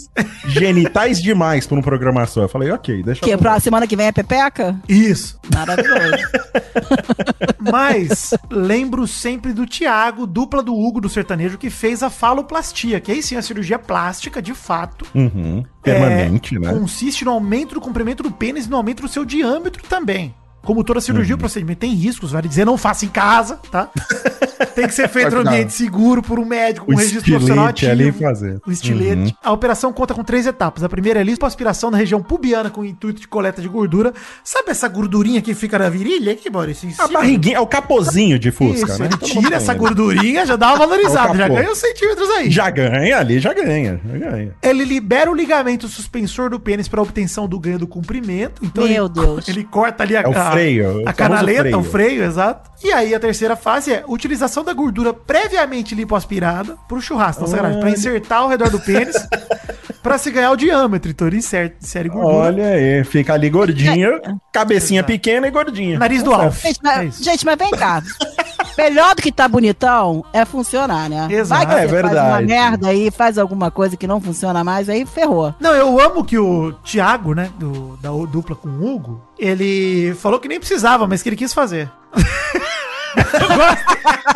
genitais 0.47 1.23
demais 1.23 1.67
pra 1.67 1.79
um 1.79 1.83
programa 1.83 2.27
só. 2.27 2.43
Eu 2.43 2.49
falei, 2.49 2.71
ok, 2.71 3.03
deixa 3.03 3.21
Que 3.23 3.31
eu... 3.31 3.39
pra 3.39 3.59
semana 3.61 3.87
que 3.87 3.97
vem 3.97 4.07
é 4.07 4.13
Pepeca? 4.13 4.77
Isso. 4.89 5.39
Maravilhoso. 5.55 6.25
Mas 7.61 8.35
lembro 8.51 9.07
sempre 9.07 9.53
do 9.53 9.67
Thiago, 9.67 10.27
dupla 10.27 10.63
do 10.63 10.75
Hugo 10.75 11.01
do 11.01 11.09
sertanejo, 11.09 11.59
que 11.59 11.71
fez 11.71 12.03
a 12.03 12.11
faloplastia, 12.11 13.01
que 13.01 13.11
aí 13.13 13.23
sim 13.23 13.35
é 13.35 13.39
a 13.39 13.43
cirurgia 13.43 13.79
plástica, 13.79 14.41
de 14.41 14.55
fato. 14.55 15.07
Uhum, 15.15 15.65
permanente, 15.83 16.57
É, 16.57 16.59
né? 16.59 16.73
Consiste 16.73 17.25
no 17.25 17.31
aumento 17.33 17.75
do 17.75 17.81
comprimento 17.81 18.23
do 18.23 18.31
pênis 18.31 18.67
e 18.67 18.71
no 18.71 18.77
aumento 18.77 19.03
do 19.03 19.09
seu 19.09 19.25
diâmetro 19.25 19.83
também. 19.89 20.35
Como 20.67 20.83
toda 20.85 21.01
cirurgia, 21.01 21.35
Uhum. 21.35 21.37
o 21.37 21.41
procedimento 21.41 21.79
tem 21.79 21.95
riscos, 21.95 22.33
vale 22.33 22.49
dizer, 22.49 22.65
não 22.67 22.77
faça 22.77 23.05
em 23.05 23.09
casa, 23.09 23.59
tá? 23.71 23.89
tem 24.75 24.87
que 24.87 24.93
ser 24.95 25.09
feito 25.09 25.35
no 25.37 25.45
Não. 25.45 25.51
ambiente 25.53 25.73
seguro 25.73 26.23
por 26.23 26.39
um 26.39 26.45
médico, 26.45 26.87
com 26.87 26.93
O 26.93 26.97
registro 26.97 27.23
profissional 27.25 27.71
estilete 27.71 27.87
ativo. 28.03 28.09
ali 28.19 28.25
fazer. 28.35 28.61
O 28.67 28.71
estilete. 28.73 29.23
Uhum. 29.23 29.33
A 29.45 29.53
operação 29.53 29.93
conta 29.93 30.13
com 30.13 30.25
três 30.25 30.47
etapas. 30.47 30.83
A 30.85 30.89
primeira 30.89 31.21
é 31.21 31.23
lipoaspiração 31.23 31.91
na 31.91 31.97
região 31.97 32.23
pubiana 32.23 32.69
com 32.69 32.81
o 32.83 32.85
intuito 32.85 33.21
de 33.21 33.29
coleta 33.29 33.63
de 33.63 33.69
gordura. 33.69 34.13
Sabe 34.45 34.71
essa 34.71 34.89
gordurinha 34.89 35.41
que 35.41 35.55
fica 35.55 35.79
na 35.79 35.89
virilha 35.89 36.33
aqui, 36.33 36.51
Maurício? 36.51 36.89
Em 36.89 36.95
A 36.99 37.07
barriguinha, 37.09 37.57
é 37.57 37.61
o 37.61 37.67
capozinho 37.67 38.39
de 38.39 38.51
Fusca, 38.51 38.87
Isso, 38.93 38.99
né? 39.03 39.09
ele 39.13 39.17
tira 39.19 39.57
essa 39.57 39.73
né? 39.73 39.79
gordurinha, 39.79 40.45
já 40.45 40.57
dá 40.57 40.69
uma 40.75 40.79
valorizada, 40.79 41.29
É 41.33 41.33
o 41.35 41.37
já 41.37 41.49
ganha 41.49 41.71
uns 41.71 41.79
centímetros 41.79 42.29
aí. 42.31 42.51
Já 42.51 42.71
ganha 42.71 43.19
ali, 43.19 43.39
já 43.39 43.53
ganha. 43.55 44.01
Já 44.05 44.19
ganha. 44.19 44.53
Ele 44.63 44.85
libera 44.85 45.31
o 45.31 45.35
ligamento 45.35 45.87
suspensor 45.89 46.51
do 46.51 46.59
pênis 46.59 46.89
para 46.89 47.01
obtenção 47.01 47.47
do 47.49 47.59
ganho 47.59 47.79
do 47.79 47.87
comprimento. 47.87 48.63
Então 48.65 48.85
Meu 48.85 49.05
ele, 49.07 49.15
Deus. 49.15 49.47
ele 49.49 49.65
corta 49.65 50.03
ali 50.03 50.17
a, 50.17 50.21
É 50.21 50.27
a- 50.27 50.33
freio, 50.57 51.03
a 51.07 51.13
canaleta, 51.13 51.61
freio. 51.63 51.79
o 51.79 51.85
freio, 51.85 52.25
exato. 52.25 52.71
E 52.85 52.93
aí 52.93 53.15
a 53.15 53.21
terceira 53.21 53.57
fase 53.57 53.93
é 53.93 54.05
utilização 54.07 54.63
da 54.65 54.73
gordura 54.73 55.13
previamente 55.15 55.95
lipoaspirada 55.95 56.77
pro 56.89 57.01
churrasco, 57.01 57.43
na 57.43 57.49
sacanagem, 57.49 57.81
pra 57.81 57.91
insertar 57.91 58.39
ao 58.41 58.49
redor 58.49 58.71
do 58.71 58.79
pênis 58.81 59.17
pra 60.03 60.19
se 60.19 60.31
ganhar 60.31 60.51
o 60.51 60.57
diâmetro. 60.57 61.11
Então 61.11 61.27
ele 61.27 61.39
inserta, 61.39 61.77
insere 61.83 62.09
gordura. 62.09 62.35
Olha 62.37 62.67
aí, 62.67 63.05
fica 63.05 63.35
ali 63.35 63.49
gordinho, 63.49 64.21
cabecinha 64.53 65.01
Exato. 65.01 65.13
pequena 65.13 65.47
e 65.47 65.51
gordinha. 65.51 65.99
Nariz 65.99 66.23
do 66.23 66.33
Alf. 66.33 66.63
Gente, 66.63 66.81
É 66.87 67.11
gente, 67.11 67.45
mas 67.47 67.57
vem 67.57 67.71
cá. 67.71 68.03
Melhor 68.77 69.15
do 69.15 69.23
que 69.23 69.33
tá 69.33 69.49
bonitão 69.49 70.25
é 70.33 70.45
funcionar, 70.45 71.09
né? 71.09 71.27
Exato. 71.31 71.67
Vai 71.67 71.67
que 71.67 71.73
É 71.85 71.89
você 71.89 72.03
faz 72.03 72.13
uma 72.13 72.23
verdade. 72.23 72.47
merda 72.47 72.89
aí, 72.89 73.11
faz 73.11 73.39
alguma 73.39 73.71
coisa 73.71 73.97
que 73.97 74.07
não 74.07 74.21
funciona 74.21 74.63
mais, 74.63 74.89
aí 74.89 75.07
ferrou. 75.07 75.55
Não, 75.61 75.73
eu 75.75 75.99
amo 76.01 76.25
que 76.25 76.39
o 76.39 76.73
Thiago, 76.85 77.35
né, 77.35 77.51
do, 77.59 77.97
da 78.03 78.11
dupla 78.31 78.55
com 78.55 78.69
o 78.69 78.87
Hugo, 78.95 79.23
ele 79.39 80.15
falou 80.21 80.39
que 80.39 80.49
nem 80.49 80.59
precisava, 80.59 81.07
mas 81.07 81.23
que 81.23 81.29
ele 81.29 81.37
quis 81.37 81.55
fazer. 81.55 81.91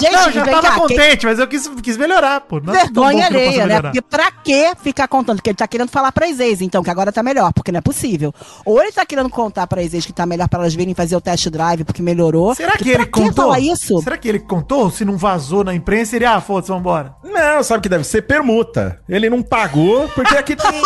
Gente, 0.00 0.12
Não, 0.12 0.32
já 0.32 0.44
vem 0.44 0.54
tava 0.54 0.66
cá, 0.68 0.74
quem- 0.74 0.80
contente, 0.96 1.26
mas 1.26 1.38
eu 1.38 1.46
quis, 1.46 1.68
quis 1.82 1.96
melhorar, 1.96 2.40
pô. 2.42 2.60
Não 2.60 2.72
Vergonha 2.72 3.26
alheia, 3.26 3.66
né? 3.66 3.82
Porque 3.82 4.02
pra 4.02 4.30
que 4.30 4.72
ficar 4.82 5.06
contando? 5.08 5.36
Porque 5.36 5.50
ele 5.50 5.56
tá 5.56 5.66
querendo 5.68 5.88
falar 5.90 6.10
pra 6.12 6.28
ex, 6.28 6.60
então, 6.60 6.82
que 6.82 6.90
agora 6.90 7.12
tá 7.12 7.22
melhor, 7.22 7.52
porque 7.52 7.70
não 7.72 7.78
é 7.78 7.82
possível. 7.82 8.34
Ou 8.64 8.80
ele 8.82 8.92
tá 8.92 9.04
querendo 9.04 9.28
contar 9.28 9.66
pra 9.66 9.82
ex 9.82 10.04
que 10.06 10.12
tá 10.12 10.24
melhor 10.26 10.48
pra 10.48 10.60
elas 10.60 10.74
virem 10.74 10.94
fazer 10.94 11.16
o 11.16 11.20
test 11.20 11.48
drive 11.48 11.84
porque 11.84 12.02
melhorou. 12.02 12.54
Será 12.54 12.72
que 12.76 12.88
ele 12.90 13.06
contou? 13.06 13.44
falar 13.46 13.60
isso? 13.60 14.00
Será 14.02 14.16
que 14.16 14.28
ele 14.28 14.38
contou? 14.38 14.90
Se 14.90 15.04
não 15.04 15.16
vazou 15.16 15.64
na 15.64 15.74
imprensa, 15.74 16.16
ele, 16.16 16.24
ah, 16.24 16.40
foda-se, 16.40 16.70
vambora. 16.72 17.14
Não, 17.24 17.62
sabe 17.62 17.78
o 17.78 17.82
que 17.82 17.88
deve 17.88 18.04
ser? 18.04 18.22
Permuta. 18.22 19.00
Ele 19.08 19.28
não 19.30 19.42
pagou, 19.42 20.08
porque 20.08 20.36
aqui 20.36 20.54
tem, 20.56 20.82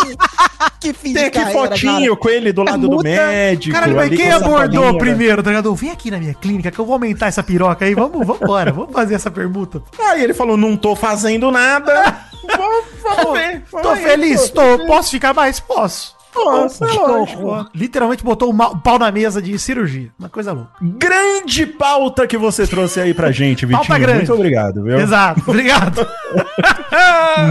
que 0.79 0.93
fim 0.93 1.13
tem 1.13 1.25
aqui 1.25 1.39
carreira, 1.39 1.59
fotinho 1.69 2.17
com 2.17 2.29
ele 2.29 2.51
do 2.51 2.63
lado 2.63 2.79
do 2.81 2.87
multa. 2.89 3.03
médico. 3.03 3.73
Caralho, 3.73 3.95
mas 3.95 4.09
quem 4.09 4.31
abordou 4.31 4.91
né? 4.93 4.99
primeiro, 4.99 5.43
tá 5.43 5.49
ligado? 5.49 5.73
Vem 5.75 5.91
aqui 5.91 6.09
na 6.11 6.17
minha 6.17 6.33
clínica 6.33 6.71
que 6.71 6.79
eu 6.79 6.85
vou 6.85 6.93
aumentar 6.93 7.27
essa 7.27 7.43
piroca 7.43 7.85
aí. 7.85 7.93
Vamos, 7.93 8.25
vambora, 8.25 8.71
vamos 8.71 8.91
fazer 8.93 9.04
essa 9.13 9.29
permuta. 9.29 9.81
Aí 9.99 10.23
ele 10.23 10.33
falou, 10.33 10.57
não 10.57 10.75
tô 10.75 10.95
fazendo 10.95 11.51
nada. 11.51 11.93
vamos, 12.57 12.85
vamos 13.01 13.39
ver. 13.39 13.63
vamos 13.71 13.87
Tô 13.87 13.95
feliz, 13.95 14.49
pô. 14.49 14.61
tô. 14.61 14.85
Posso 14.85 15.11
ficar 15.11 15.33
mais? 15.33 15.59
Posso. 15.59 16.15
Lógico. 16.35 17.41
horror. 17.41 17.69
Literalmente 17.73 18.23
botou 18.23 18.53
o 18.53 18.77
pau 18.79 18.99
na 18.99 19.11
mesa 19.11 19.41
de 19.41 19.57
cirurgia. 19.57 20.11
Uma 20.19 20.29
coisa 20.29 20.51
louca. 20.51 20.71
Grande 20.81 21.65
pauta 21.65 22.27
que 22.27 22.37
você 22.37 22.67
trouxe 22.67 22.99
aí 22.99 23.13
pra 23.13 23.31
gente, 23.31 23.65
Vitinho. 23.65 23.87
Pauta 23.87 23.97
grande. 23.99 24.17
Muito 24.19 24.33
obrigado, 24.33 24.83
viu? 24.83 24.99
Exato, 24.99 25.41
obrigado. 25.47 26.05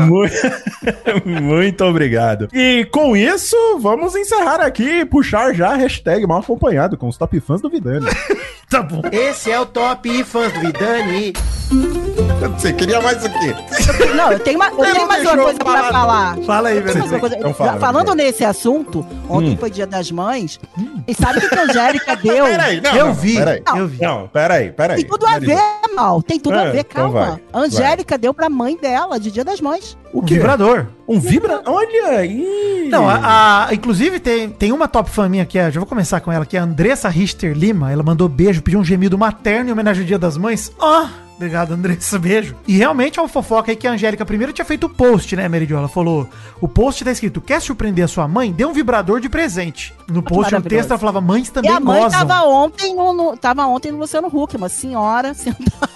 Mu- 0.06 0.24
Muito 1.42 1.84
obrigado. 1.84 2.48
E 2.52 2.84
com 2.90 3.16
isso, 3.16 3.56
vamos 3.80 4.14
encerrar 4.14 4.60
aqui 4.60 5.00
e 5.00 5.04
puxar 5.04 5.54
já 5.54 5.70
a 5.70 5.76
hashtag 5.76 6.26
mal 6.26 6.38
acompanhado 6.40 6.96
com 6.96 7.08
os 7.08 7.16
top 7.16 7.38
fãs 7.40 7.60
do 7.60 7.68
Vidani. 7.70 8.06
tá 8.70 8.82
bom. 8.82 9.02
Esse 9.12 9.50
é 9.50 9.60
o 9.60 9.66
Top 9.66 10.24
Fãs 10.24 10.52
do 10.52 10.60
Vidani. 10.60 11.32
Você 12.58 12.72
queria 12.72 13.00
mais 13.00 13.24
o 13.24 13.28
quê? 13.30 13.54
Não, 14.14 14.32
eu 14.32 14.38
tenho, 14.38 14.56
uma, 14.58 14.68
eu 14.68 14.76
tenho 14.76 14.94
não 14.94 15.06
mais 15.08 15.22
uma 15.22 15.36
coisa 15.36 15.58
eu 15.58 15.64
pra 15.64 15.82
falar. 15.84 15.92
falar. 15.92 16.36
Fala 16.44 16.68
aí, 16.68 16.80
velho. 16.80 17.04
Então 17.38 17.54
fala, 17.54 17.78
Falando 17.78 18.10
Vidani. 18.10 18.22
nesse 18.24 18.44
assunto, 18.44 19.04
ontem 19.28 19.52
Hum. 19.54 19.56
foi 19.58 19.70
dia 19.70 19.86
das 19.86 20.10
mães, 20.10 20.60
e 21.08 21.14
sabe 21.14 21.38
o 21.38 21.48
que 21.48 21.54
a 21.58 21.62
Angélica 21.62 22.16
deu? 22.22 22.44
Peraí, 22.44 22.80
não, 22.80 22.94
Eu 22.96 23.06
não, 23.06 23.14
vi, 23.14 23.34
Peraí. 23.36 23.62
eu 23.76 23.86
vi. 23.88 24.02
Não, 24.02 24.28
peraí, 24.28 24.72
peraí. 24.72 24.96
Tem 25.00 25.08
tudo 25.10 25.26
a 25.26 25.30
Marisa. 25.30 25.54
ver, 25.54 25.94
mal. 25.94 26.22
Tem 26.22 26.38
tudo 26.38 26.56
É, 26.56 26.68
a 26.68 26.70
ver, 26.70 26.80
então 26.80 27.10
calma. 27.12 27.26
vai, 27.30 27.40
a 27.52 27.58
Angélica 27.64 28.18
deu 28.18 28.34
pra 28.34 28.48
mãe 28.50 28.76
dela 28.76 29.18
de 29.18 29.30
Dia 29.34 29.44
das 29.44 29.60
Mães. 29.60 29.98
O 30.12 30.20
Um 30.20 30.22
quê? 30.24 30.34
vibrador. 30.34 30.86
Um 31.08 31.18
vibra? 31.20 31.60
Olha 31.66 32.18
aí. 32.18 32.88
Não, 32.90 33.08
a, 33.08 33.66
a- 33.68 33.74
inclusive 33.74 34.18
tem, 34.20 34.48
tem 34.48 34.70
uma 34.72 34.86
top 34.88 35.10
fã 35.10 35.28
minha 35.28 35.44
que 35.44 35.58
é, 35.58 35.70
já 35.70 35.80
vou 35.80 35.86
começar 35.88 36.20
com 36.20 36.30
ela, 36.32 36.46
que 36.46 36.56
é 36.56 36.60
a 36.60 36.62
Andressa 36.64 37.08
Richter 37.08 37.52
Lima. 37.56 37.90
Ela 37.92 38.02
mandou 38.02 38.28
beijo, 38.28 38.62
pediu 38.62 38.78
um 38.80 38.84
gemido 38.84 39.18
materno 39.18 39.68
em 39.68 39.72
homenagem 39.72 40.02
ao 40.02 40.06
Dia 40.06 40.18
das 40.18 40.36
Mães. 40.36 40.72
Ó, 40.78 41.06
Obrigado, 41.36 41.72
Andressa. 41.74 42.16
Beijo. 42.16 42.54
E 42.64 42.76
realmente 42.76 43.18
é 43.18 43.22
uma 43.22 43.28
fofoca 43.28 43.72
aí 43.72 43.76
que 43.76 43.88
a 43.88 43.90
Angélica 43.90 44.24
primeiro 44.24 44.52
tinha 44.52 44.64
feito 44.64 44.84
o 44.86 44.88
post, 44.88 45.34
né, 45.34 45.48
Meridio? 45.48 45.76
Ela 45.76 45.88
falou: 45.88 46.28
o 46.60 46.68
post 46.68 47.04
tá 47.04 47.10
escrito: 47.10 47.40
quer 47.40 47.60
surpreender 47.60 48.04
a 48.04 48.08
sua 48.08 48.28
mãe? 48.28 48.52
Dê 48.52 48.64
um 48.64 48.72
vibrador 48.72 49.18
de 49.20 49.28
presente. 49.28 49.92
No 50.08 50.22
post, 50.22 50.54
no 50.54 50.62
texto, 50.62 50.90
ela 50.90 50.98
falava: 50.98 51.20
mães 51.20 51.48
E 51.48 51.50
também 51.50 51.72
a 51.72 51.80
mãe 51.80 52.02
gozam. 52.04 52.20
tava 52.24 52.46
ontem 52.46 52.94
no, 52.94 53.12
no- 53.12 53.36
tava 53.36 53.66
ontem 53.66 53.90
no 53.90 53.98
Luciano 53.98 54.28
Huck, 54.28 54.56
uma 54.56 54.68
senhora 54.68 55.34
sentada. 55.34 55.90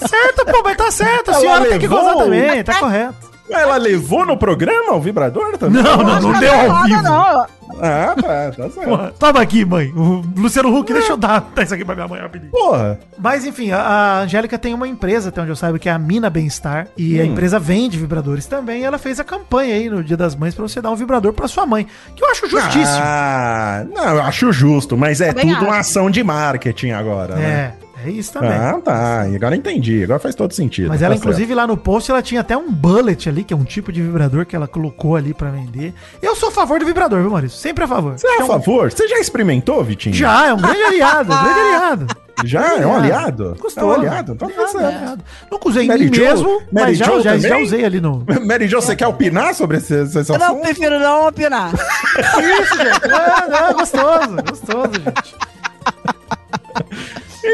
Tá 0.00 0.08
certo, 0.08 0.44
pô, 0.46 0.62
mas 0.64 0.76
tá 0.76 0.90
certo. 0.90 1.28
A 1.30 1.32
Ela 1.32 1.40
senhora 1.40 1.64
tem 1.66 1.78
que 1.78 1.86
levou 1.88 1.98
gozar 2.00 2.16
o- 2.16 2.18
também, 2.24 2.64
tá 2.64 2.74
correto. 2.78 3.28
Ela 3.50 3.78
levou 3.78 4.26
no 4.26 4.36
programa 4.36 4.92
o 4.92 5.00
vibrador 5.00 5.56
também? 5.56 5.82
Não, 5.82 5.96
não, 5.96 6.20
não 6.20 6.38
deu 6.38 6.52
ao 6.70 6.84
vivo. 6.84 7.02
não. 7.02 7.46
Ah, 7.80 8.14
tá, 8.14 8.50
tá 8.54 8.68
certo. 8.70 8.80
Pô, 8.84 8.98
Toma 9.18 9.40
aqui, 9.40 9.64
mãe. 9.64 9.90
O 9.96 10.22
Luciano 10.36 10.74
Huck, 10.76 10.92
deixa 10.92 11.12
eu 11.12 11.16
dar, 11.16 11.50
dar 11.54 11.62
isso 11.62 11.72
aqui 11.72 11.82
pra 11.82 11.94
minha 11.94 12.06
mãe 12.06 12.20
rapidinho. 12.20 12.50
Porra. 12.50 12.98
Mas 13.18 13.46
enfim, 13.46 13.70
a, 13.70 13.78
a 13.80 14.18
Angélica 14.20 14.58
tem 14.58 14.74
uma 14.74 14.86
empresa, 14.86 15.30
até 15.30 15.40
onde 15.40 15.50
eu 15.50 15.56
saiba, 15.56 15.78
que 15.78 15.88
é 15.88 15.92
a 15.92 15.98
Mina 15.98 16.28
Bem-Estar. 16.28 16.88
E 16.94 17.18
a 17.18 17.22
Hum. 17.24 17.28
empresa 17.28 17.58
vende 17.58 17.96
vibradores 17.96 18.44
também. 18.44 18.82
E 18.82 18.84
ela 18.84 18.98
fez 18.98 19.18
a 19.18 19.24
campanha 19.24 19.74
aí 19.76 19.88
no 19.88 20.04
Dia 20.04 20.16
das 20.16 20.34
Mães 20.36 20.54
pra 20.54 20.62
você 20.68 20.82
dar 20.82 20.90
um 20.90 20.96
vibrador 20.96 21.32
pra 21.32 21.48
sua 21.48 21.64
mãe. 21.64 21.86
Que 22.14 22.22
eu 22.22 22.30
acho 22.30 22.46
justíssimo. 22.50 23.00
Ah, 23.02 23.82
não, 23.94 24.14
eu 24.16 24.22
acho 24.24 24.52
justo, 24.52 24.94
mas 24.94 25.22
é 25.22 25.32
Também 25.32 25.54
tudo 25.54 25.64
uma 25.64 25.70
acho. 25.78 25.80
ação 25.80 26.10
de 26.10 26.22
marketing 26.22 26.90
agora, 26.90 27.36
né? 27.36 27.44
é, 27.44 27.72
é 28.04 28.10
isso 28.10 28.32
também. 28.32 28.50
Ah, 28.50 28.78
tá. 28.82 29.22
Agora 29.22 29.56
entendi. 29.56 30.02
Agora 30.04 30.18
faz 30.18 30.34
todo 30.34 30.52
sentido. 30.52 30.88
Mas 30.88 31.02
ela, 31.02 31.14
tá 31.14 31.18
inclusive, 31.18 31.54
lá 31.54 31.66
no 31.66 31.76
post, 31.76 32.10
ela 32.10 32.22
tinha 32.22 32.40
até 32.40 32.56
um 32.56 32.70
bullet 32.70 33.28
ali, 33.28 33.44
que 33.44 33.52
é 33.52 33.56
um 33.56 33.64
tipo 33.64 33.92
de 33.92 34.02
vibrador 34.02 34.44
que 34.46 34.54
ela 34.56 34.66
colocou 34.68 35.16
ali 35.16 35.32
pra 35.34 35.50
vender. 35.50 35.94
Eu 36.22 36.34
sou 36.36 36.48
a 36.48 36.52
favor 36.52 36.78
do 36.80 36.86
vibrador, 36.86 37.20
viu, 37.20 37.30
Maurício? 37.30 37.58
Sempre 37.58 37.84
a 37.84 37.88
favor. 37.88 38.18
certo. 38.18 38.20
Você 38.20 38.26
é 38.26 38.30
a 38.30 38.34
Então, 38.44 38.46
favor? 38.46 38.92
Você 38.92 39.08
já 39.08 39.18
experimentou, 39.18 39.82
Vitinho? 39.84 40.14
Já, 40.14 40.46
é 40.48 40.54
um 40.54 40.58
grande 40.58 40.82
aliado, 40.82 41.32
um 41.32 41.42
grande 41.44 41.60
aliado. 41.60 42.06
Já? 42.44 42.78
É 42.78 42.86
um 42.86 42.94
aliado? 42.94 43.56
Gostoso. 43.58 43.84
É 43.84 43.90
um 43.90 43.92
aliado? 43.94 44.32
Então 44.34 44.48
tá 44.48 44.68
certo. 44.68 45.24
Nunca 45.50 45.68
usei 45.68 45.82
em 45.86 45.88
Mary 45.88 46.04
mim 46.04 46.14
Jo? 46.14 46.22
mesmo, 46.22 46.48
Mary 46.70 46.86
mas 46.90 46.98
já, 46.98 47.04
Jo 47.06 47.20
já, 47.20 47.36
já 47.36 47.58
usei 47.58 47.84
ali 47.84 48.00
no... 48.00 48.24
Mary 48.46 48.68
Jo, 48.68 48.80
você 48.80 48.94
quer 48.94 49.08
opinar 49.08 49.56
sobre 49.56 49.78
esse, 49.78 49.92
esse 50.04 50.18
Eu 50.32 50.38
não 50.38 50.46
assunto? 50.46 50.60
prefiro 50.62 51.00
não 51.00 51.26
opinar. 51.26 51.72
Isso, 51.74 52.76
gente. 52.76 53.04
É, 53.12 53.48
não, 53.50 53.74
gostoso, 53.74 54.36
gostoso, 54.48 54.90
gente. 55.04 55.34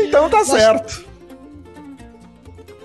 Então 0.03 0.29
tá 0.29 0.45
certo. 0.45 1.05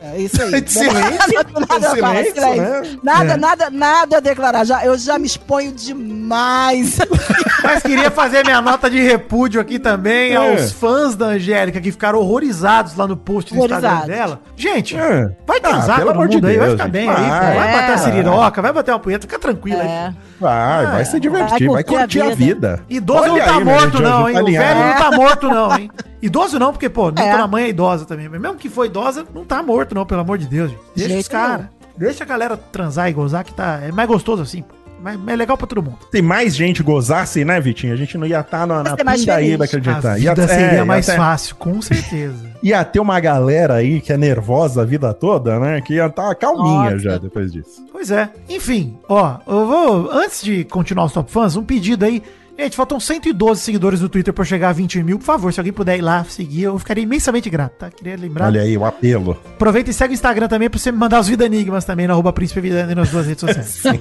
É 0.02 0.18
isso 0.18 0.42
aí. 0.42 0.50
Silêncio, 0.66 1.34
Nada, 1.36 1.50
nada, 1.60 1.76
a 1.92 1.96
falar, 1.98 2.16
silêncio, 2.16 2.34
silêncio. 2.34 2.62
né? 2.62 3.00
nada, 3.04 3.34
É. 3.34 3.38
nada, 3.38 3.70
nada 3.70 4.18
a 4.18 4.20
declarar. 4.22 4.64
Já, 4.66 4.86
eu 4.86 4.98
já 4.98 5.20
me 5.20 5.26
exponho 5.28 5.74
demais. 5.74 6.98
Mas 7.62 7.84
queria 7.84 8.10
fazer 8.10 8.46
minha 8.46 8.62
nota 8.62 8.90
de 8.90 9.02
repúdio 9.02 9.60
aqui 9.60 9.78
também 9.78 10.32
É. 10.32 10.36
aos 10.38 10.72
fãs 10.72 11.18
da 11.18 11.26
Angélica 11.26 11.82
que 11.82 11.92
ficaram 11.92 12.20
horrorizados 12.20 12.96
lá 12.96 13.06
no 13.06 13.18
post 13.18 13.54
do 13.54 13.60
Instagram 13.60 14.06
dela. 14.08 14.40
Gente, 14.56 14.96
É. 14.96 15.30
vai 15.46 15.60
transar 15.60 15.96
Ah, 15.98 16.00
pelo 16.00 16.08
todo 16.08 16.16
amor 16.16 16.28
de 16.30 16.36
mundo 16.38 16.48
aí, 16.48 16.58
vai 16.58 16.68
Deus, 16.68 16.72
ficar 16.80 16.84
gente. 16.86 16.94
bem 16.94 17.10
aí, 17.10 17.16
Vai. 17.30 17.54
pô. 17.54 17.60
vai 17.60 17.72
bater 17.74 17.92
a 17.92 17.94
É. 17.94 17.98
siriroca, 17.98 18.62
vai 18.62 18.72
bater 18.74 18.92
uma 18.94 19.00
punheta, 19.00 19.28
fica 19.28 19.40
tranquilo 19.40 19.82
aí. 19.82 19.88
É. 19.88 20.14
Vai, 20.40 20.86
vai 20.86 21.06
se 21.06 21.20
divertir, 21.20 21.68
vai 21.68 21.76
Vai 21.76 21.84
curtir, 21.84 22.00
curtir 22.00 22.22
a 22.22 22.28
a 22.28 22.36
vida. 22.36 22.80
Idoso 22.90 23.20
Olha 23.24 23.32
não 23.34 23.40
tá 23.40 23.44
aí, 23.44 23.64
Mary 23.66 23.66
morto 23.66 23.98
Jo, 23.98 24.04
não, 24.04 24.30
hein? 24.30 24.42
O 24.42 24.46
velho 24.46 24.80
não 24.80 24.94
tá 24.98 25.12
morto 25.12 25.50
não, 25.50 25.78
hein? 25.78 25.92
Idoso 26.22 26.60
não, 26.60 26.72
porque, 26.72 26.90
pô, 26.90 27.12
nem 27.12 27.26
É. 27.26 27.32
toda 27.32 27.48
mãe 27.48 27.64
é 27.66 27.70
idosa 27.70 28.06
também. 28.06 28.28
Mesmo 28.30 28.56
que 28.56 28.70
for 28.70 28.86
idosa, 28.86 29.26
não 29.34 29.46
tá 29.46 29.62
morto 29.64 29.96
não, 29.96 30.06
pelo 30.06 30.22
amor 30.22 30.38
de 30.38 30.48
Deus, 30.48 30.70
gente. 30.72 30.82
Deixa 30.96 31.10
Jeito 31.10 31.22
os 31.22 31.28
caras. 31.28 31.66
Deixa 31.98 32.24
a 32.24 32.28
galera 32.28 32.56
transar 32.58 33.10
e 33.10 33.14
gozar 33.14 33.44
que 33.44 33.54
tá... 33.54 33.80
É 33.84 33.92
mais 33.92 34.08
gostoso 34.08 34.42
assim, 34.42 34.62
pô. 34.62 34.76
Mais, 35.02 35.18
mais 35.18 35.38
legal 35.38 35.58
pra 35.58 35.66
todo 35.66 35.82
mundo. 35.82 35.98
Se 36.12 36.22
mais 36.22 36.54
gente 36.54 36.84
gozasse, 36.84 37.46
né, 37.46 37.58
Vitinho? 37.62 37.94
A 37.94 37.96
gente 37.96 38.18
não 38.18 38.28
ia 38.28 38.42
estar 38.42 38.68
na, 38.68 38.84
na 38.84 38.98
mais 39.06 39.22
pindaíba 39.22 39.66
que 39.66 39.78
a 39.78 39.80
tá. 39.82 40.16
vida 40.16 40.18
Ia- 40.20 40.36
seria 40.36 40.66
é, 40.72 40.76
ia 40.76 40.84
mais 40.86 41.06
ter- 41.06 41.16
fácil, 41.16 41.56
com 41.56 41.82
certeza. 41.82 42.50
Ia 42.62 42.84
ter 42.84 43.00
uma 43.00 43.18
galera 43.22 43.76
aí 43.76 44.02
que 44.02 44.12
é 44.12 44.18
nervosa 44.18 44.82
a 44.82 44.86
vida 44.86 45.14
toda, 45.14 45.58
né? 45.58 45.80
Que 45.80 45.94
ia 45.94 46.08
estar 46.08 46.36
calminha 46.36 46.92
Nossa. 46.92 47.00
já 47.00 47.18
depois 47.18 47.54
disso. 47.54 47.82
Pois 47.90 48.12
é. 48.12 48.30
Enfim, 48.50 48.98
ó, 49.08 49.38
eu 49.48 49.66
vou. 49.66 50.12
Antes 50.12 50.42
de 50.44 50.66
continuar 50.66 51.06
os 51.06 51.14
top 51.14 51.32
fãs, 51.32 51.56
um 51.56 51.64
pedido 51.64 52.04
aí. 52.04 52.22
Gente, 52.60 52.76
faltam 52.76 53.00
112 53.00 53.62
seguidores 53.62 54.02
no 54.02 54.10
Twitter 54.10 54.34
pra 54.34 54.42
eu 54.42 54.46
chegar 54.46 54.68
a 54.68 54.74
20 54.74 55.02
mil. 55.02 55.18
Por 55.18 55.24
favor, 55.24 55.54
se 55.54 55.62
alguém 55.62 55.72
puder 55.72 55.98
ir 55.98 56.02
lá 56.02 56.26
seguir, 56.26 56.64
eu 56.64 56.78
ficaria 56.78 57.02
imensamente 57.02 57.50
grato, 57.50 57.78
tá? 57.78 57.90
Queria 57.90 58.18
lembrar. 58.18 58.48
Olha 58.48 58.60
aí 58.60 58.78
o 58.78 58.84
apelo. 58.84 59.40
Aproveita 59.46 59.90
e 59.92 59.94
segue 59.94 60.12
o 60.12 60.16
Instagram 60.16 60.50
também 60.50 60.70
pra 60.70 60.78
você 60.78 60.92
me 60.92 60.98
mandar 60.98 61.22
os 61.22 61.30
Vida 61.30 61.46
Enigmas 61.46 61.86
também, 61.86 62.06
na 62.06 62.12
arroba 62.12 62.34
Príncipe 62.34 62.60
Vida 62.60 62.80
Enigmas 62.82 62.98
nas 62.98 63.12
duas 63.12 63.28
redes 63.28 63.40
sociais. 63.40 63.68
Sim, 63.80 64.00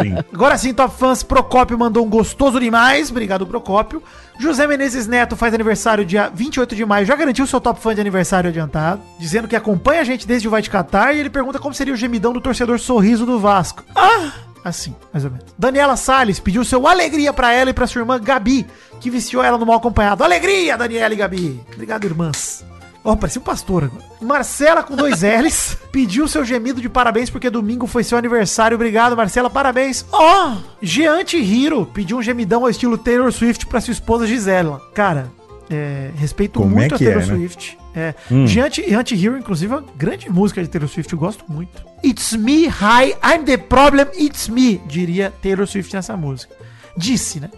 sim. 0.00 0.14
Agora 0.32 0.56
sim, 0.56 0.72
top 0.72 0.98
fãs, 0.98 1.22
Procópio 1.22 1.78
mandou 1.78 2.06
um 2.06 2.08
gostoso 2.08 2.58
demais. 2.58 3.10
Obrigado, 3.10 3.46
Procópio. 3.46 4.02
José 4.38 4.66
Menezes 4.66 5.06
Neto 5.06 5.36
faz 5.36 5.52
aniversário 5.52 6.02
dia 6.02 6.30
28 6.34 6.74
de 6.74 6.86
maio. 6.86 7.04
Já 7.04 7.14
garantiu 7.14 7.46
seu 7.46 7.60
top 7.60 7.78
fã 7.78 7.94
de 7.94 8.00
aniversário 8.00 8.48
adiantado. 8.48 9.02
Dizendo 9.18 9.46
que 9.46 9.54
acompanha 9.54 10.00
a 10.00 10.04
gente 10.04 10.26
desde 10.26 10.48
o 10.48 10.50
Vai 10.50 10.62
de 10.62 10.70
Catar. 10.70 11.14
E 11.14 11.20
ele 11.20 11.28
pergunta 11.28 11.58
como 11.58 11.74
seria 11.74 11.92
o 11.92 11.96
gemidão 11.96 12.32
do 12.32 12.40
torcedor 12.40 12.78
sorriso 12.78 13.26
do 13.26 13.38
Vasco. 13.38 13.84
Ah! 13.94 14.51
Assim, 14.64 14.94
mais 15.12 15.24
ou 15.24 15.30
menos. 15.30 15.46
Daniela 15.58 15.96
Salles 15.96 16.38
pediu 16.38 16.64
seu 16.64 16.86
alegria 16.86 17.32
pra 17.32 17.52
ela 17.52 17.70
e 17.70 17.74
pra 17.74 17.86
sua 17.86 18.00
irmã 18.00 18.20
Gabi, 18.20 18.66
que 19.00 19.10
viciou 19.10 19.42
ela 19.42 19.58
no 19.58 19.66
mal 19.66 19.76
acompanhado. 19.76 20.22
Alegria, 20.22 20.76
Daniela 20.76 21.12
e 21.12 21.16
Gabi. 21.16 21.60
Obrigado, 21.72 22.04
irmãs. 22.04 22.64
Ó, 23.04 23.16
parecia 23.16 23.40
um 23.40 23.44
pastor 23.44 23.84
agora. 23.84 24.04
Marcela 24.20 24.82
com 24.82 24.94
dois 24.94 25.22
L's 25.26 25.76
pediu 25.90 26.28
seu 26.28 26.44
gemido 26.44 26.80
de 26.80 26.88
parabéns 26.88 27.28
porque 27.28 27.50
domingo 27.50 27.86
foi 27.86 28.04
seu 28.04 28.16
aniversário. 28.16 28.76
Obrigado, 28.76 29.16
Marcela, 29.16 29.50
parabéns. 29.50 30.06
Ó, 30.12 30.56
Geante 30.80 31.36
Hiro 31.36 31.84
pediu 31.86 32.18
um 32.18 32.22
gemidão 32.22 32.62
ao 32.62 32.70
estilo 32.70 32.96
Taylor 32.96 33.32
Swift 33.32 33.66
pra 33.66 33.80
sua 33.80 33.92
esposa 33.92 34.26
Gisela. 34.26 34.80
Cara, 34.94 35.32
é, 35.68 36.10
respeito 36.14 36.60
Como 36.60 36.74
muito 36.74 36.92
é 36.92 36.94
a 36.94 36.98
Taylor 36.98 37.22
é, 37.22 37.26
né? 37.26 37.48
É, 37.94 38.14
Hum. 38.30 38.46
Geante 38.46 38.82
Hero, 39.14 39.36
inclusive, 39.36 39.72
é 39.72 39.76
uma 39.76 39.84
grande 39.96 40.30
música 40.30 40.62
de 40.62 40.68
Taylor 40.68 40.88
Swift, 40.88 41.12
eu 41.12 41.18
gosto 41.18 41.44
muito. 41.48 41.84
It's 42.04 42.32
me, 42.32 42.66
hi, 42.66 43.14
I'm 43.22 43.44
the 43.44 43.56
problem, 43.58 44.06
it's 44.18 44.48
me, 44.48 44.78
diria 44.86 45.32
Taylor 45.42 45.66
Swift 45.66 45.94
nessa 45.94 46.16
música. 46.16 46.54
Disse, 46.96 47.38
né? 47.40 47.50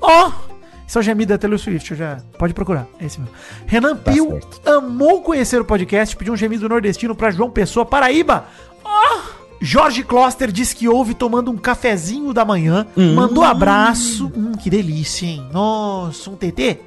Ó! 0.00 0.30
Esse 0.86 0.98
é 0.98 1.00
o 1.00 1.02
gemido 1.02 1.30
da 1.30 1.38
Taylor 1.38 1.58
Swift, 1.58 1.90
eu 1.92 1.96
já. 1.96 2.18
Pode 2.38 2.52
procurar, 2.52 2.86
é 3.00 3.06
esse 3.06 3.18
mesmo. 3.18 3.34
Renan 3.66 3.96
Tá 3.96 4.12
Pio 4.12 4.30
certo. 4.32 4.60
amou 4.68 5.22
conhecer 5.22 5.58
o 5.60 5.64
podcast, 5.64 6.14
pediu 6.16 6.34
um 6.34 6.36
gemido 6.36 6.68
nordestino 6.68 7.14
pra 7.14 7.30
João 7.30 7.50
Pessoa, 7.50 7.86
Paraíba. 7.86 8.44
Ó! 8.84 9.20
Jorge 9.64 10.02
Kloster 10.02 10.50
disse 10.50 10.74
que 10.74 10.88
ouve 10.88 11.14
tomando 11.14 11.50
um 11.50 11.56
cafezinho 11.56 12.32
da 12.34 12.44
manhã, 12.44 12.84
mandou 13.14 13.44
abraço. 13.44 14.30
Hum, 14.36 14.52
que 14.52 14.68
delícia, 14.68 15.24
hein? 15.24 15.46
Nossa, 15.52 16.28
um 16.30 16.34
TT? 16.36 16.80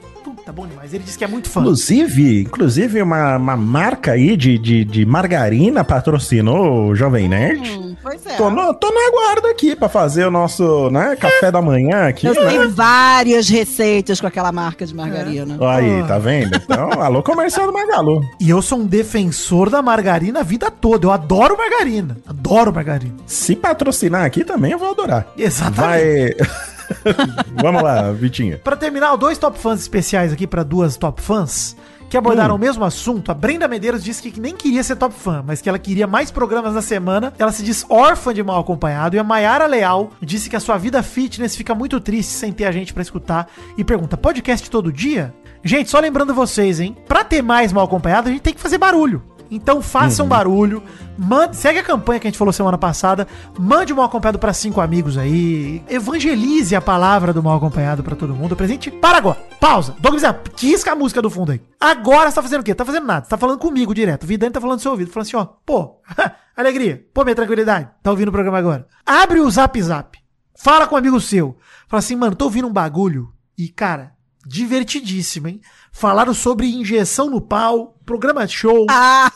Puta, 0.45 0.53
bom 0.53 0.67
demais. 0.67 0.93
Ele 0.93 1.03
disse 1.03 1.17
que 1.17 1.23
é 1.23 1.27
muito 1.27 1.49
fã. 1.49 1.59
Inclusive, 1.61 2.41
inclusive 2.41 3.01
uma, 3.01 3.35
uma 3.37 3.57
marca 3.57 4.11
aí 4.11 4.37
de, 4.37 4.59
de, 4.59 4.85
de 4.85 5.03
margarina 5.03 5.83
patrocinou 5.83 6.89
o 6.89 6.95
Jovem 6.95 7.27
Nerd. 7.27 7.67
Hum, 7.71 7.95
pois 8.01 8.23
é. 8.27 8.35
Tô, 8.35 8.51
no, 8.51 8.71
tô 8.75 8.87
na 8.91 9.09
guarda 9.09 9.49
aqui 9.49 9.75
pra 9.75 9.89
fazer 9.89 10.25
o 10.27 10.29
nosso 10.29 10.91
né, 10.91 11.15
café 11.15 11.51
da 11.51 11.63
manhã 11.63 12.07
aqui, 12.07 12.27
Eu 12.27 12.35
né? 12.35 12.49
tenho 12.49 12.69
várias 12.69 13.49
receitas 13.49 14.21
com 14.21 14.27
aquela 14.27 14.51
marca 14.51 14.85
de 14.85 14.93
margarina. 14.93 15.57
Aí, 15.67 16.03
tá 16.07 16.19
vendo? 16.19 16.55
Então, 16.55 16.91
alô 17.01 17.23
comercial 17.23 17.65
do 17.65 17.73
Magalu. 17.73 18.21
E 18.39 18.47
eu 18.47 18.61
sou 18.61 18.77
um 18.79 18.85
defensor 18.85 19.71
da 19.71 19.81
margarina 19.81 20.41
a 20.41 20.43
vida 20.43 20.69
toda. 20.69 21.07
Eu 21.07 21.11
adoro 21.11 21.57
margarina. 21.57 22.17
Adoro 22.27 22.71
margarina. 22.71 23.15
Se 23.25 23.55
patrocinar 23.55 24.23
aqui 24.23 24.43
também, 24.43 24.73
eu 24.73 24.77
vou 24.77 24.91
adorar. 24.91 25.25
Exatamente. 25.35 25.81
Vai. 25.81 26.35
Vamos 27.61 27.81
lá, 27.81 28.11
Vitinho. 28.11 28.59
Pra 28.59 28.75
terminar, 28.75 29.15
dois 29.15 29.37
top 29.37 29.57
fãs 29.59 29.79
especiais 29.81 30.31
aqui 30.33 30.45
pra 30.47 30.63
duas 30.63 30.97
top 30.97 31.21
fãs 31.21 31.75
que 32.09 32.15
abordaram 32.15 32.53
Hum. 32.53 32.57
o 32.57 32.61
mesmo 32.61 32.85
assunto. 32.85 33.31
A 33.31 33.33
Brenda 33.33 33.67
Medeiros 33.67 34.03
disse 34.03 34.29
que 34.29 34.39
nem 34.39 34.55
queria 34.55 34.83
ser 34.83 34.95
top 34.95 35.15
fã, 35.15 35.43
mas 35.45 35.59
que 35.61 35.67
ela 35.67 35.79
queria 35.79 36.05
mais 36.05 36.29
programas 36.29 36.73
na 36.73 36.81
semana. 36.81 37.33
Ela 37.39 37.51
se 37.51 37.63
diz 37.63 37.83
órfã 37.89 38.33
de 38.33 38.43
mal 38.43 38.59
acompanhado. 38.59 39.15
E 39.15 39.19
a 39.19 39.23
Mayara 39.23 39.65
Leal 39.65 40.11
disse 40.21 40.49
que 40.49 40.55
a 40.55 40.59
sua 40.59 40.77
vida 40.77 41.01
fitness 41.01 41.55
fica 41.55 41.73
muito 41.73 41.99
triste 41.99 42.31
sem 42.31 42.53
ter 42.53 42.65
a 42.65 42.71
gente 42.71 42.93
pra 42.93 43.01
escutar. 43.01 43.47
E 43.77 43.83
pergunta: 43.83 44.15
podcast 44.15 44.69
todo 44.69 44.91
dia? 44.93 45.33
Gente, 45.63 45.89
só 45.89 45.99
lembrando 45.99 46.31
vocês, 46.33 46.79
hein? 46.79 46.95
Pra 47.07 47.23
ter 47.23 47.41
mais 47.41 47.73
mal 47.73 47.85
acompanhado, 47.85 48.29
a 48.29 48.31
gente 48.31 48.41
tem 48.41 48.53
que 48.53 48.61
fazer 48.61 48.77
barulho. 48.77 49.23
Então 49.49 49.81
façam 49.81 50.27
barulho, 50.27 50.81
mande, 51.17 51.55
segue 51.55 51.79
a 51.79 51.83
campanha 51.83 52.19
que 52.19 52.27
a 52.27 52.29
gente 52.29 52.37
falou 52.37 52.51
semana 52.51 52.77
passada, 52.77 53.27
mande 53.57 53.93
o 53.93 53.95
mal 53.95 54.05
acompanhado 54.05 54.39
pra 54.39 54.53
cinco 54.53 54.81
amigos 54.81 55.17
aí, 55.17 55.83
evangelize 55.89 56.75
a 56.75 56.81
palavra 56.81 57.33
do 57.33 57.43
mal 57.43 57.57
acompanhado 57.57 58.03
pra 58.03 58.15
todo 58.15 58.35
mundo. 58.35 58.55
Presente, 58.55 58.89
para 58.89 59.17
agora, 59.17 59.39
pausa. 59.59 59.95
Douglas, 59.99 60.23
quisca 60.55 60.91
a 60.91 60.95
música 60.95 61.21
do 61.21 61.29
fundo 61.29 61.51
aí. 61.51 61.61
Agora 61.79 62.29
você 62.29 62.35
tá 62.35 62.41
fazendo 62.41 62.61
o 62.61 62.63
quê? 62.63 62.73
Tá 62.73 62.85
fazendo 62.85 63.05
nada, 63.05 63.25
você 63.25 63.29
tá 63.29 63.37
falando 63.37 63.59
comigo 63.59 63.93
direto. 63.93 64.23
O 64.23 64.27
Vidani 64.27 64.51
tá 64.51 64.61
falando 64.61 64.77
no 64.77 64.81
seu 64.81 64.91
ouvido, 64.91 65.11
falando 65.11 65.27
assim, 65.27 65.37
ó, 65.37 65.45
pô, 65.65 66.01
alegria, 66.55 67.05
pô, 67.13 67.23
minha 67.23 67.35
tranquilidade, 67.35 67.89
tá 68.01 68.11
ouvindo 68.11 68.29
o 68.29 68.31
programa 68.31 68.57
agora. 68.57 68.87
Abre 69.05 69.39
o 69.39 69.49
Zap 69.49 69.81
Zap, 69.81 70.17
fala 70.55 70.87
com 70.87 70.95
um 70.95 70.97
amigo 70.97 71.19
seu, 71.19 71.57
fala 71.87 71.99
assim, 71.99 72.15
mano, 72.15 72.35
tô 72.35 72.45
ouvindo 72.45 72.67
um 72.67 72.73
bagulho 72.73 73.31
e, 73.57 73.69
cara, 73.69 74.14
divertidíssimo, 74.45 75.47
hein? 75.47 75.61
Falaram 75.91 76.33
sobre 76.33 76.67
injeção 76.67 77.29
no 77.29 77.41
pau, 77.41 77.97
programa 78.05 78.45
de 78.45 78.53
show, 78.53 78.85
Ah, 78.89 79.31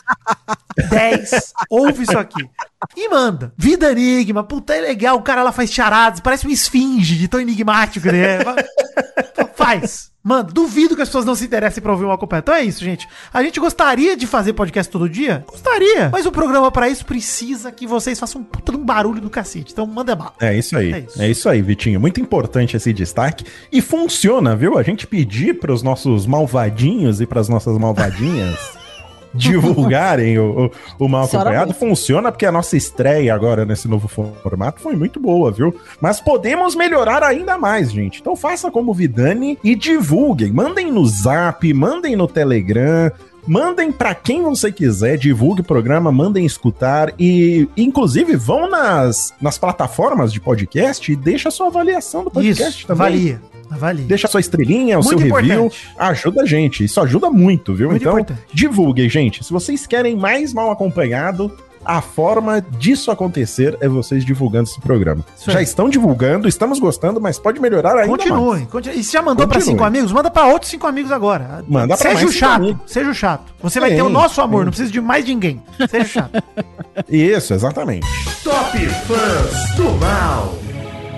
10. 0.88 1.52
Ouve 1.68 2.02
isso 2.02 2.18
aqui. 2.18 2.48
E 2.96 3.08
manda. 3.08 3.52
Vida 3.56 3.92
Enigma. 3.92 4.42
Puta, 4.42 4.74
é 4.74 4.80
legal. 4.80 5.16
O 5.18 5.22
cara 5.22 5.42
lá 5.42 5.52
faz 5.52 5.72
charadas. 5.72 6.20
Parece 6.20 6.46
um 6.46 6.50
esfinge 6.50 7.16
de 7.16 7.28
tão 7.28 7.40
enigmático 7.40 8.02
que 8.02 8.08
ele 8.08 8.18
é. 8.18 8.40
Fa- 8.42 8.56
Faz. 9.54 10.10
Mano, 10.22 10.50
duvido 10.52 10.94
que 10.96 11.00
as 11.02 11.08
pessoas 11.08 11.24
não 11.24 11.34
se 11.34 11.44
interessem 11.44 11.82
pra 11.82 11.92
ouvir 11.92 12.04
uma 12.04 12.16
completo. 12.18 12.50
Então 12.50 12.54
é 12.54 12.62
isso, 12.64 12.82
gente. 12.84 13.08
A 13.32 13.42
gente 13.42 13.58
gostaria 13.60 14.16
de 14.16 14.26
fazer 14.26 14.52
podcast 14.52 14.90
todo 14.90 15.08
dia? 15.08 15.44
Gostaria. 15.46 16.08
Mas 16.10 16.26
o 16.26 16.32
programa 16.32 16.70
pra 16.70 16.88
isso 16.88 17.04
precisa 17.06 17.70
que 17.72 17.86
vocês 17.86 18.18
façam 18.18 18.40
um 18.40 18.44
puta 18.44 18.72
de 18.72 18.78
um 18.78 18.84
barulho 18.84 19.20
do 19.20 19.30
cacete. 19.30 19.72
Então 19.72 19.86
manda 19.86 20.14
bala. 20.14 20.34
É 20.40 20.56
isso 20.56 20.76
aí. 20.76 20.92
É 20.92 20.96
É 20.96 21.00
isso. 21.00 21.22
isso. 21.22 21.48
aí, 21.48 21.62
Vitinho. 21.62 22.00
Muito 22.00 22.20
importante 22.20 22.76
esse 22.76 22.92
destaque. 22.92 23.44
E 23.72 23.80
funciona, 23.80 24.54
viu? 24.56 24.76
A 24.78 24.82
gente 24.82 25.06
pedir 25.06 25.58
pros 25.58 25.82
nossos 25.82 26.26
malvadinhos 26.26 27.20
e 27.20 27.26
pras 27.26 27.48
nossas 27.48 27.76
malvadinhas 27.78 28.58
divulgarem 29.34 30.38
o, 30.38 30.70
o, 30.98 31.04
o 31.04 31.08
mal 31.08 31.24
acompanhado. 31.24 31.74
Funciona 31.74 32.30
porque 32.30 32.46
a 32.46 32.52
nossa 32.52 32.76
estreia 32.76 33.34
agora 33.34 33.64
nesse 33.64 33.88
novo 33.88 34.08
formato 34.08 34.80
foi 34.80 34.96
muito 34.96 35.20
boa, 35.20 35.50
viu? 35.50 35.74
Mas 36.00 36.20
podemos 36.20 36.74
melhorar 36.74 37.22
ainda 37.22 37.56
mais, 37.56 37.92
gente. 37.92 38.20
Então 38.20 38.36
faça 38.36 38.70
como 38.70 38.90
o 38.90 38.94
Vidani 38.94 39.58
e 39.62 39.74
divulguem. 39.74 40.52
Mandem 40.52 40.90
no 40.90 41.06
Zap, 41.06 41.72
mandem 41.72 42.16
no 42.16 42.26
Telegram. 42.26 43.10
Mandem 43.46 43.90
pra 43.90 44.14
quem 44.14 44.42
você 44.42 44.70
quiser, 44.70 45.16
divulgue 45.16 45.62
o 45.62 45.64
programa, 45.64 46.12
mandem 46.12 46.44
escutar 46.44 47.12
e, 47.18 47.66
inclusive, 47.74 48.36
vão 48.36 48.68
nas, 48.68 49.32
nas 49.40 49.56
plataformas 49.56 50.30
de 50.30 50.38
podcast 50.38 51.10
e 51.10 51.16
deixa 51.16 51.48
a 51.48 51.50
sua 51.50 51.68
avaliação 51.68 52.22
do 52.22 52.30
podcast 52.30 52.80
Isso, 52.80 52.86
também. 52.86 53.06
avalia. 53.06 53.40
Avalia. 53.70 54.04
Deixa 54.06 54.26
a 54.26 54.30
sua 54.30 54.40
estrelinha, 54.40 54.98
o 54.98 55.02
Muito 55.04 55.20
seu 55.20 55.34
review. 55.34 55.54
importante. 55.66 55.88
Ajuda 55.98 56.42
a 56.42 56.46
gente. 56.46 56.84
Isso 56.84 57.00
ajuda 57.00 57.30
muito, 57.30 57.74
viu? 57.74 57.88
Muito 57.90 58.02
então, 58.02 58.18
importante. 58.18 58.40
divulguem, 58.52 59.08
gente. 59.08 59.44
Se 59.44 59.52
vocês 59.52 59.86
querem 59.86 60.16
mais 60.16 60.52
mal 60.52 60.70
acompanhado, 60.70 61.50
a 61.84 62.02
forma 62.02 62.60
disso 62.60 63.10
acontecer 63.10 63.76
é 63.80 63.88
vocês 63.88 64.22
divulgando 64.24 64.68
esse 64.68 64.78
programa. 64.80 65.24
Isso 65.38 65.50
já 65.50 65.58
aí. 65.60 65.64
estão 65.64 65.88
divulgando, 65.88 66.46
estamos 66.46 66.78
gostando, 66.78 67.20
mas 67.20 67.38
pode 67.38 67.58
melhorar 67.60 67.96
ainda 67.96 68.08
mais. 68.08 68.22
Continue, 68.24 68.66
continue. 68.66 68.98
E 68.98 69.02
se 69.04 69.12
já 69.12 69.22
mandou 69.22 69.46
pra 69.46 69.54
Continue. 69.56 69.74
cinco 69.76 69.84
amigos, 69.84 70.12
manda 70.12 70.30
pra 70.30 70.46
outros 70.46 70.70
cinco 70.70 70.86
amigos 70.86 71.10
agora. 71.10 71.64
Manda 71.66 71.96
pra 71.96 72.10
seja 72.10 72.14
mais 72.14 72.28
o 72.28 72.32
chato, 72.32 72.62
amigos. 72.62 72.80
seja 72.92 73.10
o 73.10 73.14
chato. 73.14 73.52
Você 73.62 73.80
vai 73.80 73.90
Sim, 73.90 73.96
ter 73.96 74.02
o 74.02 74.08
nosso 74.10 74.40
amor, 74.42 74.58
sim. 74.60 74.64
não 74.64 74.70
precisa 74.72 74.92
de 74.92 75.00
mais 75.00 75.24
ninguém. 75.24 75.62
Seja 75.88 76.04
o 76.04 76.08
chato. 76.08 76.44
Isso, 77.08 77.54
exatamente. 77.54 78.06
Top 78.44 78.78
Fãs 78.78 79.74
do 79.76 79.90
Mal. 79.98 80.54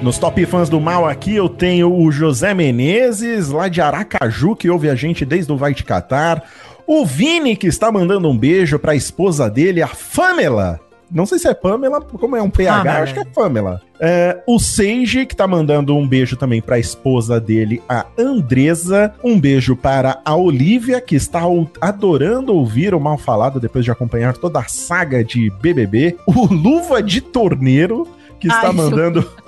Nos 0.03 0.19
Top 0.19 0.45
Fãs 0.47 0.69
do 0.69 0.81
Mal 0.81 1.07
aqui 1.07 1.37
eu 1.37 1.49
tenho 1.49 1.95
o 1.95 2.11
José 2.11 2.53
Menezes, 2.53 3.51
lá 3.51 3.69
de 3.69 3.81
Aracaju, 3.81 4.57
que 4.57 4.69
ouve 4.69 4.91
a 4.91 4.97
gente 4.97 5.25
desde 5.25 5.53
o 5.53 5.57
Vai 5.57 5.75
Te 5.75 5.85
Catar. 5.85 6.43
O 6.85 7.07
Vini, 7.07 7.55
que 7.55 7.69
está 7.69 7.93
mandando 7.93 8.29
um 8.29 8.37
beijo 8.37 8.81
pra 8.81 8.97
esposa 8.97 9.49
dele, 9.49 9.81
a 9.81 9.89
Pamela. 9.89 10.81
Não 11.09 11.25
sei 11.25 11.39
se 11.39 11.47
é 11.47 11.55
Pamela, 11.55 12.01
como 12.01 12.35
é 12.35 12.43
um 12.43 12.51
PH, 12.51 12.79
Pamela. 12.79 12.99
acho 12.99 13.15
que 13.15 13.21
é 13.21 13.25
Pamela. 13.25 13.81
É, 14.01 14.43
o 14.45 14.59
Seiji, 14.59 15.25
que 15.25 15.37
tá 15.37 15.47
mandando 15.47 15.97
um 15.97 16.09
beijo 16.09 16.37
também 16.37 16.61
pra 16.61 16.81
esposa 16.81 17.41
dele, 17.41 17.81
a 17.89 18.05
Andresa. 18.19 19.15
Um 19.23 19.39
beijo 19.39 19.77
para 19.77 20.21
a 20.25 20.35
Olivia, 20.35 21.01
que 21.01 21.15
está 21.15 21.43
adorando 21.81 22.53
ouvir 22.53 22.93
o 22.93 22.99
Mal 22.99 23.19
Falado 23.19 23.61
depois 23.61 23.85
de 23.85 23.93
acompanhar 23.93 24.37
toda 24.37 24.59
a 24.59 24.65
saga 24.65 25.23
de 25.23 25.49
BBB. 25.61 26.17
O 26.27 26.47
Luva 26.47 27.01
de 27.01 27.21
Torneiro, 27.21 28.09
que 28.41 28.49
está 28.49 28.69
Ai, 28.69 28.73
mandando... 28.73 29.42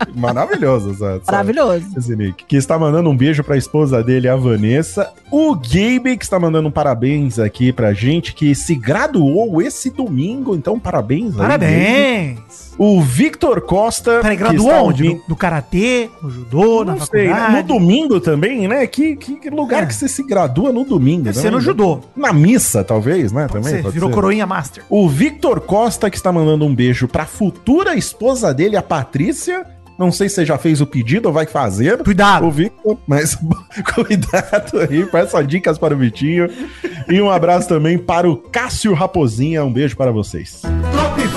Maravilhoso, 0.14 0.90
essa, 0.92 1.06
essa- 1.20 1.32
Maravilhoso. 1.32 1.86
esse 1.96 2.16
Nick, 2.16 2.44
que 2.44 2.56
está 2.56 2.78
mandando 2.78 3.08
um 3.10 3.16
beijo 3.16 3.42
pra 3.44 3.56
esposa 3.56 4.02
dele, 4.02 4.28
a 4.28 4.36
Vanessa. 4.36 5.10
O 5.30 5.54
Gabe, 5.54 6.16
que 6.16 6.24
está 6.24 6.38
mandando 6.38 6.68
um 6.68 6.70
parabéns 6.70 7.38
aqui 7.38 7.72
pra 7.72 7.92
gente, 7.92 8.34
que 8.34 8.54
se 8.54 8.74
graduou 8.74 9.60
esse 9.60 9.90
domingo. 9.90 10.54
Então, 10.54 10.78
parabéns. 10.78 11.32
aí. 11.32 11.38
Parabéns. 11.38 12.74
O 12.76 13.00
Victor 13.00 13.60
Costa. 13.60 14.20
Peraí, 14.20 14.36
que 14.36 14.42
graduou 14.42 14.68
está 14.70 14.82
onde? 14.82 15.04
No, 15.04 15.20
no 15.28 15.36
karatê, 15.36 16.10
no 16.22 16.30
judô, 16.30 16.84
na 16.84 16.96
Não 16.96 17.06
sei, 17.06 17.28
né? 17.28 17.34
faculdade? 17.34 17.56
no 17.56 17.62
domingo 17.74 18.20
também, 18.20 18.66
né? 18.68 18.86
Que, 18.86 19.14
que 19.16 19.48
lugar 19.50 19.84
É. 19.84 19.86
que 19.86 19.94
você 19.94 20.08
se 20.08 20.22
gradua 20.24 20.72
no 20.72 20.84
domingo? 20.84 21.24
Deve 21.24 21.36
né? 21.36 21.42
ser 21.42 21.50
no 21.50 21.60
judô. 21.60 22.00
Na 22.16 22.32
missa, 22.32 22.82
talvez, 22.82 23.30
né? 23.32 23.42
Pode 23.46 23.52
também. 23.64 23.76
ser, 23.76 23.82
pode 23.82 23.94
virou 23.94 24.08
ser. 24.08 24.14
coroinha 24.14 24.46
master. 24.46 24.84
O 24.90 25.08
Victor 25.08 25.60
Costa, 25.60 26.10
que 26.10 26.16
está 26.16 26.32
mandando 26.32 26.64
um 26.64 26.74
beijo 26.74 27.06
pra 27.06 27.26
futura 27.26 27.94
esposa 27.94 28.52
dele, 28.52 28.76
a 28.76 28.82
Patrícia. 28.82 29.64
Não 29.98 30.10
sei 30.10 30.28
se 30.28 30.36
você 30.36 30.46
já 30.46 30.58
fez 30.58 30.80
o 30.80 30.86
pedido 30.86 31.26
ou 31.26 31.32
vai 31.32 31.46
fazer. 31.46 32.02
Cuidado. 32.02 32.46
O 32.46 32.50
Victor, 32.50 32.98
mas 33.06 33.36
cuidado 33.94 34.80
aí, 34.80 35.06
peça 35.06 35.42
dicas 35.42 35.78
para 35.78 35.94
o 35.94 35.98
Vitinho. 35.98 36.48
E 37.08 37.20
um 37.20 37.30
abraço 37.30 37.68
também 37.68 37.96
para 37.98 38.28
o 38.28 38.36
Cássio 38.36 38.92
Raposinha. 38.92 39.64
Um 39.64 39.72
beijo 39.72 39.96
para 39.96 40.10
vocês. 40.10 40.62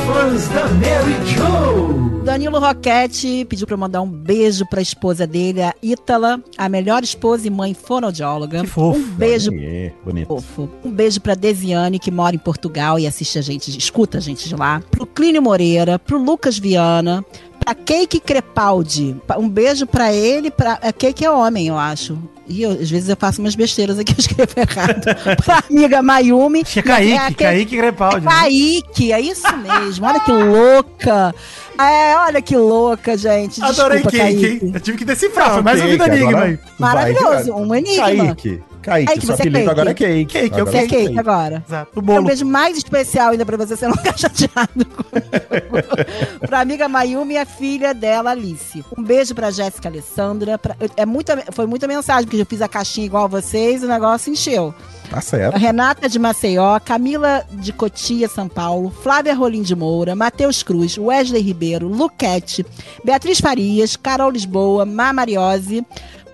Fãs 0.07 0.47
da 0.49 0.67
Mary 0.69 1.13
Jo. 1.25 2.23
Danilo 2.23 2.59
Roquete 2.59 3.45
pediu 3.49 3.65
pra 3.65 3.73
eu 3.75 3.77
mandar 3.79 4.01
um 4.01 4.09
beijo 4.09 4.65
pra 4.69 4.81
esposa 4.81 5.25
dele, 5.25 5.61
a 5.61 5.73
Ítala, 5.81 6.41
a 6.57 6.67
melhor 6.67 7.03
esposa 7.03 7.47
e 7.47 7.49
mãe 7.49 7.73
fonoaudióloga. 7.73 8.61
Que 8.61 8.67
fofo. 8.67 8.99
Um 8.99 9.03
beijo 9.15 9.51
É, 9.53 9.91
bonito. 10.03 10.27
fofo. 10.27 10.69
Um 10.83 10.91
beijo 10.91 11.21
pra 11.21 11.35
Desiane, 11.35 11.99
que 11.99 12.11
mora 12.11 12.35
em 12.35 12.39
Portugal 12.39 12.99
e 12.99 13.07
assiste 13.07 13.37
a 13.39 13.41
gente, 13.41 13.75
escuta 13.77 14.17
a 14.17 14.21
gente 14.21 14.47
de 14.49 14.55
lá. 14.55 14.81
Pro 14.91 15.05
Clínio 15.05 15.41
Moreira, 15.41 15.97
pro 15.97 16.17
Lucas 16.21 16.57
Viana, 16.57 17.23
pra 17.59 17.73
Cake 17.73 18.19
Crepaldi. 18.19 19.15
Um 19.37 19.47
beijo 19.49 19.85
pra 19.87 20.11
ele, 20.13 20.51
pra. 20.51 20.73
A 20.81 20.91
Cake 20.91 21.23
é 21.23 21.31
homem, 21.31 21.67
eu 21.67 21.77
acho. 21.77 22.17
E 22.49 22.61
eu, 22.63 22.71
às 22.71 22.89
vezes 22.89 23.09
eu 23.09 23.17
faço 23.17 23.41
umas 23.41 23.55
besteiras 23.55 23.99
aqui, 23.99 24.13
eu 24.17 24.19
escrevo 24.19 24.51
errado. 24.55 25.03
pra 25.43 25.63
amiga 25.69 26.01
Mayumi. 26.01 26.61
Acho 26.61 26.73
que 26.73 26.79
é 26.79 26.81
Kaique, 26.83 27.43
É, 27.43 27.47
Kaique 27.47 27.77
Crepaldi. 27.77 28.25
né? 28.25 28.31
Kaique, 28.31 29.11
é 29.13 29.19
isso 29.21 29.57
mesmo. 29.57 30.05
Olha 30.05 30.19
que 30.19 30.31
louca. 30.31 31.35
É, 31.79 32.15
olha 32.17 32.41
que 32.41 32.55
louca, 32.57 33.15
gente. 33.17 33.61
Adorei 33.63 33.99
Desculpa, 34.01 34.17
Kaique, 34.17 34.45
hein? 34.45 34.59
Kaique. 34.59 34.71
Eu 34.75 34.79
tive 34.81 34.97
que 34.97 35.05
decifrar, 35.05 35.47
Não, 35.47 35.53
foi 35.55 35.63
mais 35.63 35.81
um 35.81 35.85
enigma 35.85 36.05
agora 36.29 36.45
aí. 36.45 36.59
Maravilhoso, 36.79 37.53
um 37.53 37.75
enigma. 37.75 38.05
Kaique. 38.27 38.61
Kaique, 38.87 39.05
Kaique, 39.07 39.25
seu 39.25 39.35
você 39.35 39.43
é 39.43 39.47
apelido 39.47 39.57
Cake. 39.59 39.69
agora 39.71 39.91
é 39.91 39.93
Cake. 39.93 40.25
Cake, 40.25 40.47
eu 40.57 40.61
Agora 40.65 40.71
Você 40.71 40.77
é 40.77 40.83
é 40.83 40.87
Kake 41.07 41.19
agora. 41.19 41.63
Exato. 41.67 41.91
O 41.95 41.99
Um 41.99 42.03
bolo. 42.03 42.23
beijo 42.27 42.45
mais 42.45 42.77
especial 42.77 43.31
ainda 43.31 43.45
pra 43.45 43.57
você, 43.57 43.75
você 43.75 43.87
não 43.87 43.95
ficar 43.95 44.15
chateado 44.17 44.85
comigo. 44.85 46.47
pra 46.47 46.61
amiga 46.61 46.87
Mayumi 46.87 47.33
e 47.33 47.37
a 47.37 47.45
filha 47.45 47.93
dela, 47.93 48.31
Alice. 48.31 48.83
Um 48.97 49.03
beijo 49.03 49.35
pra 49.35 49.51
Jéssica 49.51 49.89
Alessandra. 49.89 50.57
pra- 50.57 50.75
é 50.95 51.05
muita, 51.05 51.43
foi 51.51 51.65
muita 51.65 51.87
mensagem, 51.87 52.23
porque 52.25 52.41
eu 52.41 52.45
fiz 52.45 52.61
a 52.61 52.67
caixinha 52.67 53.05
igual 53.05 53.25
a 53.25 53.27
vocês 53.27 53.81
e 53.81 53.85
o 53.85 53.89
negócio 53.89 54.31
encheu. 54.31 54.73
Tá 55.09 55.21
certo. 55.21 55.57
Renata 55.57 56.09
de 56.09 56.19
Maceió, 56.19 56.79
Camila 56.81 57.45
de 57.53 57.71
Cotia, 57.71 58.27
São 58.27 58.47
Paulo, 58.49 58.89
Flávia 58.89 59.33
Rolim 59.33 59.61
de 59.61 59.73
Moura, 59.75 60.15
Matheus 60.15 60.61
Cruz, 60.63 60.97
Wesley 60.97 61.41
Ribeiro, 61.41 61.87
Luquete, 61.87 62.65
Beatriz 63.05 63.39
Farias, 63.39 63.95
Carol 63.95 64.29
Lisboa, 64.31 64.85
Má 64.85 65.13
Mariose, 65.13 65.85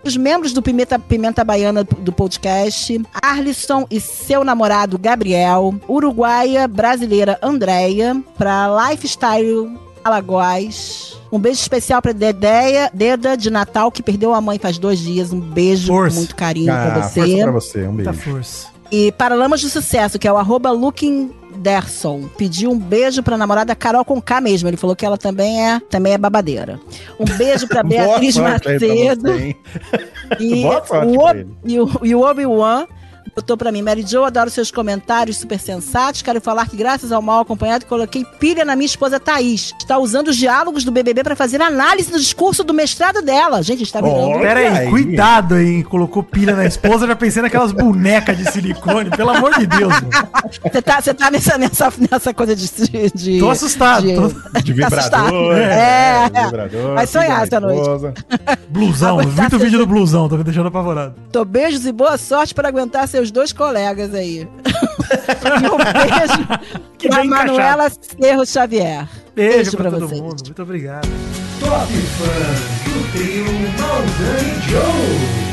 os 0.04 0.18
membros 0.18 0.54
do 0.54 0.62
Pimenta, 0.62 0.98
Pimenta 1.00 1.44
Baiana 1.44 1.84
do 1.84 2.12
podcast, 2.12 3.02
Arlisson 3.22 3.86
e 3.90 4.00
seu 4.00 4.44
namorado 4.44 4.98
Gabriel, 4.98 5.74
uruguaia 5.88 6.68
brasileira 6.68 7.38
Andréia, 7.42 8.22
para 8.38 8.90
Lifestyle 8.90 9.72
Alagoas. 10.04 11.18
Um 11.32 11.40
beijo 11.40 11.60
especial 11.62 12.02
pra 12.02 12.12
Dedeia, 12.12 12.92
Deda 12.94 13.36
de 13.36 13.50
Natal, 13.50 13.92
que 13.92 14.04
perdeu 14.04 14.34
a 14.34 14.42
mãe 14.42 14.60
faz 14.60 14.78
dois 14.78 15.00
dias. 15.00 15.32
Um 15.34 15.40
beijo 15.40 15.88
Força. 15.88 16.16
com 16.16 16.20
muito 16.20 16.36
carinho 16.36 16.72
Ah, 16.72 16.92
pra 16.92 17.04
força 17.04 17.26
você. 17.28 17.42
pra 17.42 17.52
você. 17.52 17.88
Um 17.88 17.92
Muita 17.94 18.12
beijo. 18.12 18.32
força. 18.32 18.68
E 18.92 19.12
Paralamas 19.14 19.62
do 19.62 19.70
Sucesso, 19.70 20.20
que 20.20 20.28
é 20.28 20.32
o 20.32 20.38
arroba 20.38 20.70
Lookinderson, 21.54 22.28
pediu 22.38 22.72
um 22.72 22.78
beijo 22.78 23.22
pra 23.22 23.38
namorada 23.38 23.76
Carol 23.76 24.04
com 24.04 24.22
K 24.22 24.42
mesmo. 24.42 24.68
Ele 24.68 24.78
falou 24.78 24.96
que 24.96 25.06
ela 25.06 25.18
também 25.18 25.66
é, 25.66 25.80
também 25.80 26.14
é 26.14 26.18
babadeira. 26.18 26.80
Um 27.20 27.26
beijo 27.26 27.68
pra 27.68 27.84
Beatriz 27.84 28.36
pra 28.36 28.52
Macedo. 28.52 29.22
você? 29.22 29.56
E 30.40 30.66
o, 30.66 31.66
e 31.66 31.80
o, 31.80 31.90
e 32.04 32.16
o 32.16 32.22
Obi-Wan 32.22 32.88
botou 33.36 33.58
pra 33.58 33.72
mim, 33.72 33.82
Mary 33.82 34.04
Jo, 34.08 34.24
adoro 34.24 34.50
seus 34.50 34.70
comentários 34.72 35.38
super 35.38 35.60
sensatos. 35.60 36.22
Quero 36.22 36.40
falar 36.42 36.68
que, 36.68 36.76
graças 36.78 37.12
ao 37.12 37.22
mal 37.22 37.42
acompanhado, 37.42 37.86
coloquei 37.86 38.24
pilha 38.40 38.64
na 38.64 38.76
minha 38.76 38.86
esposa 38.86 39.20
Thaís. 39.20 39.74
Está 39.80 39.98
usando 39.98 40.28
os 40.30 40.38
diálogos 40.38 40.84
do 40.84 40.92
BBB 40.92 41.24
pra 41.24 41.36
fazer 41.36 41.62
análise 41.62 42.12
do 42.12 42.20
discurso 42.20 42.64
do 42.64 42.74
mestrado 42.74 43.22
dela. 43.22 43.62
Gente, 43.64 43.84
está 43.84 44.02
virando. 44.02 44.20
Olha 44.30 44.40
Pera 44.42 44.60
aí, 44.60 44.68
aí. 44.80 44.90
cuidado 44.90 45.56
aí. 45.56 45.84
Colocou 45.84 46.24
pilha 46.24 46.56
na 46.56 46.66
esposa, 46.66 47.08
já 47.08 47.16
pensei 47.16 47.42
naquelas 47.42 47.72
bonecas 47.72 48.38
de 48.38 48.52
silicone. 48.52 49.10
Pelo 49.10 49.30
amor 49.32 49.58
de 49.58 49.66
Deus. 49.68 49.94
Você 50.62 50.82
tá, 50.82 51.02
você 51.02 51.14
tá 51.14 51.32
nessa, 51.32 51.58
nessa, 51.58 51.94
nessa 52.12 52.34
coisa 52.34 52.56
de. 52.56 52.64
de, 53.14 53.40
Tô 53.40 53.50
assustado. 53.50 54.04
de- 54.08 54.16
tô- 54.16 54.34
De 54.64 54.74
Tá 54.80 54.88
assustado. 54.88 55.24
vibrador. 55.26 55.58
É, 55.58 56.30
é. 56.34 56.46
vibrador. 56.46 56.94
Vai 56.96 57.08
sonhar 57.08 57.44
essa 57.44 57.60
noite. 57.60 57.90
Blusão, 58.70 59.20
Aguentar 59.20 59.36
muito 59.42 59.60
vídeo 59.60 59.78
do 59.80 59.86
blusão, 59.86 60.28
tô 60.30 60.38
me 60.38 60.44
deixando 60.44 60.68
apavorado. 60.68 61.16
Tô 61.32 61.44
beijos 61.46 61.86
e 61.86 61.92
boa 61.92 62.18
sorte 62.18 62.54
para 62.54 62.68
aguentar 62.70 63.08
seus 63.24 63.32
dois 63.32 63.54
colegas 63.54 64.14
aí. 64.14 64.40
e 64.42 64.46
um 65.70 65.78
beijo 65.78 66.48
Que 66.98 67.08
pra 67.08 67.24
Manuela 67.24 67.90
Cerro 67.90 68.46
Xavier. 68.46 69.08
Beijo, 69.34 69.72
pra, 69.72 69.90
pra 69.90 69.92
todo 69.92 70.08
vocês. 70.10 70.22
mundo, 70.22 70.44
muito 70.44 70.62
obrigado. 70.62 71.08
Top 71.60 71.94
Fãs 71.94 72.94
do 72.94 73.12
trio 73.14 73.46
Maldan 73.46 74.40
e 74.42 74.70
Joe. 74.70 75.53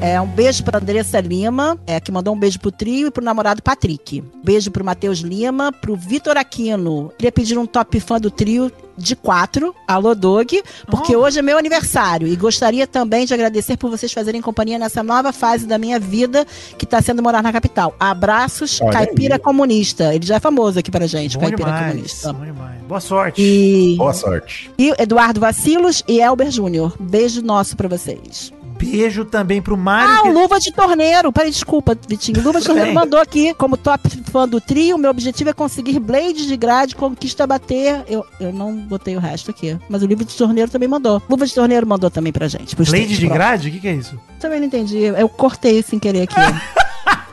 É 0.00 0.20
um 0.20 0.26
beijo 0.26 0.62
pra 0.62 0.78
Andressa 0.78 1.18
Lima, 1.18 1.78
é, 1.86 1.98
que 1.98 2.12
mandou 2.12 2.34
um 2.34 2.38
beijo 2.38 2.60
pro 2.60 2.70
trio 2.70 3.06
e 3.06 3.10
pro 3.10 3.24
namorado 3.24 3.62
Patrick. 3.62 4.22
Beijo 4.44 4.70
pro 4.70 4.84
Matheus 4.84 5.20
Lima, 5.20 5.72
pro 5.72 5.96
Vitor 5.96 6.36
Aquino. 6.36 7.10
Queria 7.16 7.32
pedir 7.32 7.56
um 7.56 7.64
top 7.64 7.98
fã 8.00 8.20
do 8.20 8.30
trio 8.30 8.70
de 8.98 9.16
quatro, 9.16 9.74
alô 9.88 10.14
Dog, 10.14 10.62
porque 10.86 11.16
hoje 11.16 11.38
é 11.38 11.42
meu 11.42 11.56
aniversário 11.58 12.28
e 12.28 12.36
gostaria 12.36 12.86
também 12.86 13.24
de 13.24 13.32
agradecer 13.32 13.76
por 13.78 13.90
vocês 13.90 14.12
fazerem 14.12 14.42
companhia 14.42 14.78
nessa 14.78 15.02
nova 15.02 15.32
fase 15.32 15.66
da 15.66 15.78
minha 15.78 15.98
vida 15.98 16.46
que 16.78 16.84
tá 16.84 17.00
sendo 17.00 17.22
morar 17.22 17.42
na 17.42 17.50
capital. 17.52 17.94
Abraços, 17.98 18.80
Olha 18.82 18.92
Caipira 18.92 19.34
aí. 19.36 19.40
Comunista. 19.40 20.14
Ele 20.14 20.26
já 20.26 20.36
é 20.36 20.40
famoso 20.40 20.78
aqui 20.78 20.90
pra 20.90 21.06
gente, 21.06 21.34
Bom 21.38 21.40
Caipira 21.40 21.64
demais, 21.72 21.88
Comunista. 21.92 22.32
bom 22.34 22.44
demais. 22.44 22.82
Boa 22.82 23.00
sorte. 23.00 23.40
E, 23.42 23.96
Boa 23.96 24.12
sorte. 24.12 24.70
e 24.78 24.92
Eduardo 24.98 25.40
Vacilos 25.40 26.04
e 26.06 26.20
Elber 26.20 26.50
Júnior. 26.50 26.94
Beijo 27.00 27.40
nosso 27.42 27.74
pra 27.76 27.88
vocês. 27.88 28.52
Beijo 28.78 29.24
também 29.24 29.60
pro 29.62 29.76
Mário. 29.76 30.14
Ah, 30.14 30.22
que- 30.22 30.28
Luva 30.30 30.58
de 30.60 30.72
Torneiro. 30.72 31.32
Peraí, 31.32 31.50
desculpa, 31.50 31.96
Vitinho. 32.08 32.42
Luva 32.42 32.60
de 32.60 32.66
Torneiro 32.66 32.92
mandou 32.94 33.20
aqui, 33.20 33.54
como 33.54 33.76
top 33.76 34.08
fã 34.30 34.48
do 34.48 34.60
trio, 34.60 34.98
meu 34.98 35.10
objetivo 35.10 35.50
é 35.50 35.52
conseguir 35.52 35.98
Blade 35.98 36.46
de 36.46 36.56
grade, 36.56 36.94
conquista 36.96 37.46
bater. 37.46 38.04
Eu, 38.08 38.24
eu 38.40 38.52
não 38.52 38.74
botei 38.76 39.16
o 39.16 39.20
resto 39.20 39.50
aqui. 39.50 39.78
Mas 39.88 40.02
o 40.02 40.06
Luva 40.06 40.24
de 40.24 40.34
Torneiro 40.34 40.70
também 40.70 40.88
mandou. 40.88 41.22
Luva 41.28 41.46
de 41.46 41.54
Torneiro 41.54 41.86
mandou 41.86 42.10
também 42.10 42.32
pra 42.32 42.48
gente. 42.48 42.74
Blade 42.76 43.06
de 43.08 43.16
pronto. 43.18 43.32
grade? 43.34 43.68
O 43.68 43.72
que, 43.72 43.80
que 43.80 43.88
é 43.88 43.94
isso? 43.94 44.18
Também 44.40 44.58
não 44.60 44.66
entendi. 44.66 44.98
Eu 44.98 45.28
cortei 45.28 45.82
sem 45.82 45.98
querer 45.98 46.22
aqui. 46.22 46.34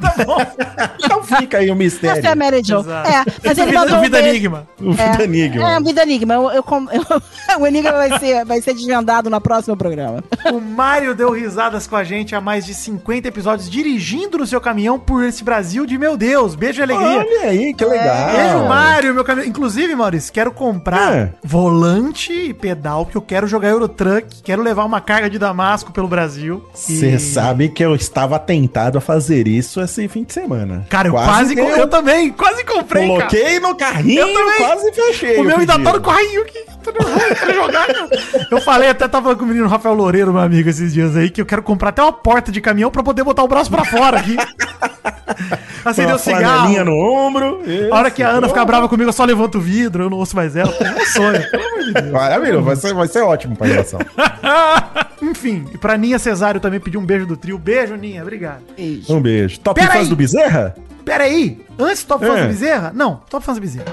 Então 1.03 1.23
fica 1.23 1.57
aí 1.59 1.69
o 1.71 1.75
mistério. 1.75 2.19
Essa 2.19 2.27
é 2.29 2.31
a 2.31 2.35
Mary 2.35 2.61
Jo. 2.63 2.79
É, 2.79 3.25
mas 3.45 3.57
ele 3.57 3.71
mandou 3.71 3.97
um 3.97 4.01
Vida 4.01 4.17
beijo- 4.17 4.29
Enigma. 4.29 4.67
O 4.79 4.91
Vida 4.93 5.23
Enigma. 5.23 5.71
É, 5.71 5.79
Vida 5.79 6.03
Enigma. 6.03 6.33
Eu, 6.33 6.51
eu, 6.51 6.63
eu- 6.91 7.21
o 7.61 7.67
Enigma 7.67 7.91
vai 7.91 8.19
ser, 8.19 8.45
vai 8.45 8.61
ser 8.61 8.73
desvendado 8.73 9.29
no 9.29 9.41
próximo 9.41 9.75
programa. 9.77 10.23
O 10.51 10.59
Mário 10.59 11.15
deu 11.15 11.31
risadas 11.31 11.87
com 11.87 11.95
a 11.95 12.03
gente 12.03 12.35
há 12.35 12.41
mais 12.41 12.65
de 12.65 12.73
50 12.73 13.27
episódios, 13.27 13.69
dirigindo 13.69 14.37
no 14.37 14.45
seu 14.47 14.59
caminhão 14.61 14.99
por 14.99 15.23
esse 15.23 15.43
Brasil 15.43 15.85
de 15.85 15.97
meu 15.97 16.17
Deus. 16.17 16.55
Beijo 16.55 16.81
e 16.81 16.83
alegria. 16.83 17.07
Olha 17.19 17.41
aí, 17.49 17.73
que 17.73 17.85
legal. 17.85 18.31
Beijo, 18.31 18.67
Mário, 18.67 19.13
meu 19.13 19.23
caminhão. 19.23 19.47
Inclusive, 19.47 19.95
Maurício, 19.95 20.31
quero 20.33 20.51
comprar 20.51 21.13
É. 21.13 21.33
volante 21.43 22.31
e 22.33 22.53
pedal, 22.53 23.05
que 23.05 23.15
eu 23.15 23.21
quero 23.21 23.47
jogar 23.47 23.69
Eurotruck, 23.69 24.41
quero 24.43 24.61
levar 24.61 24.85
uma 24.85 25.01
carga 25.01 25.29
de 25.29 25.37
Damasco 25.39 25.91
pelo 25.91 26.07
Brasil. 26.07 26.63
Você 26.73 27.11
E- 27.15 27.19
sabe 27.19 27.69
que 27.69 27.83
eu 27.83 27.95
estava 27.95 28.37
tentado 28.39 28.97
a 28.97 29.01
fazer 29.01 29.47
isso 29.47 29.79
esse 29.91 30.07
fim 30.07 30.23
de 30.23 30.33
semana. 30.33 30.85
Cara, 30.89 31.07
eu 31.09 31.13
quase, 31.13 31.55
que 31.55 31.61
co- 31.61 31.67
eu 31.69 31.87
também, 31.87 32.29
quase 32.31 32.63
comprei, 32.63 33.07
cara. 33.07 33.17
coloquei 33.27 33.59
no 33.59 33.75
carrinho 33.75 34.21
Eu 34.21 34.33
também. 34.33 34.57
quase 34.57 34.91
fechei. 34.93 35.37
O 35.37 35.43
meu 35.43 35.57
ainda 35.57 35.73
tá 35.79 35.93
no 35.93 36.01
carrinho 36.01 36.43
nervoso, 36.83 37.35
quero 37.39 37.53
jogar, 37.53 37.85
cara. 37.87 38.09
Eu 38.49 38.59
falei, 38.61 38.89
até 38.89 39.07
tava 39.07 39.23
falando 39.25 39.37
com 39.37 39.45
o 39.45 39.47
menino 39.47 39.67
Rafael 39.67 39.93
Loureiro, 39.93 40.33
meu 40.33 40.41
amigo, 40.41 40.67
esses 40.67 40.91
dias 40.91 41.15
aí, 41.15 41.29
que 41.29 41.39
eu 41.39 41.45
quero 41.45 41.61
comprar 41.61 41.89
até 41.89 42.01
uma 42.01 42.11
porta 42.11 42.51
de 42.51 42.59
caminhão 42.59 42.89
pra 42.89 43.03
poder 43.03 43.23
botar 43.23 43.43
o 43.43 43.47
braço 43.47 43.69
pra 43.69 43.85
fora 43.85 44.17
aqui. 44.19 44.35
Acender 45.85 46.11
Uma 46.11 46.15
o 46.15 46.19
cigarro. 46.19 46.85
no 46.85 46.93
ombro. 46.95 47.61
A 47.91 47.95
hora 47.97 48.11
que 48.11 48.21
a 48.21 48.29
Ana 48.29 48.41
Isso. 48.41 48.49
ficar 48.49 48.65
brava 48.65 48.87
comigo, 48.89 49.09
eu 49.09 49.13
só 49.13 49.23
levanto 49.25 49.57
o 49.57 49.61
vidro, 49.61 50.03
eu 50.05 50.09
não 50.09 50.17
ouço 50.17 50.35
mais 50.35 50.55
ela. 50.55 50.71
É 50.79 50.91
um 50.91 51.05
sonho. 51.05 52.11
Maravilhoso, 52.11 52.63
vai 52.63 52.75
ser, 52.75 52.93
vai 52.93 53.07
ser 53.07 53.21
ótimo 53.21 53.55
pra 53.55 53.67
relação. 53.67 53.99
Enfim, 55.21 55.65
e 55.73 55.77
pra 55.77 55.97
Ninha 55.97 56.17
Cesário 56.19 56.59
também 56.59 56.79
pedi 56.79 56.97
um 56.97 57.05
beijo 57.05 57.25
do 57.25 57.37
trio. 57.37 57.57
Beijo, 57.57 57.95
Ninha, 57.95 58.21
obrigado. 58.21 58.61
Beijo. 58.75 59.13
Um 59.15 59.21
beijo. 59.21 59.59
Top 59.59 59.79
Pera 59.82 59.93
fãs 59.93 60.03
aí. 60.03 60.09
do 60.09 60.15
Bezerra? 60.15 60.75
Pera 61.05 61.23
aí, 61.25 61.59
antes 61.79 62.03
do 62.03 62.07
Top 62.07 62.25
Fãs 62.25 62.38
É. 62.38 62.41
do 62.43 62.47
Bezerra? 62.47 62.91
Não, 62.95 63.21
Top 63.29 63.45
Fãs 63.45 63.57
do 63.57 63.61
Bezerra. 63.61 63.86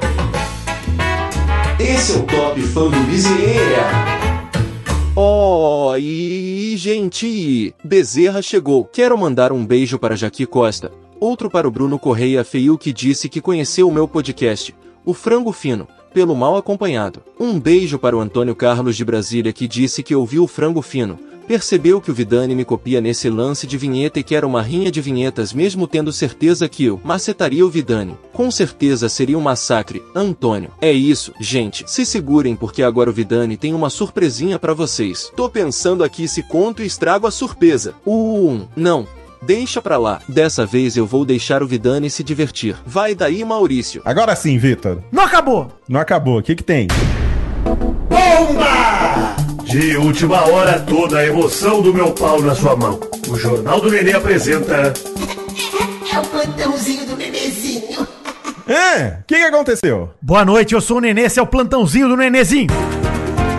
Esse 1.80 2.12
é 2.12 2.16
o 2.16 2.22
Top 2.24 2.61
Fã 2.62 2.82
do 2.89 3.01
Bezerra. 3.07 4.18
Oi, 5.16 6.74
gente! 6.76 7.74
Bezerra 7.82 8.41
chegou. 8.43 8.84
Quero 8.84 9.16
mandar 9.18 9.53
um 9.53 9.64
beijo 9.66 9.99
para 9.99 10.16
Jaqui 10.16 10.47
Costa. 10.47 10.93
Outro 11.20 11.51
para 11.51 11.66
o 11.66 11.70
Bruno 11.70 11.99
Correia 11.99 12.45
Feiu 12.45 12.78
que 12.78 12.93
disse 12.93 13.28
que 13.28 13.41
conheceu 13.41 13.89
o 13.89 13.93
meu 13.93 14.07
podcast, 14.07 14.72
O 15.05 15.12
Frango 15.12 15.51
Fino, 15.53 15.89
pelo 16.14 16.36
mal 16.36 16.57
acompanhado. 16.57 17.20
Um 17.41 17.59
beijo 17.59 17.99
para 17.99 18.16
o 18.16 18.20
Antônio 18.20 18.55
Carlos 18.55 18.97
de 18.97 19.05
Brasília 19.05 19.53
que 19.53 19.66
disse 19.66 20.03
que 20.03 20.14
ouviu 20.14 20.45
o 20.45 20.49
Frango 20.49 20.82
Fino. 20.82 21.18
Percebeu 21.49 21.99
que 21.99 22.11
o 22.11 22.14
Vidani 22.14 22.55
me 22.55 22.62
copia 22.62 23.01
nesse 23.01 23.30
lance 23.30 23.66
de 23.66 23.78
vinheta 23.78 24.20
e 24.20 24.22
quer 24.22 24.44
uma 24.44 24.61
rinha 24.61 24.90
de 24.90 25.01
vinhetas 25.01 25.55
mesmo 25.55 25.88
tendo 25.88 26.12
certeza 26.12 26.68
que 26.68 26.84
eu 26.84 27.01
macetaria 27.03 27.64
o 27.64 27.70
Vidani. 27.70 28.18
Com 28.34 28.51
certeza 28.51 29.09
seria 29.09 29.38
um 29.38 29.40
massacre, 29.40 30.03
Antônio. 30.14 30.70
É 30.78 30.92
isso, 30.92 31.32
gente. 31.40 31.90
Se 31.90 32.05
segurem 32.05 32.55
porque 32.55 32.82
agora 32.82 33.09
o 33.09 33.14
Vidani 33.14 33.57
tem 33.57 33.72
uma 33.72 33.88
surpresinha 33.88 34.59
pra 34.59 34.74
vocês. 34.74 35.32
Tô 35.34 35.49
pensando 35.49 36.05
aqui 36.05 36.28
se 36.28 36.42
conto 36.42 36.82
e 36.82 36.86
estrago 36.86 37.26
a 37.26 37.30
surpresa. 37.30 37.94
Um, 38.07 38.66
não. 38.76 39.09
Deixa 39.40 39.80
pra 39.80 39.96
lá. 39.96 40.20
Dessa 40.28 40.66
vez 40.66 40.99
eu 40.99 41.07
vou 41.07 41.24
deixar 41.24 41.62
o 41.62 41.66
Vidani 41.66 42.11
se 42.11 42.22
divertir. 42.22 42.76
Vai 42.84 43.14
daí, 43.14 43.42
Maurício. 43.42 44.03
Agora 44.05 44.36
sim, 44.36 44.59
Vitor. 44.59 45.03
Não 45.11 45.22
acabou! 45.22 45.72
Não 45.88 45.99
acabou. 45.99 46.40
O 46.40 46.42
que 46.42 46.55
que 46.55 46.62
tem? 46.62 46.88
De 49.69 49.99
última 49.99 50.47
hora, 50.47 50.81
toda 50.81 51.19
a 51.19 51.27
emoção 51.27 51.83
do 51.83 51.93
meu 51.93 52.11
pau 52.12 52.41
na 52.41 52.55
sua 52.55 52.75
mão. 52.75 52.99
O 53.29 53.37
Jornal 53.37 53.79
do 53.79 53.91
Nenê 53.91 54.12
apresenta. 54.12 54.95
É 56.11 56.19
o 56.19 56.23
plantãozinho 56.25 57.05
do 57.05 57.14
nenezinho. 57.14 58.09
É, 58.66 59.19
o 59.21 59.25
que 59.27 59.37
que 59.37 59.45
aconteceu? 59.45 60.11
Boa 60.23 60.43
noite, 60.43 60.75
eu 60.75 60.81
sou 60.81 60.97
o 60.97 61.01
Nenê, 61.01 61.25
esse 61.25 61.39
é 61.39 61.43
o 61.43 61.47
plantãozinho 61.47 62.09
do 62.09 62.16
Nenezinho. 62.16 62.69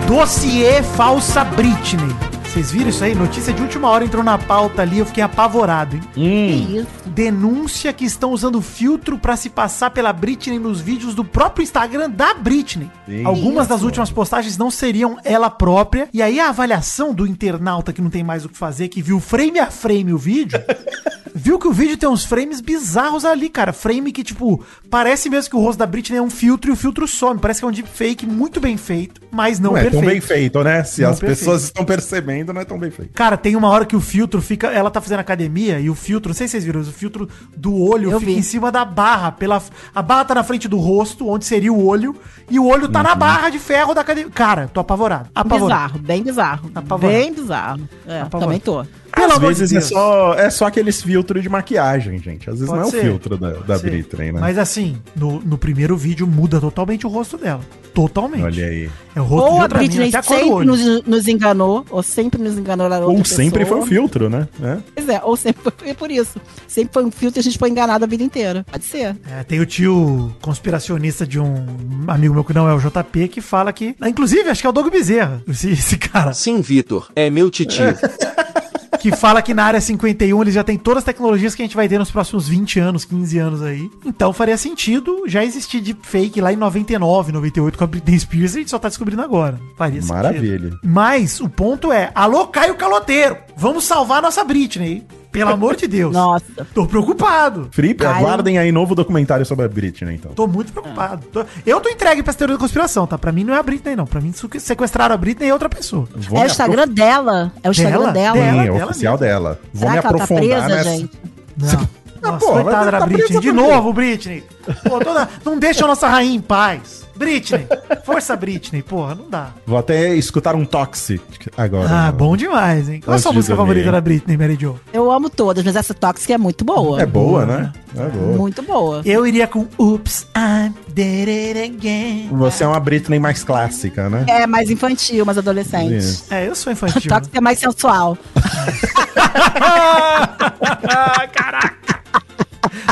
Dossiê 0.08 0.82
falsa 0.82 1.44
Britney. 1.44 2.29
Vocês 2.60 2.72
viram 2.74 2.90
isso 2.90 3.04
aí? 3.06 3.16
Notícia 3.16 3.54
de 3.54 3.62
última 3.62 3.88
hora 3.88 4.04
entrou 4.04 4.22
na 4.22 4.38
pauta 4.38 4.82
ali, 4.82 5.00
eu 5.00 5.06
fiquei 5.06 5.24
apavorado, 5.24 5.96
hein? 5.96 6.02
Que 6.14 6.80
isso? 6.80 6.88
Denúncia 7.06 7.94
que 7.94 8.04
estão 8.04 8.34
usando 8.34 8.62
filtro 8.62 9.18
pra 9.18 9.38
se 9.38 9.50
passar 9.50 9.92
pela 9.92 10.12
Britney 10.12 10.60
nos 10.60 10.82
vídeos 10.82 11.16
do 11.16 11.24
próprio 11.24 11.64
Instagram 11.64 12.10
da 12.10 12.34
Britney. 12.34 12.92
Sim. 13.06 13.24
Algumas 13.24 13.66
das 13.66 13.82
últimas 13.82 14.12
postagens 14.12 14.58
não 14.58 14.70
seriam 14.70 15.18
ela 15.24 15.50
própria. 15.50 16.10
E 16.14 16.22
aí 16.22 16.38
a 16.38 16.50
avaliação 16.50 17.14
do 17.14 17.26
internauta 17.26 17.94
que 17.94 18.02
não 18.02 18.10
tem 18.10 18.26
mais 18.26 18.44
o 18.44 18.50
que 18.50 18.58
fazer, 18.58 18.90
que 18.90 19.02
viu 19.02 19.22
frame 19.22 19.58
a 19.58 19.72
frame 19.72 20.12
o 20.12 20.18
vídeo, 20.18 20.62
viu 21.34 21.58
que 21.60 21.68
o 21.68 21.72
vídeo 21.74 21.98
tem 21.98 22.08
uns 22.10 22.26
frames 22.26 22.62
bizarros 22.62 23.26
ali, 23.26 23.50
cara. 23.50 23.72
Frame 23.74 24.12
que, 24.12 24.24
tipo, 24.24 24.64
parece 24.90 25.30
mesmo 25.30 25.50
que 25.52 25.56
o 25.56 25.60
rosto 25.60 25.80
da 25.80 25.86
Britney 25.86 26.18
é 26.20 26.22
um 26.22 26.30
filtro 26.30 26.70
e 26.70 26.74
o 26.74 26.76
filtro 26.76 27.08
some. 27.08 27.40
Parece 27.40 27.60
que 27.62 27.66
é 27.66 27.68
um 27.68 27.72
deepfake 27.72 28.26
muito 28.26 28.60
bem 28.60 28.78
feito, 28.78 29.22
mas 29.32 29.60
não, 29.60 29.72
Não, 29.72 29.78
é 29.78 29.82
tão 29.84 29.92
perfeito. 29.92 30.12
bem 30.12 30.22
feito, 30.22 30.64
né? 30.64 30.84
Se 30.84 31.02
Não 31.02 31.10
as 31.12 31.20
perfeito. 31.20 31.40
pessoas 31.40 31.64
estão 31.64 31.86
percebendo, 31.86 32.54
não 32.54 32.62
é 32.62 32.66
tão 32.66 32.78
bem 32.80 32.92
feito. 32.92 33.12
Cara, 33.14 33.38
tem 33.38 33.56
uma 33.56 33.70
hora 33.70 33.86
que 33.86 33.96
o 33.96 34.02
filtro 34.02 34.42
fica. 34.42 34.68
Ela 34.68 34.90
tá 34.92 35.00
fazendo 35.02 35.20
academia 35.20 35.80
e 35.80 35.90
o 35.90 35.96
filtro, 35.96 36.30
não 36.30 36.36
sei 36.36 36.48
se 36.48 36.52
vocês 36.52 36.64
viram, 36.66 36.82
o 36.82 36.86
filtro 36.86 37.30
do 37.56 37.76
olho 37.76 38.12
Eu 38.12 38.20
fica 38.20 38.32
vi. 38.32 38.38
em 38.38 38.42
cima 38.42 38.72
da 38.72 38.84
barra. 38.86 39.32
Pela, 39.32 39.62
a 39.94 40.02
barra 40.02 40.26
tá 40.26 40.36
na 40.36 40.44
frente 40.44 40.68
do 40.68 40.78
rosto, 40.78 41.28
onde 41.28 41.46
seria 41.46 41.72
o 41.72 41.86
olho, 41.86 42.16
e 42.50 42.60
o 42.60 42.66
olho 42.66 42.88
tá 42.90 43.00
Uhum. 43.00 43.06
na 43.06 43.16
barra 43.16 43.50
de 43.50 43.60
ferro 43.60 43.94
da 43.94 44.02
academia. 44.02 44.32
Cara, 44.32 44.68
tô 44.68 44.80
apavorado. 44.80 45.30
Apavorado. 45.36 45.94
Bizarro, 45.94 46.00
bem 46.00 46.24
bizarro. 46.24 46.72
Apavorado. 46.74 47.14
Bem 47.20 47.34
bizarro. 47.34 47.90
É, 48.08 48.22
Apavorado. 48.22 48.40
também 48.40 48.60
tô. 48.60 48.86
Pelo 49.20 49.34
Às 49.34 49.40
de 49.40 49.46
vezes 49.48 49.74
é 49.74 49.82
só, 49.82 50.34
é 50.36 50.50
só 50.50 50.68
aqueles 50.68 51.02
filtros 51.02 51.44
de 51.44 51.50
maquiagem, 51.50 52.18
gente. 52.20 52.50
Às 52.50 52.60
vezes 52.60 52.70
Pode 52.70 52.82
não 52.82 52.88
é 52.88 52.92
ser. 52.92 52.98
o 52.98 53.02
filtro 53.02 53.38
da, 53.38 53.52
da. 53.52 53.78
Britney, 53.78 54.32
né? 54.32 54.40
Mas 54.40 54.58
assim, 54.58 54.98
no, 55.16 55.40
no 55.42 55.58
primeiro 55.58 55.96
vídeo 55.98 56.26
muda 56.28 56.60
totalmente 56.60 57.06
o 57.06 57.10
rosto 57.10 57.38
dela. 57.38 57.62
Totalmente. 57.94 58.44
Olha 58.44 58.66
aí. 58.66 58.90
É 59.16 59.22
o 59.22 59.24
rosto 59.24 59.52
Ou 59.52 59.62
a 59.62 59.68
Britney 59.68 60.12
sempre 60.12 60.66
nos, 60.66 61.04
nos 61.06 61.28
enganou, 61.28 61.86
ou 61.90 62.04
sempre 62.04 62.42
nos 62.42 62.58
enganou 62.58 62.86
outra 62.86 63.06
Ou 63.08 63.26
sempre 63.26 63.66
foi 63.66 63.78
pessoa. 63.78 63.82
um 63.82 63.86
filtro, 63.86 64.30
né? 64.30 64.48
É. 64.62 64.78
Pois 64.96 65.10
é, 65.10 65.22
ou 65.24 65.36
sempre 65.36 65.74
foi 65.76 65.94
por 65.94 66.12
isso. 66.12 66.40
Sempre 66.68 66.94
foi 66.94 67.04
um 67.06 67.12
filtro 67.12 67.40
e 67.40 67.42
a 67.42 67.44
gente 67.44 67.58
foi 67.58 67.70
enganado 67.70 68.06
a 68.06 68.08
vida 68.08 68.24
inteira. 68.24 68.66
Pode 68.72 68.86
ser. 68.86 69.18
É, 69.30 69.44
tem 69.44 69.60
o 69.60 69.66
tio 69.66 70.32
conspiracionista 70.42 71.26
de 71.26 71.40
um 71.40 71.66
amigo 72.08 72.34
meu 72.34 72.44
que 72.44 72.54
não 72.54 72.70
é 72.70 72.74
o 72.74 72.80
JP 72.80 73.28
que 73.28 73.42
fala 73.42 73.74
que. 73.74 73.96
Inclusive, 74.06 74.50
acho 74.50 74.62
que 74.62 74.68
é 74.68 74.70
o 74.70 74.74
Doug 74.74 74.90
Bezerra, 74.90 75.42
esse, 75.48 75.72
esse 75.72 75.98
cara. 75.98 76.34
Sim, 76.34 76.62
Vitor. 76.62 77.10
É 77.16 77.30
meu 77.30 77.50
titio. 77.50 77.86
que 79.00 79.16
fala 79.16 79.42
que 79.42 79.54
na 79.54 79.64
área 79.64 79.82
51 79.82 80.42
eles 80.42 80.54
já 80.54 80.64
tem 80.64 80.78
todas 80.78 81.00
as 81.00 81.06
tecnologias 81.06 81.56
que 81.56 81.62
a 81.62 81.66
gente 81.66 81.76
vai 81.76 81.88
ter 81.88 81.98
nos 81.98 82.12
próximos 82.12 82.48
20 82.48 82.80
anos, 82.80 83.06
15 83.06 83.38
anos 83.40 83.62
aí. 83.62 83.90
Então 84.06 84.34
faria 84.34 84.58
sentido 84.58 85.24
já 85.26 85.44
existir 85.44 85.82
deepfake 85.82 86.42
lá 86.42 86.52
em 86.52 86.56
99, 86.56 87.32
98 87.32 87.78
com 87.78 87.84
a 87.84 87.88
Britney 87.88 88.20
Spears 88.20 88.56
a 88.56 88.60
gente 88.60 88.70
só 88.70 88.80
tá 88.80 88.88
descobrindo 88.90 89.22
agora. 89.22 89.60
Faria 89.78 90.02
sentido. 90.02 90.16
Maravilha. 90.16 90.80
Mas 90.84 91.40
o 91.40 91.50
ponto 91.50 91.92
é, 91.92 92.12
alô 92.14 92.48
Caio 92.48 92.76
Caloteiro, 92.76 93.38
vamos 93.60 93.84
salvar 93.84 94.22
nossa 94.22 94.44
Britney. 94.44 95.06
Pelo 95.32 95.52
amor 95.52 95.76
de 95.76 95.86
Deus. 95.88 96.12
Nossa. 96.12 96.44
Tô 96.74 96.88
preocupado. 96.88 97.68
Fripe, 97.72 98.04
aguardem 98.04 98.58
aí 98.58 98.72
novo 98.72 98.96
documentário 98.96 99.46
sobre 99.46 99.66
a 99.66 99.68
Britney, 99.68 100.16
então. 100.16 100.32
Tô 100.32 100.48
muito 100.48 100.72
preocupado. 100.72 101.24
Tô- 101.32 101.46
Eu 101.68 101.80
tô 101.80 101.88
entregue 101.90 102.24
pra 102.24 102.32
essa 102.32 102.40
teoria 102.40 102.56
da 102.56 102.60
conspiração, 102.60 103.06
tá? 103.06 103.16
Pra 103.16 103.32
mim 103.32 103.44
não 103.44 103.54
é 103.54 103.60
a 103.60 103.64
Britney, 103.64 103.96
não. 103.96 104.08
Pra 104.08 104.20
mim 104.20 104.34
sequestraram 104.58 105.14
a 105.14 105.18
Britney 105.18 105.50
é 105.50 105.54
outra 105.54 105.70
pessoa. 105.70 106.08
Vou 106.16 106.40
é 106.40 106.44
o 106.44 106.46
Instagram 106.48 106.88
dela. 106.88 107.52
É 107.62 107.70
o 107.70 107.72
Instagram 107.72 108.12
Dela? 108.12 108.12
dela. 108.12 108.36
Sim, 108.38 108.42
Dela, 108.42 108.64
é 108.66 108.72
o 108.72 108.74
dela 108.74 108.86
oficial 108.90 109.18
dela. 109.20 109.60
Vou 109.72 109.82
Será 109.90 109.92
me 109.92 110.02
tá 110.02 110.10
aprofundar 110.10 110.44
presa, 110.44 110.68
nessa. 110.68 110.90
gente? 110.90 111.12
Não. 111.58 111.90
Nossa, 112.32 112.46
pô, 112.46 112.52
coitada 112.54 112.78
mas 112.78 112.92
da 112.92 113.00
tá 113.00 113.06
Britney. 113.06 113.40
De 113.40 113.52
novo, 113.52 113.94
Britney. 113.94 114.44
Pô, 114.90 115.00
toda... 115.00 115.30
não 115.46 115.60
deixa 115.60 115.86
a 115.86 115.88
nossa 115.88 116.08
rainha 116.08 116.36
em 116.36 116.42
paz. 116.42 117.08
Britney. 117.20 117.68
Força, 118.06 118.34
Britney. 118.38 118.82
Porra, 118.82 119.14
não 119.14 119.30
dá. 119.30 119.50
Vou 119.68 119.78
até 119.78 120.16
escutar 120.16 120.56
um 120.56 120.64
Toxic 120.64 121.22
agora. 121.58 121.90
Ah, 121.92 122.12
bom 122.14 122.38
demais, 122.38 122.88
hein? 122.88 123.02
Qual 123.04 123.14
a 123.14 123.20
sua 123.20 123.34
música 123.34 123.58
favorita 123.58 123.92
da 123.92 124.00
Britney, 124.00 124.38
Mary 124.38 124.58
Jo? 124.60 124.80
Eu 124.94 125.12
amo 125.12 125.30
todas, 125.30 125.66
mas 125.66 125.76
essa 125.76 125.94
tóxica 125.94 126.34
é 126.34 126.38
muito 126.38 126.64
boa. 126.64 127.02
É 127.02 127.06
boa, 127.06 127.46
né? 127.46 127.74
É 127.94 128.08
boa. 128.08 128.38
Muito 128.38 128.62
boa. 128.62 129.02
Eu 129.04 129.28
iria 129.28 129.48
com 129.48 129.68
Oops, 129.78 130.28
I 130.36 130.72
did 130.94 131.28
it 131.28 131.60
again. 131.60 132.30
Você 132.32 132.64
é 132.64 132.68
uma 132.68 132.80
Britney 132.80 133.20
mais 133.20 133.44
clássica, 133.44 134.10
né? 134.10 134.24
É 134.28 134.48
mais 134.48 134.70
infantil, 134.70 135.26
mais 135.26 135.38
adolescente. 135.38 135.98
Isso. 135.98 136.34
É, 136.34 136.48
eu 136.48 136.56
sou 136.56 136.72
infantil. 136.72 137.10
Tóxica 137.10 137.38
é 137.38 137.42
mais 137.42 137.60
sensual. 137.60 138.18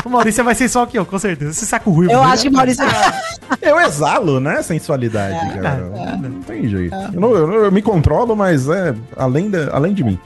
O 0.04 0.10
Maurício 0.10 0.42
vai 0.42 0.54
ser 0.54 0.68
só 0.68 0.86
que 0.86 0.98
eu, 0.98 1.04
com 1.04 1.18
certeza. 1.18 1.50
Esse 1.50 1.66
saco 1.66 1.90
ruim. 1.90 2.10
Eu 2.10 2.22
acho 2.22 2.44
que 2.44 2.50
Maurício. 2.50 2.84
Eu 3.68 3.80
exalo, 3.80 4.40
né? 4.40 4.62
Sensualidade, 4.62 5.34
É, 5.58 5.58
cara. 5.60 6.16
Não 6.16 6.42
tem 6.42 6.68
jeito. 6.68 6.94
Eu, 7.12 7.20
não- 7.20 7.34
eu 7.34 7.64
eu 7.64 7.72
me 7.72 7.82
controlo, 7.82 8.34
mas 8.36 8.68
é 8.68 8.94
além, 9.16 9.50
da, 9.50 9.70
além 9.74 9.92
de 9.94 10.02
mim. 10.04 10.18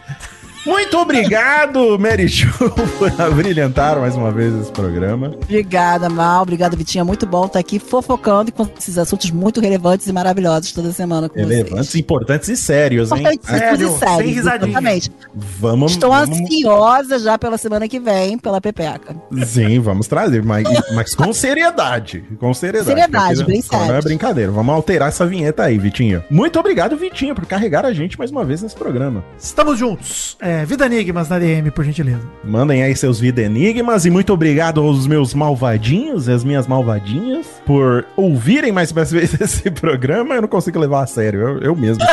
Muito 0.65 0.97
obrigado, 0.97 1.99
Mary 1.99 2.29
Jo, 2.29 2.47
por 2.97 3.21
abrilhantar 3.21 3.99
mais 3.99 4.15
uma 4.15 4.31
vez 4.31 4.55
esse 4.61 4.71
programa. 4.71 5.33
Obrigada, 5.43 6.09
Mal. 6.09 6.43
Obrigada, 6.43 6.77
Vitinha. 6.77 7.05
Muito 7.05 7.27
bom 7.27 7.47
estar 7.47 7.59
aqui 7.59 7.81
fofocando 7.81 8.53
com 8.53 8.69
esses 8.79 8.97
assuntos 8.97 9.33
muito 9.33 9.61
relevantes 9.61 10.07
e 10.07 10.13
maravilhosos 10.13 10.71
toda 10.71 10.93
semana 10.93 11.29
com 11.29 11.35
Relevantes, 11.35 11.89
vocês. 11.89 11.95
importantes 11.97 12.49
e 12.49 12.57
sérios, 12.57 13.11
hein? 13.11 13.25
Sério, 13.25 13.41
e 13.43 13.47
sérios, 13.59 13.99
sem 13.99 14.27
risadinha. 14.33 14.71
exatamente. 14.71 15.11
Vamos, 15.35 15.93
Estou 15.93 16.11
vamos 16.11 16.39
ansiosa 16.39 17.19
já 17.19 17.37
pela 17.37 17.59
semana 17.59 17.89
que 17.89 17.99
vem, 17.99 18.39
pela 18.39 18.61
Pepeca. 18.61 19.17
Sim, 19.45 19.81
vamos 19.81 20.07
trazer, 20.07 20.45
mas, 20.45 20.65
mas 20.95 21.13
com 21.13 21.33
seriedade. 21.33 22.23
Com 22.39 22.55
seriedade. 22.55 22.87
Seriedade, 22.89 23.45
bem 23.45 23.63
não 23.73 23.97
é 23.97 24.01
brincadeira. 24.01 24.53
Vamos 24.53 24.73
alterar 24.73 25.09
essa 25.09 25.27
vinheta 25.27 25.65
aí, 25.65 25.77
Vitinho. 25.77 26.23
Muito 26.31 26.57
obrigado, 26.61 26.97
Vitinho, 26.97 27.35
por 27.35 27.47
carregar 27.47 27.85
a 27.85 27.93
gente 27.93 28.17
mais 28.17 28.31
uma 28.31 28.45
vez 28.45 28.63
nesse 28.63 28.77
programa. 28.77 29.25
Estamos 29.37 29.77
juntos. 29.77 30.37
É, 30.41 30.52
Vida 30.67 30.87
Enigmas 30.87 31.29
na 31.29 31.39
DM, 31.39 31.71
por 31.71 31.85
gentileza. 31.85 32.23
Mandem 32.45 32.83
aí 32.83 32.95
seus 32.95 33.19
vida 33.19 33.43
enigmas 33.43 34.05
e 34.05 34.11
muito 34.11 34.33
obrigado 34.33 34.81
aos 34.81 35.07
meus 35.07 35.35
malvadinhos 35.35 36.29
e 36.29 36.33
as 36.33 36.45
minhas 36.45 36.67
malvadinhas 36.67 37.47
por 37.67 38.05
ouvirem 38.17 38.73
mais 38.73 38.91
uma 38.93 39.05
vez 39.05 39.35
esse 39.41 39.71
programa. 39.71 40.35
Eu 40.35 40.43
não 40.43 40.49
consigo 40.49 40.79
levar 40.79 41.03
a 41.03 41.07
sério, 41.07 41.41
eu, 41.41 41.59
eu 41.61 41.77
mesmo. 41.77 42.03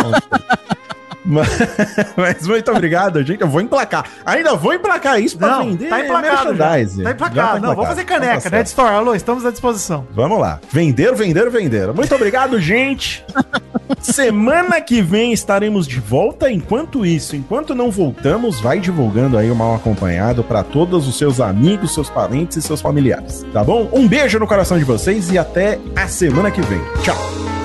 mas, 1.25 1.47
mas 2.15 2.47
muito 2.47 2.71
obrigado, 2.71 3.23
gente. 3.23 3.41
Eu 3.41 3.47
vou 3.47 3.61
emplacar. 3.61 4.05
Ainda 4.25 4.55
vou 4.55 4.73
emplacar 4.73 5.21
isso 5.21 5.37
pra 5.37 5.47
Não, 5.49 5.65
vender 5.65 5.89
tá 5.89 5.99
emplacado 6.01 6.55
já. 6.55 6.69
Tá 6.69 6.77
Já 6.77 7.11
emplacado. 7.11 7.61
Não, 7.61 7.75
vamos 7.75 7.89
fazer 7.89 8.03
caneca, 8.05 8.37
Então 8.37 8.51
tá 8.51 8.57
né? 8.57 8.63
Store, 8.63 8.95
alô, 8.95 9.15
estamos 9.15 9.45
à 9.45 9.51
disposição. 9.51 10.07
Vamos 10.11 10.39
lá. 10.39 10.59
Vender, 10.71 11.13
vender, 11.15 11.49
vender. 11.49 11.93
Muito 11.93 12.13
obrigado, 12.15 12.59
gente. 12.59 13.25
Semana 14.01 14.79
que 14.81 15.01
vem 15.01 15.33
estaremos 15.33 15.87
de 15.87 15.99
volta. 15.99 16.49
Enquanto 16.51 17.05
isso, 17.05 17.35
enquanto 17.35 17.75
não 17.75 17.91
voltamos, 17.91 18.59
vai 18.59 18.79
divulgando 18.79 19.37
aí 19.37 19.49
o 19.51 19.55
mal 19.55 19.75
acompanhado 19.75 20.43
para 20.43 20.63
todos 20.63 21.07
os 21.07 21.17
seus 21.17 21.39
amigos, 21.41 21.93
seus 21.93 22.09
parentes 22.09 22.57
e 22.57 22.61
seus 22.61 22.81
familiares. 22.81 23.45
Tá 23.51 23.63
bom? 23.63 23.89
Um 23.91 24.07
beijo 24.07 24.39
no 24.39 24.47
coração 24.47 24.77
de 24.77 24.83
vocês 24.83 25.31
e 25.31 25.37
até 25.37 25.79
a 25.95 26.07
semana 26.07 26.51
que 26.51 26.61
vem. 26.61 26.81
Tchau. 27.03 27.58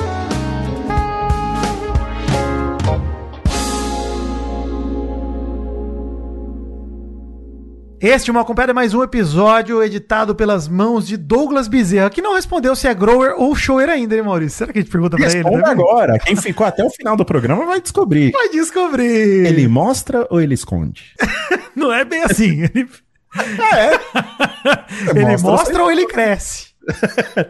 Este 8.06 8.30
Mal 8.30 8.42
Acompanhado 8.42 8.72
é 8.72 8.74
mais 8.74 8.92
um 8.92 9.02
episódio 9.02 9.82
editado 9.82 10.34
pelas 10.34 10.68
mãos 10.68 11.06
de 11.06 11.16
Douglas 11.16 11.66
Bezerra, 11.68 12.10
que 12.10 12.20
não 12.20 12.34
respondeu 12.34 12.76
se 12.76 12.86
é 12.86 12.92
grower 12.92 13.32
ou 13.38 13.54
shower 13.56 13.88
ainda, 13.88 14.14
hein, 14.14 14.20
Maurício? 14.22 14.58
Será 14.58 14.72
que 14.74 14.78
a 14.78 14.82
gente 14.82 14.90
pergunta 14.90 15.16
pra 15.16 15.24
ele? 15.24 15.36
Responda 15.36 15.56
Deve- 15.62 15.70
agora. 15.70 16.18
Quem 16.18 16.36
ficou 16.36 16.66
até 16.66 16.84
o 16.84 16.90
final 16.90 17.16
do 17.16 17.24
programa 17.24 17.64
vai 17.64 17.80
descobrir. 17.80 18.30
Vai 18.32 18.50
descobrir. 18.50 19.46
Ele 19.46 19.66
mostra 19.66 20.26
ou 20.28 20.38
ele 20.38 20.52
esconde? 20.52 21.14
Não 21.74 21.90
é 21.90 22.04
bem 22.04 22.22
assim. 22.24 22.64
Ele, 22.74 22.88
ele 25.10 25.24
Mostra, 25.32 25.50
mostra, 25.50 25.82
ou 25.82 25.90
ele 25.90 26.06
cresce? 26.06 26.68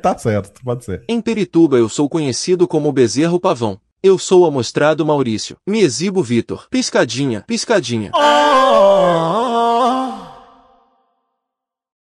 tá 0.00 0.16
certo, 0.16 0.62
pode 0.64 0.82
ser. 0.82 1.02
Em 1.06 1.20
Perituba 1.20 1.76
eu 1.76 1.90
sou 1.90 2.08
conhecido 2.08 2.66
como 2.66 2.90
Bezerro 2.90 3.38
Pavão. 3.38 3.78
Eu 4.02 4.18
sou 4.18 4.46
amostrado 4.46 5.04
Maurício. 5.04 5.58
Me 5.68 5.82
exibo 5.82 6.22
Vitor. 6.22 6.66
Piscadinha, 6.70 7.44
piscadinha. 7.46 8.10
Oh! 8.14 9.33